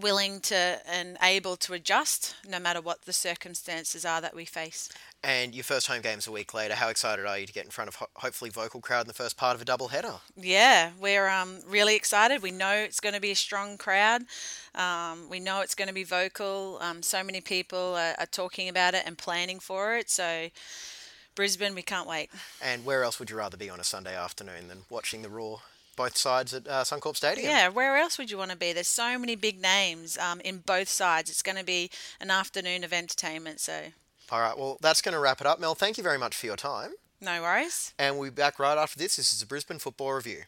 willing 0.00 0.40
to 0.40 0.78
and 0.86 1.16
able 1.22 1.56
to 1.56 1.74
adjust 1.74 2.34
no 2.48 2.58
matter 2.58 2.80
what 2.80 3.02
the 3.02 3.12
circumstances 3.12 4.04
are 4.04 4.20
that 4.20 4.34
we 4.34 4.44
face. 4.44 4.88
And 5.24 5.54
your 5.54 5.62
first 5.62 5.86
home 5.86 6.02
game's 6.02 6.26
a 6.26 6.32
week 6.32 6.52
later. 6.52 6.74
How 6.74 6.88
excited 6.88 7.26
are 7.26 7.38
you 7.38 7.46
to 7.46 7.52
get 7.52 7.64
in 7.64 7.70
front 7.70 7.86
of 7.86 7.94
ho- 7.94 8.08
hopefully 8.16 8.50
vocal 8.50 8.80
crowd 8.80 9.02
in 9.02 9.06
the 9.06 9.14
first 9.14 9.36
part 9.36 9.54
of 9.54 9.62
a 9.62 9.64
double 9.64 9.88
header? 9.88 10.14
Yeah, 10.36 10.90
we're 11.00 11.28
um, 11.28 11.60
really 11.66 11.94
excited. 11.94 12.42
We 12.42 12.50
know 12.50 12.72
it's 12.72 12.98
going 12.98 13.14
to 13.14 13.20
be 13.20 13.30
a 13.30 13.36
strong 13.36 13.78
crowd. 13.78 14.22
Um, 14.74 15.28
we 15.30 15.38
know 15.38 15.60
it's 15.60 15.76
going 15.76 15.86
to 15.86 15.94
be 15.94 16.02
vocal. 16.02 16.78
Um, 16.80 17.02
so 17.02 17.22
many 17.22 17.40
people 17.40 17.94
are, 17.94 18.16
are 18.18 18.26
talking 18.26 18.68
about 18.68 18.94
it 18.94 19.04
and 19.06 19.16
planning 19.16 19.60
for 19.60 19.96
it. 19.96 20.10
So, 20.10 20.48
Brisbane, 21.36 21.76
we 21.76 21.82
can't 21.82 22.08
wait. 22.08 22.30
And 22.60 22.84
where 22.84 23.04
else 23.04 23.20
would 23.20 23.30
you 23.30 23.36
rather 23.36 23.56
be 23.56 23.70
on 23.70 23.78
a 23.78 23.84
Sunday 23.84 24.16
afternoon 24.16 24.66
than 24.66 24.78
watching 24.90 25.22
the 25.22 25.30
Roar 25.30 25.60
both 25.94 26.16
sides 26.16 26.52
at 26.52 26.66
uh, 26.66 26.82
Suncorp 26.82 27.14
Stadium? 27.14 27.48
Yeah, 27.48 27.68
where 27.68 27.96
else 27.96 28.18
would 28.18 28.30
you 28.30 28.38
want 28.38 28.50
to 28.50 28.56
be? 28.56 28.72
There's 28.72 28.88
so 28.88 29.18
many 29.20 29.36
big 29.36 29.62
names 29.62 30.18
um, 30.18 30.40
in 30.40 30.58
both 30.58 30.88
sides. 30.88 31.30
It's 31.30 31.42
going 31.42 31.58
to 31.58 31.64
be 31.64 31.90
an 32.20 32.32
afternoon 32.32 32.82
of 32.82 32.92
entertainment. 32.92 33.60
So, 33.60 33.92
All 34.32 34.40
right, 34.40 34.56
well, 34.56 34.78
that's 34.80 35.02
going 35.02 35.12
to 35.12 35.18
wrap 35.18 35.42
it 35.42 35.46
up. 35.46 35.60
Mel, 35.60 35.74
thank 35.74 35.98
you 35.98 36.02
very 36.02 36.16
much 36.16 36.34
for 36.34 36.46
your 36.46 36.56
time. 36.56 36.92
no 37.20 37.42
worries. 37.42 37.92
And 37.98 38.18
we'll 38.18 38.30
be 38.30 38.34
back 38.34 38.58
right 38.58 38.78
after 38.78 38.98
this. 38.98 39.16
This 39.16 39.30
is 39.30 39.40
the 39.40 39.46
Brisbane 39.46 39.78
Football 39.78 40.14
Review. 40.14 40.44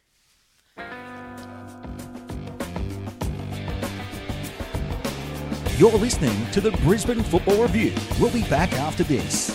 You're 5.76 5.98
listening 5.98 6.50
to 6.52 6.62
the 6.62 6.70
Brisbane 6.82 7.22
Football 7.24 7.60
Review. 7.60 7.92
We'll 8.18 8.32
be 8.32 8.44
back 8.44 8.72
after 8.72 9.02
this. 9.04 9.50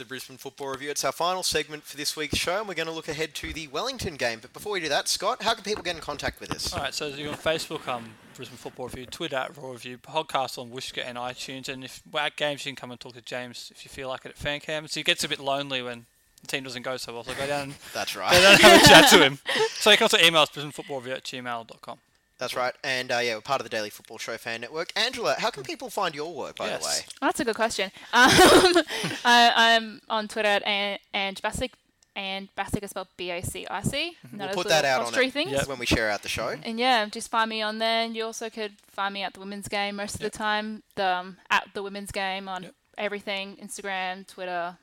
The 0.00 0.06
Brisbane 0.06 0.38
Football 0.38 0.68
Review. 0.68 0.88
It's 0.90 1.04
our 1.04 1.12
final 1.12 1.42
segment 1.42 1.84
for 1.84 1.94
this 1.98 2.16
week's 2.16 2.38
show, 2.38 2.60
and 2.60 2.66
we're 2.66 2.72
going 2.72 2.88
to 2.88 2.92
look 2.92 3.08
ahead 3.08 3.34
to 3.34 3.52
the 3.52 3.68
Wellington 3.68 4.14
game. 4.16 4.38
But 4.40 4.54
before 4.54 4.72
we 4.72 4.80
do 4.80 4.88
that, 4.88 5.08
Scott, 5.08 5.42
how 5.42 5.52
can 5.52 5.62
people 5.62 5.82
get 5.82 5.94
in 5.94 6.00
contact 6.00 6.40
with 6.40 6.50
us? 6.52 6.72
All 6.72 6.80
right, 6.80 6.94
so 6.94 7.08
you're 7.08 7.28
on 7.28 7.36
Facebook, 7.36 7.86
um, 7.86 8.14
Brisbane 8.34 8.56
Football 8.56 8.86
Review, 8.86 9.04
Twitter 9.04 9.36
at 9.36 9.54
Roar 9.58 9.72
Review, 9.72 9.98
podcast 9.98 10.56
on 10.56 10.70
Whooshkaa 10.70 11.04
and 11.04 11.18
iTunes, 11.18 11.68
and 11.68 11.84
if 11.84 12.00
we're 12.10 12.20
at 12.20 12.36
games, 12.36 12.64
you 12.64 12.70
can 12.72 12.76
come 12.76 12.90
and 12.90 12.98
talk 12.98 13.12
to 13.12 13.20
James 13.20 13.70
if 13.74 13.84
you 13.84 13.90
feel 13.90 14.08
like 14.08 14.24
it 14.24 14.30
at 14.30 14.38
FanCam. 14.38 14.88
So 14.88 15.00
it 15.00 15.04
gets 15.04 15.22
a 15.22 15.28
bit 15.28 15.38
lonely 15.38 15.82
when 15.82 16.06
the 16.40 16.46
team 16.46 16.64
doesn't 16.64 16.80
go 16.82 16.96
so 16.96 17.12
well, 17.12 17.22
so 17.22 17.34
go 17.34 17.46
down 17.46 17.64
and 17.64 17.74
That's 17.92 18.14
go 18.14 18.20
right. 18.20 18.32
down 18.32 18.52
and 18.54 18.60
have 18.62 18.82
a 18.82 18.86
chat 18.86 19.10
to 19.10 19.18
him. 19.22 19.38
So 19.74 19.90
you 19.90 19.98
can 19.98 20.04
also 20.04 20.16
email 20.16 20.40
us 20.40 20.48
brisbanefootballreview 20.48 21.12
at 21.12 21.24
gmail.com. 21.24 21.98
That's 22.40 22.56
right. 22.56 22.74
And 22.82 23.12
uh, 23.12 23.18
yeah, 23.18 23.36
we're 23.36 23.42
part 23.42 23.60
of 23.60 23.64
the 23.64 23.70
Daily 23.70 23.90
Football 23.90 24.18
Show 24.18 24.36
fan 24.38 24.62
network. 24.62 24.90
Angela, 24.96 25.36
how 25.38 25.50
can 25.50 25.62
people 25.62 25.90
find 25.90 26.14
your 26.14 26.34
work, 26.34 26.56
by 26.56 26.66
Yes. 26.66 26.82
the 26.82 26.88
way? 26.88 27.06
Well, 27.20 27.28
that's 27.28 27.38
a 27.40 27.44
good 27.44 27.54
question. 27.54 27.92
Um, 28.12 28.82
I, 29.24 29.52
I'm 29.76 30.00
on 30.08 30.26
Twitter 30.26 30.48
at 30.48 30.66
An- 30.66 30.98
Ange 31.14 31.40
Bacic, 31.42 31.70
and 32.16 32.48
Bacic 32.56 32.82
is 32.82 32.90
spelled 32.90 33.08
B-A-C-I-C. 33.16 34.16
We'll 34.36 34.48
put 34.48 34.68
that 34.68 34.84
out 34.84 35.06
on 35.06 35.12
three 35.12 35.26
it 35.28 35.32
things. 35.32 35.52
Yeah. 35.52 35.64
when 35.66 35.78
we 35.78 35.86
share 35.86 36.10
out 36.10 36.22
the 36.22 36.28
show. 36.28 36.56
And 36.62 36.78
yeah, 36.78 37.04
just 37.06 37.30
find 37.30 37.48
me 37.48 37.62
on 37.62 37.78
there. 37.78 38.04
And 38.04 38.16
you 38.16 38.24
also 38.24 38.50
could 38.50 38.72
find 38.88 39.14
me 39.14 39.22
at 39.22 39.34
the 39.34 39.40
women's 39.40 39.68
game 39.68 39.96
most 39.96 40.16
of 40.16 40.22
Yep. 40.22 40.32
the 40.32 40.38
time. 40.38 40.82
The 40.96 41.04
um, 41.06 41.36
at 41.50 41.68
the 41.74 41.82
women's 41.82 42.10
game 42.10 42.48
on 42.48 42.64
Yep. 42.64 42.74
everything: 42.98 43.56
Instagram, 43.62 44.26
Twitter, 44.26 44.76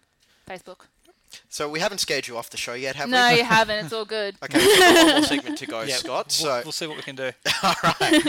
Facebook. 0.50 0.82
So 1.50 1.70
we 1.70 1.80
haven't 1.80 2.00
scared 2.00 2.28
you 2.28 2.38
off 2.38 2.50
the 2.50 2.58
show 2.58 2.74
yet, 2.74 2.96
have 2.96 3.10
no, 3.10 3.18
we? 3.18 3.32
No, 3.32 3.38
you 3.38 3.44
haven't. 3.58 3.86
It's 3.86 3.94
all 3.94 4.06
good. 4.06 4.36
Okay, 4.44 4.58
we've 4.58 4.80
got 4.80 5.06
one 5.06 5.16
more 5.16 5.24
segment 5.24 5.58
to 5.60 5.66
go, 5.66 5.82
Yeah, 5.88 5.96
Scott. 5.96 6.38
We'll, 6.42 6.52
So 6.52 6.62
we'll 6.64 6.72
see 6.72 6.88
what 6.88 6.98
we 6.98 7.04
can 7.04 7.16
do. 7.16 7.32
All 7.64 7.76
right. 7.84 8.24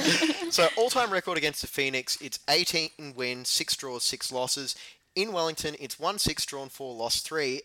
so 0.51 0.68
all-time 0.76 1.11
record 1.11 1.38
against 1.38 1.61
the 1.61 1.66
Phoenix, 1.66 2.18
it's 2.20 2.38
18 2.49 3.14
wins, 3.16 3.49
six 3.49 3.76
draws, 3.76 4.05
six 4.05 4.32
losses. 4.32 4.74
In 5.14 5.32
Wellington, 5.32 5.74
it's 5.80 5.99
one 5.99 6.18
six 6.18 6.46
drawn, 6.46 6.68
four 6.68 6.94
lost, 6.94 7.26
three. 7.26 7.62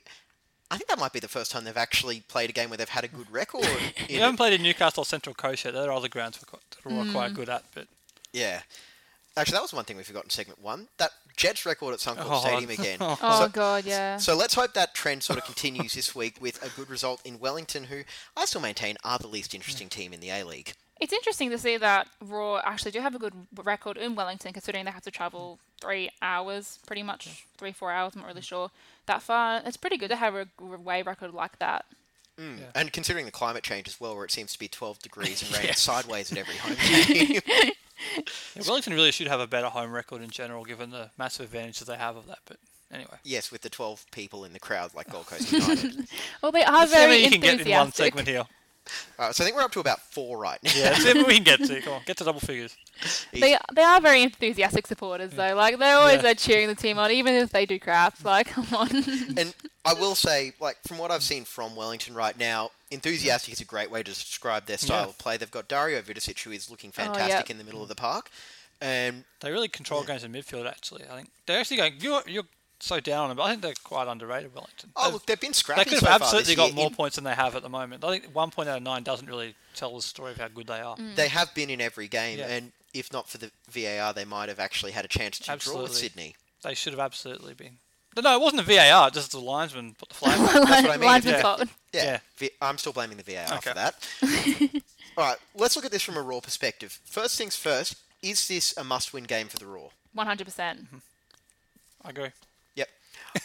I 0.72 0.78
think 0.78 0.90
that 0.90 1.00
might 1.00 1.14
be 1.14 1.20
the 1.20 1.28
first 1.28 1.52
time 1.52 1.66
they've 1.66 1.78
actually 1.78 2.22
played 2.22 2.50
a 2.50 2.54
game 2.54 2.70
where 2.70 2.78
they've 2.78 2.90
had 2.90 3.04
a 3.04 3.08
good 3.08 3.30
record. 3.32 3.68
We 4.10 4.16
in 4.16 4.22
haven't 4.22 4.36
it. 4.36 4.38
played 4.38 4.54
in 4.54 4.64
Newcastle 4.64 5.02
or 5.02 5.06
Central 5.06 5.36
Coast 5.36 5.66
yet. 5.66 5.76
There 5.76 5.84
are 5.84 5.92
other 5.92 6.10
grounds 6.10 6.40
we're 6.42 6.50
quite, 6.50 6.64
we're 6.98 7.04
mm. 7.04 7.14
quite 7.14 7.34
good 7.36 7.50
at, 7.50 7.64
but 7.76 7.86
Yeah. 8.32 8.62
Actually, 9.36 9.54
that 9.54 9.62
was 9.64 9.74
one 9.74 9.84
thing 9.86 9.98
we 9.98 10.04
forgot 10.04 10.24
in 10.24 10.30
segment 10.30 10.62
one. 10.62 10.88
That 10.98 11.12
Jets 11.36 11.66
record 11.66 11.94
at 11.94 12.00
Suncorp 12.00 12.26
Oh. 12.30 12.40
Stadium 12.40 12.70
again. 12.70 12.98
Oh 13.02 13.16
so, 13.16 13.46
oh, 13.46 13.50
God, 13.52 13.86
yeah. 13.86 14.18
so 14.18 14.36
let's 14.36 14.54
hope 14.54 14.74
that 14.74 14.94
trend 14.94 15.24
sort 15.24 15.40
of 15.40 15.46
continues 15.46 15.94
this 15.94 16.14
week 16.14 16.38
with 16.40 16.64
a 16.64 16.70
good 16.80 16.90
result 16.90 17.22
in 17.26 17.40
Wellington, 17.40 17.86
who 17.86 18.04
I 18.38 18.46
still 18.46 18.62
maintain 18.62 18.98
are 19.04 19.18
the 19.18 19.28
least 19.28 19.54
interesting 19.56 19.90
team 19.90 20.14
in 20.14 20.20
the 20.20 20.30
A 20.30 20.44
League. 20.44 20.74
It's 21.00 21.12
interesting 21.12 21.50
to 21.50 21.58
see 21.58 21.78
that 21.78 22.08
Roar 22.22 22.62
actually 22.66 22.92
do 22.92 23.02
have 23.02 23.16
a 23.16 23.20
good 23.20 23.34
record 23.64 23.98
in 23.98 24.16
Wellington, 24.16 24.54
considering 24.54 24.86
they 24.86 24.92
have 24.92 25.04
to 25.04 25.12
travel 25.12 25.60
three 25.82 26.10
hours, 26.22 26.80
pretty 26.86 27.04
much 27.04 27.46
three 27.58 27.72
four 27.72 27.92
hours. 27.92 28.14
I'm 28.16 28.22
not 28.22 28.28
really 28.28 28.42
sure 28.42 28.70
that 29.08 29.22
far. 29.22 29.62
It's 29.66 29.78
pretty 29.78 29.98
good 29.98 30.10
to 30.10 30.16
have 30.16 30.36
a 30.36 30.48
away 30.62 31.02
record 31.02 31.34
like 31.34 31.60
that. 31.60 31.86
Mm. 32.40 32.60
And 32.74 32.94
considering 32.94 33.26
the 33.26 33.32
climate 33.32 33.64
change 33.64 33.88
as 33.88 34.00
well, 34.00 34.16
where 34.16 34.26
it 34.26 34.32
seems 34.32 34.54
to 34.54 34.60
be 34.60 34.68
12 34.68 35.00
degrees 35.00 35.42
and 35.42 35.58
rain 35.64 35.74
sideways 35.74 36.32
at 36.32 36.38
every 36.38 36.56
home 36.56 36.76
game. 37.08 37.72
Yeah, 38.56 38.64
Wellington 38.68 38.94
really 38.94 39.12
should 39.12 39.28
have 39.28 39.40
a 39.40 39.48
better 39.48 39.68
home 39.68 39.92
record 39.92 40.22
in 40.22 40.30
general, 40.30 40.64
given 40.64 40.92
the 40.92 41.10
massive 41.18 41.46
advantage 41.46 41.80
that 41.80 41.86
they 41.86 41.98
have 41.98 42.16
of 42.16 42.28
that. 42.28 42.40
But 42.46 42.58
anyway, 42.92 43.18
yes, 43.24 43.52
with 43.52 43.62
the 43.62 43.70
12 43.70 44.06
people 44.12 44.46
in 44.46 44.54
the 44.54 44.60
crowd 44.60 44.94
like 44.94 45.10
Gold 45.10 45.26
Coast 45.28 45.52
United. 45.52 46.08
Well, 46.42 46.52
they 46.52 46.64
are 46.64 46.72
let's 46.72 46.92
see 46.92 46.98
how 46.98 47.02
very 47.08 47.12
many 47.14 47.24
you 47.24 47.32
can 47.32 47.42
get 47.42 47.54
in 47.54 47.72
one 47.72 47.88
enthusiastic. 47.88 48.06
segment 48.06 48.28
here. 48.28 48.44
All 49.18 49.26
right, 49.28 49.36
so 49.36 49.44
I 49.44 49.46
think 49.46 49.56
we're 49.56 49.64
up 49.64 49.72
to 49.74 49.80
about 49.80 50.02
four 50.02 50.38
right 50.38 50.60
now. 50.64 50.72
Yeah, 50.76 50.94
see 50.98 51.10
if 51.10 51.28
we 51.28 51.36
can 51.36 51.44
get 51.44 51.64
to. 51.64 51.82
Come 51.82 51.94
on, 51.94 52.02
get 52.06 52.18
to 52.18 52.24
double 52.24 52.40
figures. 52.40 52.76
They 53.32 53.58
they 53.74 53.82
are 53.84 54.02
very 54.02 54.24
enthusiastic 54.24 54.88
supporters 54.88 55.32
mm. 55.32 55.36
though. 55.36 55.56
Like 55.56 55.78
they're 55.80 55.98
always 55.98 56.16
Yeah. 56.18 56.22
there 56.22 56.36
cheering 56.36 56.68
the 56.68 56.76
team 56.76 57.00
on, 57.00 57.12
even 57.12 57.34
if 57.34 57.52
they 57.52 57.66
do 57.66 57.80
crap. 57.80 58.24
Like 58.24 58.48
come 58.48 58.68
on. 58.74 58.90
And 59.38 59.54
I 59.86 59.94
will 59.94 60.16
say, 60.16 60.54
like, 60.60 60.78
from 60.88 60.98
what 60.98 61.12
I've 61.12 61.24
seen 61.24 61.44
from 61.44 61.76
Wellington 61.76 62.14
right 62.14 62.38
now, 62.38 62.72
enthusiastic 62.92 63.54
is 63.54 63.62
a 63.62 63.66
great 63.66 63.92
way 63.92 64.02
to 64.04 64.12
describe 64.12 64.66
their 64.66 64.78
style 64.78 65.04
Yeah. 65.04 65.10
of 65.10 65.18
play. 65.18 65.38
They've 65.38 65.50
got 65.52 65.68
Dario 65.68 66.02
Vidosic, 66.02 66.42
who 66.44 66.52
is 66.52 66.70
looking 66.70 66.90
Oh, 66.92 67.04
fantastic 67.04 67.48
yep. 67.48 67.50
in 67.50 67.58
the 67.58 67.64
middle 67.64 67.82
of 67.82 67.90
the 67.90 67.96
park. 67.96 68.30
And 68.82 69.24
They 69.40 69.52
really 69.52 69.70
control 69.70 70.04
games 70.04 70.24
in 70.24 70.32
midfield. 70.34 70.68
Actually, 70.68 71.04
I 71.10 71.16
think 71.18 71.30
they're 71.46 71.60
actually 71.60 71.78
going. 71.78 71.94
You're 72.00 72.24
you're 72.28 72.44
so 72.84 73.00
down 73.00 73.24
on 73.24 73.28
them, 73.30 73.38
but 73.38 73.44
I 73.44 73.50
think 73.52 73.62
they're 73.62 73.74
quite 73.84 74.08
underrated. 74.08 74.54
Wellington. 74.54 74.92
oh, 74.96 75.04
They've- 75.06 75.14
look, 75.14 75.26
they've 75.26 75.40
been 75.40 75.50
They 75.52 75.54
scrappy 75.54 75.90
could 75.90 76.00
so 76.00 76.06
have 76.08 76.20
far 76.20 76.28
absolutely 76.28 76.56
this 76.56 76.56
got 76.58 76.66
year. 76.68 76.76
more 76.76 76.88
In- 76.88 76.96
points 76.96 77.16
than 77.16 77.24
they 77.24 77.34
have 77.36 77.56
at 77.56 77.62
the 77.64 77.70
moment. 77.70 78.04
I 78.04 78.10
think 78.20 78.34
one 78.36 78.52
point 78.52 78.68
out 78.70 78.78
of 78.78 78.84
nine 78.84 79.04
doesn't 79.04 79.28
really 79.28 79.56
tell 79.76 79.96
the 79.96 80.02
story 80.02 80.32
of 80.32 80.38
how 80.38 80.48
good 80.50 80.68
they 80.68 80.80
are. 80.82 80.96
Mm. 80.98 81.16
They 81.16 81.30
have 81.30 81.54
been 81.56 81.70
in 81.70 81.80
every 81.82 82.08
game, 82.08 82.40
Yeah. 82.40 82.48
and 82.48 82.72
if 82.94 83.12
not 83.14 83.30
for 83.30 83.38
the 83.38 83.52
VAR, 83.70 84.14
they 84.14 84.26
might 84.26 84.50
have 84.50 84.60
actually 84.60 84.92
had 84.92 85.06
a 85.06 85.08
chance 85.08 85.38
to 85.40 85.44
draw 85.46 85.54
Absolutely. 85.54 85.84
with 85.84 85.94
Sydney. 85.98 86.36
They 86.62 86.74
should 86.76 86.94
have 86.94 87.00
absolutely 87.00 87.54
been. 87.54 87.78
No, 88.16 88.22
no, 88.22 88.36
it 88.36 88.42
wasn't 88.42 88.66
the 88.66 88.76
VAR. 88.76 89.10
Just 89.10 89.32
the 89.32 89.40
linesman 89.40 89.96
put 89.98 90.10
the 90.10 90.16
flag. 90.16 90.38
on. 90.40 90.46
That's 90.46 90.84
what 90.84 90.92
I 90.92 90.98
mean. 90.98 91.08
Linesman's 91.10 91.36
Yeah. 91.38 91.42
fault. 91.42 91.60
Yeah, 91.94 92.04
Yeah. 92.04 92.20
V- 92.38 92.52
I'm 92.62 92.78
still 92.78 92.94
blaming 92.94 93.18
the 93.18 93.24
VAR 93.24 93.60
for 93.62 93.74
that. 93.74 93.96
All 95.18 95.24
right, 95.26 95.38
let's 95.56 95.76
look 95.76 95.86
at 95.86 95.92
this 95.92 96.02
from 96.04 96.18
a 96.18 96.22
Roar 96.22 96.42
perspective. 96.42 97.00
First 97.06 97.38
things 97.38 97.56
first, 97.56 97.96
is 98.22 98.48
this 98.48 98.76
a 98.78 98.84
must-win 98.84 99.24
game 99.26 99.48
for 99.48 99.58
the 99.58 99.66
Roar? 99.68 99.92
One 100.14 100.28
hundred 100.28 100.46
percent. 100.46 100.86
Mm-hmm. 100.86 100.98
I 102.06 102.10
agree. 102.10 102.30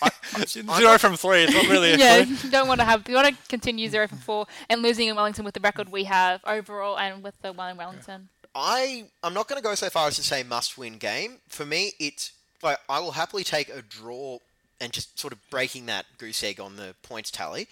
Yep. 0.02 0.12
I, 0.34 0.44
Zero 0.78 0.98
from 0.98 1.16
three. 1.16 1.44
It's 1.44 1.54
not 1.54 1.66
really. 1.68 1.92
A 1.92 1.96
Yeah, 1.98 2.24
clue. 2.24 2.34
you 2.44 2.50
don't 2.50 2.68
want 2.68 2.80
to 2.80 2.84
have. 2.84 3.08
You 3.08 3.14
want 3.14 3.28
to 3.28 3.48
continue 3.48 3.88
zero 3.88 4.06
from 4.08 4.18
four 4.18 4.46
and 4.68 4.82
losing 4.82 5.08
in 5.08 5.16
Wellington 5.16 5.44
with 5.44 5.54
the 5.54 5.60
record 5.60 5.90
we 5.90 6.04
have 6.04 6.40
overall 6.46 6.98
and 6.98 7.22
with 7.22 7.34
the 7.42 7.52
one 7.52 7.70
in 7.70 7.76
Wellington. 7.76 8.28
I 8.54 9.06
I'm 9.22 9.34
not 9.34 9.48
going 9.48 9.60
to 9.60 9.66
go 9.66 9.74
so 9.74 9.88
far 9.90 10.08
as 10.08 10.16
to 10.16 10.22
say 10.22 10.42
must-win 10.42 10.98
game. 10.98 11.38
For 11.48 11.64
me, 11.64 11.92
it's 11.98 12.32
like 12.62 12.78
I 12.88 13.00
will 13.00 13.12
happily 13.12 13.44
take 13.44 13.68
a 13.68 13.82
draw 13.82 14.38
and 14.80 14.92
just 14.92 15.18
sort 15.18 15.32
of 15.32 15.38
breaking 15.50 15.86
that 15.86 16.06
goose 16.18 16.42
egg 16.44 16.60
on 16.60 16.76
the 16.76 16.94
points 17.02 17.30
tally. 17.30 17.68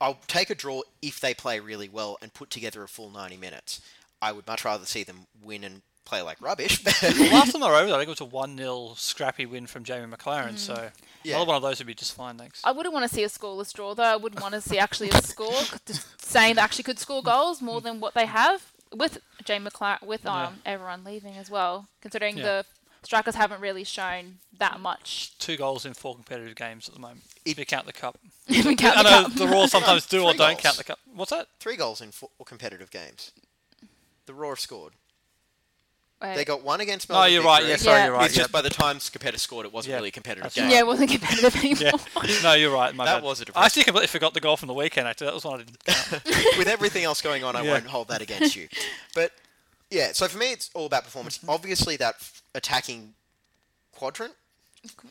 I'll 0.00 0.18
take 0.26 0.50
a 0.50 0.54
draw 0.54 0.82
if 1.02 1.20
they 1.20 1.34
play 1.34 1.60
really 1.60 1.88
well 1.88 2.18
and 2.20 2.32
put 2.34 2.50
together 2.50 2.82
a 2.82 2.88
full 2.88 3.10
90 3.10 3.36
minutes. 3.36 3.80
I 4.20 4.32
would 4.32 4.46
much 4.46 4.64
rather 4.64 4.84
see 4.86 5.04
them 5.04 5.26
win 5.42 5.62
and 5.64 5.82
play 6.04 6.22
like 6.22 6.40
rubbish. 6.40 6.82
The 6.82 7.28
last 7.32 7.52
time 7.52 7.62
I 7.62 7.68
were 7.70 7.76
over, 7.76 7.86
there, 7.86 7.94
I 7.94 7.98
think 7.98 8.08
it 8.08 8.10
was 8.10 8.20
a 8.20 8.24
one 8.24 8.56
0 8.56 8.92
scrappy 8.96 9.46
win 9.46 9.66
from 9.66 9.84
Jamie 9.84 10.12
McLaren. 10.12 10.58
So 10.58 10.90
Yeah. 11.22 11.36
another 11.36 11.48
one 11.48 11.56
of 11.56 11.62
those 11.62 11.78
would 11.78 11.86
be 11.86 11.94
just 11.94 12.14
fine. 12.14 12.36
Thanks. 12.36 12.60
I 12.64 12.72
wouldn't 12.72 12.92
want 12.92 13.08
to 13.08 13.14
see 13.14 13.24
a 13.24 13.28
scoreless 13.28 13.72
draw 13.72 13.94
though. 13.94 14.02
I 14.04 14.16
would 14.16 14.38
want 14.40 14.54
to 14.54 14.60
see 14.60 14.78
actually 14.78 15.10
a 15.10 15.22
score, 15.22 15.54
saying 16.18 16.56
they 16.56 16.60
actually 16.60 16.84
could 16.84 16.98
score 16.98 17.22
goals 17.22 17.60
more 17.62 17.80
than 17.80 18.00
what 18.00 18.14
they 18.14 18.26
have 18.26 18.72
with 18.92 19.18
Jamie 19.44 19.70
McLaren, 19.70 20.02
with 20.06 20.24
um 20.26 20.58
everyone 20.66 21.04
leaving 21.04 21.36
as 21.36 21.50
well. 21.50 21.88
Considering 22.00 22.36
Yeah. 22.38 22.44
the 22.44 22.66
strikers 23.02 23.34
haven't 23.34 23.60
really 23.60 23.84
shown 23.84 24.38
that 24.58 24.80
much. 24.80 25.36
Two 25.38 25.56
goals 25.56 25.84
in 25.84 25.94
four 25.94 26.14
competitive 26.14 26.54
games 26.56 26.88
at 26.88 26.94
the 26.94 27.00
moment. 27.00 27.22
It- 27.44 27.52
if 27.52 27.58
you 27.58 27.66
count 27.66 27.86
the 27.86 27.92
cup. 27.92 28.18
If 28.48 28.64
we 28.66 28.76
count 28.76 28.96
I 28.98 29.02
the 29.02 29.10
know 29.10 29.22
cup. 29.28 29.32
the 29.34 29.48
Roar 29.48 29.68
sometimes 29.68 30.06
do 30.06 30.20
or 30.22 30.32
don't 30.34 30.38
goals. 30.52 30.60
count 30.60 30.76
the 30.76 30.84
cup. 30.84 30.98
What's 31.14 31.30
that? 31.30 31.48
Three 31.60 31.76
goals 31.76 32.00
in 32.02 32.10
four 32.12 32.28
competitive 32.44 32.90
games. 32.90 33.32
The 34.26 34.34
Roar 34.34 34.56
scored. 34.56 34.92
Wait. 36.22 36.36
They 36.36 36.44
got 36.44 36.62
one 36.62 36.80
against 36.80 37.08
No, 37.10 37.16
Melbourne. 37.16 37.32
you're 37.34 37.42
right. 37.42 37.62
Victory. 37.64 37.70
Yeah, 37.70 37.76
sorry, 37.76 37.98
Yeah. 37.98 38.04
you're 38.06 38.14
right. 38.14 38.26
It's 38.26 38.34
just 38.34 38.52
by 38.52 38.62
the 38.62 38.70
time 38.70 38.98
Skapetis 38.98 39.40
scored, 39.40 39.66
it 39.66 39.72
wasn't 39.72 39.90
Yeah. 39.90 39.96
really 39.96 40.08
a 40.08 40.12
competitive 40.12 40.44
That's 40.44 40.54
game. 40.54 40.70
yeah, 40.70 40.78
it 40.78 40.86
wasn't 40.86 41.10
competitive 41.10 41.54
anymore. 41.64 42.00
Yeah. 42.24 42.42
No, 42.42 42.52
you're 42.54 42.72
right. 42.72 42.94
My 42.94 43.04
That 43.04 43.16
bad. 43.16 43.22
was 43.24 43.40
a 43.40 43.42
I 43.42 43.44
depressing- 43.44 43.66
actually 43.66 43.84
completely 43.84 44.06
forgot 44.08 44.32
the 44.32 44.40
goal 44.40 44.56
from 44.56 44.68
the 44.68 44.74
weekend. 44.74 45.06
Actually, 45.06 45.26
that 45.26 45.34
was 45.34 45.44
one 45.44 45.60
I 45.60 45.64
didn't. 45.64 46.24
With 46.58 46.68
everything 46.68 47.04
else 47.04 47.20
going 47.20 47.44
on, 47.44 47.56
I 47.56 47.62
Yeah. 47.62 47.72
won't 47.72 47.86
hold 47.88 48.08
that 48.08 48.22
against 48.22 48.56
you. 48.56 48.68
But 49.14 49.32
yeah, 49.90 50.12
so 50.12 50.26
for 50.28 50.38
me, 50.38 50.52
it's 50.52 50.70
all 50.72 50.86
about 50.86 51.04
performance. 51.04 51.38
Mm-hmm. 51.38 51.50
Obviously, 51.50 51.96
that 51.96 52.14
f- 52.20 52.42
attacking 52.54 53.14
quadrant, 53.92 54.32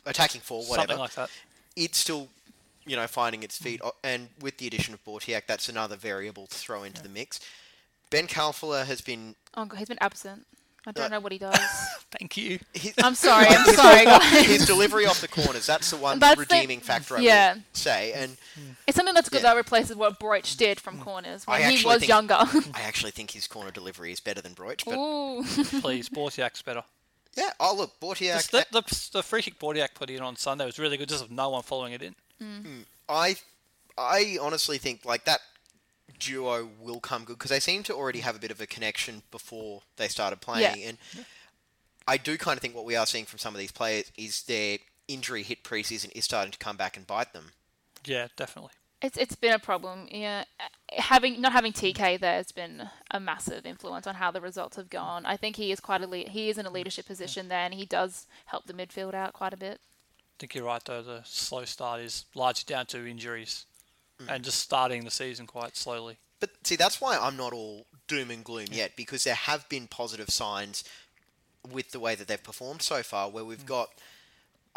attacking 0.06 0.40
four, 0.40 0.64
whatever, 0.64 0.88
Something 0.94 0.98
like 0.98 1.14
that. 1.14 1.30
it's 1.76 1.98
still, 1.98 2.28
you 2.86 2.96
know, 2.96 3.06
finding 3.06 3.42
its 3.44 3.56
feet. 3.56 3.80
O- 3.84 3.94
And 4.02 4.30
with 4.40 4.58
the 4.58 4.66
addition 4.66 4.94
of 4.94 5.04
Bautheac, 5.04 5.42
that's 5.46 5.68
another 5.68 5.96
variable 5.96 6.46
to 6.48 6.54
throw 6.56 6.82
into 6.82 7.02
the 7.02 7.08
mix. 7.08 7.38
Ben 8.10 8.26
Kalfala 8.26 8.84
has 8.86 9.00
been. 9.00 9.36
Oh 9.54 9.64
god, 9.66 9.78
he's 9.78 9.88
been 9.88 9.98
absent. 10.00 10.46
I 10.86 10.92
don't 10.92 11.10
know 11.10 11.20
what 11.20 11.32
he 11.32 11.38
does. 11.38 11.58
Thank 12.18 12.36
you. 12.36 12.58
His, 12.74 12.92
I'm 13.02 13.14
sorry. 13.14 13.46
I'm 13.48 13.64
sorry, 13.74 14.04
guys. 14.04 14.46
his 14.46 14.66
delivery 14.66 15.06
off 15.06 15.20
the 15.20 15.28
corners, 15.28 15.66
that's 15.66 15.90
the 15.90 15.96
one 15.96 16.18
That's 16.18 16.34
the- 16.36 16.40
redeeming 16.54 16.80
factor 16.80 17.16
I 17.16 17.20
yeah. 17.20 17.54
will 17.54 17.62
say. 17.72 18.12
And 18.12 18.36
It's 18.86 18.96
something 18.96 19.14
that's 19.14 19.28
good 19.28 19.38
Yeah. 19.42 19.54
that 19.54 19.56
replaces 19.56 19.96
what 19.96 20.20
Broich 20.20 20.56
did 20.56 20.78
from 20.80 20.98
mm. 20.98 21.02
corners 21.02 21.44
I 21.48 21.60
when 21.60 21.70
he 21.72 21.84
was 21.84 22.00
think- 22.00 22.08
younger. 22.08 22.34
I 22.38 22.82
actually 22.82 23.12
think 23.12 23.30
his 23.30 23.46
corner 23.46 23.70
delivery 23.70 24.12
is 24.12 24.20
better 24.20 24.40
than 24.42 24.54
Broich. 24.54 24.84
But 24.84 24.96
Ooh. 24.96 25.42
Please, 25.80 26.08
Bautheac's 26.08 26.62
better. 26.62 26.84
yeah, 27.36 27.50
oh, 27.58 27.74
look, 27.76 27.98
Bautheac. 28.00 28.50
The, 28.50 28.66
the, 28.70 29.08
the 29.12 29.22
free 29.22 29.42
kick 29.42 29.58
Bautheac 29.58 29.94
put 29.94 30.10
in 30.10 30.20
on 30.20 30.36
Sunday 30.36 30.66
was 30.66 30.78
really 30.78 30.96
good, 30.96 31.08
just 31.08 31.22
with 31.22 31.32
no 31.32 31.50
one 31.50 31.62
following 31.62 31.92
it 31.94 32.02
in. 32.02 32.14
Mm. 32.42 32.62
Hmm. 32.62 32.80
I 33.08 33.36
I 33.96 34.38
honestly 34.40 34.78
think 34.78 35.04
like 35.04 35.24
that 35.24 35.40
duo 36.18 36.68
will 36.80 37.00
come 37.00 37.24
good 37.24 37.38
because 37.38 37.50
they 37.50 37.60
seem 37.60 37.82
to 37.84 37.94
already 37.94 38.20
have 38.20 38.36
a 38.36 38.38
bit 38.38 38.50
of 38.50 38.60
a 38.60 38.66
connection 38.66 39.22
before 39.30 39.82
they 39.96 40.08
started 40.08 40.40
playing, 40.40 40.82
and 40.84 40.98
I 42.06 42.16
do 42.16 42.36
kind 42.36 42.56
of 42.56 42.62
think 42.62 42.74
what 42.74 42.84
we 42.84 42.96
are 42.96 43.06
seeing 43.06 43.24
from 43.24 43.38
some 43.38 43.54
of 43.54 43.58
these 43.58 43.72
players 43.72 44.12
is 44.16 44.42
their 44.42 44.78
injury 45.08 45.42
hit 45.42 45.64
preseason 45.64 46.10
is 46.14 46.24
starting 46.24 46.52
to 46.52 46.58
come 46.58 46.76
back 46.76 46.96
and 46.96 47.06
bite 47.06 47.32
them. 47.32 47.52
Yeah, 48.04 48.28
definitely. 48.36 48.72
It's 49.02 49.18
it's 49.18 49.36
been 49.36 49.52
a 49.52 49.58
problem. 49.58 50.08
Yeah, 50.10 50.44
having 50.92 51.40
not 51.40 51.52
having 51.52 51.72
TK 51.72 52.18
there 52.20 52.36
has 52.36 52.52
been 52.52 52.88
a 53.10 53.20
massive 53.20 53.66
influence 53.66 54.06
on 54.06 54.14
how 54.14 54.30
the 54.30 54.40
results 54.40 54.76
have 54.76 54.88
gone. 54.88 55.26
I 55.26 55.36
think 55.36 55.56
he 55.56 55.72
is 55.72 55.80
quite 55.80 56.00
a 56.00 56.06
le- 56.06 56.28
he 56.30 56.48
is 56.48 56.56
in 56.56 56.64
a 56.64 56.70
leadership 56.70 57.06
position 57.06 57.48
there, 57.48 57.64
and 57.64 57.74
he 57.74 57.84
does 57.84 58.26
help 58.46 58.66
the 58.66 58.72
midfield 58.72 59.12
out 59.12 59.34
quite 59.34 59.52
a 59.52 59.58
bit. 59.58 59.80
I 59.82 60.36
think 60.38 60.54
you're 60.54 60.64
right, 60.64 60.82
though. 60.84 61.02
The 61.02 61.20
slow 61.24 61.64
start 61.64 62.00
is 62.00 62.24
largely 62.34 62.64
down 62.66 62.86
to 62.86 63.06
injuries. 63.06 63.66
Hmm. 64.24 64.30
and 64.30 64.44
just 64.44 64.60
starting 64.60 65.04
the 65.04 65.10
season 65.10 65.46
quite 65.46 65.76
slowly. 65.76 66.16
But 66.40 66.50
see, 66.64 66.76
that's 66.76 67.00
why 67.00 67.16
I'm 67.16 67.36
not 67.36 67.52
all 67.52 67.86
doom 68.08 68.30
and 68.30 68.44
gloom 68.44 68.66
hmm. 68.66 68.74
yet 68.74 68.96
because 68.96 69.24
there 69.24 69.34
have 69.34 69.68
been 69.68 69.86
positive 69.86 70.30
signs 70.30 70.84
with 71.72 71.92
the 71.92 72.00
way 72.00 72.14
that 72.14 72.28
they've 72.28 72.42
performed 72.42 72.82
so 72.82 73.02
far, 73.02 73.30
where 73.30 73.44
Mm. 73.44 73.48
we've 73.48 73.60
hmm. 73.60 73.66
got. 73.66 73.90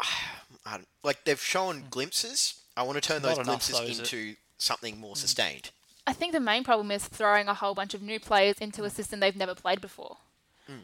I 0.64 0.72
don't, 0.76 0.88
like 1.02 1.24
they've 1.24 1.40
shown 1.40 1.84
glimpses. 1.90 2.54
I 2.76 2.82
want 2.82 2.96
to 2.96 3.00
turn 3.00 3.22
Not 3.22 3.28
those 3.28 3.36
enough, 3.38 3.46
glimpses 3.46 3.78
though, 3.78 3.84
is 3.84 3.98
it? 3.98 4.12
into 4.12 4.36
something 4.58 4.98
more 4.98 5.16
sustained. 5.16 5.70
I 6.06 6.12
think 6.12 6.32
the 6.32 6.40
main 6.40 6.64
problem 6.64 6.90
is 6.90 7.06
throwing 7.06 7.48
a 7.48 7.54
whole 7.54 7.74
bunch 7.74 7.92
of 7.94 8.02
new 8.02 8.18
players 8.20 8.56
into 8.58 8.84
a 8.84 8.90
system 8.90 9.20
they've 9.20 9.36
never 9.36 9.54
played 9.54 9.80
before. 9.80 10.16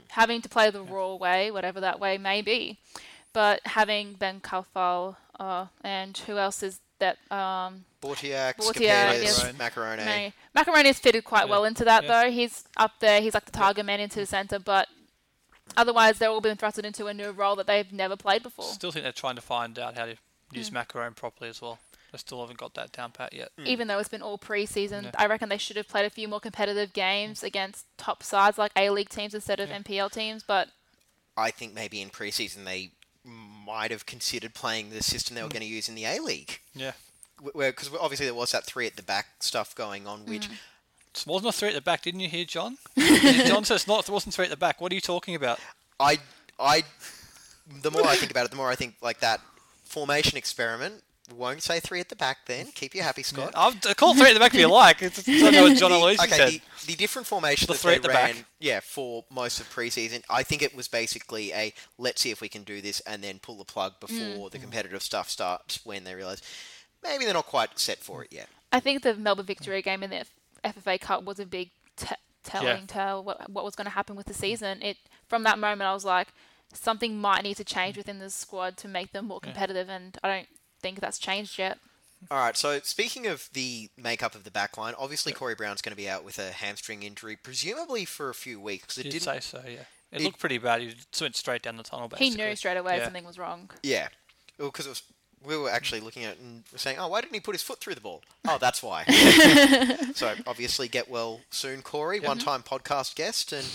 Having 0.09 0.41
to 0.43 0.49
play 0.49 0.71
the 0.71 0.83
Roar 0.83 1.19
way, 1.19 1.51
whatever 1.51 1.79
that 1.81 2.01
way 2.01 2.17
may 2.17 2.41
be. 2.41 2.79
But 3.35 3.61
having 3.67 4.15
Ben 4.15 4.41
Kalfal 4.41 5.17
uh, 5.39 5.67
and 5.83 6.17
who 6.17 6.39
else 6.39 6.63
is 6.63 6.81
that? 6.99 7.19
Um, 7.31 7.85
Bautheac, 8.03 8.57
Bautheac, 8.57 8.81
yes. 8.81 9.23
yes. 9.45 9.53
Maccarone. 9.53 10.33
Maccarone 10.57 10.85
is 10.85 10.99
fitted 10.99 11.25
quite 11.25 11.45
Yeah, 11.47 11.51
well 11.51 11.65
into 11.65 11.85
that 11.85 12.05
yeah. 12.05 12.23
though. 12.25 12.31
He's 12.31 12.65
up 12.77 12.93
there. 13.01 13.21
He's 13.21 13.35
like 13.35 13.45
the 13.47 13.53
target 13.53 13.87
man 13.87 14.01
into 14.01 14.19
the 14.21 14.27
centre, 14.27 14.59
but 14.59 14.89
otherwise 15.77 16.19
they're 16.19 16.29
all 16.31 16.41
being 16.41 16.57
thrusted 16.57 16.85
into 16.85 17.07
a 17.07 17.15
new 17.15 17.31
role 17.31 17.57
that 17.57 17.67
they've 17.67 17.93
never 17.93 18.17
played 18.17 18.43
before. 18.43 18.65
Still 18.67 18.93
think 18.93 19.05
they're 19.05 19.13
trying 19.13 19.37
to 19.37 19.43
find 19.43 19.79
out 19.79 19.97
how 19.97 20.07
to 20.07 20.17
use 20.53 20.69
Hmm. 20.69 20.77
Maccarone 20.77 21.17
properly 21.17 21.51
as 21.51 21.61
well. 21.63 21.79
They 22.13 22.19
still 22.19 22.41
haven't 22.43 22.59
got 22.59 22.75
that 22.75 22.93
down 22.93 23.11
pat 23.11 23.33
yet. 23.33 23.49
Even 23.65 23.89
though 23.89 23.99
it's 23.99 24.09
been 24.09 24.23
all 24.23 24.39
pre-season, 24.39 25.05
Yeah. 25.05 25.11
I 25.19 25.27
reckon 25.27 25.49
they 25.49 25.59
should 25.59 25.77
have 25.77 25.89
played 25.89 26.05
a 26.07 26.11
few 26.11 26.29
more 26.29 26.39
competitive 26.39 26.93
games 26.93 27.43
against 27.43 27.87
top 27.99 28.23
sides 28.23 28.57
like 28.57 28.71
A 28.77 28.91
League 28.91 29.09
teams 29.09 29.35
instead 29.35 29.59
of 29.59 29.69
NPL 29.69 30.11
teams. 30.13 30.45
But 30.45 30.69
I 31.37 31.51
think 31.51 31.75
maybe 31.75 32.01
in 32.01 32.11
pre-season 32.11 32.65
they 32.65 32.93
might 33.65 33.91
have 33.91 34.07
considered 34.07 34.55
playing 34.55 34.91
the 34.91 35.03
system 35.03 35.35
they 35.35 35.43
were 35.43 35.49
mm. 35.49 35.53
going 35.53 35.63
to 35.63 35.69
use 35.69 35.89
in 35.89 35.95
the 35.95 36.05
A 36.05 36.21
League. 36.21 36.61
Yeah. 36.75 36.93
Because 37.45 37.91
obviously 38.01 38.27
there 38.27 38.35
was 38.35 38.53
that 38.53 38.65
three 38.65 38.87
at 38.87 38.97
the 38.97 39.03
back 39.03 39.27
stuff 39.41 39.75
going 39.75 40.07
on, 40.07 40.27
which 40.27 40.49
mm. 40.49 40.55
It 41.15 41.25
wasn't 41.29 41.55
a 41.55 41.57
three 41.57 41.69
at 41.69 41.75
the 41.75 41.81
back, 41.81 42.03
didn't 42.03 42.21
you 42.21 42.29
hear, 42.29 42.45
John? 42.45 42.77
John 42.99 43.65
says 43.65 43.87
not. 43.87 44.09
It 44.09 44.13
wasn't 44.13 44.35
three 44.35 44.47
at 44.47 44.51
the 44.51 44.57
back. 44.57 44.81
What 44.81 44.91
are 44.91 44.97
you 44.97 45.01
talking 45.01 45.37
about? 45.37 45.61
I, 46.01 46.19
I, 46.59 46.83
the 47.83 47.93
more 47.93 48.05
I 48.05 48.17
think 48.17 48.33
about 48.33 48.47
it, 48.47 48.51
the 48.51 48.57
more 48.57 48.69
I 48.69 48.75
think 48.75 48.97
like 49.01 49.21
that 49.21 49.41
formation 49.85 50.37
experiment. 50.37 51.05
Won't 51.33 51.63
say 51.63 51.81
three 51.81 52.01
at 52.01 52.11
the 52.11 52.17
back. 52.17 52.39
Then 52.45 52.67
keep 52.75 52.95
you 52.95 53.03
happy, 53.03 53.23
Scott. 53.23 53.53
I'll 53.55 53.73
call 53.95 54.15
three 54.15 54.29
at 54.29 54.35
the 54.35 54.41
back 54.41 54.53
if 54.53 54.61
you 54.61 54.69
like. 54.71 55.01
It's, 55.01 55.27
it's 55.27 55.43
I 55.43 55.51
know 55.51 55.63
what 55.63 55.77
John 55.77 55.91
The- 55.91 55.97
Aloisi 55.97 56.25
okay, 56.25 56.37
said. 56.37 56.49
the, 56.49 56.87
the 56.89 56.95
different 56.97 57.27
formation 57.27 57.67
The 57.67 57.73
that 57.73 57.79
three 57.79 57.91
they 57.93 57.97
at 57.97 58.03
the 58.03 58.09
ran, 58.09 58.35
back. 58.35 58.45
yeah, 58.61 58.81
for 58.81 59.25
most 59.31 59.59
of 59.59 59.71
preseason, 59.75 60.23
I 60.29 60.43
think 60.43 60.61
it 60.63 60.75
was 60.77 60.87
basically 60.87 61.53
a 61.55 61.73
let's 61.97 62.21
see 62.21 62.31
if 62.31 62.43
we 62.43 62.49
can 62.51 62.63
do 62.63 62.83
this, 62.83 63.01
and 63.01 63.25
then 63.25 63.39
pull 63.39 63.57
the 63.57 63.65
plug 63.65 63.95
mm. 63.95 64.01
before 64.01 64.51
the 64.51 64.59
competitive 64.59 65.03
stuff 65.03 65.31
starts 65.31 65.81
when 65.85 66.05
they 66.05 66.15
realise 66.15 66.43
maybe 67.03 67.25
they're 67.25 67.35
not 67.35 67.47
quite 67.47 67.79
set 67.79 67.99
for 67.99 68.23
it 68.23 68.29
yet. 68.31 68.49
I 68.71 68.81
think 68.81 69.03
the 69.03 69.15
Melbourne 69.15 69.47
Victory 69.47 69.81
game 69.81 70.03
in 70.03 70.11
the 70.11 70.25
FFA 70.63 71.01
Cup 71.01 71.25
was 71.25 71.39
a 71.39 71.47
big 71.47 71.71
t- 71.97 72.15
telling 72.43 72.87
tale 72.87 73.25
what 73.25 73.49
what 73.51 73.65
was 73.65 73.75
going 73.75 73.87
to 73.87 73.91
happen 73.91 74.15
with 74.15 74.27
the 74.27 74.35
season. 74.35 74.83
It 74.83 74.99
from 75.27 75.43
that 75.45 75.59
moment 75.59 75.89
I 75.89 75.95
was 75.95 76.05
like, 76.05 76.29
something 76.75 77.17
might 77.19 77.45
need 77.45 77.57
to 77.57 77.65
change 77.65 77.97
within 77.97 78.19
the 78.19 78.29
squad 78.29 78.77
to 78.79 78.89
make 78.89 79.13
them 79.13 79.27
more 79.27 79.41
competitive, 79.41 79.89
and 79.89 80.19
I 80.23 80.29
don't 80.29 80.49
think 80.85 81.01
that's 81.01 81.19
changed 81.19 81.59
yet. 81.59 81.79
All 82.31 82.39
right. 82.39 82.57
So 82.57 82.79
speaking 82.85 83.27
of 83.27 83.49
the 83.55 83.89
makeup 83.97 84.35
of 84.35 84.45
the 84.45 84.51
back 84.51 84.77
line, 84.79 84.95
obviously 84.99 85.33
Corey 85.33 85.55
Brown's 85.55 85.83
going 85.83 85.91
to 85.93 85.97
be 85.97 86.09
out 86.09 86.25
with 86.25 86.39
a 86.39 86.51
hamstring 86.53 87.03
injury, 87.03 87.37
presumably 87.37 88.05
for 88.05 88.29
a 88.31 88.35
few 88.35 88.61
weeks. 88.61 88.97
It 88.99 89.05
Did 89.05 89.13
didn't. 89.13 89.25
say 89.25 89.41
so, 89.41 89.61
yeah. 89.67 89.81
It, 90.13 90.21
it- 90.21 90.23
looked 90.23 90.39
pretty 90.39 90.59
bad. 90.59 90.81
He 90.83 90.89
just 90.89 91.21
went 91.21 91.37
straight 91.37 91.63
down 91.63 91.77
the 91.77 91.83
tunnel. 91.83 92.09
He 92.17 92.27
Basically. 92.27 92.45
knew 92.47 92.57
straight 92.57 92.77
away 92.77 92.99
Yeah. 92.99 93.05
something 93.05 93.25
was 93.25 93.39
wrong. 93.39 93.71
Yeah. 93.83 94.09
Well, 94.59 94.69
because 94.69 94.87
it 94.87 94.91
was. 94.91 95.03
We 95.47 95.59
were 95.59 95.69
actually 95.69 96.01
looking 96.01 96.25
at 96.25 96.35
it 96.37 96.41
and 96.41 96.65
saying, 96.77 96.97
"Oh, 96.99 97.09
why 97.09 97.21
didn't 97.21 97.35
he 97.35 97.41
put 97.41 97.55
his 97.55 97.63
foot 97.63 97.79
through 97.79 97.97
the 97.97 98.01
ball?" 98.01 98.23
Oh, 98.49 98.57
that's 98.59 98.83
why. 98.83 99.05
so 100.15 100.33
obviously, 100.47 100.89
get 100.89 101.11
well 101.11 101.41
soon, 101.51 101.83
Corey. 101.83 102.19
One-time 102.19 102.63
podcast 102.63 103.15
guest, 103.15 103.53
and 103.53 103.67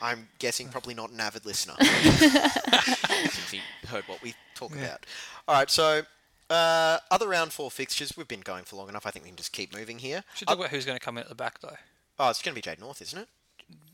I'm 0.00 0.28
guessing 0.38 0.68
probably 0.70 0.94
not 0.94 1.10
an 1.10 1.20
avid 1.20 1.44
listener 1.44 1.74
since 1.80 3.50
he 3.50 3.60
heard 3.86 4.04
what 4.08 4.22
we 4.22 4.34
talk 4.54 4.72
about. 4.74 5.04
All 5.46 5.54
right, 5.56 5.70
so 5.70 6.02
uh, 6.50 6.98
other 7.10 7.28
round 7.28 7.52
four 7.52 7.70
fixtures. 7.70 8.16
We've 8.16 8.28
been 8.28 8.40
going 8.40 8.64
for 8.64 8.76
long 8.76 8.88
enough. 8.88 9.06
I 9.06 9.10
think 9.10 9.24
we 9.24 9.30
can 9.30 9.36
just 9.36 9.52
keep 9.52 9.72
moving 9.74 9.98
here. 10.00 10.24
Should 10.34 10.48
talk 10.48 10.58
about 10.58 10.70
who's 10.70 10.84
going 10.84 10.98
to 10.98 11.04
come 11.04 11.16
in 11.16 11.22
at 11.22 11.28
the 11.28 11.34
back 11.34 11.60
though. 11.60 11.76
Oh, 12.18 12.28
it's 12.30 12.42
going 12.42 12.52
to 12.54 12.56
be 12.56 12.62
Jade 12.62 12.80
North, 12.80 13.00
isn't 13.00 13.18
it? 13.18 13.28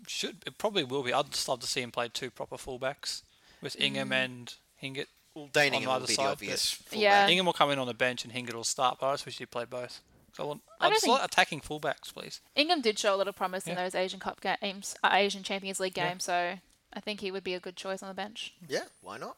Should 0.09 0.37
it 0.47 0.59
probably 0.59 0.85
will 0.85 1.03
be. 1.03 1.13
I'd 1.13 1.31
just 1.31 1.49
love 1.49 1.61
to 1.61 1.67
see 1.67 1.83
him 1.83 1.91
play 1.91 2.09
two 2.09 2.31
proper 2.31 2.57
fullbacks 2.57 3.23
with 3.61 3.77
Ingham 3.81 4.13
and 4.13 4.55
Hingert. 4.77 5.09
Well, 5.35 5.49
Dane 5.53 5.73
On 5.75 5.77
Ingham 5.83 5.91
either 5.91 6.01
will 6.01 6.07
be 6.09 6.15
side, 6.15 6.27
the 6.27 6.31
obvious. 6.31 6.83
Yeah. 6.93 7.29
Ingham 7.29 7.47
will 7.47 7.53
come 7.53 7.71
in 7.71 7.79
on 7.79 7.87
the 7.87 7.95
bench 7.95 8.25
and 8.25 8.33
Hingert 8.33 8.55
will 8.55 8.65
start. 8.65 8.99
But 9.01 9.09
I 9.09 9.13
just 9.15 9.27
wish 9.27 9.39
he 9.39 9.47
played 9.47 9.69
both. 9.69 10.01
So 10.33 10.45
I 10.45 10.47
want. 10.47 10.63
I 10.81 10.87
I 10.87 10.91
just 10.91 11.03
think- 11.05 11.13
like 11.19 11.25
attacking 11.25 11.61
fullbacks, 11.61 12.13
please. 12.15 12.41
Ingham 12.55 12.81
did 12.81 12.99
show 12.99 13.15
a 13.15 13.17
lot 13.17 13.29
of 13.29 13.37
promise 13.37 13.67
in 13.67 13.75
those 13.75 13.95
Asian 13.95 14.19
Cup 14.21 14.41
games, 14.41 14.95
uh, 15.05 15.11
Asian 15.13 15.43
Champions 15.43 15.79
League 15.81 15.97
Yeah. 15.97 16.09
games. 16.11 16.25
So 16.25 16.59
I 16.93 17.01
think 17.01 17.21
he 17.21 17.31
would 17.31 17.45
be 17.45 17.55
a 17.55 17.61
good 17.61 17.77
choice 17.77 18.03
on 18.03 18.09
the 18.09 18.15
bench. 18.15 18.55
Yeah, 18.69 18.85
why 19.03 19.19
not? 19.19 19.37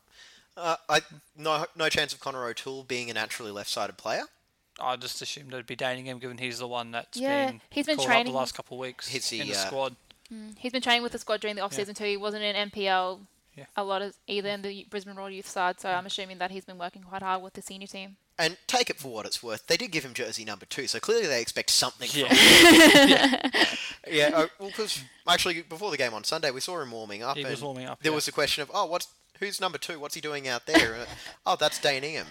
Uh, 0.59 0.77
I 0.89 1.01
no 1.37 1.67
no 1.77 1.89
chance 1.89 2.13
of 2.13 2.21
Connor 2.21 2.45
O'Toole 2.47 2.83
being 2.85 3.11
a 3.11 3.15
naturally 3.15 3.53
left-sided 3.53 3.97
player. 3.97 4.25
I 4.81 4.97
just 4.97 5.21
assumed 5.23 5.53
it'd 5.53 5.67
be 5.67 5.77
Dane 5.77 5.99
Ingham, 5.99 6.19
given 6.19 6.39
he's 6.39 6.59
the 6.59 6.69
one 6.69 6.91
that's 6.93 7.17
Yeah, 7.19 7.47
been 7.51 7.61
he's 7.71 7.87
been 7.87 7.97
called 7.97 8.09
up 8.09 8.13
training- 8.15 8.33
the 8.33 8.39
last 8.39 8.55
couple 8.55 8.77
of 8.77 8.81
weeks 8.81 9.13
Is 9.15 9.29
he, 9.29 9.41
in 9.41 9.49
the 9.49 9.55
uh, 9.55 9.57
squad. 9.67 9.97
He's 10.59 10.73
been 10.73 10.83
training 10.83 11.03
with 11.03 11.13
the 11.13 11.19
squad 11.19 11.41
during 11.41 11.57
the 11.57 11.63
off 11.63 11.73
season 11.73 11.95
too. 11.95 12.05
He 12.05 12.17
wasn't 12.17 12.43
in 12.45 12.55
NPL 12.71 13.21
Yeah. 13.57 13.65
a 13.77 13.83
lot 13.83 14.03
of 14.03 14.15
either 14.27 14.49
in 14.51 14.63
the 14.63 14.87
Brisbane 14.91 15.17
Roar 15.17 15.31
Youth 15.31 15.49
side. 15.49 15.81
So 15.81 15.89
I'm 15.91 16.05
assuming 16.07 16.39
that 16.39 16.51
he's 16.51 16.65
been 16.67 16.77
working 16.79 17.03
quite 17.03 17.23
hard 17.23 17.43
with 17.43 17.55
the 17.55 17.63
senior 17.63 17.87
team. 17.87 18.17
And 18.39 18.57
take 18.69 18.89
it 18.89 18.99
for 18.99 19.09
what 19.09 19.27
it's 19.27 19.43
worth. 19.43 19.67
They 19.67 19.77
did 19.77 19.91
give 19.91 20.05
him 20.05 20.15
jersey 20.15 20.45
number 20.45 20.65
two, 20.67 20.87
so 20.87 21.01
clearly 21.01 21.27
they 21.27 21.41
expect 21.41 21.71
something 21.71 22.09
Yeah. 22.13 22.29
from 22.29 22.37
him. 22.37 23.51
yeah, 24.09 24.31
uh, 24.33 24.47
well, 24.61 24.69
because 24.69 25.03
actually 25.27 25.63
before 25.63 25.91
the 25.91 25.97
game 25.97 26.15
on 26.15 26.23
Sunday, 26.25 26.51
we 26.53 26.61
saw 26.61 26.81
him 26.81 26.93
warming 26.93 27.23
up. 27.25 27.37
He 27.37 27.43
and 27.43 27.51
was 27.51 27.63
warming 27.63 27.87
up, 27.87 28.01
There 28.03 28.13
yeah. 28.13 28.15
was 28.15 28.27
the 28.27 28.33
question 28.33 28.63
of, 28.63 28.71
oh, 28.73 28.87
what's 28.87 29.09
who's 29.41 29.61
number 29.61 29.79
two? 29.79 29.99
What's 30.01 30.15
he 30.15 30.21
doing 30.21 30.49
out 30.49 30.67
there? 30.67 30.95
Uh, 30.95 31.07
oh, 31.47 31.57
that's 31.57 31.79
Dane 31.81 32.05
Ingham. 32.05 32.27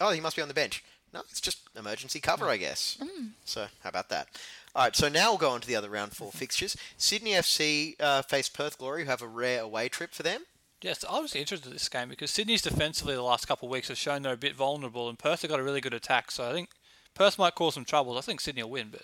Oh, 0.00 0.10
he 0.10 0.20
must 0.20 0.36
be 0.36 0.42
on 0.42 0.48
the 0.48 0.54
bench. 0.54 0.82
No, 1.14 1.20
it's 1.30 1.40
just 1.40 1.60
emergency 1.76 2.20
cover, 2.20 2.46
I 2.48 2.56
guess. 2.58 2.98
So 3.44 3.66
how 3.82 3.88
about 3.88 4.08
that? 4.10 4.28
All 4.74 4.84
right, 4.84 4.94
so 4.94 5.08
now 5.08 5.30
we'll 5.30 5.38
go 5.38 5.50
on 5.50 5.60
to 5.62 5.66
the 5.66 5.76
other 5.76 5.88
round 5.88 6.12
four 6.14 6.30
fixtures. 6.30 6.76
Sydney 6.98 7.30
FC 7.32 7.94
uh, 7.98 8.22
face 8.22 8.48
Perth 8.48 8.76
Glory, 8.78 9.04
who 9.04 9.10
have 9.10 9.22
a 9.22 9.26
rare 9.26 9.62
away 9.62 9.88
trip 9.88 10.12
for 10.12 10.22
them. 10.22 10.42
Yes, 10.82 11.04
I 11.08 11.18
was 11.18 11.34
interested 11.34 11.66
in 11.68 11.72
this 11.72 11.88
game 11.88 12.08
because 12.08 12.30
Sydney's 12.30 12.62
defensively 12.62 13.14
the 13.14 13.22
last 13.22 13.48
couple 13.48 13.66
of 13.68 13.72
weeks 13.72 13.88
have 13.88 13.98
shown 13.98 14.22
they're 14.22 14.34
a 14.34 14.36
bit 14.36 14.54
vulnerable, 14.54 15.08
and 15.08 15.18
Perth 15.18 15.42
have 15.42 15.50
got 15.50 15.58
a 15.60 15.64
really 15.64 15.80
good 15.80 15.94
attack. 15.94 16.30
So 16.30 16.48
I 16.48 16.52
think 16.52 16.68
Perth 17.14 17.38
might 17.38 17.54
cause 17.54 17.74
some 17.74 17.84
troubles. 17.84 18.18
I 18.18 18.20
think 18.20 18.40
Sydney 18.40 18.62
will 18.62 18.70
win, 18.70 18.88
but 18.92 19.02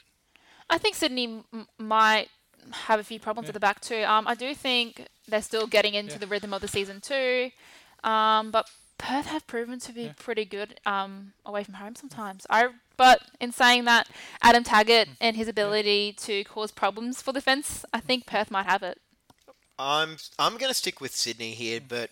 I 0.71 0.79
think 0.79 0.95
Sydney 0.95 1.43
m- 1.53 1.67
might 1.79 2.29
have 2.73 3.01
a 3.01 3.05
few 3.05 3.19
problems 3.21 3.49
at 3.49 3.55
the 3.55 3.61
back 3.61 3.81
too. 3.81 4.03
Um, 4.05 4.27
I 4.27 4.35
do 4.35 4.55
think 4.55 5.07
they're 5.29 5.43
still 5.43 5.67
getting 5.67 5.95
into 5.95 6.13
Yeah. 6.15 6.19
the 6.19 6.27
rhythm 6.27 6.53
of 6.55 6.61
the 6.61 6.69
season 6.69 7.01
too. 7.01 7.51
Um, 8.03 8.51
but 8.51 8.69
Perth 8.99 9.27
have 9.27 9.47
proven 9.47 9.81
to 9.81 9.93
be 9.93 10.03
Yeah. 10.05 10.13
pretty 10.17 10.45
good 10.45 10.81
um, 10.87 11.33
away 11.45 11.65
from 11.65 11.75
home 11.75 11.95
sometimes. 11.97 12.47
I 12.51 12.69
but 12.97 13.23
in 13.41 13.51
saying 13.51 13.87
that, 13.87 14.09
Adam 14.41 14.63
Taggart 14.63 15.09
Mm. 15.09 15.17
and 15.21 15.37
his 15.37 15.49
ability 15.49 16.13
to 16.13 16.45
cause 16.45 16.71
problems 16.71 17.21
for 17.21 17.33
the 17.33 17.41
defence, 17.41 17.85
I 17.93 17.99
think 18.01 18.25
Perth 18.25 18.51
might 18.53 18.67
have 18.67 18.83
it. 18.85 19.01
I'm 19.79 20.17
I'm 20.39 20.57
going 20.57 20.71
to 20.71 20.75
stick 20.75 21.01
with 21.01 21.15
Sydney 21.15 21.53
here, 21.53 21.81
but 21.87 22.11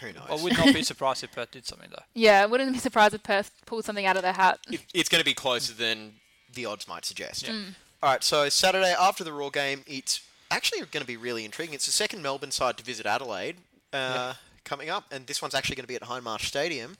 who 0.00 0.12
knows? 0.12 0.26
I 0.28 0.34
would 0.34 0.56
not 0.56 0.74
be 0.74 0.82
surprised 0.92 1.22
if 1.22 1.30
Perth 1.32 1.52
did 1.52 1.64
something 1.66 1.88
though. 1.90 2.02
Yeah, 2.14 2.42
I 2.42 2.46
wouldn't 2.46 2.72
be 2.72 2.80
surprised 2.80 3.14
if 3.14 3.22
Perth 3.22 3.52
pulled 3.66 3.84
something 3.84 4.04
out 4.06 4.16
of 4.16 4.22
their 4.22 4.32
hat. 4.32 4.58
it, 4.68 4.80
it's 4.92 5.08
going 5.08 5.20
to 5.20 5.24
be 5.24 5.34
closer 5.34 5.72
than 5.72 6.14
the 6.52 6.66
odds 6.66 6.88
might 6.88 7.04
suggest. 7.04 7.46
Yeah. 7.46 7.60
All 8.04 8.10
right, 8.10 8.22
so 8.22 8.50
Saturday 8.50 8.92
after 8.92 9.24
the 9.24 9.32
Roar 9.32 9.50
game, 9.50 9.82
it's 9.86 10.20
actually 10.50 10.80
going 10.80 11.00
to 11.00 11.06
be 11.06 11.16
really 11.16 11.42
intriguing. 11.42 11.74
It's 11.74 11.86
the 11.86 11.92
second 11.92 12.20
Melbourne 12.20 12.50
side 12.50 12.76
to 12.76 12.84
visit 12.84 13.06
Adelaide 13.06 13.56
uh, 13.94 14.34
coming 14.62 14.90
up, 14.90 15.04
and 15.10 15.26
this 15.26 15.40
one's 15.40 15.54
actually 15.54 15.76
going 15.76 15.84
to 15.84 15.88
be 15.88 15.94
at 15.94 16.02
Hindmarsh 16.02 16.42
Stadium. 16.42 16.98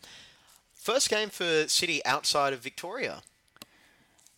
First 0.73 1.11
game 1.11 1.29
for 1.29 1.69
City 1.69 2.03
outside 2.07 2.55
of 2.55 2.61
Victoria. 2.61 3.21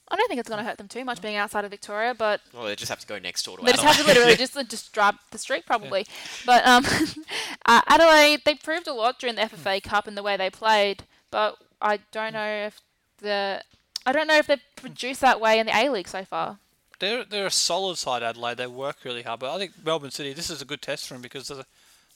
I 0.08 0.16
don't 0.16 0.26
think 0.26 0.40
it's 0.40 0.48
going 0.48 0.58
to 0.58 0.68
hurt 0.68 0.76
them 0.76 0.88
too 0.88 1.04
much 1.04 1.22
being 1.22 1.36
outside 1.36 1.64
of 1.64 1.70
Victoria, 1.70 2.14
but 2.18 2.40
Well, 2.52 2.64
they 2.64 2.74
just 2.74 2.88
have 2.88 2.98
to 2.98 3.06
go 3.06 3.20
next 3.20 3.44
door 3.44 3.58
to 3.58 3.64
They 3.64 3.70
just 3.70 3.84
Adelaide. 3.84 3.96
have 3.98 4.04
to 4.04 4.12
literally 4.12 4.36
just 4.64 4.68
just 4.68 4.92
drive 4.92 5.14
the 5.30 5.38
street 5.38 5.66
probably. 5.66 6.04
But 6.44 6.66
um, 6.66 6.84
uh, 7.66 7.82
Adelaide 7.86 8.40
they 8.44 8.56
proved 8.56 8.88
a 8.88 8.92
lot 8.92 9.20
during 9.20 9.36
the 9.36 9.42
FFA 9.42 9.80
Cup 9.84 10.08
and 10.08 10.16
the 10.16 10.22
way 10.24 10.36
they 10.36 10.50
played, 10.50 11.04
but 11.30 11.58
I 11.80 12.00
don't 12.10 12.32
know 12.32 12.66
if 12.66 12.80
the 13.18 13.62
I 14.06 14.12
don't 14.12 14.28
know 14.28 14.36
if 14.38 14.46
they've 14.46 14.62
produced 14.76 15.20
that 15.20 15.40
way 15.40 15.58
in 15.58 15.66
the 15.66 15.76
A 15.76 15.90
League 15.90 16.08
so 16.08 16.24
far. 16.24 16.58
They're 16.98 17.24
they're 17.24 17.46
a 17.46 17.50
solid 17.50 17.98
side, 17.98 18.22
Adelaide. 18.22 18.56
They 18.56 18.66
work 18.66 18.98
really 19.04 19.22
hard, 19.22 19.40
but 19.40 19.54
I 19.54 19.58
think 19.58 19.72
Melbourne 19.84 20.10
City. 20.12 20.32
This 20.32 20.48
is 20.48 20.62
a 20.62 20.64
good 20.64 20.80
test 20.80 21.06
for 21.06 21.14
them 21.14 21.22
because 21.22 21.48
the, 21.48 21.66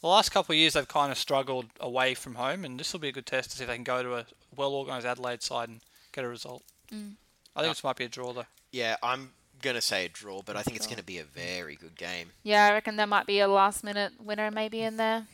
the 0.01 0.07
last 0.07 0.31
couple 0.31 0.55
of 0.55 0.59
years 0.59 0.73
they've 0.73 0.89
kind 0.89 1.13
of 1.13 1.19
struggled 1.19 1.67
away 1.81 2.15
from 2.15 2.37
home, 2.37 2.65
and 2.65 2.81
this 2.81 2.93
will 2.93 3.01
be 3.01 3.09
a 3.09 3.13
good 3.13 3.27
test 3.27 3.51
to 3.51 3.57
see 3.59 3.65
if 3.65 3.69
they 3.69 3.75
can 3.75 3.85
go 3.85 4.03
to 4.03 4.15
a 4.15 4.25
well 4.57 4.73
organised 4.73 5.07
Adelaide 5.07 5.43
side 5.43 5.69
and 5.69 5.81
get 6.13 6.25
a 6.25 6.29
result. 6.29 6.63
Mm. 6.95 7.15
I 7.55 7.61
think 7.63 7.75
this 7.75 7.85
might 7.85 7.97
be 7.97 8.05
a 8.05 8.09
draw 8.09 8.33
though. 8.33 8.47
yeah, 8.73 8.97
I'm 9.03 9.33
going 9.61 9.77
to 9.77 9.83
say 9.83 10.07
a 10.07 10.09
draw, 10.09 10.41
but 10.43 10.57
I 10.57 10.63
think 10.63 10.77
it's 10.79 10.87
going 10.87 10.99
to 10.99 11.05
be 11.05 11.19
a 11.19 11.25
very 11.25 11.75
good 11.75 11.97
game. 11.97 12.31
Yeah, 12.43 12.65
I 12.65 12.73
reckon 12.73 12.97
there 12.97 13.07
might 13.07 13.27
be 13.27 13.41
a 13.41 13.49
last 13.49 13.85
minute 13.85 14.13
winner 14.19 14.51
maybe 14.51 14.81
in 14.81 14.97
there. 14.97 15.27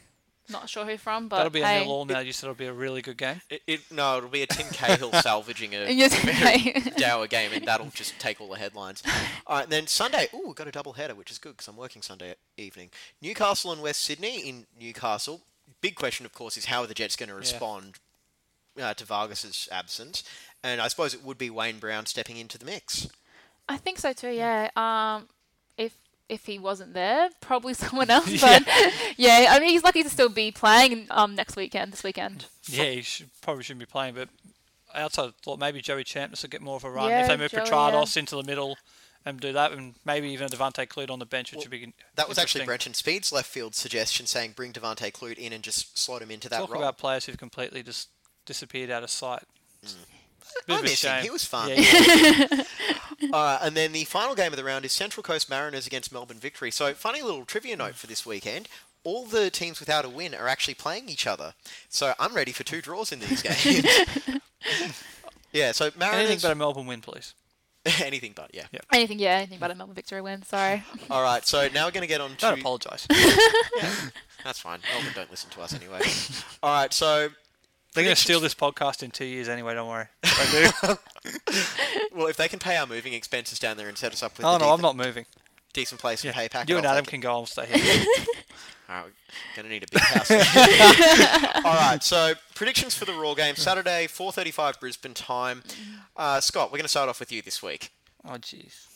Not 0.48 0.68
sure 0.68 0.84
who 0.84 0.96
from, 0.96 1.28
but 1.28 1.36
That'll 1.36 1.50
be 1.50 1.60
hey. 1.60 1.80
a 1.82 1.84
nil 1.84 1.92
all 1.92 2.04
now. 2.04 2.20
You 2.20 2.32
said 2.32 2.46
it'll 2.46 2.54
be 2.58 2.66
a 2.66 2.72
really 2.72 3.02
good 3.02 3.16
game. 3.16 3.40
It, 3.50 3.62
it 3.66 3.80
no, 3.90 4.18
it'll 4.18 4.28
be 4.28 4.42
a 4.42 4.46
Tim 4.46 4.68
Cahill 4.68 5.12
salvaging 5.22 5.74
a 5.74 5.90
Yes, 5.90 6.14
very 6.20 6.76
okay. 6.76 6.90
dour 6.96 7.26
game, 7.26 7.50
and 7.52 7.66
that'll 7.66 7.90
just 7.90 8.18
take 8.18 8.40
all 8.40 8.48
the 8.48 8.58
headlines. 8.58 9.02
All 9.46 9.56
right, 9.56 9.64
and 9.64 9.72
then 9.72 9.86
Sunday. 9.86 10.28
Ooh, 10.34 10.42
we've 10.46 10.54
got 10.54 10.68
a 10.68 10.72
double 10.72 10.92
header, 10.92 11.14
which 11.14 11.30
is 11.30 11.38
good 11.38 11.54
because 11.56 11.68
I'm 11.68 11.76
working 11.76 12.00
Sunday 12.02 12.34
evening. 12.56 12.90
Newcastle 13.20 13.72
and 13.72 13.82
West 13.82 14.02
Sydney 14.02 14.38
in 14.48 14.66
Newcastle. 14.80 15.40
Big 15.80 15.96
question, 15.96 16.24
of 16.24 16.32
course, 16.32 16.56
is 16.56 16.66
how 16.66 16.82
are 16.82 16.86
the 16.86 16.94
Jets 16.94 17.16
going 17.16 17.28
to 17.28 17.34
respond 17.34 17.94
uh, 18.80 18.94
to 18.94 19.04
Vargas's 19.04 19.68
absence? 19.72 20.22
And 20.62 20.80
I 20.80 20.88
suppose 20.88 21.12
it 21.12 21.24
would 21.24 21.38
be 21.38 21.50
Wayne 21.50 21.78
Brown 21.78 22.06
stepping 22.06 22.36
into 22.36 22.56
the 22.58 22.64
mix. 22.64 23.08
I 23.68 23.76
think 23.76 23.98
so 23.98 24.12
too. 24.12 24.30
Yeah. 24.30 24.70
Um, 24.76 25.28
if 26.28 26.40
if 26.40 26.46
he 26.46 26.58
wasn't 26.58 26.94
there, 26.94 27.30
probably 27.40 27.74
someone 27.84 28.10
else. 28.10 28.26
But 28.40 28.64
yeah, 29.16 29.48
I 29.50 29.60
mean 29.60 29.70
he's 29.70 29.84
lucky 29.84 30.02
to 30.02 30.10
still 30.10 30.28
be 30.28 30.50
playing 30.50 31.06
um 31.10 31.34
next 31.34 31.56
weekend. 31.56 31.92
This 31.92 32.04
weekend. 32.04 32.46
Yeah, 32.68 32.84
he 32.84 33.02
should, 33.02 33.30
probably 33.42 33.62
shouldn't 33.62 33.80
be 33.80 33.86
playing, 33.86 34.14
but 34.14 34.28
outside 34.94 35.32
thought 35.42 35.58
maybe 35.58 35.80
Joey 35.80 36.04
Champness 36.04 36.42
will 36.42 36.48
get 36.48 36.62
more 36.62 36.76
of 36.76 36.84
a 36.84 36.90
run 36.90 37.10
Yeah, 37.10 37.22
if 37.22 37.28
they 37.28 37.36
move 37.36 37.50
Joey, 37.50 37.60
Petratos 37.60 38.16
into 38.16 38.36
the 38.36 38.42
middle 38.42 38.76
and 39.24 39.40
do 39.40 39.52
that, 39.52 39.72
and 39.72 39.94
maybe 40.04 40.28
even 40.30 40.46
a 40.46 40.50
Devante 40.50 40.88
Clut 40.88 41.10
on 41.10 41.18
the 41.18 41.26
bench, 41.26 41.52
which 41.52 41.62
would 41.62 41.70
be 41.70 41.92
That 42.14 42.28
was 42.28 42.38
actually. 42.38 42.64
Brenton 42.64 42.94
Speed's 42.94 43.32
left 43.32 43.48
field 43.48 43.74
suggestion, 43.74 44.24
saying 44.26 44.52
bring 44.52 44.72
Devante 44.72 45.12
Clut 45.12 45.36
in 45.36 45.52
and 45.52 45.64
just 45.64 45.98
slot 45.98 46.22
him 46.22 46.30
into 46.30 46.48
that 46.48 46.58
Talk 46.58 46.72
role. 46.72 46.82
about 46.82 46.96
players 46.96 47.26
who've 47.26 47.36
completely 47.36 47.82
just 47.82 48.08
disappeared 48.44 48.90
out 48.90 49.02
of 49.02 49.10
sight. 49.10 49.42
Bit 49.82 49.94
I 50.68 50.74
of 50.74 50.80
a 50.80 50.82
miss 50.82 51.02
him. 51.02 51.22
He 51.22 51.30
was 51.30 51.44
fun. 51.44 51.70
Yeah, 51.74 52.62
Uh, 53.32 53.58
and 53.62 53.74
then 53.74 53.92
the 53.92 54.04
final 54.04 54.34
game 54.34 54.52
of 54.52 54.58
the 54.58 54.64
round 54.64 54.84
is 54.84 54.92
Central 54.92 55.22
Coast 55.22 55.48
Mariners 55.48 55.86
against 55.86 56.12
Melbourne 56.12 56.36
Victory. 56.38 56.70
So, 56.70 56.92
funny 56.92 57.22
little 57.22 57.46
trivia 57.46 57.74
note 57.76 57.94
for 57.94 58.06
this 58.06 58.26
weekend. 58.26 58.68
All 59.04 59.24
the 59.24 59.48
teams 59.48 59.80
without 59.80 60.04
a 60.04 60.08
win 60.10 60.34
are 60.34 60.46
actually 60.48 60.74
playing 60.74 61.08
each 61.08 61.26
other. 61.26 61.54
So, 61.88 62.12
I'm 62.20 62.34
ready 62.34 62.52
for 62.52 62.62
two 62.62 62.82
draws 62.82 63.12
in 63.12 63.20
these 63.20 63.40
games. 63.42 63.86
yeah, 65.52 65.72
so 65.72 65.90
Mariners. 65.98 66.26
Anything 66.26 66.38
but 66.42 66.52
a 66.52 66.54
Melbourne 66.54 66.86
win, 66.86 67.00
please. 67.00 67.32
anything 68.02 68.32
but, 68.36 68.50
yeah. 68.52 68.66
Yeah. 68.70 68.80
Anything, 68.92 69.18
yeah, 69.18 69.30
anything 69.36 69.58
but 69.60 69.70
a 69.70 69.74
Melbourne 69.74 69.94
victory 69.94 70.20
win. 70.20 70.42
Sorry. 70.42 70.84
All 71.10 71.22
right, 71.22 71.44
so 71.46 71.68
now 71.72 71.86
we're 71.86 71.92
going 71.92 72.02
to 72.02 72.06
get 72.08 72.20
on 72.20 72.30
to. 72.30 72.36
Don't 72.36 72.60
apologise. 72.60 73.06
That's 74.44 74.58
fine. 74.58 74.80
Melbourne 74.92 75.12
don't 75.14 75.30
listen 75.30 75.48
to 75.50 75.62
us 75.62 75.72
anyway. 75.74 76.00
All 76.62 76.70
right, 76.82 76.92
so. 76.92 77.30
They're 77.96 78.04
going 78.04 78.14
to 78.14 78.20
steal 78.22 78.38
this 78.40 78.54
podcast 78.54 79.02
in 79.02 79.10
two 79.10 79.24
years 79.24 79.48
anyway. 79.48 79.74
Don't 79.74 79.88
worry. 79.88 80.06
Well, 82.14 82.28
if 82.28 82.36
they 82.36 82.48
can 82.48 82.58
pay 82.58 82.76
our 82.76 82.86
moving 82.86 83.12
expenses 83.12 83.58
down 83.58 83.76
there 83.76 83.88
and 83.88 83.98
set 83.98 84.12
us 84.12 84.22
up 84.22 84.38
with 84.38 84.46
oh 84.46 84.56
a 84.56 84.58
no, 84.58 84.70
I'm 84.70 84.80
not 84.80 84.96
moving. 84.96 85.26
decent 85.74 86.00
place 86.00 86.24
Yeah. 86.24 86.30
and 86.30 86.36
pay 86.38 86.48
packet, 86.48 86.70
You 86.70 86.78
and 86.78 86.86
Adam 86.86 87.04
can 87.04 87.20
go. 87.20 87.30
I'll 87.30 87.44
stay 87.46 87.66
here. 87.66 88.06
Oh, 88.88 89.04
gonna 89.56 89.68
need 89.68 89.82
a 89.82 89.86
big 89.92 90.00
house. 90.00 90.30
All 91.62 91.74
right, 91.74 91.98
so 92.02 92.32
predictions 92.54 92.94
for 92.94 93.04
the 93.04 93.12
Roar 93.12 93.34
game 93.34 93.54
Saturday, 93.56 94.06
4:35 94.06 94.80
Brisbane 94.80 95.12
time. 95.12 95.62
Uh, 96.16 96.40
Scott, 96.40 96.72
we're 96.72 96.78
gonna 96.78 96.88
start 96.88 97.10
off 97.10 97.20
with 97.20 97.30
you 97.32 97.42
this 97.42 97.62
week. 97.62 97.90
Oh, 98.24 98.38
jeez. 98.38 98.86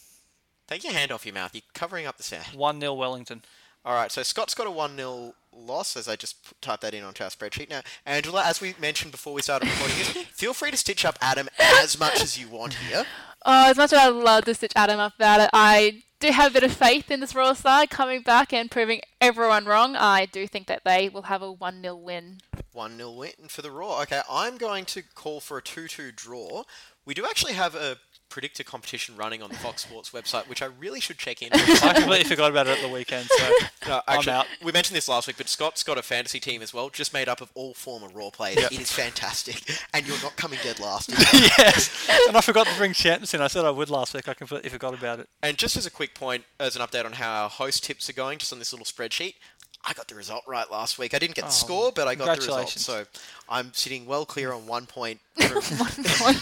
Take 0.66 0.82
your 0.84 0.94
hand 0.94 1.12
off 1.12 1.26
your 1.26 1.34
mouth. 1.34 1.50
You're 1.54 1.62
covering 1.74 2.06
up 2.06 2.16
the 2.16 2.22
sound. 2.22 2.46
1 2.54 2.80
0 2.80 2.94
Wellington. 2.94 3.42
All 3.84 3.94
right, 3.94 4.12
so 4.12 4.22
Scott's 4.22 4.54
got 4.54 4.66
a 4.66 4.70
1 4.70 4.96
0 4.96 5.34
loss 5.52 5.96
as 5.96 6.06
I 6.06 6.16
just 6.16 6.36
typed 6.60 6.82
that 6.82 6.92
in 6.92 7.02
onto 7.02 7.24
our 7.24 7.30
spreadsheet. 7.30 7.70
Now, 7.70 7.80
Angela, 8.04 8.44
as 8.44 8.60
we 8.60 8.74
mentioned 8.78 9.10
before 9.10 9.32
we 9.32 9.42
started 9.42 9.70
recording 9.70 9.96
this, 9.96 10.10
feel 10.32 10.52
free 10.52 10.70
to 10.70 10.76
stitch 10.76 11.04
up 11.04 11.18
Adam 11.22 11.48
as 11.58 11.98
much 11.98 12.20
as 12.20 12.38
you 12.38 12.48
want 12.48 12.74
here. 12.74 13.04
Oh, 13.46 13.70
as 13.70 13.78
much 13.78 13.92
as 13.92 13.98
I 13.98 14.08
love 14.08 14.44
to 14.44 14.54
stitch 14.54 14.72
Adam 14.76 15.00
up 15.00 15.14
about 15.14 15.40
it, 15.40 15.50
I 15.54 16.02
do 16.20 16.28
have 16.28 16.50
a 16.50 16.54
bit 16.54 16.62
of 16.62 16.72
faith 16.72 17.10
in 17.10 17.20
this 17.20 17.34
Royal 17.34 17.54
side 17.54 17.88
coming 17.88 18.20
back 18.20 18.52
and 18.52 18.70
proving 18.70 19.00
everyone 19.18 19.64
wrong. 19.64 19.96
I 19.96 20.26
do 20.26 20.46
think 20.46 20.66
that 20.66 20.82
they 20.84 21.08
will 21.08 21.22
have 21.22 21.40
a 21.40 21.50
1 21.50 21.80
0 21.80 21.96
win. 21.96 22.40
1 22.72 22.96
0 22.98 23.12
win 23.12 23.32
for 23.48 23.62
the 23.62 23.70
Roar. 23.70 24.02
Okay, 24.02 24.20
I'm 24.30 24.58
going 24.58 24.84
to 24.86 25.02
call 25.02 25.40
for 25.40 25.56
a 25.56 25.62
2 25.62 25.88
2 25.88 26.12
draw. 26.12 26.64
We 27.06 27.14
do 27.14 27.24
actually 27.24 27.54
have 27.54 27.74
a 27.74 27.96
predictor 28.30 28.62
competition 28.64 29.16
running 29.16 29.42
on 29.42 29.50
the 29.50 29.56
Fox 29.56 29.82
Sports 29.86 30.10
website, 30.10 30.48
which 30.48 30.62
I 30.62 30.66
really 30.78 31.00
should 31.00 31.18
check 31.18 31.42
in. 31.42 31.48
I 31.52 31.92
completely 31.94 32.24
forgot 32.24 32.50
about 32.50 32.66
it 32.68 32.78
at 32.78 32.82
the 32.82 32.88
weekend, 32.88 33.28
so 33.28 33.52
No, 33.88 34.00
I'm 34.08 34.28
out. 34.28 34.46
we 34.62 34.72
mentioned 34.72 34.96
this 34.96 35.08
last 35.08 35.26
week, 35.26 35.36
but 35.36 35.48
Scott's 35.48 35.82
got 35.82 35.98
a 35.98 36.02
fantasy 36.02 36.38
team 36.40 36.62
as 36.62 36.72
well, 36.72 36.88
just 36.90 37.12
made 37.12 37.28
up 37.28 37.40
of 37.40 37.50
all 37.54 37.74
former 37.74 38.08
Roar 38.08 38.30
players. 38.30 38.58
It 38.58 38.80
is 38.80 38.92
fantastic, 38.92 39.62
and 39.92 40.06
you're 40.06 40.20
not 40.22 40.36
coming 40.36 40.58
dead 40.62 40.78
last. 40.80 41.10
yes. 41.10 42.08
And 42.28 42.36
I 42.36 42.40
forgot 42.40 42.66
to 42.66 42.76
bring 42.76 42.92
Champs 42.92 43.34
in. 43.34 43.40
I 43.40 43.48
said 43.48 43.64
I 43.64 43.70
would 43.70 43.90
last 43.90 44.14
week. 44.14 44.28
I 44.28 44.34
completely 44.34 44.70
forgot 44.70 44.94
about 44.94 45.18
it. 45.20 45.28
and 45.42 45.56
just 45.58 45.76
as 45.76 45.86
a 45.86 45.90
quick 45.90 46.14
point, 46.14 46.44
as 46.58 46.76
an 46.76 46.82
update 46.82 47.04
on 47.04 47.12
how 47.12 47.42
our 47.44 47.48
host 47.50 47.84
tips 47.84 48.08
are 48.08 48.12
going, 48.14 48.38
just 48.38 48.52
on 48.52 48.58
this 48.58 48.72
little 48.72 48.86
spreadsheet, 48.86 49.34
I 49.82 49.94
got 49.94 50.08
the 50.08 50.14
result 50.14 50.44
right 50.46 50.70
last 50.70 50.98
week. 50.98 51.14
I 51.14 51.18
didn't 51.18 51.34
get 51.34 51.42
the 51.42 51.48
oh, 51.48 51.52
score, 51.52 51.92
but 51.92 52.06
I 52.06 52.14
got 52.14 52.26
the 52.26 52.46
result. 52.46 52.68
So 52.68 53.04
I'm 53.48 53.72
sitting 53.72 54.04
well 54.04 54.26
clear 54.26 54.52
on 54.52 54.66
one 54.66 54.84
point. 54.84 55.20
one 55.36 55.50
point. 55.62 56.38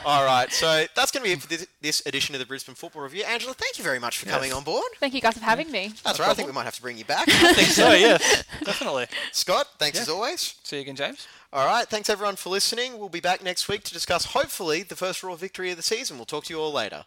All 0.04 0.24
right, 0.24 0.50
so 0.52 0.86
that's 0.94 1.10
going 1.10 1.22
to 1.22 1.28
be 1.28 1.32
it 1.32 1.42
for 1.42 1.48
this, 1.48 1.66
this 1.82 2.06
edition 2.06 2.34
of 2.36 2.38
the 2.38 2.46
Brisbane 2.46 2.76
Football 2.76 3.02
Review. 3.02 3.24
Angela, 3.24 3.52
thank 3.54 3.78
you 3.78 3.84
very 3.84 3.98
much 3.98 4.18
for 4.18 4.26
coming 4.26 4.52
on 4.52 4.62
board. 4.62 4.86
Thank 5.00 5.12
you 5.12 5.20
guys 5.20 5.36
for 5.36 5.44
having 5.44 5.70
me. 5.72 5.92
That's 6.04 6.20
right. 6.20 6.28
I 6.28 6.34
think 6.34 6.46
we 6.46 6.54
might 6.54 6.64
have 6.64 6.76
to 6.76 6.82
bring 6.82 6.96
you 6.96 7.04
back. 7.04 7.28
I 7.28 7.52
think 7.52 7.68
so, 7.68 7.92
yes. 7.92 8.44
Definitely. 8.64 9.06
Scott, 9.32 9.66
thanks 9.78 10.00
as 10.00 10.08
always. 10.08 10.54
See 10.62 10.76
you 10.76 10.82
again, 10.82 10.96
James. 10.96 11.26
All 11.52 11.66
right, 11.66 11.86
thanks 11.86 12.08
everyone 12.08 12.36
for 12.36 12.50
listening. 12.50 12.96
We'll 12.98 13.08
be 13.08 13.20
back 13.20 13.42
next 13.42 13.66
week 13.68 13.82
to 13.84 13.92
discuss 13.92 14.26
hopefully 14.26 14.84
the 14.84 14.94
first 14.94 15.24
Roar 15.24 15.36
victory 15.36 15.72
of 15.72 15.76
the 15.76 15.82
season. 15.82 16.16
We'll 16.16 16.26
talk 16.26 16.44
to 16.44 16.54
you 16.54 16.60
all 16.60 16.72
later. 16.72 17.04